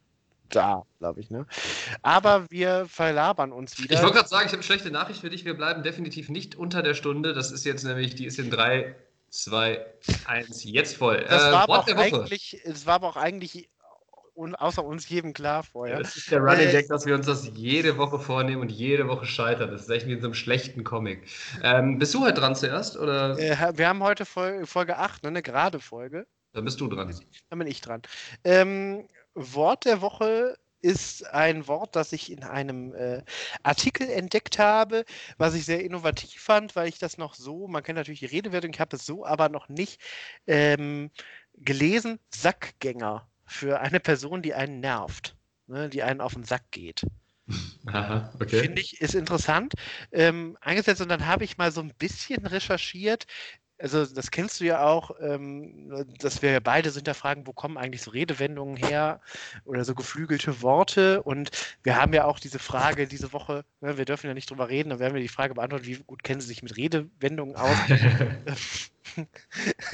da, 0.52 0.84
glaube 1.00 1.20
ich. 1.20 1.30
Ne? 1.30 1.46
Aber 2.02 2.50
wir 2.50 2.86
verlabern 2.88 3.52
uns 3.52 3.78
wieder. 3.80 3.96
Ich 3.96 4.02
wollte 4.02 4.18
gerade 4.18 4.30
sagen, 4.30 4.46
ich 4.46 4.52
habe 4.52 4.58
eine 4.58 4.64
schlechte 4.64 4.92
Nachricht 4.92 5.22
für 5.22 5.30
dich. 5.30 5.46
Wir 5.46 5.56
bleiben 5.56 5.84
definitiv 5.84 6.30
nicht 6.30 6.56
unter 6.56 6.82
der 6.84 6.94
Stunde. 6.94 7.34
Das 7.34 7.52
ist 7.52 7.66
jetzt 7.66 7.84
nämlich, 7.84 8.16
die 8.16 8.26
ist 8.26 8.40
in 8.40 8.50
drei, 8.50 8.96
zwei, 9.30 9.86
eins, 10.26 10.64
jetzt 10.64 10.98
voll. 10.98 11.26
Das, 11.28 11.44
äh, 11.44 11.52
war, 11.52 11.64
aber 11.64 11.80
auch 11.80 11.88
eigentlich, 11.88 12.62
das 12.66 12.86
war 12.86 12.96
aber 12.96 13.10
auch 13.10 13.18
eigentlich 13.18 13.70
außer 14.36 14.84
uns 14.84 15.08
jedem 15.10 15.34
klar 15.34 15.64
vorher. 15.64 15.98
Ja, 15.98 16.02
das 16.02 16.16
ist 16.16 16.32
der 16.32 16.40
Running 16.40 16.68
äh, 16.68 16.72
Gag, 16.72 16.88
dass 16.88 17.06
wir 17.06 17.16
uns 17.16 17.26
das 17.26 17.52
jede 17.54 17.98
Woche 17.98 18.20
vornehmen 18.20 18.62
und 18.62 18.72
jede 18.72 19.08
Woche 19.08 19.26
scheitern. 19.26 19.72
Das 19.72 19.82
ist 19.82 19.90
echt 19.90 20.08
wie 20.08 20.14
in 20.14 20.22
so 20.22 20.28
einem 20.28 20.34
schlechten 20.34 20.84
Comic. 20.84 21.28
Ähm, 21.64 22.00
bist 22.00 22.14
du 22.14 22.22
heute 22.22 22.40
dran 22.40 22.56
zuerst? 22.56 22.98
Oder? 22.98 23.38
Äh, 23.38 23.78
wir 23.78 23.88
haben 23.88 24.02
heute 24.02 24.26
Folge 24.26 24.98
8, 24.98 25.24
ne, 25.24 25.30
eine 25.30 25.42
gerade 25.42 25.80
Folge. 25.80 26.26
Dann 26.54 26.66
bist 26.66 26.82
du 26.82 26.88
dran. 26.88 27.14
Dann 27.50 27.60
bin 27.60 27.68
ich 27.68 27.82
dran. 27.82 28.02
Ähm, 28.44 29.08
Wort 29.34 29.86
der 29.86 30.02
Woche 30.02 30.58
ist 30.82 31.28
ein 31.28 31.68
Wort, 31.68 31.96
das 31.96 32.12
ich 32.12 32.32
in 32.32 32.44
einem 32.44 32.94
äh, 32.96 33.24
Artikel 33.64 34.10
entdeckt 34.10 34.58
habe, 34.60 35.06
was 35.38 35.54
ich 35.54 35.66
sehr 35.66 35.84
innovativ 35.84 36.42
fand, 36.42 36.76
weil 36.76 36.90
ich 36.90 36.98
das 36.98 37.18
noch 37.18 37.36
so, 37.36 37.68
man 37.68 37.84
kennt 37.84 37.98
natürlich 37.98 38.22
die 38.22 38.26
Redewertung, 38.26 38.72
ich 38.74 38.80
habe 38.80 38.96
es 38.96 39.06
so 39.06 39.26
aber 39.26 39.50
noch 39.50 39.70
nicht 39.70 40.02
ähm, 40.48 41.12
gelesen, 41.56 42.20
Sackgänger 42.34 43.28
für 43.46 43.80
eine 43.80 44.00
Person, 44.00 44.42
die 44.42 44.54
einen 44.54 44.80
nervt, 44.80 45.36
ne, 45.68 45.90
die 45.90 46.04
einen 46.04 46.22
auf 46.22 46.34
den 46.34 46.46
Sack 46.46 46.72
geht. 46.72 47.04
Aha, 47.88 48.32
okay. 48.40 48.62
Finde 48.62 48.82
ich, 48.82 49.02
ist 49.02 49.16
interessant 49.16 49.74
ähm, 50.12 50.58
eingesetzt 50.62 51.02
und 51.02 51.10
dann 51.10 51.26
habe 51.26 51.44
ich 51.44 51.58
mal 51.58 51.72
so 51.72 51.82
ein 51.82 51.94
bisschen 51.98 52.46
recherchiert, 52.46 53.26
also 53.82 54.06
das 54.06 54.32
kennst 54.32 54.60
du 54.60 54.66
ja 54.66 54.86
auch, 54.86 55.12
ähm, 55.20 56.06
dass 56.20 56.42
wir 56.42 56.60
beide 56.62 56.92
sind 56.92 57.08
da 57.08 57.14
fragen, 57.14 57.48
wo 57.48 57.54
kommen 57.54 57.78
eigentlich 57.78 58.02
so 58.02 58.12
Redewendungen 58.12 58.78
her 58.78 59.20
oder 59.66 59.84
so 59.84 59.96
geflügelte 59.96 60.62
Worte. 60.62 61.22
Und 61.24 61.52
wir 61.84 61.96
haben 61.96 62.14
ja 62.14 62.26
auch 62.26 62.40
diese 62.40 62.60
Frage 62.60 63.08
diese 63.08 63.34
Woche, 63.34 63.66
ne, 63.82 63.98
wir 63.98 64.06
dürfen 64.06 64.28
ja 64.28 64.34
nicht 64.34 64.50
drüber 64.50 64.70
reden, 64.70 64.90
dann 64.90 65.00
werden 65.00 65.14
wir 65.14 65.22
die 65.22 65.28
Frage 65.28 65.56
beantworten, 65.56 65.86
wie 65.86 65.96
gut 65.96 66.24
kennen 66.24 66.42
Sie 66.42 66.48
sich 66.48 66.64
mit 66.64 66.78
Redewendungen 66.78 67.56
aus? 67.56 67.76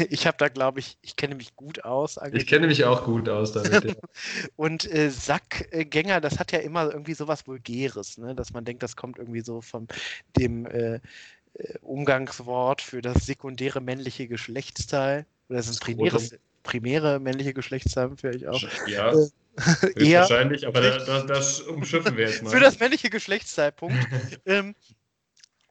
ich 0.09 0.27
habe 0.27 0.38
da, 0.38 0.49
glaube 0.49 0.79
ich, 0.79 0.97
ich 1.01 1.15
kenne 1.15 1.35
mich 1.35 1.55
gut 1.55 1.83
aus. 1.83 2.19
Ich 2.33 2.47
kenne 2.47 2.67
mich 2.67 2.83
auch 2.85 3.05
gut 3.05 3.29
aus 3.29 3.53
damit. 3.53 3.83
Ja. 3.83 3.93
Und 4.55 4.91
äh, 4.91 5.09
Sackgänger, 5.09 6.21
das 6.21 6.39
hat 6.39 6.51
ja 6.51 6.59
immer 6.59 6.91
irgendwie 6.91 7.13
sowas 7.13 7.47
Vulgäres, 7.47 8.17
ne? 8.17 8.35
dass 8.35 8.53
man 8.53 8.65
denkt, 8.65 8.83
das 8.83 8.95
kommt 8.95 9.17
irgendwie 9.17 9.41
so 9.41 9.61
von 9.61 9.88
dem 10.38 10.65
äh, 10.65 10.99
Umgangswort 11.81 12.81
für 12.81 13.01
das 13.01 13.25
sekundäre 13.25 13.81
männliche 13.81 14.27
Geschlechtsteil. 14.27 15.25
Oder 15.49 15.57
das 15.57 15.67
ist 15.67 15.81
ein 15.81 15.85
primäres, 15.85 16.37
primäre 16.63 17.19
männliche 17.19 17.53
Geschlechtsteil 17.53 18.11
vielleicht 18.15 18.47
auch. 18.47 18.61
Ja. 18.87 19.11
Äh, 19.13 19.27
eher 19.95 20.21
wahrscheinlich, 20.21 20.67
aber 20.67 20.81
das, 20.81 21.05
das, 21.05 21.25
das, 21.25 21.61
umschiffen 21.61 22.15
wir 22.15 22.27
jetzt 22.27 22.43
mal. 22.43 22.51
Für 22.51 22.59
das 22.59 22.79
männliche 22.79 23.09
Geschlechtsteilpunkt. 23.09 23.97
ähm, 24.45 24.75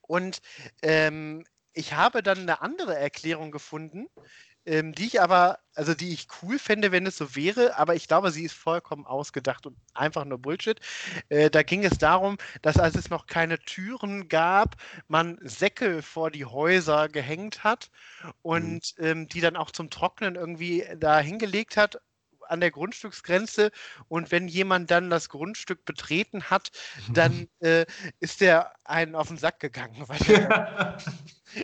und 0.02 0.40
ähm, 0.82 1.44
ich 1.72 1.92
habe 1.92 2.22
dann 2.22 2.38
eine 2.38 2.62
andere 2.62 2.96
Erklärung 2.96 3.50
gefunden, 3.50 4.08
ähm, 4.66 4.92
die 4.92 5.06
ich 5.06 5.20
aber, 5.20 5.60
also 5.74 5.94
die 5.94 6.12
ich 6.12 6.26
cool 6.42 6.58
fände, 6.58 6.92
wenn 6.92 7.06
es 7.06 7.16
so 7.16 7.34
wäre, 7.34 7.78
aber 7.78 7.94
ich 7.94 8.08
glaube, 8.08 8.30
sie 8.30 8.44
ist 8.44 8.54
vollkommen 8.54 9.06
ausgedacht 9.06 9.66
und 9.66 9.76
einfach 9.94 10.24
nur 10.24 10.38
Bullshit. 10.38 10.80
Äh, 11.28 11.50
da 11.50 11.62
ging 11.62 11.84
es 11.84 11.98
darum, 11.98 12.36
dass 12.62 12.76
als 12.78 12.96
es 12.96 13.08
noch 13.08 13.26
keine 13.26 13.58
Türen 13.60 14.28
gab, 14.28 14.76
man 15.08 15.38
Säcke 15.42 16.02
vor 16.02 16.30
die 16.30 16.44
Häuser 16.44 17.08
gehängt 17.08 17.64
hat 17.64 17.90
und 18.42 18.94
mhm. 18.98 19.04
ähm, 19.04 19.28
die 19.28 19.40
dann 19.40 19.56
auch 19.56 19.70
zum 19.70 19.88
Trocknen 19.90 20.34
irgendwie 20.34 20.84
da 20.98 21.20
hingelegt 21.20 21.76
hat 21.76 22.00
an 22.48 22.60
der 22.60 22.70
Grundstücksgrenze 22.70 23.70
und 24.08 24.30
wenn 24.30 24.48
jemand 24.48 24.90
dann 24.90 25.10
das 25.10 25.28
Grundstück 25.28 25.84
betreten 25.84 26.44
hat, 26.44 26.70
dann 27.12 27.48
äh, 27.60 27.86
ist 28.20 28.40
der 28.40 28.72
einen 28.84 29.14
auf 29.14 29.28
den 29.28 29.36
Sack 29.36 29.60
gegangen, 29.60 30.04
weil 30.06 30.18
der, 30.26 30.98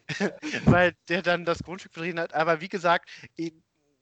weil 0.65 0.95
der 1.09 1.23
dann 1.23 1.45
das 1.45 1.63
Grundstück 1.63 1.93
betreten 1.93 2.21
hat. 2.21 2.35
Aber 2.35 2.61
wie 2.61 2.69
gesagt, 2.69 3.11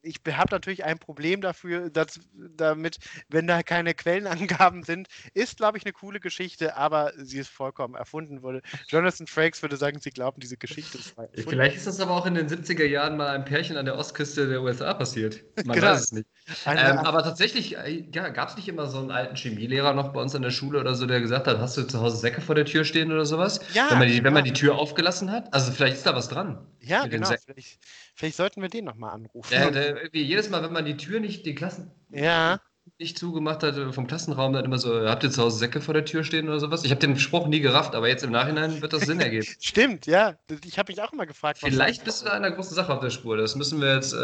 ich 0.02 0.20
habe 0.32 0.54
natürlich 0.54 0.84
ein 0.84 0.98
Problem 0.98 1.40
dafür, 1.40 1.90
dass, 1.90 2.20
damit, 2.34 2.98
wenn 3.28 3.46
da 3.46 3.62
keine 3.62 3.94
Quellenangaben 3.94 4.82
sind, 4.82 5.08
ist, 5.34 5.56
glaube 5.56 5.78
ich, 5.78 5.84
eine 5.84 5.92
coole 5.92 6.20
Geschichte, 6.20 6.76
aber 6.76 7.12
sie 7.16 7.38
ist 7.38 7.50
vollkommen 7.50 7.94
erfunden 7.94 8.42
wurde. 8.42 8.62
Jonathan 8.88 9.26
Frakes 9.26 9.62
würde 9.62 9.76
sagen, 9.76 10.00
sie 10.00 10.10
glauben, 10.10 10.40
diese 10.40 10.56
Geschichte 10.56 10.98
ist 10.98 11.10
frei. 11.10 11.28
Vielleicht 11.34 11.76
ist 11.76 11.86
das 11.86 12.00
aber 12.00 12.12
auch 12.12 12.26
in 12.26 12.34
den 12.34 12.48
70er 12.48 12.84
Jahren 12.84 13.16
mal 13.16 13.28
ein 13.28 13.44
Pärchen 13.44 13.76
an 13.76 13.84
der 13.84 13.96
Ostküste 13.96 14.48
der 14.48 14.62
USA 14.62 14.94
passiert. 14.94 15.42
Man 15.64 15.76
genau. 15.76 15.88
weiß 15.88 16.00
es 16.00 16.12
nicht. 16.12 16.26
Ähm, 16.66 16.98
aber 16.98 17.22
tatsächlich, 17.22 17.76
äh, 17.76 18.06
ja, 18.12 18.28
gab 18.28 18.48
es 18.48 18.56
nicht 18.56 18.68
immer 18.68 18.86
so 18.86 18.98
einen 18.98 19.10
alten 19.10 19.36
Chemielehrer 19.36 19.94
noch 19.94 20.12
bei 20.12 20.20
uns 20.20 20.34
an 20.34 20.42
der 20.42 20.50
Schule 20.50 20.80
oder 20.80 20.94
so, 20.94 21.06
der 21.06 21.20
gesagt 21.20 21.46
hat, 21.46 21.58
hast 21.58 21.76
du 21.76 21.84
zu 21.84 22.00
Hause 22.00 22.16
Säcke 22.16 22.40
vor 22.40 22.54
der 22.54 22.64
Tür 22.64 22.84
stehen 22.84 23.12
oder 23.12 23.24
sowas? 23.24 23.60
Ja. 23.74 23.90
Wenn 23.90 23.98
man 23.98 24.08
die, 24.08 24.24
wenn 24.24 24.32
man 24.32 24.44
die 24.44 24.52
Tür 24.52 24.76
aufgelassen 24.76 25.30
hat? 25.30 25.52
Also 25.52 25.72
vielleicht 25.72 25.96
ist 25.96 26.06
da 26.06 26.14
was 26.14 26.28
dran. 26.28 26.66
Ja, 26.80 27.06
genau. 27.06 27.28
Vielleicht, 27.44 27.78
vielleicht, 28.20 28.36
sollten 28.36 28.62
wir 28.62 28.68
den 28.68 28.84
nochmal 28.84 29.10
anrufen. 29.10 29.52
Ja, 29.52 29.70
der, 29.70 30.08
jedes 30.12 30.50
Mal, 30.50 30.62
wenn 30.62 30.72
man 30.72 30.84
die 30.84 30.96
Tür 30.96 31.20
nicht, 31.20 31.44
die 31.46 31.54
Klassen. 31.54 31.90
Ja 32.10 32.60
nicht 32.98 33.18
zugemacht 33.18 33.62
hat 33.62 33.76
vom 33.94 34.06
Klassenraum, 34.06 34.52
dann 34.52 34.64
immer 34.64 34.78
so, 34.78 35.08
habt 35.08 35.24
ihr 35.24 35.30
zu 35.30 35.42
Hause 35.42 35.58
Säcke 35.58 35.80
vor 35.80 35.94
der 35.94 36.04
Tür 36.04 36.22
stehen 36.22 36.48
oder 36.48 36.60
sowas? 36.60 36.84
Ich 36.84 36.90
habe 36.90 37.00
den 37.00 37.18
Spruch 37.18 37.46
nie 37.46 37.60
gerafft, 37.60 37.94
aber 37.94 38.08
jetzt 38.08 38.24
im 38.24 38.30
Nachhinein 38.30 38.82
wird 38.82 38.92
das 38.92 39.02
Sinn 39.02 39.20
ergeben. 39.20 39.46
Stimmt, 39.58 40.06
ja. 40.06 40.36
Ich 40.66 40.78
habe 40.78 40.92
mich 40.92 41.00
auch 41.00 41.12
immer 41.12 41.26
gefragt. 41.26 41.60
Vielleicht 41.60 42.04
bist 42.04 42.20
du 42.20 42.26
da 42.26 42.32
einer 42.32 42.50
großen 42.50 42.74
Sache 42.74 42.92
auf 42.92 43.00
der 43.00 43.10
Spur. 43.10 43.36
Das 43.36 43.56
müssen 43.56 43.80
wir 43.80 43.94
jetzt, 43.94 44.12
äh, 44.12 44.16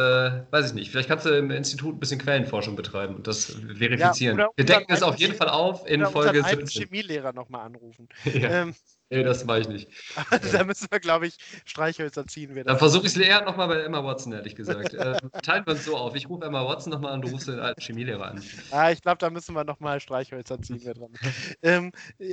weiß 0.50 0.68
ich 0.68 0.74
nicht. 0.74 0.90
Vielleicht 0.90 1.08
kannst 1.08 1.24
du 1.24 1.30
im 1.30 1.50
Institut 1.50 1.96
ein 1.96 2.00
bisschen 2.00 2.20
Quellenforschung 2.20 2.76
betreiben 2.76 3.14
und 3.16 3.26
das 3.26 3.56
verifizieren. 3.78 4.38
Ja, 4.38 4.48
wir 4.54 4.64
decken 4.64 4.92
es 4.92 5.02
auf 5.02 5.16
jeden 5.16 5.34
Fall 5.34 5.48
auf 5.48 5.86
in 5.88 6.04
Folge 6.06 6.42
17. 6.42 6.84
Chemielehrer 6.84 7.32
nochmal 7.32 7.66
anrufen. 7.66 8.08
Ja. 8.36 8.50
Ähm, 8.50 8.74
Nee, 9.08 9.22
das 9.22 9.44
mache 9.44 9.60
ich 9.60 9.68
nicht. 9.68 9.90
da 10.52 10.64
müssen 10.64 10.88
wir, 10.90 10.98
glaube 10.98 11.28
ich, 11.28 11.36
Streichhölzer 11.64 12.26
ziehen. 12.26 12.60
Dann 12.64 12.78
versuche 12.78 13.06
ich 13.06 13.14
es 13.14 13.18
eher 13.18 13.44
nochmal 13.44 13.68
bei 13.68 13.80
Emma 13.80 14.02
Watson, 14.02 14.32
ehrlich 14.32 14.56
gesagt. 14.56 14.94
äh, 14.94 15.16
teilen 15.42 15.64
wir 15.64 15.74
uns 15.74 15.84
so 15.84 15.96
auf. 15.96 16.16
Ich 16.16 16.28
rufe 16.28 16.44
Emma 16.44 16.66
Watson 16.66 16.92
nochmal 16.92 17.12
an, 17.12 17.22
du 17.22 17.28
rufst 17.28 17.46
den 17.46 17.60
alten 17.60 17.80
Chemielehrer 17.80 18.32
an. 18.32 18.42
Ah, 18.72 18.90
ich 18.90 19.02
glaube, 19.02 19.18
da 19.18 19.30
müssen 19.30 19.54
wir 19.54 19.62
nochmal 19.64 20.00
Streichhölzer 20.00 20.60
ziehen. 20.60 20.82
Wir 20.82 20.94
dran. 20.94 21.12
ähm, 21.62 21.92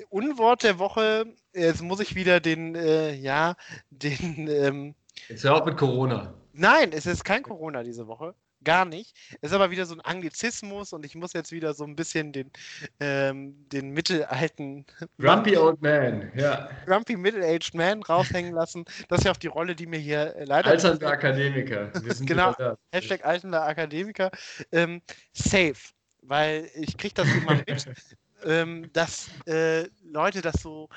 Unwort 0.09 0.63
der 0.63 0.79
Woche, 0.79 1.25
jetzt 1.53 1.81
muss 1.83 1.99
ich 1.99 2.15
wieder 2.15 2.39
den, 2.39 2.75
äh, 2.75 3.13
ja, 3.13 3.55
den. 3.91 4.47
Ähm, 4.47 4.95
jetzt 5.29 5.43
hör 5.43 5.55
auf 5.55 5.65
mit 5.65 5.77
Corona. 5.77 6.33
Nein, 6.53 6.91
es 6.91 7.05
ist 7.05 7.23
kein 7.23 7.43
Corona 7.43 7.83
diese 7.83 8.07
Woche 8.07 8.33
gar 8.63 8.85
nicht. 8.85 9.15
Es 9.41 9.51
ist 9.51 9.55
aber 9.55 9.71
wieder 9.71 9.85
so 9.85 9.95
ein 9.95 10.01
Anglizismus 10.01 10.93
und 10.93 11.05
ich 11.05 11.15
muss 11.15 11.33
jetzt 11.33 11.51
wieder 11.51 11.73
so 11.73 11.83
ein 11.83 11.95
bisschen 11.95 12.31
den, 12.31 12.51
ähm, 12.99 13.55
den 13.69 13.91
mittelalten. 13.91 14.85
Grumpy 15.19 15.57
Old 15.57 15.81
Man, 15.81 16.31
ja. 16.35 16.69
Grumpy 16.85 17.15
Middle-Aged 17.15 17.73
Man 17.73 18.03
raushängen 18.03 18.53
lassen. 18.53 18.85
Das 19.07 19.19
ist 19.19 19.25
ja 19.25 19.31
auch 19.31 19.37
die 19.37 19.47
Rolle, 19.47 19.75
die 19.75 19.85
mir 19.85 19.99
hier 19.99 20.35
äh, 20.35 20.45
leider. 20.45 20.69
Alternder 20.71 21.09
Akademiker. 21.09 21.91
genau. 22.21 22.55
Hashtag 22.91 23.25
alternder 23.25 23.63
Akademiker. 23.63 24.31
Ähm, 24.71 25.01
safe. 25.33 25.93
Weil 26.21 26.69
ich 26.75 26.97
kriege 26.97 27.13
das 27.15 27.27
immer 27.27 27.55
mit, 27.55 27.85
ähm, 28.45 28.89
dass 28.93 29.29
äh, 29.45 29.83
Leute 30.03 30.41
das 30.41 30.55
so 30.61 30.89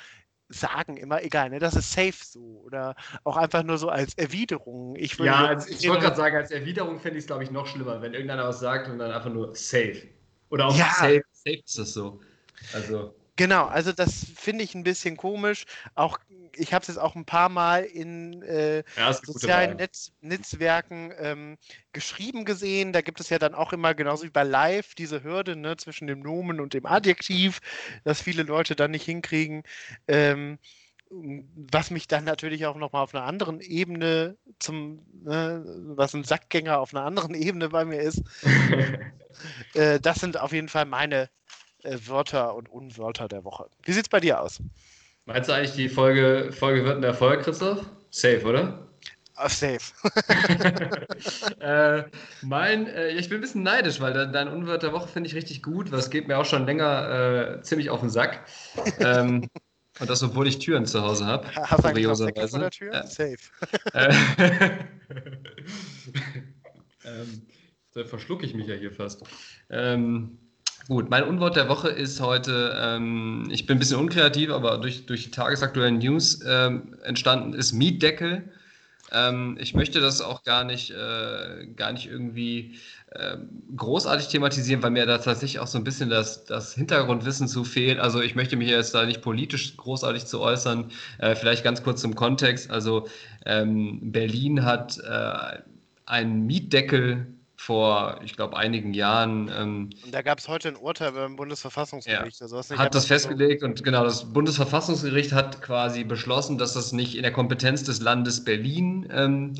sagen 0.48 0.96
immer, 0.96 1.22
egal, 1.22 1.50
ne, 1.50 1.58
das 1.58 1.74
ist 1.74 1.92
safe 1.92 2.24
so. 2.24 2.62
Oder 2.64 2.94
auch 3.24 3.36
einfach 3.36 3.62
nur 3.62 3.78
so 3.78 3.88
als 3.88 4.14
Erwiderung. 4.14 4.96
Ich 4.96 5.18
ja, 5.18 5.46
als, 5.46 5.68
ich 5.68 5.88
wollte 5.88 6.04
gerade 6.04 6.16
sagen, 6.16 6.36
als 6.36 6.50
Erwiderung 6.50 7.00
fände 7.00 7.18
ich 7.18 7.24
es, 7.24 7.26
glaube 7.26 7.44
ich, 7.44 7.50
noch 7.50 7.66
schlimmer, 7.66 8.00
wenn 8.02 8.14
irgendeiner 8.14 8.48
was 8.48 8.60
sagt 8.60 8.88
und 8.88 8.98
dann 8.98 9.10
einfach 9.10 9.30
nur 9.30 9.54
safe. 9.54 10.02
Oder 10.50 10.66
auch 10.66 10.76
ja. 10.76 10.92
safe, 10.94 11.22
safe 11.32 11.62
ist 11.64 11.78
das 11.78 11.92
so. 11.92 12.20
Also. 12.72 13.14
Genau, 13.36 13.66
also 13.66 13.92
das 13.92 14.26
finde 14.34 14.64
ich 14.64 14.74
ein 14.74 14.82
bisschen 14.82 15.16
komisch. 15.16 15.66
Auch 15.94 16.18
ich 16.58 16.72
habe 16.72 16.82
es 16.82 16.88
jetzt 16.88 16.98
auch 16.98 17.14
ein 17.14 17.26
paar 17.26 17.50
Mal 17.50 17.84
in 17.84 18.42
äh, 18.42 18.82
ja, 18.96 19.12
sozialen 19.12 19.76
Netz, 19.76 20.12
Netzwerken 20.22 21.12
ähm, 21.18 21.58
geschrieben 21.92 22.46
gesehen. 22.46 22.92
Da 22.92 23.02
gibt 23.02 23.20
es 23.20 23.28
ja 23.28 23.38
dann 23.38 23.54
auch 23.54 23.72
immer, 23.74 23.94
genauso 23.94 24.24
wie 24.24 24.30
bei 24.30 24.42
Live, 24.42 24.94
diese 24.94 25.22
Hürde 25.22 25.54
ne, 25.56 25.76
zwischen 25.76 26.06
dem 26.06 26.20
Nomen 26.20 26.60
und 26.60 26.72
dem 26.74 26.86
Adjektiv, 26.86 27.60
dass 28.04 28.22
viele 28.22 28.42
Leute 28.42 28.74
dann 28.74 28.90
nicht 28.90 29.04
hinkriegen. 29.04 29.62
Ähm, 30.08 30.58
was 31.10 31.90
mich 31.90 32.08
dann 32.08 32.24
natürlich 32.24 32.66
auch 32.66 32.76
nochmal 32.76 33.02
auf 33.02 33.14
einer 33.14 33.24
anderen 33.24 33.60
Ebene 33.60 34.36
zum, 34.58 35.06
ne, 35.22 35.64
was 35.94 36.14
ein 36.14 36.24
Sackgänger 36.24 36.80
auf 36.80 36.94
einer 36.94 37.04
anderen 37.04 37.34
Ebene 37.34 37.68
bei 37.68 37.84
mir 37.84 38.00
ist. 38.00 38.22
äh, 39.74 40.00
das 40.00 40.18
sind 40.18 40.40
auf 40.40 40.52
jeden 40.52 40.68
Fall 40.68 40.84
meine 40.84 41.28
äh, 41.86 41.98
Wörter 42.06 42.54
und 42.54 42.68
Unwörter 42.68 43.28
der 43.28 43.44
Woche. 43.44 43.66
Wie 43.82 43.92
sieht 43.92 44.04
es 44.04 44.08
bei 44.08 44.20
dir 44.20 44.40
aus? 44.40 44.60
Meinst 45.24 45.48
du 45.48 45.54
eigentlich, 45.54 45.72
die 45.72 45.88
Folge, 45.88 46.52
Folge 46.52 46.84
wird 46.84 46.98
ein 46.98 47.02
Erfolg, 47.02 47.42
Christoph? 47.42 47.84
Safe, 48.10 48.44
oder? 48.44 48.86
Oh, 49.38 49.48
safe. 49.48 49.92
äh, 51.60 52.04
mein, 52.42 52.86
äh, 52.86 53.10
ich 53.10 53.28
bin 53.28 53.38
ein 53.38 53.40
bisschen 53.42 53.62
neidisch, 53.62 54.00
weil 54.00 54.14
dein, 54.14 54.32
dein 54.32 54.48
Unwort 54.48 54.82
der 54.82 54.92
Woche 54.92 55.08
finde 55.08 55.28
ich 55.28 55.34
richtig 55.34 55.62
gut, 55.62 55.92
es 55.92 56.10
geht 56.10 56.26
mir 56.26 56.38
auch 56.38 56.44
schon 56.44 56.64
länger 56.64 57.58
äh, 57.58 57.62
ziemlich 57.62 57.90
auf 57.90 58.00
den 58.00 58.08
Sack. 58.08 58.46
Ähm, 58.98 59.48
und 59.98 60.10
das, 60.10 60.22
obwohl 60.22 60.46
ich 60.46 60.58
Türen 60.58 60.86
zu 60.86 61.02
Hause 61.02 61.26
habe. 61.26 61.48
Hast 61.54 61.84
du 61.84 62.24
noch 62.26 62.48
vor 62.48 62.58
der 62.60 62.70
Tür? 62.70 62.94
Ja. 62.94 63.06
Safe. 63.06 63.36
Äh, 63.92 64.14
ähm, 67.04 67.46
da 67.92 68.04
verschlucke 68.04 68.46
ich 68.46 68.54
mich 68.54 68.66
ja 68.66 68.74
hier 68.74 68.92
fast. 68.92 69.22
Ähm, 69.70 70.38
Gut, 70.88 71.10
mein 71.10 71.24
Unwort 71.24 71.56
der 71.56 71.68
Woche 71.68 71.88
ist 71.88 72.20
heute, 72.20 72.76
ähm, 72.80 73.48
ich 73.50 73.66
bin 73.66 73.76
ein 73.76 73.78
bisschen 73.80 73.98
unkreativ, 73.98 74.50
aber 74.50 74.78
durch, 74.78 75.04
durch 75.06 75.24
die 75.24 75.30
tagesaktuellen 75.32 75.98
News 75.98 76.40
ähm, 76.46 76.94
entstanden 77.02 77.54
ist 77.54 77.72
Mietdeckel. 77.72 78.52
Ähm, 79.10 79.58
ich 79.60 79.74
möchte 79.74 79.98
das 80.00 80.20
auch 80.20 80.44
gar 80.44 80.62
nicht, 80.62 80.92
äh, 80.92 81.66
gar 81.74 81.92
nicht 81.92 82.06
irgendwie 82.06 82.76
äh, 83.10 83.36
großartig 83.76 84.28
thematisieren, 84.28 84.80
weil 84.80 84.92
mir 84.92 85.06
da 85.06 85.18
tatsächlich 85.18 85.58
auch 85.58 85.66
so 85.66 85.76
ein 85.78 85.82
bisschen 85.82 86.08
das, 86.08 86.44
das 86.44 86.74
Hintergrundwissen 86.74 87.48
zu 87.48 87.64
fehlt. 87.64 87.98
Also 87.98 88.20
ich 88.20 88.36
möchte 88.36 88.54
mich 88.56 88.68
jetzt 88.68 88.94
da 88.94 89.06
nicht 89.06 89.22
politisch 89.22 89.76
großartig 89.76 90.26
zu 90.26 90.40
äußern. 90.40 90.92
Äh, 91.18 91.34
vielleicht 91.34 91.64
ganz 91.64 91.82
kurz 91.82 92.00
zum 92.00 92.14
Kontext. 92.14 92.70
Also 92.70 93.08
ähm, 93.44 94.12
Berlin 94.12 94.64
hat 94.64 94.98
äh, 94.98 95.58
einen 96.04 96.46
Mietdeckel 96.46 97.26
vor, 97.56 98.20
ich 98.22 98.36
glaube, 98.36 98.56
einigen 98.56 98.94
Jahren. 98.94 99.50
Ähm, 99.56 99.90
und 100.04 100.14
da 100.14 100.22
gab 100.22 100.38
es 100.38 100.48
heute 100.48 100.68
ein 100.68 100.76
Urteil 100.76 101.12
beim 101.12 101.36
Bundesverfassungsgericht. 101.36 102.40
Ja, 102.40 102.46
also 102.46 102.60
hat 102.76 102.94
das 102.94 103.06
festgelegt 103.06 103.62
und 103.62 103.82
genau, 103.82 104.04
das 104.04 104.32
Bundesverfassungsgericht 104.32 105.32
hat 105.32 105.62
quasi 105.62 106.04
beschlossen, 106.04 106.58
dass 106.58 106.74
das 106.74 106.92
nicht 106.92 107.16
in 107.16 107.22
der 107.22 107.32
Kompetenz 107.32 107.82
des 107.84 108.00
Landes 108.00 108.44
Berlin 108.44 109.08
ähm, 109.10 109.54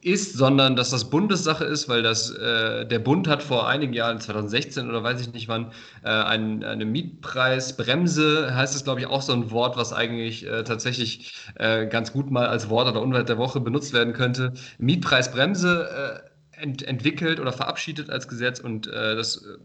ist, 0.00 0.34
sondern 0.34 0.76
dass 0.76 0.90
das 0.90 1.10
Bundessache 1.10 1.64
ist, 1.64 1.88
weil 1.88 2.02
das, 2.02 2.30
äh, 2.30 2.86
der 2.86 2.98
Bund 2.98 3.28
hat 3.28 3.42
vor 3.42 3.68
einigen 3.68 3.92
Jahren, 3.92 4.20
2016 4.20 4.88
oder 4.88 5.02
weiß 5.02 5.20
ich 5.20 5.32
nicht 5.32 5.48
wann, 5.48 5.72
äh, 6.02 6.08
ein, 6.08 6.64
eine 6.64 6.84
Mietpreisbremse, 6.84 8.54
heißt 8.54 8.74
es 8.74 8.84
glaube 8.84 9.00
ich 9.00 9.06
auch 9.06 9.22
so 9.22 9.32
ein 9.32 9.50
Wort, 9.50 9.76
was 9.76 9.92
eigentlich 9.92 10.46
äh, 10.46 10.64
tatsächlich 10.64 11.34
äh, 11.56 11.86
ganz 11.86 12.12
gut 12.12 12.30
mal 12.30 12.46
als 12.46 12.68
Wort 12.68 12.88
oder 12.88 13.02
Unwert 13.02 13.28
der 13.28 13.38
Woche 13.38 13.60
benutzt 13.60 13.92
werden 13.92 14.14
könnte. 14.14 14.52
Mietpreisbremse 14.78 16.22
äh, 16.26 16.33
ent 16.64 16.82
entwickelt 16.82 17.38
oder 17.40 17.52
verabschiedet 17.52 18.10
als 18.10 18.26
Gesetz 18.26 18.58
und 18.58 18.86
äh, 18.86 19.14
das, 19.14 19.44
äh, 19.44 19.58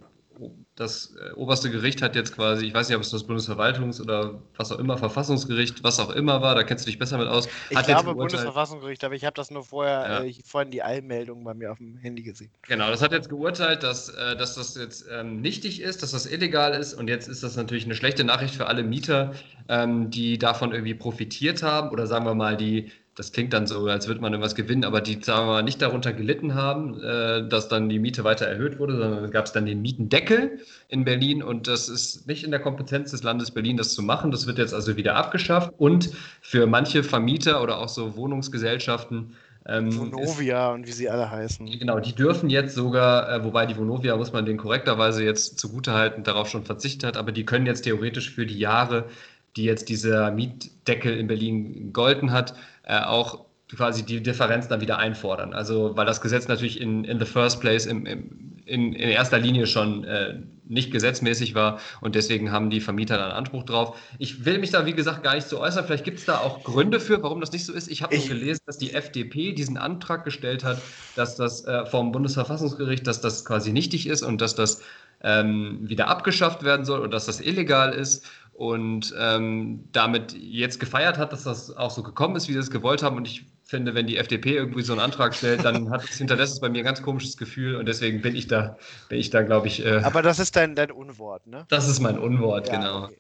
das 0.76 1.16
äh, 1.16 1.34
oberste 1.34 1.72
Gericht 1.72 2.02
hat 2.02 2.16
jetzt 2.16 2.36
quasi, 2.36 2.66
ich 2.66 2.74
weiß 2.74 2.90
nicht, 2.90 2.96
ob 2.98 3.04
es 3.04 3.10
das 3.10 3.28
Bundesverwaltungs- 3.28 4.02
oder 4.02 4.42
was 4.58 4.72
auch 4.72 4.80
immer, 4.80 4.98
Verfassungsgericht, 4.98 5.84
was 5.84 6.00
auch 6.00 6.10
immer 6.10 6.42
war, 6.42 6.56
da 6.56 6.64
kennst 6.64 6.86
du 6.86 6.90
dich 6.90 7.00
besser 7.00 7.18
mit 7.18 7.28
aus. 7.28 7.48
Ich 7.70 7.78
hat 7.78 7.88
glaube 7.88 8.16
Bundesverfassungsgericht, 8.16 9.04
aber 9.04 9.16
ich 9.16 9.24
habe 9.26 9.34
das 9.34 9.50
nur 9.50 9.64
vorher, 9.64 10.24
ja. 10.24 10.24
äh, 10.24 10.34
vorhin 10.46 10.72
die 10.72 10.84
Eilmeldung 10.84 11.44
bei 11.46 11.54
mir 11.54 11.72
auf 11.72 11.78
dem 11.78 11.98
Handy 11.98 12.22
gesehen. 12.22 12.52
Genau, 12.68 12.90
das 12.90 13.02
hat 13.02 13.14
jetzt 13.14 13.30
geurteilt, 13.30 13.84
dass, 13.84 14.10
äh, 14.10 14.36
dass 14.36 14.56
das 14.56 14.76
jetzt 14.76 15.06
ähm, 15.10 15.42
nichtig 15.42 15.82
ist, 15.82 16.04
dass 16.04 16.12
das 16.12 16.26
illegal 16.26 16.74
ist 16.74 16.94
und 16.94 17.08
jetzt 17.08 17.28
ist 17.30 17.44
das 17.44 17.56
natürlich 17.56 17.86
eine 17.86 17.96
schlechte 17.96 18.26
Nachricht 18.26 18.56
für 18.56 18.68
alle 18.68 18.84
Mieter, 18.84 19.34
ähm, 19.70 20.10
die 20.10 20.38
davon 20.38 20.74
irgendwie 20.74 20.96
profitiert 20.96 21.64
haben 21.64 21.90
oder 21.90 22.08
sagen 22.08 22.26
wir 22.26 22.36
mal, 22.36 22.58
die 22.58 22.92
das 23.20 23.34
klingt 23.34 23.52
dann 23.52 23.68
so, 23.68 23.86
als 23.88 24.08
würde 24.08 24.22
man 24.22 24.32
irgendwas 24.32 24.56
gewinnen, 24.56 24.86
aber 24.86 25.02
die, 25.02 25.20
sagen 25.22 25.46
wir 25.46 25.52
mal, 25.52 25.62
nicht 25.62 25.82
darunter 25.82 26.14
gelitten 26.14 26.56
haben, 26.56 27.04
äh, 27.04 27.46
dass 27.50 27.68
dann 27.68 27.90
die 27.90 28.00
Miete 28.00 28.24
weiter 28.24 28.46
erhöht 28.46 28.80
wurde, 28.80 28.96
sondern 28.96 29.30
gab 29.30 29.46
es 29.46 29.52
dann 29.52 29.66
den 29.66 29.82
Mietendeckel 29.82 30.60
in 30.88 31.04
Berlin 31.04 31.44
und 31.44 31.68
das 31.68 31.90
ist 31.90 32.28
nicht 32.28 32.46
in 32.46 32.52
der 32.52 32.62
Kompetenz 32.62 33.12
des 33.12 33.22
Landes 33.22 33.52
Berlin, 33.52 33.76
das 33.76 33.94
zu 33.94 34.04
machen. 34.04 34.32
Das 34.32 34.48
wird 34.48 34.58
jetzt 34.58 34.74
also 34.74 34.96
wieder 34.96 35.18
abgeschafft 35.18 35.74
und 35.78 36.12
für 36.40 36.66
manche 36.66 37.04
Vermieter 37.04 37.62
oder 37.62 37.80
auch 37.80 37.90
so 37.90 38.16
Wohnungsgesellschaften 38.16 39.36
ähm, 39.66 39.94
Vonovia 39.94 40.70
ist, 40.70 40.76
und 40.76 40.88
wie 40.88 40.94
sie 40.94 41.10
alle 41.10 41.30
heißen. 41.30 41.66
Genau, 41.78 42.00
die 42.00 42.16
dürfen 42.16 42.50
jetzt 42.50 42.74
sogar, 42.74 43.30
äh, 43.30 43.44
wobei 43.44 43.66
die 43.66 43.76
Vonovia, 43.76 44.16
muss 44.16 44.32
man 44.32 44.46
den 44.46 44.56
korrekterweise 44.56 45.26
jetzt 45.26 45.60
zugutehalten, 45.60 46.24
darauf 46.24 46.48
schon 46.48 46.64
verzichtet 46.64 47.04
hat, 47.04 47.18
aber 47.18 47.34
die 47.34 47.46
können 47.46 47.66
jetzt 47.66 47.82
theoretisch 47.82 48.32
für 48.32 48.46
die 48.46 48.60
Jahre, 48.60 49.10
die 49.58 49.66
jetzt 49.66 49.90
dieser 49.90 50.32
Mietdeckel 50.32 51.18
in 51.18 51.28
Berlin 51.28 51.92
golden 51.92 52.32
hat, 52.32 52.54
äh, 52.90 53.04
auch 53.04 53.46
quasi 53.76 54.04
die 54.04 54.22
Differenz 54.22 54.68
dann 54.68 54.82
wieder 54.82 54.98
einfordern. 54.98 55.54
Also 55.54 55.96
weil 55.96 56.08
das 56.08 56.22
Gesetz 56.22 56.48
natürlich 56.48 56.82
in, 56.82 57.04
in 57.04 57.20
the 57.20 57.26
first 57.26 57.62
place 57.62 57.86
im, 57.86 58.08
im, 58.08 58.58
in, 58.66 58.94
in 58.94 59.10
erster 59.10 59.38
Linie 59.38 59.68
schon 59.68 60.04
äh, 60.06 60.40
nicht 60.66 60.92
gesetzmäßig 60.92 61.54
war 61.54 61.80
und 62.02 62.16
deswegen 62.16 62.52
haben 62.52 62.72
die 62.72 62.82
Vermieter 62.82 63.18
dann 63.18 63.32
Anspruch 63.32 63.64
drauf. 63.64 63.96
Ich 64.18 64.44
will 64.46 64.58
mich 64.58 64.72
da, 64.72 64.88
wie 64.88 64.94
gesagt, 64.94 65.22
gar 65.24 65.36
nicht 65.36 65.48
so 65.48 65.60
äußern. 65.60 65.86
Vielleicht 65.86 66.04
gibt 66.04 66.18
es 66.18 66.26
da 66.26 66.40
auch 66.40 66.64
Gründe 66.64 67.00
für, 67.00 67.22
warum 67.22 67.42
das 67.42 67.52
nicht 67.52 67.66
so 67.66 67.74
ist. 67.74 67.90
Ich 67.90 68.02
habe 68.02 68.18
gelesen, 68.18 68.62
dass 68.66 68.80
die 68.80 68.94
FDP 68.94 69.54
diesen 69.54 69.78
Antrag 69.78 70.24
gestellt 70.26 70.64
hat, 70.64 70.80
dass 71.16 71.36
das 71.36 71.66
äh, 71.66 71.86
vom 71.86 72.12
Bundesverfassungsgericht, 72.12 73.06
dass 73.06 73.22
das 73.22 73.46
quasi 73.46 73.72
nichtig 73.72 74.08
ist 74.08 74.24
und 74.24 74.42
dass 74.42 74.56
das 74.56 74.82
ähm, 75.22 75.80
wieder 75.82 76.08
abgeschafft 76.08 76.64
werden 76.64 76.86
soll 76.86 77.02
und 77.02 77.14
dass 77.14 77.26
das 77.26 77.42
illegal 77.42 77.94
ist 77.94 78.26
und 78.60 79.16
ähm, 79.18 79.88
damit 79.94 80.34
jetzt 80.34 80.82
gefeiert 80.82 81.18
hat, 81.18 81.32
dass 81.32 81.46
das 81.46 81.74
auch 81.78 81.92
so 81.92 82.04
gekommen 82.04 82.36
ist, 82.36 82.50
wie 82.50 82.52
sie 82.52 82.60
es 82.60 82.70
gewollt 82.70 83.02
haben. 83.02 83.16
Und 83.16 83.26
ich 83.26 83.46
finde, 83.64 83.96
wenn 83.96 84.06
die 84.06 84.18
FDP 84.18 84.54
irgendwie 84.54 84.82
so 84.82 84.92
einen 84.92 85.00
Antrag 85.00 85.34
stellt, 85.34 85.64
dann 85.64 85.90
hat 85.90 86.04
es 86.04 86.18
hinterlässt 86.18 86.60
bei 86.60 86.68
mir 86.68 86.80
ein 86.80 86.84
ganz 86.84 87.02
komisches 87.02 87.38
Gefühl 87.38 87.78
und 87.78 87.86
deswegen 87.86 88.22
bin 88.22 88.36
ich 88.36 88.48
da, 88.48 88.78
bin 89.08 89.18
ich 89.18 89.30
da, 89.30 89.44
glaube 89.44 89.68
ich. 89.68 89.86
Äh, 89.86 90.02
Aber 90.04 90.22
das 90.22 90.40
ist 90.40 90.58
dein, 90.58 90.76
dein 90.76 90.92
Unwort, 90.92 91.48
ne? 91.48 91.68
Das 91.70 91.88
ist 91.88 92.02
mein 92.02 92.20
Unwort, 92.20 92.68
ja, 92.68 92.76
genau. 92.76 93.04
Okay. 93.06 93.18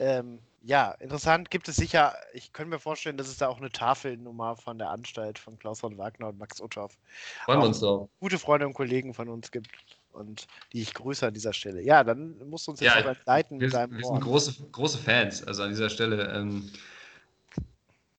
Ähm, 0.00 0.38
ja, 0.60 0.90
interessant. 1.00 1.50
Gibt 1.50 1.66
es 1.68 1.76
sicher, 1.76 2.12
ich 2.34 2.52
könnte 2.52 2.68
mir 2.68 2.78
vorstellen, 2.78 3.16
dass 3.16 3.28
es 3.28 3.38
da 3.38 3.48
auch 3.48 3.56
eine 3.56 3.70
Tafelnummer 3.70 4.56
von 4.56 4.76
der 4.76 4.90
Anstalt 4.90 5.38
von 5.38 5.58
Klaus 5.58 5.80
von 5.80 5.96
Wagner 5.96 6.28
und 6.28 6.38
Max 6.38 6.60
Uthoff. 6.60 6.98
Freuen 7.46 7.60
wir 7.60 7.66
uns 7.68 7.80
doch. 7.80 8.10
Gute 8.20 8.38
Freunde 8.38 8.66
und 8.66 8.74
Kollegen 8.74 9.14
von 9.14 9.30
uns 9.30 9.50
gibt 9.50 9.68
und 10.14 10.46
die 10.72 10.82
ich 10.82 10.94
grüße 10.94 11.26
an 11.26 11.34
dieser 11.34 11.52
Stelle. 11.52 11.82
Ja, 11.82 12.04
dann 12.04 12.36
musst 12.48 12.66
du 12.66 12.72
uns 12.72 12.80
jetzt 12.80 12.94
ja, 12.94 13.14
leiten 13.26 13.60
wir, 13.60 13.66
mit 13.66 13.74
deinem 13.74 13.98
Wir 13.98 14.04
sind 14.04 14.20
große, 14.20 14.54
große 14.72 14.98
Fans, 14.98 15.44
also 15.46 15.62
an 15.62 15.70
dieser 15.70 15.90
Stelle. 15.90 16.32
Ähm, 16.34 16.70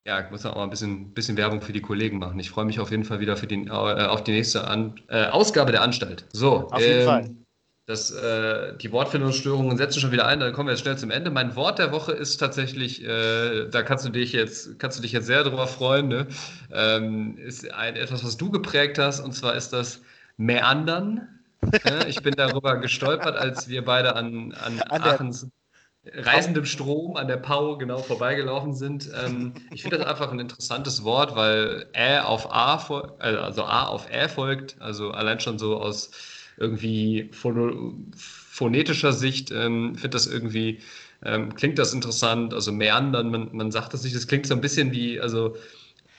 ja, 0.06 0.24
ich 0.24 0.30
muss 0.30 0.46
auch 0.46 0.56
mal 0.56 0.64
ein 0.64 0.70
bisschen, 0.70 1.14
bisschen 1.14 1.36
Werbung 1.36 1.62
für 1.62 1.74
die 1.74 1.82
Kollegen 1.82 2.20
machen. 2.20 2.39
Ich 2.39 2.52
freue 2.52 2.66
mich 2.66 2.80
auf 2.80 2.91
jeden 2.91 3.06
Fall 3.06 3.20
wieder 3.20 3.38
für 3.38 3.48
den, 3.48 3.68
äh, 3.68 3.72
auf 3.72 4.24
die 4.24 4.34
nächste 4.34 4.68
an, 4.68 4.96
äh, 5.08 5.26
Ausgabe 5.26 5.72
der 5.72 5.82
Anstalt. 5.82 6.26
So, 6.32 6.70
auf 6.70 6.80
jeden 6.82 7.00
ähm, 7.00 7.06
Fall. 7.06 7.30
Das, 7.88 8.10
äh, 8.10 8.76
die 8.78 8.91
Wortfindungsstörungen 8.91 9.78
setzen 9.78 10.00
schon 10.00 10.12
wieder 10.12 10.26
ein, 10.26 10.39
dann 10.39 10.54
kommen 10.54 10.68
wir 10.68 10.74
jetzt 10.74 10.82
schnell 10.82 10.98
zum 10.98 11.12
Ende. 11.12 11.30
Mein 11.30 11.56
Wort 11.56 11.78
der 11.78 11.91
Woche 11.91 12.14
ist 12.14 12.38
tatsächlich, 12.38 13.04
äh, 13.04 13.68
da 13.70 13.84
kannst 13.84 14.06
du 14.06 14.10
dich 14.10 14.32
jetzt, 14.32 14.80
kannst 14.80 14.98
du 14.98 15.04
dich 15.04 15.12
jetzt 15.12 15.28
sehr 15.28 15.43
drüber 15.43 15.67
freuen, 15.67 16.08
ne? 16.08 16.28
ähm, 16.72 17.38
ist 17.38 17.72
ein, 17.72 17.96
etwas, 17.96 18.24
was 18.24 18.38
du 18.38 18.50
geprägt 18.50 18.97
hast, 18.97 19.20
und 19.20 19.34
zwar 19.34 19.55
ist 19.55 19.70
das 19.70 20.01
Meandern. 20.38 21.28
Ich 22.08 22.21
bin 22.21 22.36
darüber 22.36 22.78
gestolpert, 22.78 23.36
als 23.36 23.67
wir 23.67 23.83
beide 23.83 24.16
an, 24.16 24.54
an, 24.54 24.79
an 24.79 25.01
Aachens 25.01 25.47
reisendem 26.13 26.66
Strom 26.66 27.16
an 27.16 27.28
der 27.28 27.37
Pau 27.37 27.78
genau 27.78 27.97
vorbeigelaufen 27.97 28.74
sind. 28.74 29.09
Ähm, 29.16 29.54
ich 29.71 29.82
finde 29.82 29.97
das 29.97 30.08
einfach 30.08 30.32
ein 30.32 30.39
interessantes 30.39 31.04
Wort, 31.04 31.36
weil 31.36 31.87
Ä 31.93 32.20
auf 32.20 32.51
A, 32.51 32.75
äh, 33.20 33.36
also 33.36 33.63
A 33.63 33.86
auf 33.86 34.09
Ä 34.12 34.28
folgt, 34.29 34.79
also 34.79 35.12
allein 35.12 35.39
schon 35.39 35.58
so 35.58 35.78
aus 35.78 36.12
irgendwie 36.58 37.29
phonetischer 38.54 39.13
Sicht 39.13 39.51
ähm, 39.51 39.96
finde 39.96 40.12
das 40.12 40.28
irgendwie, 40.28 40.79
ähm, 41.24 41.54
klingt 41.55 41.79
das 41.79 41.93
interessant, 41.93 42.54
also 42.54 42.71
meandern, 42.71 43.29
man, 43.29 43.50
man 43.51 43.71
sagt 43.71 43.93
das 43.93 44.04
nicht, 44.04 44.16
das 44.16 44.28
klingt 44.28 44.46
so 44.47 44.54
ein 44.54 44.62
bisschen 44.62 44.92
wie, 44.92 45.20
also 45.20 45.58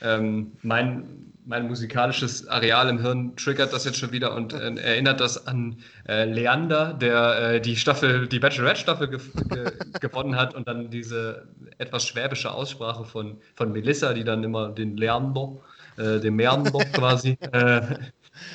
ähm, 0.01 0.51
mein 0.61 1.33
mein 1.47 1.67
musikalisches 1.67 2.45
Areal 2.47 2.89
im 2.89 2.99
Hirn 2.99 3.35
triggert 3.37 3.71
das 3.71 3.85
jetzt 3.85 3.97
schon 3.97 4.11
wieder 4.11 4.35
und 4.35 4.53
äh, 4.53 4.75
erinnert 4.75 5.21
das 5.21 5.47
an 5.47 5.77
äh, 6.07 6.25
Leander, 6.25 6.93
der 6.93 7.53
äh, 7.53 7.61
die 7.61 7.77
Staffel, 7.77 8.27
die 8.27 8.39
Bachelorette-Staffel 8.39 9.07
ge 9.07 9.19
ge 9.49 9.71
gewonnen 10.01 10.35
hat 10.35 10.53
und 10.53 10.67
dann 10.67 10.89
diese 10.89 11.47
etwas 11.77 12.05
schwäbische 12.05 12.51
Aussprache 12.51 13.05
von, 13.05 13.39
von 13.55 13.71
Melissa, 13.71 14.13
die 14.13 14.25
dann 14.25 14.43
immer 14.43 14.69
den 14.69 14.97
Leander, 14.97 15.55
äh, 15.95 16.19
den 16.19 16.35
Meander 16.35 16.71
quasi, 16.93 17.37
äh, 17.53 17.81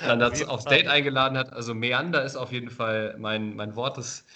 dann 0.06 0.20
dazu 0.20 0.46
aufs 0.48 0.66
Date 0.66 0.86
eingeladen 0.86 1.38
hat. 1.38 1.50
Also 1.52 1.74
Meander 1.74 2.22
ist 2.24 2.36
auf 2.36 2.52
jeden 2.52 2.70
Fall 2.70 3.16
mein, 3.18 3.56
mein 3.56 3.74
Wort 3.74 3.96
des 3.96 4.26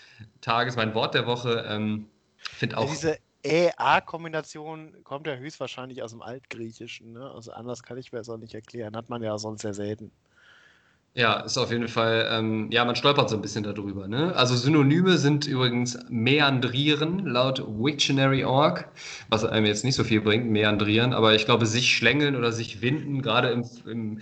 Tages, 0.41 0.77
mein 0.77 0.95
Wort 0.95 1.15
der 1.15 1.27
Woche. 1.27 1.65
Ähm, 1.69 2.07
finde 2.39 2.79
auch. 2.79 2.91
Diese 2.91 3.19
Ä-A-Kombination 3.47 5.05
kommt 5.05 5.27
ja 5.27 5.37
höchstwahrscheinlich 5.37 6.03
aus 6.03 6.11
dem 6.11 6.23
Altgriechischen. 6.23 7.13
Ne? 7.13 7.31
Also 7.31 7.53
anders 7.53 7.83
kann 7.83 7.99
ich 7.99 8.13
mir 8.13 8.19
das 8.19 8.29
auch 8.29 8.39
nicht 8.39 8.55
erklären. 8.55 8.97
Hat 8.97 9.09
man 9.09 9.23
ja 9.23 9.39
sonst 9.39 9.63
sehr 9.63 9.75
selten. 9.75 10.11
Ja, 11.15 11.41
ist 11.41 11.57
auf 11.57 11.71
jeden 11.71 11.89
Fall, 11.89 12.29
ähm, 12.31 12.71
ja, 12.71 12.85
man 12.85 12.95
stolpert 12.95 13.31
so 13.31 13.37
ein 13.37 13.43
bisschen 13.43 13.65
darüber. 13.65 14.07
Ne? 14.07 14.35
Also 14.37 14.55
Synonyme 14.55 15.17
sind 15.17 15.47
übrigens 15.47 15.99
meandrieren 16.11 17.25
laut 17.25 17.59
Wiktionary.org, 17.67 18.87
was 19.31 19.47
einem 19.47 19.65
jetzt 19.65 19.83
nicht 19.83 19.95
so 19.95 20.05
viel 20.05 20.21
bringt, 20.21 20.51
meandrieren, 20.51 21.15
aber 21.15 21.35
ich 21.35 21.47
glaube, 21.47 21.65
sich 21.65 21.97
schlängeln 21.97 22.37
oder 22.37 22.53
sich 22.53 22.83
winden, 22.83 23.23
gerade 23.23 23.49
im, 23.49 23.65
im 23.87 24.21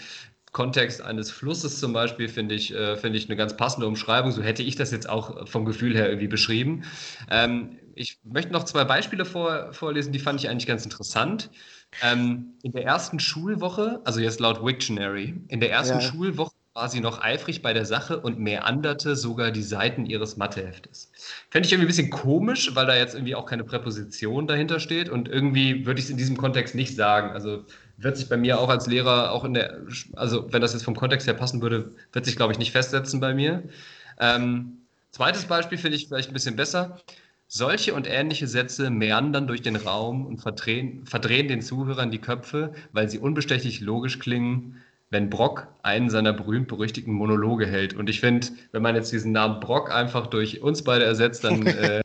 Kontext 0.52 1.02
eines 1.02 1.32
Flusses 1.32 1.80
zum 1.80 1.92
Beispiel, 1.92 2.28
finde 2.28 2.54
ich, 2.54 2.72
äh, 2.72 2.96
find 2.96 3.16
ich 3.16 3.28
eine 3.28 3.34
ganz 3.34 3.56
passende 3.56 3.88
Umschreibung. 3.88 4.30
So 4.30 4.40
hätte 4.40 4.62
ich 4.62 4.76
das 4.76 4.92
jetzt 4.92 5.08
auch 5.08 5.48
vom 5.48 5.64
Gefühl 5.64 5.96
her 5.96 6.06
irgendwie 6.06 6.28
beschrieben. 6.28 6.84
Ähm, 7.28 7.76
ich 7.96 8.18
möchte 8.24 8.52
noch 8.52 8.64
zwei 8.64 8.84
Beispiele 8.84 9.24
vor, 9.24 9.72
vorlesen, 9.72 10.12
die 10.12 10.18
fand 10.18 10.40
ich 10.40 10.48
eigentlich 10.48 10.66
ganz 10.66 10.84
interessant. 10.84 11.50
Ähm, 12.02 12.54
in 12.62 12.72
der 12.72 12.84
ersten 12.84 13.20
Schulwoche, 13.20 14.00
also 14.04 14.20
jetzt 14.20 14.40
laut 14.40 14.64
Wiktionary, 14.64 15.34
in 15.48 15.60
der 15.60 15.70
ersten 15.70 16.00
ja. 16.00 16.00
Schulwoche 16.00 16.52
war 16.74 16.88
sie 16.88 17.00
noch 17.00 17.22
eifrig 17.22 17.62
bei 17.62 17.72
der 17.72 17.86
Sache 17.86 18.18
und 18.18 18.40
meanderte 18.40 19.14
sogar 19.14 19.52
die 19.52 19.62
Seiten 19.62 20.06
ihres 20.06 20.36
Matheheftes. 20.36 21.12
Fände 21.48 21.66
ich 21.66 21.72
irgendwie 21.72 21.86
ein 21.86 21.94
bisschen 21.94 22.10
komisch, 22.10 22.74
weil 22.74 22.86
da 22.86 22.96
jetzt 22.96 23.14
irgendwie 23.14 23.36
auch 23.36 23.46
keine 23.46 23.62
Präposition 23.62 24.48
dahinter 24.48 24.80
steht 24.80 25.08
und 25.08 25.28
irgendwie 25.28 25.86
würde 25.86 26.00
ich 26.00 26.06
es 26.06 26.10
in 26.10 26.16
diesem 26.16 26.36
Kontext 26.36 26.74
nicht 26.74 26.96
sagen. 26.96 27.30
Also 27.30 27.64
wird 27.96 28.16
sich 28.16 28.28
bei 28.28 28.36
mir 28.36 28.58
auch 28.58 28.68
als 28.68 28.88
Lehrer 28.88 29.30
auch 29.30 29.44
in 29.44 29.54
der, 29.54 29.82
also 30.14 30.52
wenn 30.52 30.60
das 30.60 30.72
jetzt 30.72 30.82
vom 30.82 30.96
Kontext 30.96 31.28
her 31.28 31.34
passen 31.34 31.62
würde, 31.62 31.92
wird 32.12 32.24
sich, 32.24 32.34
glaube 32.34 32.52
ich, 32.52 32.58
nicht 32.58 32.72
festsetzen 32.72 33.20
bei 33.20 33.34
mir. 33.34 33.62
Ähm, 34.18 34.78
zweites 35.12 35.44
Beispiel 35.44 35.78
finde 35.78 35.96
ich 35.96 36.08
vielleicht 36.08 36.30
ein 36.30 36.34
bisschen 36.34 36.56
besser. 36.56 36.98
Solche 37.46 37.94
und 37.94 38.08
ähnliche 38.08 38.46
Sätze 38.46 38.90
meandern 38.90 39.46
durch 39.46 39.62
den 39.62 39.76
Raum 39.76 40.26
und 40.26 40.38
verdrehen, 40.38 41.06
verdrehen 41.06 41.48
den 41.48 41.62
Zuhörern 41.62 42.10
die 42.10 42.20
Köpfe, 42.20 42.74
weil 42.92 43.08
sie 43.08 43.18
unbestechlich 43.18 43.80
logisch 43.80 44.18
klingen, 44.18 44.82
wenn 45.10 45.30
Brock 45.30 45.68
einen 45.82 46.10
seiner 46.10 46.32
berühmt-berüchtigten 46.32 47.12
Monologe 47.12 47.66
hält. 47.66 47.94
Und 47.94 48.10
ich 48.10 48.20
finde, 48.20 48.48
wenn 48.72 48.82
man 48.82 48.96
jetzt 48.96 49.12
diesen 49.12 49.32
Namen 49.32 49.60
Brock 49.60 49.92
einfach 49.92 50.26
durch 50.26 50.60
uns 50.62 50.82
beide 50.82 51.04
ersetzt, 51.04 51.44
dann 51.44 51.66
äh, 51.66 52.02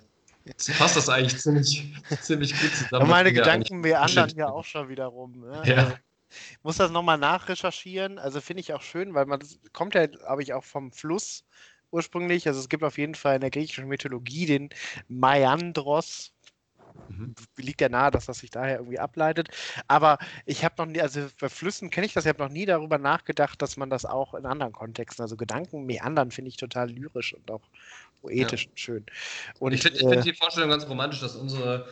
passt 0.78 0.96
das 0.96 1.10
eigentlich 1.10 1.40
ziemlich, 1.40 1.94
ziemlich 2.22 2.60
gut 2.60 2.72
zusammen. 2.76 3.04
Und 3.04 3.10
meine 3.10 3.34
Gedanken 3.34 3.80
meandern 3.80 4.30
ja 4.36 4.50
auch 4.50 4.66
schon 4.66 4.90
wieder 4.90 5.06
rum. 5.06 5.40
Ne? 5.40 5.62
Ja. 5.66 5.76
Also, 5.78 5.94
ich 6.30 6.64
muss 6.64 6.78
das 6.78 6.92
nochmal 6.92 7.18
nachrecherchieren. 7.18 8.20
Also 8.20 8.42
finde 8.42 8.62
ich 8.62 8.74
auch 8.74 8.82
schön, 8.82 9.14
weil 9.16 9.26
man 9.26 9.40
das 9.40 9.60
kommt 9.74 9.96
ja, 9.96 10.06
glaube 10.06 10.44
ich, 10.44 10.54
auch 10.54 10.64
vom 10.64 10.92
Fluss 10.92 11.44
ursprünglich. 11.92 12.48
Also 12.48 12.60
es 12.60 12.70
gibt 12.70 12.84
auf 12.84 12.98
jeden 12.98 13.16
Fall 13.16 13.36
in 13.36 13.42
der 13.42 13.50
griechischen 13.50 13.88
Mythologie 13.88 14.46
den 14.46 14.70
Maiandros. 15.08 16.34
Mhm. 17.08 17.34
Liegt 17.58 17.82
ja 17.82 17.90
nahe, 17.90 18.12
dass 18.12 18.26
das 18.26 18.40
sich 18.40 18.50
daher 18.50 18.78
irgendwie 18.78 19.00
ableitet. 19.00 19.50
Aber 19.88 20.18
ich 20.46 20.66
habe 20.66 20.76
noch 20.78 20.86
nie, 20.86 21.02
also 21.02 21.28
bei 21.40 21.50
Flüssen 21.50 21.90
kenne 21.90 22.06
ich 22.06 22.14
das, 22.14 22.26
ich 22.26 22.30
habe 22.30 22.44
noch 22.44 22.52
nie 22.52 22.66
darüber 22.66 22.98
nachgedacht, 22.98 23.62
dass 23.62 23.78
man 23.78 23.90
das 23.90 24.06
auch 24.06 24.34
in 24.34 24.46
anderen 24.46 24.74
Kontexten, 24.74 25.24
also 25.24 25.36
Gedanken 25.36 25.86
meandern, 25.86 26.32
finde 26.32 26.50
ich 26.50 26.58
total 26.58 26.90
lyrisch 26.90 27.34
und 27.34 27.50
auch 27.52 27.62
poetisch 28.22 28.66
ja. 28.66 28.72
schön. 28.76 29.06
Und 29.60 29.74
ich 29.74 29.82
finde 29.82 30.00
äh, 30.00 30.10
find 30.10 30.26
die 30.26 30.34
Vorstellung 30.34 30.70
ganz 30.70 30.88
romantisch, 30.88 31.22
dass 31.22 31.36
unsere 31.36 31.88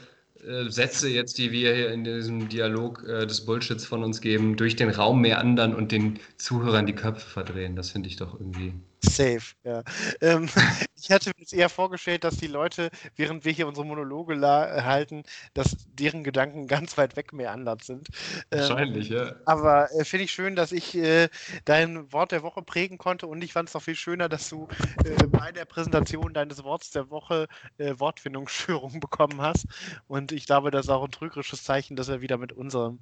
äh, 0.45 0.69
Sätze 0.69 1.09
jetzt, 1.09 1.37
die 1.37 1.51
wir 1.51 1.73
hier 1.73 1.91
in 1.91 2.03
diesem 2.03 2.49
Dialog 2.49 3.03
äh, 3.07 3.25
des 3.25 3.45
Bullshits 3.45 3.85
von 3.85 4.03
uns 4.03 4.21
geben, 4.21 4.55
durch 4.55 4.75
den 4.75 4.89
Raum 4.89 5.21
meandern 5.21 5.73
und 5.73 5.91
den 5.91 6.19
Zuhörern 6.37 6.85
die 6.85 6.93
Köpfe 6.93 7.27
verdrehen. 7.27 7.75
Das 7.75 7.91
finde 7.91 8.09
ich 8.09 8.17
doch 8.17 8.39
irgendwie. 8.39 8.73
Safe, 9.03 9.55
ja. 9.63 9.83
Ähm, 10.21 10.49
ich 10.95 11.11
hatte 11.11 11.29
mir 11.29 11.41
jetzt 11.41 11.53
eher 11.53 11.69
vorgestellt, 11.69 12.23
dass 12.23 12.37
die 12.37 12.47
Leute, 12.47 12.89
während 13.15 13.45
wir 13.45 13.51
hier 13.51 13.67
unsere 13.67 13.85
Monologe 13.85 14.39
halten, 14.41 15.23
dass 15.53 15.75
deren 15.93 16.23
Gedanken 16.23 16.67
ganz 16.67 16.97
weit 16.97 17.15
weg 17.15 17.33
meandert 17.33 17.83
sind. 17.83 18.07
Ähm, 18.51 18.59
Wahrscheinlich, 18.59 19.09
ja. 19.09 19.35
Aber 19.45 19.91
äh, 19.93 20.03
finde 20.03 20.25
ich 20.25 20.31
schön, 20.31 20.55
dass 20.55 20.71
ich 20.71 20.95
äh, 20.95 21.29
dein 21.65 22.11
Wort 22.11 22.31
der 22.31 22.43
Woche 22.43 22.61
prägen 22.61 22.97
konnte 22.97 23.27
und 23.27 23.43
ich 23.43 23.53
fand 23.53 23.69
es 23.69 23.75
noch 23.75 23.81
viel 23.81 23.95
schöner, 23.95 24.29
dass 24.29 24.49
du 24.49 24.67
äh, 25.03 25.27
bei 25.27 25.51
der 25.51 25.65
Präsentation 25.65 26.33
deines 26.33 26.63
Worts 26.63 26.91
der 26.91 27.09
Woche 27.09 27.47
äh, 27.77 27.93
Wortfindungsstörungen 27.97 28.99
bekommen 28.99 29.41
hast. 29.41 29.67
Und 30.07 30.31
ich 30.31 30.45
glaube, 30.45 30.71
das 30.71 30.85
ist 30.85 30.91
auch 30.91 31.03
ein 31.03 31.11
trügerisches 31.11 31.63
Zeichen, 31.63 31.95
dass 31.95 32.07
wir 32.07 32.21
wieder 32.21 32.37
mit 32.37 32.53
unserem, 32.53 32.99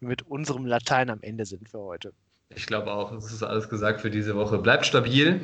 mit 0.00 0.22
unserem 0.22 0.66
Latein 0.66 1.10
am 1.10 1.22
Ende 1.22 1.46
sind 1.46 1.68
für 1.68 1.80
heute. 1.80 2.12
Ich 2.54 2.66
glaube 2.66 2.92
auch, 2.92 3.12
das 3.12 3.32
ist 3.32 3.42
alles 3.42 3.68
gesagt 3.68 4.00
für 4.00 4.10
diese 4.10 4.36
Woche. 4.36 4.58
Bleibt 4.58 4.86
stabil, 4.86 5.40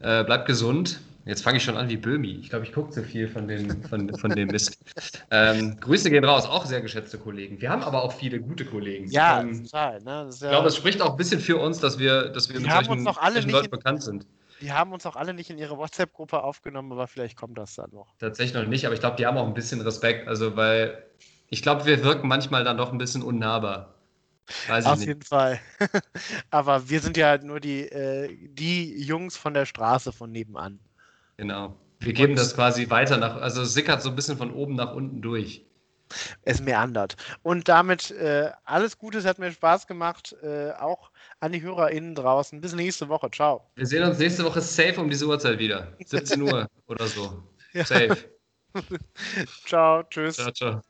äh, 0.00 0.24
bleibt 0.24 0.46
gesund. 0.46 1.00
Jetzt 1.24 1.42
fange 1.42 1.58
ich 1.58 1.62
schon 1.62 1.76
an 1.76 1.88
wie 1.88 1.96
Böhmi. 1.96 2.32
Ich 2.40 2.50
glaube, 2.50 2.64
ich 2.64 2.72
gucke 2.72 2.90
zu 2.90 3.04
viel 3.04 3.28
von 3.28 3.46
dem, 3.46 3.84
von, 3.84 4.12
von 4.16 4.30
dem 4.30 4.48
Mist. 4.48 4.78
Ähm, 5.34 5.78
Grüße 5.80 6.10
gehen 6.10 6.24
raus, 6.24 6.44
auch 6.44 6.66
sehr 6.66 6.82
geschätzte 6.82 7.16
Kollegen. 7.16 7.58
Wir 7.58 7.70
haben 7.70 7.82
aber 7.82 8.02
auch 8.02 8.12
viele 8.12 8.38
gute 8.38 8.66
Kollegen. 8.66 9.10
Ja, 9.10 9.40
ähm, 9.40 9.64
total. 9.64 9.98
Ne? 10.02 10.10
Ja 10.10 10.28
ich 10.28 10.38
glaube, 10.40 10.68
es 10.68 10.76
spricht 10.76 11.00
auch 11.00 11.12
ein 11.12 11.16
bisschen 11.16 11.40
für 11.40 11.56
uns, 11.56 11.78
dass 11.78 11.98
wir, 11.98 12.28
dass 12.28 12.52
wir 12.52 12.60
mit 12.60 12.70
solchen, 12.70 13.04
solchen 13.04 13.50
Leuten 13.50 13.70
bekannt 13.70 14.02
sind. 14.02 14.26
Die 14.60 14.70
haben 14.70 14.92
uns 14.92 15.06
auch 15.06 15.16
alle 15.16 15.32
nicht 15.32 15.48
in 15.48 15.56
ihre 15.56 15.78
WhatsApp-Gruppe 15.78 16.42
aufgenommen, 16.42 16.92
aber 16.92 17.06
vielleicht 17.06 17.36
kommt 17.36 17.56
das 17.56 17.74
dann 17.74 17.90
noch. 17.92 18.14
Tatsächlich 18.18 18.54
noch 18.54 18.68
nicht, 18.68 18.84
aber 18.84 18.94
ich 18.94 19.00
glaube, 19.00 19.16
die 19.16 19.24
haben 19.24 19.38
auch 19.38 19.46
ein 19.46 19.54
bisschen 19.54 19.80
Respekt. 19.80 20.28
Also, 20.28 20.54
weil 20.54 21.02
ich 21.48 21.62
glaube, 21.62 21.86
wir 21.86 22.04
wirken 22.04 22.28
manchmal 22.28 22.62
dann 22.62 22.76
doch 22.76 22.92
ein 22.92 22.98
bisschen 22.98 23.22
unnahbar. 23.22 23.91
Weiß 24.68 24.86
Auf 24.86 25.00
jeden 25.00 25.22
Fall. 25.22 25.60
Aber 26.50 26.88
wir 26.88 27.00
sind 27.00 27.16
ja 27.16 27.38
nur 27.38 27.60
die, 27.60 27.82
äh, 27.82 28.36
die 28.48 29.00
Jungs 29.02 29.36
von 29.36 29.54
der 29.54 29.66
Straße 29.66 30.12
von 30.12 30.30
nebenan. 30.30 30.80
Genau. 31.36 31.76
Wir 32.00 32.12
geben 32.12 32.32
Und 32.32 32.38
das 32.38 32.54
quasi 32.54 32.90
weiter 32.90 33.16
nach, 33.16 33.36
also 33.36 33.62
es 33.62 33.74
sickert 33.74 34.02
so 34.02 34.08
ein 34.08 34.16
bisschen 34.16 34.36
von 34.36 34.52
oben 34.52 34.74
nach 34.74 34.92
unten 34.92 35.22
durch. 35.22 35.64
Es 36.42 36.60
meandert. 36.60 37.16
Und 37.42 37.68
damit 37.68 38.10
äh, 38.10 38.50
alles 38.64 38.98
Gute, 38.98 39.18
es 39.18 39.24
hat 39.24 39.38
mir 39.38 39.50
Spaß 39.50 39.86
gemacht, 39.86 40.36
äh, 40.42 40.72
auch 40.72 41.10
an 41.40 41.52
die 41.52 41.62
HörerInnen 41.62 42.14
draußen. 42.14 42.60
Bis 42.60 42.74
nächste 42.74 43.08
Woche. 43.08 43.30
Ciao. 43.30 43.70
Wir 43.76 43.86
sehen 43.86 44.04
uns 44.04 44.18
nächste 44.18 44.44
Woche 44.44 44.60
safe 44.60 45.00
um 45.00 45.08
diese 45.08 45.26
Uhrzeit 45.26 45.58
wieder. 45.58 45.96
17 46.04 46.42
Uhr 46.42 46.68
oder 46.86 47.06
so. 47.06 47.42
Safe. 47.74 48.16
ciao, 49.66 50.02
tschüss. 50.04 50.36
Ciao, 50.36 50.52
ciao. 50.52 50.82